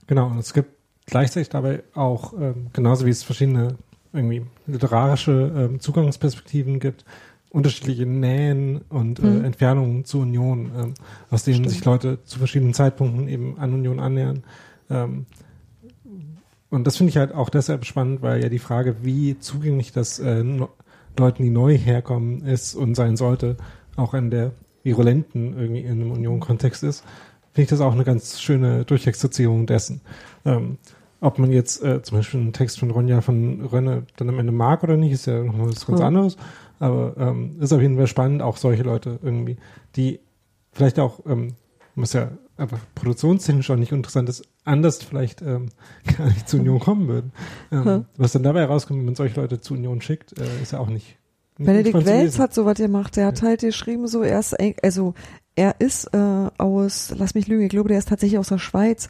Genau, 0.08 0.28
und 0.28 0.40
es 0.40 0.54
gibt 0.54 0.72
gleichzeitig 1.06 1.50
dabei 1.50 1.84
auch, 1.94 2.34
ähm, 2.34 2.68
genauso 2.74 3.06
wie 3.06 3.12
es 3.12 3.24
verschiedene 3.24 3.76
irgendwie 4.14 4.46
literarische 4.68 5.54
ähm, 5.56 5.80
Zugangsperspektiven 5.80 6.80
gibt, 6.80 7.06
unterschiedliche 7.56 8.06
Nähen 8.06 8.82
und 8.90 9.20
äh, 9.20 9.26
mhm. 9.26 9.46
Entfernungen 9.46 10.04
zur 10.04 10.24
Union, 10.24 10.72
ähm, 10.78 10.94
aus 11.30 11.46
denen 11.46 11.60
Stimmt. 11.60 11.70
sich 11.70 11.86
Leute 11.86 12.22
zu 12.26 12.38
verschiedenen 12.38 12.74
Zeitpunkten 12.74 13.30
eben 13.30 13.58
an 13.58 13.74
Union 13.74 14.02
annähern. 14.02 14.44
Ähm, 14.90 15.26
und 16.70 16.86
das 16.86 16.98
finde 16.98 17.12
ich 17.12 17.18
halt 17.18 17.34
auch 17.34 17.50
deshalb 17.50 17.86
spannend, 17.86 18.22
weil 18.22 18.44
ja 18.44 18.50
die 18.50 18.60
Frage, 18.60 18.98
wie 19.04 19.40
zugänglich 19.40 19.94
das 19.94 20.20
äh, 20.20 20.44
no 20.44 20.70
Leuten, 21.18 21.44
die 21.44 21.50
neu 21.50 21.78
herkommen, 21.78 22.42
ist 22.46 22.76
und 22.76 22.96
sein 22.96 23.16
sollte, 23.16 23.56
auch 23.96 24.14
in 24.14 24.32
der 24.32 24.52
virulenten 24.84 25.58
irgendwie 25.58 25.80
in 25.80 26.02
einem 26.02 26.12
Union-Kontext 26.12 26.84
ist, 26.84 27.06
finde 27.54 27.64
ich 27.64 27.70
das 27.70 27.80
auch 27.80 27.94
eine 27.94 28.04
ganz 28.04 28.42
schöne 28.42 28.84
Durchexerzierung 28.84 29.66
dessen. 29.66 30.02
Ähm, 30.44 30.78
ob 31.22 31.40
man 31.40 31.54
jetzt 31.54 31.82
äh, 31.82 32.04
zum 32.04 32.18
Beispiel 32.18 32.42
einen 32.42 32.52
Text 32.52 32.80
von 32.80 32.92
Ronja 32.92 33.22
von 33.22 33.62
Rönne 33.62 34.04
dann 34.18 34.28
am 34.28 34.40
Ende 34.40 34.52
mag 34.52 34.84
oder 34.84 34.98
nicht, 34.98 35.14
ist 35.14 35.26
ja 35.26 35.42
nochmal 35.42 35.70
was 35.70 35.86
ganz 35.86 36.02
anderes. 36.02 36.36
Aber 36.80 37.16
ähm, 37.18 37.58
ist 37.60 37.74
auf 37.74 37.82
jeden 37.82 37.98
Fall 37.98 38.08
spannend, 38.08 38.42
auch 38.42 38.58
solche 38.58 38.84
Leute 38.84 39.20
irgendwie, 39.24 39.58
die 39.96 40.20
vielleicht 40.72 41.00
auch, 41.00 41.20
ähm, 41.26 41.56
was 41.96 42.14
ja 42.14 42.32
einfach 42.58 42.80
produktionstechnisch 42.96 43.70
auch 43.70 43.76
nicht 43.76 43.92
interessant 43.92 44.30
ist, 44.30 44.48
anders 44.64 45.02
vielleicht 45.04 45.42
ähm, 45.42 45.70
gar 46.18 46.28
nicht 46.28 46.48
zur 46.48 46.60
Union 46.60 46.80
kommen 46.80 47.08
würden. 47.08 47.32
Ähm, 47.72 47.86
hm. 47.86 48.06
Was 48.18 48.34
dann 48.34 48.44
dabei 48.44 48.66
rauskommt, 48.66 49.00
wenn 49.00 49.06
man 49.06 49.16
solche 49.16 49.40
Leute 49.40 49.62
zur 49.62 49.78
Union 49.78 50.02
schickt, 50.02 50.38
äh, 50.40 50.62
ist 50.62 50.72
ja 50.72 50.80
auch 50.80 50.90
nicht. 50.90 51.18
nicht 51.58 51.68
Benedikt 51.68 52.06
Welz 52.06 52.40
hat 52.40 52.54
sowas 52.54 52.78
gemacht. 52.78 53.16
Der 53.16 53.28
hat 53.28 53.42
halt 53.42 53.62
geschrieben, 53.62 54.08
so 54.08 54.24
erst, 54.24 54.56
also 54.84 55.14
er 55.56 55.76
ist 55.80 56.14
äh, 56.14 56.50
aus, 56.58 57.14
lass 57.18 57.34
mich 57.34 57.48
lügen, 57.48 57.64
ich 57.64 57.70
glaube, 57.70 57.90
der 57.90 57.98
ist 57.98 58.10
tatsächlich 58.10 58.38
aus 58.38 58.50
der 58.50 58.58
Schweiz 58.58 59.10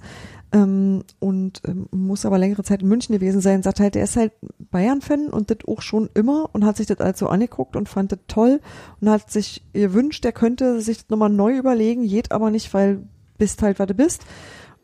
ähm, 0.56 1.04
und 1.20 1.62
ähm, 1.68 1.88
muss 1.92 2.26
aber 2.26 2.38
längere 2.38 2.64
Zeit 2.64 2.82
in 2.82 2.88
München 2.88 3.14
gewesen 3.14 3.42
sein. 3.42 3.62
Sagt 3.62 3.82
halt, 3.82 3.96
er 3.98 4.06
ist 4.06 4.16
halt 4.16 4.32
Bayern-Fan 4.72 5.28
und 5.28 5.52
das 5.52 5.58
auch 5.68 5.82
schon 5.82 6.10
immer 6.14 6.50
und 6.54 6.64
hat 6.64 6.78
sich 6.78 6.88
das 6.88 7.00
also 7.00 7.28
angeguckt 7.28 7.76
und 7.76 7.90
fand 7.90 8.14
das 8.14 8.20
toll 8.28 8.62
und 9.02 9.10
hat 9.10 9.30
sich 9.30 9.64
gewünscht, 9.74 10.24
er 10.24 10.32
könnte 10.32 10.80
sich 10.80 11.00
das 11.00 11.10
nochmal 11.10 11.30
neu 11.30 11.58
überlegen, 11.58 12.08
geht 12.08 12.32
aber 12.32 12.52
nicht, 12.52 12.74
weil 12.74 13.04
bist 13.38 13.62
halt, 13.62 13.80
was 13.80 13.88
du 13.88 13.94
bist 13.94 14.26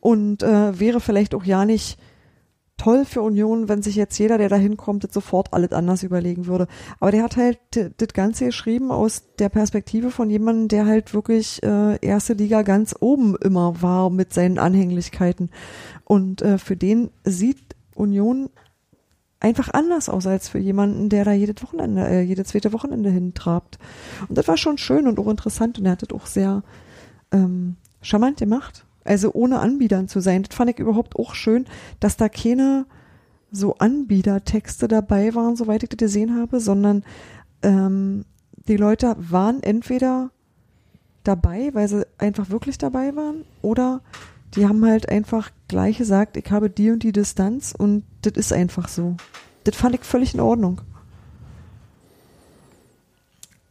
und 0.01 0.43
äh, 0.43 0.77
wäre 0.77 0.99
vielleicht 0.99 1.33
auch 1.33 1.45
ja 1.45 1.63
nicht 1.63 1.97
toll 2.81 3.05
für 3.05 3.21
Union, 3.21 3.69
wenn 3.69 3.83
sich 3.83 3.95
jetzt 3.95 4.17
jeder, 4.17 4.39
der 4.39 4.49
da 4.49 4.55
hinkommt, 4.55 5.05
sofort 5.13 5.53
alles 5.53 5.71
anders 5.71 6.01
überlegen 6.01 6.47
würde. 6.47 6.67
Aber 6.99 7.11
der 7.11 7.21
hat 7.21 7.37
halt 7.37 7.59
das 7.73 8.07
Ganze 8.13 8.45
geschrieben 8.45 8.89
aus 8.89 9.23
der 9.37 9.49
Perspektive 9.49 10.09
von 10.09 10.31
jemandem, 10.31 10.67
der 10.67 10.87
halt 10.87 11.13
wirklich 11.13 11.61
äh, 11.61 12.03
erste 12.03 12.33
Liga 12.33 12.63
ganz 12.63 12.95
oben 12.99 13.35
immer 13.35 13.83
war 13.83 14.09
mit 14.09 14.33
seinen 14.33 14.57
Anhänglichkeiten. 14.57 15.51
Und 16.05 16.41
äh, 16.41 16.57
für 16.57 16.75
den 16.75 17.11
sieht 17.23 17.75
Union 17.93 18.49
einfach 19.39 19.69
anders 19.69 20.09
aus 20.09 20.25
als 20.25 20.49
für 20.49 20.57
jemanden, 20.57 21.09
der 21.09 21.23
da 21.23 21.33
jedes 21.33 21.61
Wochenende, 21.61 22.07
äh, 22.07 22.21
jedes 22.21 22.47
zweite 22.47 22.73
Wochenende 22.73 23.11
hintrabt. 23.11 23.77
Und 24.27 24.39
das 24.39 24.47
war 24.47 24.57
schon 24.57 24.79
schön 24.79 25.07
und 25.07 25.19
auch 25.19 25.27
interessant 25.27 25.77
und 25.77 25.85
er 25.85 25.91
hat 25.91 26.01
das 26.01 26.19
auch 26.19 26.25
sehr 26.25 26.63
ähm, 27.31 27.75
charmant 28.01 28.39
gemacht. 28.39 28.85
Also 29.03 29.33
ohne 29.33 29.59
Anbietern 29.59 30.07
zu 30.07 30.19
sein. 30.19 30.43
Das 30.43 30.55
fand 30.55 30.69
ich 30.71 30.79
überhaupt 30.79 31.15
auch 31.15 31.33
schön, 31.33 31.65
dass 31.99 32.17
da 32.17 32.29
keine 32.29 32.85
so 33.51 33.75
Anbietertexte 33.75 34.87
dabei 34.87 35.35
waren, 35.35 35.55
soweit 35.55 35.83
ich 35.83 35.89
das 35.89 35.97
gesehen 35.97 36.39
habe, 36.39 36.59
sondern 36.59 37.03
ähm, 37.63 38.25
die 38.67 38.77
Leute 38.77 39.15
waren 39.17 39.61
entweder 39.63 40.31
dabei, 41.23 41.71
weil 41.73 41.87
sie 41.87 42.07
einfach 42.17 42.49
wirklich 42.49 42.77
dabei 42.77 43.15
waren, 43.15 43.43
oder 43.61 44.01
die 44.55 44.67
haben 44.67 44.85
halt 44.85 45.09
einfach 45.09 45.51
gleich 45.67 45.97
gesagt, 45.97 46.37
ich 46.37 46.49
habe 46.51 46.69
die 46.69 46.91
und 46.91 47.03
die 47.03 47.11
Distanz 47.11 47.73
und 47.77 48.03
das 48.21 48.33
ist 48.33 48.53
einfach 48.53 48.87
so. 48.87 49.15
Das 49.63 49.75
fand 49.75 49.95
ich 49.95 50.01
völlig 50.01 50.33
in 50.33 50.39
Ordnung 50.39 50.81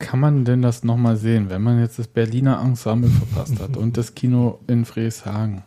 kann 0.00 0.18
man 0.18 0.44
denn 0.44 0.62
das 0.62 0.82
nochmal 0.82 1.16
sehen, 1.16 1.50
wenn 1.50 1.62
man 1.62 1.78
jetzt 1.78 1.98
das 1.98 2.08
Berliner 2.08 2.60
Ensemble 2.60 3.10
verpasst 3.10 3.60
hat 3.60 3.76
und 3.76 3.96
das 3.96 4.14
Kino 4.14 4.58
in 4.66 4.84
Frieshagen? 4.84 5.62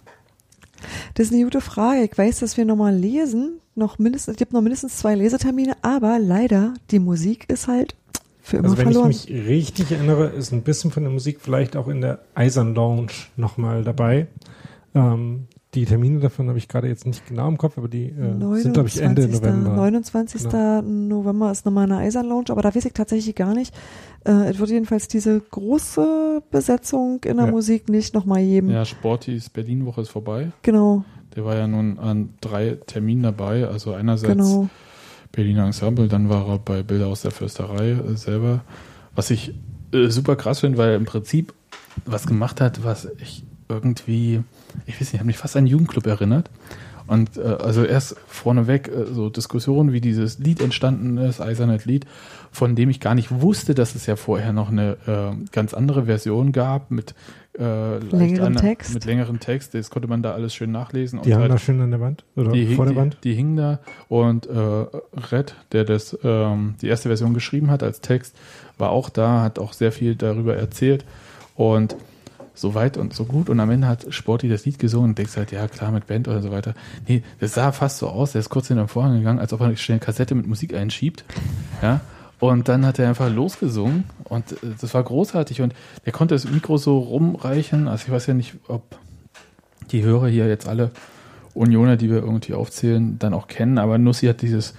Das 1.13 1.27
ist 1.27 1.33
eine 1.33 1.43
gute 1.43 1.61
Frage. 1.61 2.03
Ich 2.03 2.17
weiß, 2.17 2.39
dass 2.39 2.57
wir 2.57 2.65
nochmal 2.65 2.93
lesen. 2.93 3.59
Noch 3.75 3.99
mindestens, 3.99 4.33
es 4.33 4.37
gibt 4.37 4.51
noch 4.51 4.61
mindestens 4.61 4.97
zwei 4.97 5.15
Lesetermine, 5.15 5.77
aber 5.81 6.19
leider, 6.19 6.73
die 6.91 6.99
Musik 6.99 7.49
ist 7.49 7.67
halt 7.67 7.95
für 8.41 8.57
immer 8.57 8.65
also 8.65 8.77
wenn 8.77 8.91
verloren. 8.91 9.11
ich 9.11 9.29
mich 9.29 9.47
richtig 9.47 9.91
erinnere, 9.91 10.27
ist 10.27 10.51
ein 10.51 10.63
bisschen 10.63 10.91
von 10.91 11.03
der 11.03 11.11
Musik 11.11 11.39
vielleicht 11.39 11.77
auch 11.77 11.87
in 11.87 12.01
der 12.01 12.19
Eisern 12.35 12.75
Lounge 12.75 13.13
nochmal 13.37 13.83
dabei. 13.83 14.27
Ähm, 14.93 15.47
die 15.73 15.85
Termine 15.85 16.19
davon 16.19 16.49
habe 16.49 16.57
ich 16.57 16.67
gerade 16.67 16.87
jetzt 16.87 17.05
nicht 17.05 17.25
genau 17.27 17.47
im 17.47 17.57
Kopf, 17.57 17.77
aber 17.77 17.87
die 17.87 18.05
äh, 18.05 18.61
sind, 18.61 18.73
glaube 18.73 18.89
ich, 18.89 19.01
Ende 19.01 19.27
November. 19.27 19.71
29. 19.71 20.43
Genau. 20.43 20.81
November 20.81 21.51
ist 21.51 21.65
nochmal 21.65 21.85
eine 21.85 21.97
Eisern 21.97 22.27
Lounge, 22.27 22.49
aber 22.49 22.61
da 22.61 22.73
weiß 22.73 22.85
ich 22.85 22.93
tatsächlich 22.93 23.35
gar 23.35 23.55
nicht. 23.55 23.73
Äh, 24.25 24.49
es 24.49 24.59
wird 24.59 24.69
jedenfalls 24.69 25.07
diese 25.07 25.39
große 25.39 26.43
Besetzung 26.51 27.23
in 27.23 27.37
der 27.37 27.47
ja. 27.47 27.51
Musik 27.51 27.89
nicht 27.89 28.13
nochmal 28.13 28.43
geben. 28.43 28.69
Ja, 28.69 28.85
Sportis 28.85 29.49
Berlin-Woche 29.49 30.01
ist 30.01 30.09
vorbei. 30.09 30.51
Genau. 30.61 31.03
Der 31.35 31.45
war 31.45 31.55
ja 31.55 31.67
nun 31.67 31.97
an 31.97 32.29
drei 32.39 32.77
Terminen 32.85 33.23
dabei. 33.23 33.67
Also 33.67 33.93
einerseits 33.93 34.33
genau. 34.33 34.69
Berliner 35.31 35.65
Ensemble, 35.65 36.07
dann 36.07 36.29
war 36.29 36.47
er 36.47 36.59
bei 36.59 36.83
Bilder 36.83 37.07
aus 37.07 37.23
der 37.23 37.31
Fürsterei 37.31 37.91
äh, 37.91 38.15
selber. 38.15 38.61
Was 39.15 39.31
ich 39.31 39.55
äh, 39.91 40.09
super 40.09 40.35
krass 40.35 40.59
finde, 40.59 40.77
weil 40.77 40.93
im 40.93 41.05
Prinzip 41.05 41.53
was 42.05 42.27
gemacht 42.27 42.61
hat, 42.61 42.83
was 42.83 43.07
ich 43.19 43.43
irgendwie 43.69 44.43
ich 44.85 44.99
weiß 44.99 45.13
nicht, 45.13 45.19
hat 45.19 45.27
mich 45.27 45.37
fast 45.37 45.55
an 45.55 45.59
einen 45.59 45.67
Jugendclub 45.67 46.05
erinnert. 46.07 46.49
Und 47.05 47.37
äh, 47.37 47.41
also 47.41 47.83
erst 47.83 48.15
vorneweg 48.27 48.87
äh, 48.87 49.05
so 49.05 49.29
Diskussionen, 49.29 49.91
wie 49.91 50.01
dieses 50.01 50.39
Lied 50.39 50.61
entstanden 50.61 51.17
ist, 51.17 51.41
Eisernet 51.41 51.85
Lied, 51.85 52.05
von 52.51 52.75
dem 52.75 52.89
ich 52.89 52.99
gar 52.99 53.15
nicht 53.15 53.41
wusste, 53.41 53.75
dass 53.75 53.95
es 53.95 54.05
ja 54.05 54.15
vorher 54.15 54.53
noch 54.53 54.69
eine 54.69 54.97
äh, 55.05 55.45
ganz 55.51 55.73
andere 55.73 56.05
Version 56.05 56.51
gab 56.51 56.91
mit 56.91 57.13
äh, 57.59 57.97
längeren 57.97 58.55
Text. 58.55 58.93
Mit 58.93 59.05
längeren 59.05 59.39
Text. 59.39 59.73
Das 59.73 59.89
konnte 59.89 60.07
man 60.07 60.23
da 60.23 60.33
alles 60.33 60.55
schön 60.55 60.71
nachlesen. 60.71 61.21
Die 61.21 61.35
haben 61.35 61.49
da 61.49 61.57
schön 61.57 61.81
an 61.81 61.91
der 61.91 61.99
Wand 61.99 62.23
oder 62.35 62.51
die, 62.51 62.73
vor 62.75 62.85
der 62.85 62.93
die, 62.93 62.99
Wand? 62.99 63.17
Die, 63.23 63.33
hingen 63.33 63.57
da 63.57 63.79
und 64.07 64.47
äh, 64.47 64.85
Red, 65.31 65.55
der 65.71 65.83
das 65.83 66.17
ähm, 66.23 66.75
die 66.81 66.87
erste 66.87 67.09
Version 67.09 67.33
geschrieben 67.33 67.69
hat 67.69 67.83
als 67.83 68.01
Text, 68.01 68.35
war 68.77 68.89
auch 68.89 69.09
da, 69.09 69.41
hat 69.41 69.59
auch 69.59 69.73
sehr 69.73 69.91
viel 69.91 70.15
darüber 70.15 70.55
erzählt 70.55 71.05
und 71.55 71.95
so 72.55 72.75
weit 72.75 72.97
und 72.97 73.13
so 73.13 73.25
gut 73.25 73.49
und 73.49 73.59
am 73.59 73.69
Ende 73.69 73.87
hat 73.87 74.05
Sporty 74.09 74.47
das 74.47 74.65
Lied 74.65 74.79
gesungen 74.79 75.11
und 75.11 75.17
denkst 75.17 75.35
halt, 75.37 75.51
ja 75.51 75.67
klar, 75.67 75.91
mit 75.91 76.07
Band 76.07 76.27
oder 76.27 76.41
so 76.41 76.51
weiter. 76.51 76.73
Nee, 77.07 77.23
das 77.39 77.53
sah 77.53 77.71
fast 77.71 77.97
so 77.97 78.07
aus, 78.07 78.33
der 78.33 78.39
ist 78.39 78.49
kurz 78.49 78.69
in 78.69 78.77
den 78.77 78.87
Vorhang 78.87 79.17
gegangen, 79.17 79.39
als 79.39 79.53
ob 79.53 79.61
er 79.61 79.75
schnell 79.75 79.95
eine 79.95 80.05
Kassette 80.05 80.35
mit 80.35 80.47
Musik 80.47 80.73
einschiebt. 80.73 81.25
Ja. 81.81 82.01
Und 82.39 82.67
dann 82.67 82.85
hat 82.85 82.99
er 82.99 83.07
einfach 83.07 83.31
losgesungen 83.31 84.03
und 84.25 84.51
äh, 84.51 84.55
das 84.79 84.93
war 84.93 85.03
großartig 85.03 85.61
und 85.61 85.73
er 86.03 86.11
konnte 86.11 86.35
das 86.35 86.49
Mikro 86.49 86.77
so 86.77 86.99
rumreichen. 86.99 87.87
Also 87.87 88.05
ich 88.07 88.11
weiß 88.11 88.27
ja 88.27 88.33
nicht, 88.33 88.55
ob 88.67 88.97
die 89.91 90.03
Hörer 90.03 90.27
hier 90.27 90.47
jetzt 90.47 90.67
alle 90.67 90.91
Unioner, 91.53 91.97
die 91.97 92.09
wir 92.09 92.17
irgendwie 92.17 92.53
aufzählen, 92.53 93.17
dann 93.19 93.33
auch 93.33 93.47
kennen, 93.47 93.77
aber 93.77 93.97
Nussi 93.97 94.27
hat 94.27 94.41
dieses 94.41 94.73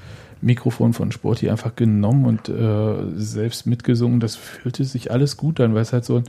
Mikrofon 0.44 0.92
von 0.92 1.10
Sporty 1.10 1.48
einfach 1.48 1.74
genommen 1.74 2.26
und 2.26 2.48
äh, 2.48 2.96
selbst 3.16 3.66
mitgesungen. 3.66 4.20
Das 4.20 4.36
fühlte 4.36 4.84
sich 4.84 5.10
alles 5.10 5.36
gut 5.36 5.58
an, 5.60 5.74
weil 5.74 5.82
es 5.82 5.92
halt 5.92 6.04
so 6.04 6.16
ein 6.16 6.24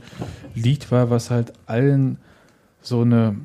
Lied 0.54 0.90
war, 0.90 1.10
was 1.10 1.30
halt 1.30 1.52
allen 1.66 2.18
so 2.80 3.02
eine 3.02 3.36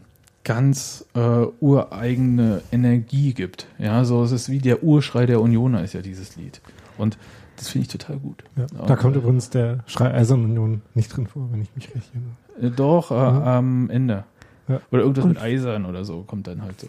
ganz 0.44 1.06
äh, 1.14 1.46
ureigene 1.60 2.62
Energie 2.72 3.34
gibt. 3.34 3.68
Ja, 3.78 4.06
so 4.06 4.24
es 4.24 4.32
ist 4.32 4.50
wie 4.50 4.60
der 4.60 4.84
Urschrei 4.84 5.26
der 5.26 5.42
Unioner 5.42 5.84
ist 5.84 5.94
ja 5.94 6.02
dieses 6.02 6.36
Lied. 6.36 6.62
Und 6.98 7.18
das 7.58 7.70
finde 7.70 7.84
ich 7.84 7.92
total 7.92 8.18
gut. 8.18 8.44
Ja, 8.56 8.66
da 8.88 8.96
kommt 8.96 9.16
übrigens 9.16 9.50
der 9.50 9.84
Schrei 9.86 10.14
Eisern-Union 10.14 10.82
nicht 10.96 11.16
drin 11.16 11.28
vor, 11.28 11.52
wenn 11.52 11.62
ich 11.62 11.70
mich 11.76 11.94
recht 11.94 12.10
erinnere. 12.14 12.74
Äh, 12.74 12.76
doch, 12.76 13.12
äh, 13.12 13.14
mhm. 13.14 13.48
am 13.48 13.90
Ende. 13.90 14.24
Ja. 14.68 14.80
Oder 14.92 15.02
irgendwas 15.02 15.26
und 15.26 15.30
mit 15.32 15.42
Eisern 15.42 15.86
oder 15.86 16.06
so 16.06 16.22
kommt 16.22 16.48
dann 16.48 16.62
halt 16.62 16.80
so. 16.80 16.88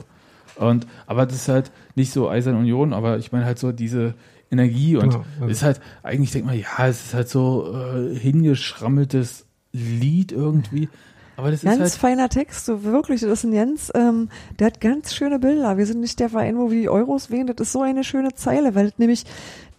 Und, 0.57 0.87
aber 1.07 1.27
das 1.27 1.37
ist 1.37 1.49
halt 1.49 1.71
nicht 1.95 2.13
so 2.13 2.29
Eisern 2.29 2.57
Union, 2.57 2.93
aber 2.93 3.19
ich 3.19 3.33
meine 3.33 3.45
halt 3.45 3.59
so 3.59 3.73
diese 3.73 4.15
Energie 4.51 4.97
und 4.97 5.11
genau, 5.11 5.25
also. 5.41 5.51
ist 5.51 5.63
halt, 5.63 5.81
eigentlich 6.03 6.31
denkt 6.33 6.47
man, 6.47 6.59
ja, 6.59 6.87
es 6.87 7.07
ist 7.07 7.15
halt 7.15 7.29
so 7.29 7.75
äh, 7.75 8.15
hingeschrammeltes 8.15 9.47
Lied 9.73 10.31
irgendwie. 10.33 10.89
Aber 11.37 11.51
das 11.51 11.63
ganz 11.63 11.77
ist 11.77 11.81
halt 11.81 11.93
feiner 11.93 12.29
Text, 12.29 12.67
so 12.67 12.85
wirklich. 12.85 13.23
Das 13.23 13.31
ist 13.31 13.45
ein 13.45 13.55
Jens, 13.55 13.91
ähm, 13.95 14.29
der 14.59 14.67
hat 14.67 14.81
ganz 14.81 15.15
schöne 15.15 15.39
Bilder. 15.39 15.79
Wir 15.79 15.87
sind 15.87 16.01
nicht 16.01 16.21
der 16.21 16.29
Verein, 16.29 16.59
wo 16.59 16.71
wir 16.71 16.79
die 16.79 16.91
Euros 16.91 17.31
wählen. 17.31 17.47
Das 17.47 17.57
ist 17.67 17.73
so 17.73 17.81
eine 17.81 18.05
schöne 18.05 18.35
Zeile, 18.35 18.75
weil 18.75 18.93
nämlich 18.99 19.25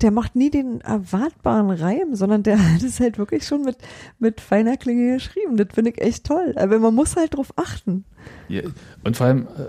der 0.01 0.09
macht 0.09 0.35
nie 0.35 0.49
den 0.49 0.81
erwartbaren 0.81 1.69
Reim, 1.69 2.15
sondern 2.15 2.41
der 2.41 2.57
hat 2.73 2.81
es 2.81 2.99
halt 2.99 3.19
wirklich 3.19 3.45
schon 3.45 3.63
mit, 3.63 3.77
mit 4.17 4.41
feiner 4.41 4.77
Klinge 4.77 5.13
geschrieben. 5.13 5.55
Das 5.57 5.67
finde 5.73 5.91
ich 5.91 6.01
echt 6.01 6.25
toll. 6.25 6.55
Aber 6.57 6.79
man 6.79 6.95
muss 6.95 7.15
halt 7.15 7.35
drauf 7.35 7.53
achten. 7.55 8.03
Ja, 8.47 8.63
und 9.03 9.15
vor 9.15 9.27
allem, 9.27 9.47
äh, 9.55 9.67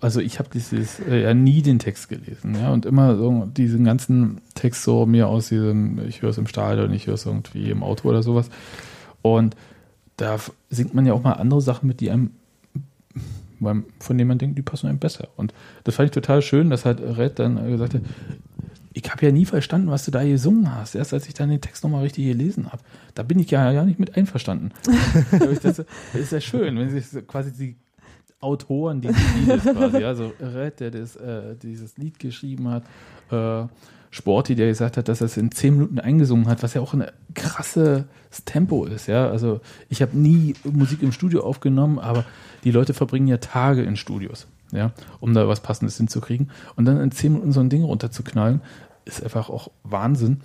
also 0.00 0.20
ich 0.20 0.38
habe 0.38 0.48
dieses 0.52 1.00
äh, 1.00 1.22
ja 1.22 1.34
nie 1.34 1.62
den 1.62 1.78
Text 1.78 2.08
gelesen, 2.08 2.54
ja, 2.54 2.72
und 2.72 2.86
immer 2.86 3.16
so 3.16 3.46
diesen 3.46 3.84
ganzen 3.84 4.40
Text 4.54 4.82
so 4.82 5.06
mir 5.06 5.28
aus 5.28 5.48
diesem, 5.48 6.06
ich 6.08 6.22
höre 6.22 6.30
es 6.30 6.38
im 6.38 6.46
Stadion, 6.46 6.92
ich 6.92 7.06
höre 7.06 7.14
es 7.14 7.26
irgendwie 7.26 7.70
im 7.70 7.82
Auto 7.82 8.08
oder 8.08 8.22
sowas. 8.22 8.50
Und 9.22 9.56
da 10.16 10.38
singt 10.70 10.94
man 10.94 11.06
ja 11.06 11.12
auch 11.12 11.22
mal 11.22 11.32
andere 11.32 11.60
Sachen 11.60 11.86
mit, 11.86 12.00
die 12.00 12.10
einem, 12.10 12.30
von 13.60 14.18
denen 14.18 14.28
man 14.28 14.38
denkt, 14.38 14.56
die 14.56 14.62
passen 14.62 14.86
einem 14.86 14.98
besser. 14.98 15.28
Und 15.36 15.52
das 15.84 15.96
fand 15.96 16.08
ich 16.08 16.14
total 16.14 16.40
schön, 16.40 16.70
dass 16.70 16.84
halt 16.84 17.00
Red 17.00 17.38
dann 17.38 17.70
gesagt 17.70 17.94
hat, 17.94 18.02
ich 18.92 19.10
habe 19.10 19.24
ja 19.24 19.32
nie 19.32 19.44
verstanden, 19.44 19.90
was 19.90 20.04
du 20.04 20.10
da 20.10 20.24
gesungen 20.24 20.74
hast. 20.74 20.94
Erst 20.94 21.14
als 21.14 21.28
ich 21.28 21.34
dann 21.34 21.48
den 21.48 21.60
Text 21.60 21.84
nochmal 21.84 22.02
richtig 22.02 22.26
gelesen 22.26 22.72
habe. 22.72 22.82
Da 23.14 23.22
bin 23.22 23.38
ich 23.38 23.50
ja, 23.50 23.70
ja 23.70 23.84
nicht 23.84 24.00
mit 24.00 24.16
einverstanden. 24.16 24.72
das, 25.62 25.76
das 25.76 25.84
ist 26.14 26.32
ja 26.32 26.40
schön, 26.40 26.76
wenn 26.76 26.90
sich 26.90 27.26
quasi 27.26 27.52
die 27.52 27.76
Autoren 28.40 29.00
dieses 29.00 29.34
Liedes 29.36 29.64
quasi, 29.64 30.04
also 30.04 30.32
Red, 30.40 30.80
der 30.80 30.90
das, 30.90 31.16
äh, 31.16 31.56
dieses 31.62 31.96
Lied 31.98 32.18
geschrieben 32.18 32.68
hat, 32.68 32.84
äh, 33.30 33.68
Sporty, 34.10 34.56
der 34.56 34.66
gesagt 34.66 34.96
hat, 34.96 35.08
dass 35.08 35.20
er 35.20 35.26
es 35.26 35.36
in 35.36 35.52
zehn 35.52 35.74
Minuten 35.74 36.00
eingesungen 36.00 36.48
hat, 36.48 36.62
was 36.62 36.74
ja 36.74 36.80
auch 36.80 36.94
ein 36.94 37.04
krasses 37.34 38.04
Tempo 38.44 38.84
ist, 38.84 39.06
ja. 39.06 39.28
Also 39.28 39.60
ich 39.88 40.02
habe 40.02 40.16
nie 40.18 40.54
Musik 40.64 41.02
im 41.02 41.12
Studio 41.12 41.44
aufgenommen, 41.44 41.98
aber 41.98 42.24
die 42.64 42.72
Leute 42.72 42.92
verbringen 42.92 43.28
ja 43.28 43.36
Tage 43.36 43.82
in 43.82 43.96
Studios, 43.96 44.48
ja, 44.72 44.92
um 45.20 45.32
da 45.32 45.46
was 45.46 45.60
Passendes 45.60 45.96
hinzukriegen. 45.96 46.50
Und 46.74 46.86
dann 46.86 47.00
in 47.00 47.12
zehn 47.12 47.32
Minuten 47.32 47.52
so 47.52 47.60
ein 47.60 47.70
Ding 47.70 47.84
runterzuknallen, 47.84 48.62
ist 49.04 49.22
einfach 49.22 49.48
auch 49.48 49.70
Wahnsinn. 49.84 50.40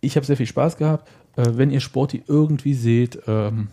Ich 0.00 0.16
habe 0.16 0.24
sehr 0.24 0.36
viel 0.36 0.46
Spaß 0.46 0.78
gehabt. 0.78 1.08
Äh, 1.36 1.50
wenn 1.54 1.70
ihr 1.70 1.80
Sporty 1.80 2.22
irgendwie 2.26 2.74
seht, 2.74 3.18
ähm, 3.26 3.68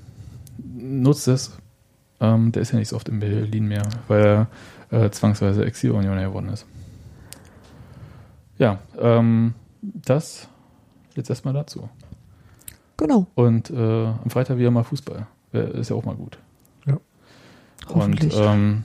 nutzt 0.57 1.27
es, 1.29 1.57
ähm, 2.19 2.51
der 2.51 2.61
ist 2.61 2.71
ja 2.71 2.79
nicht 2.79 2.89
so 2.89 2.95
oft 2.95 3.09
in 3.09 3.19
Berlin 3.19 3.67
mehr, 3.67 3.83
weil 4.07 4.47
er 4.91 5.05
äh, 5.05 5.09
zwangsweise 5.09 5.65
Exilunion 5.65 6.17
geworden 6.17 6.49
ist. 6.49 6.65
Ja, 8.57 8.79
ähm, 8.99 9.53
das 9.81 10.47
jetzt 11.15 11.29
erstmal 11.29 11.53
dazu. 11.53 11.89
Genau. 12.97 13.27
Und 13.35 13.69
äh, 13.69 14.05
am 14.05 14.29
Freitag 14.29 14.57
wieder 14.57 14.71
mal 14.71 14.83
Fußball. 14.83 15.25
Ist 15.51 15.89
ja 15.89 15.95
auch 15.95 16.05
mal 16.05 16.15
gut. 16.15 16.37
Ja. 16.85 16.99
Und 17.87 18.33
ähm, 18.35 18.83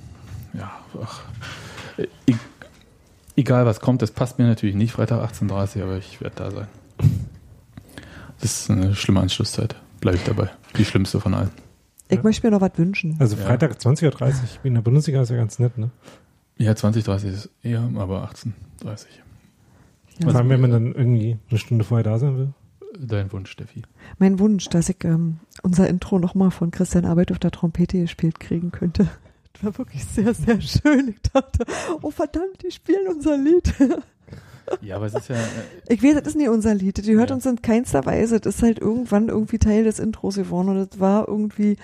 ja, 0.55 0.71
ach, 1.03 1.23
e 1.99 2.35
egal 3.37 3.67
was 3.67 3.81
kommt, 3.81 4.01
das 4.03 4.13
passt 4.13 4.39
mir 4.39 4.47
natürlich 4.47 4.77
nicht, 4.77 4.93
Freitag 4.93 5.21
18.30 5.31 5.77
Uhr, 5.79 5.85
aber 5.85 5.99
ich 5.99 6.21
werde 6.21 6.37
da 6.37 6.51
sein. 6.51 6.69
Das 8.41 8.61
ist 8.61 8.71
eine 8.71 8.95
schlimme 8.95 9.21
Anschlusszeit. 9.21 9.75
Bleibe 10.01 10.17
ich 10.17 10.25
dabei. 10.25 10.51
Die 10.77 10.85
schlimmste 10.85 11.21
von 11.21 11.35
allen. 11.35 11.51
Ich 12.09 12.23
möchte 12.23 12.47
mir 12.47 12.51
noch 12.51 12.61
was 12.61 12.77
wünschen. 12.77 13.17
Also 13.19 13.37
Freitag 13.37 13.73
20.30 13.73 14.09
Uhr 14.13 14.65
in 14.65 14.75
der 14.75 14.83
Bundesliga 14.83 15.23
ist 15.23 15.31
ja 15.31 15.37
ganz 15.37 15.59
nett, 15.59 15.79
ne? 15.79 15.91
Ja, 16.57 16.73
20.30 16.73 17.25
ist 17.25 17.51
eher, 17.63 17.89
aber 17.97 18.31
18.30 18.31 19.07
ja. 20.21 20.27
Was 20.27 20.35
haben, 20.35 20.49
wenn 20.49 20.61
man 20.61 20.71
dann 20.71 20.95
irgendwie 20.95 21.39
eine 21.51 21.59
Stunde 21.59 21.85
vorher 21.85 22.05
da 22.05 22.19
sein 22.19 22.37
will? 22.37 22.53
Dein 22.97 23.33
Wunsch, 23.33 23.51
Steffi. 23.51 23.83
Mein 24.19 24.39
Wunsch, 24.39 24.69
dass 24.69 24.89
ich 24.89 25.03
ähm, 25.05 25.41
unser 25.63 25.89
Intro 25.89 26.21
nochmal 26.21 26.53
von 26.53 26.71
Christian 26.71 27.05
Arbeit 27.05 27.33
auf 27.33 27.41
der 27.41 27.51
Trompete 27.51 28.01
gespielt 28.01 28.39
kriegen 28.39 28.71
könnte. 28.71 29.09
Das 29.53 29.65
war 29.65 29.79
wirklich 29.79 30.05
sehr, 30.05 30.35
sehr 30.35 30.61
schön. 30.61 31.09
Ich 31.09 31.31
dachte, 31.33 31.65
oh 32.03 32.11
verdammt, 32.11 32.63
die 32.65 32.71
spielen 32.71 33.09
unser 33.09 33.37
Lied. 33.37 33.75
Ja, 34.81 34.97
aber 34.97 35.07
es 35.07 35.15
ist 35.15 35.29
ja. 35.29 35.37
Äh, 35.37 35.95
ich 35.95 36.03
weiß, 36.03 36.15
das 36.15 36.29
ist 36.29 36.37
nicht 36.37 36.49
unser 36.49 36.75
Lied. 36.75 37.05
Die 37.05 37.15
hört 37.15 37.31
ja. 37.31 37.37
uns 37.37 37.47
in 37.47 37.63
keinster 37.63 38.05
Weise. 38.07 38.41
Das 38.41 38.57
ist 38.57 38.63
halt 38.63 38.79
irgendwann 38.79 39.29
irgendwie 39.29 39.59
Teil 39.59 39.85
des 39.85 39.99
Intros 39.99 40.37
geworden 40.37 40.69
und 40.69 40.93
das 40.93 41.01
war 41.01 41.29
irgendwie 41.29 41.77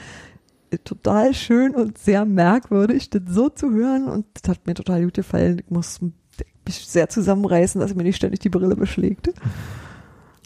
total 0.85 1.35
schön 1.35 1.75
und 1.75 1.99
sehr 1.99 2.25
merkwürdig, 2.25 3.11
das 3.11 3.23
so 3.29 3.49
zu 3.49 3.71
hören 3.71 4.09
und 4.09 4.27
das 4.35 4.49
hat 4.49 4.67
mir 4.67 4.75
total 4.75 5.05
gut 5.05 5.15
gefallen. 5.15 5.61
Ich 5.65 5.71
muss 5.71 6.01
mich 6.01 6.87
sehr 6.87 7.09
zusammenreißen, 7.09 7.81
dass 7.81 7.95
mir 7.95 8.05
nicht 8.05 8.17
ständig 8.17 8.41
die 8.41 8.51
Brille 8.51 8.77
beschlägt. 8.77 9.31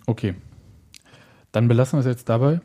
Okay. 0.06 0.34
Dann 1.52 1.68
belassen 1.68 1.98
wir 1.98 2.00
es 2.00 2.06
jetzt 2.06 2.28
dabei. 2.28 2.60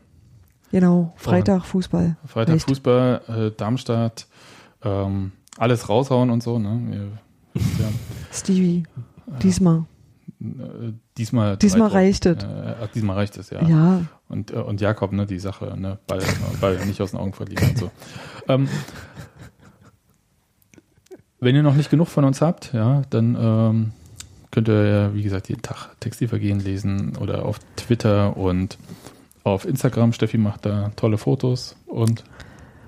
Genau, 0.71 1.13
Freitag 1.15 1.65
Fußball. 1.65 2.17
Freitag 2.25 2.55
Echt? 2.55 2.67
Fußball, 2.67 3.21
äh, 3.27 3.51
Darmstadt, 3.57 4.27
ähm, 4.83 5.31
alles 5.57 5.89
raushauen 5.89 6.29
und 6.29 6.43
so. 6.43 6.59
Ne? 6.59 7.11
Ja. 7.79 7.89
Stevie. 8.31 8.83
Diesmal. 9.41 9.85
Äh, 10.41 10.93
diesmal, 11.17 11.57
diesmal 11.57 11.89
reicht 11.89 12.25
es. 12.25 12.43
Äh, 12.43 12.87
diesmal 12.93 13.15
reicht 13.15 13.37
es, 13.37 13.49
ja. 13.49 13.61
Ja. 13.67 14.01
Und, 14.27 14.51
äh, 14.51 14.55
und 14.55 14.79
Jakob, 14.79 15.11
ne, 15.11 15.25
die 15.25 15.39
Sache, 15.39 15.75
ne, 15.77 15.99
Ball, 16.07 16.21
Ball 16.61 16.85
nicht 16.85 17.01
aus 17.01 17.11
den 17.11 17.19
Augen 17.19 17.33
verlieren 17.33 17.69
und 17.69 17.77
so. 17.77 17.91
Ähm, 18.47 18.69
wenn 21.39 21.55
ihr 21.55 21.63
noch 21.63 21.75
nicht 21.75 21.89
genug 21.89 22.07
von 22.07 22.25
uns 22.25 22.41
habt, 22.41 22.73
ja, 22.73 23.03
dann 23.09 23.37
ähm, 23.39 23.91
könnt 24.51 24.67
ihr 24.67 24.85
ja, 24.85 25.13
wie 25.13 25.23
gesagt, 25.23 25.49
jeden 25.49 25.61
Tag 25.61 25.89
Textilvergehen 25.99 26.59
lesen 26.59 27.15
oder 27.17 27.45
auf 27.45 27.59
Twitter 27.75 28.35
und 28.35 28.77
auf 29.43 29.65
Instagram. 29.65 30.13
Steffi 30.13 30.37
macht 30.37 30.65
da 30.65 30.91
tolle 30.95 31.17
Fotos 31.17 31.75
und 31.85 32.23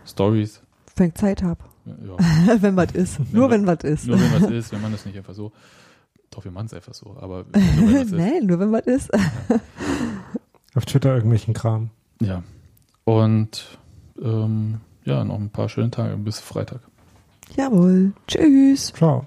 Stories. 0.06 0.62
Wenn 0.96 1.10
ich 1.10 1.16
Zeit 1.16 1.44
habe. 1.44 1.64
Ja. 1.86 2.58
wenn 2.62 2.76
was 2.76 2.92
ist. 2.92 3.20
Wenn 3.20 3.40
nur 3.40 3.50
wenn 3.50 3.66
was 3.66 3.84
ist. 3.84 4.08
Nur 4.08 4.20
wenn 4.20 4.42
was 4.42 4.52
ist, 4.52 4.72
wenn 4.72 4.82
man 4.82 4.92
das 4.92 5.06
nicht 5.06 5.18
einfach 5.18 5.34
so. 5.34 5.52
Doch, 6.32 6.46
wir 6.46 6.52
machen 6.52 6.66
es 6.68 6.74
einfach 6.74 6.94
so. 6.94 7.16
Aber 7.20 7.46
nur, 7.80 8.06
Nein, 8.06 8.46
nur 8.46 8.60
wenn 8.60 8.72
man 8.72 8.82
ist. 8.82 9.12
Auf 10.76 10.86
Twitter 10.86 11.14
irgendwelchen 11.14 11.54
Kram. 11.54 11.90
Ja. 12.22 12.44
Und 13.04 13.78
ähm, 14.22 14.80
ja, 15.04 15.24
noch 15.24 15.40
ein 15.40 15.50
paar 15.50 15.70
schöne 15.70 15.92
Tage 15.92 16.16
bis 16.18 16.40
Freitag. 16.40 16.82
Jawohl. 17.56 18.14
Tschüss. 18.28 18.94
Ciao. 18.94 19.26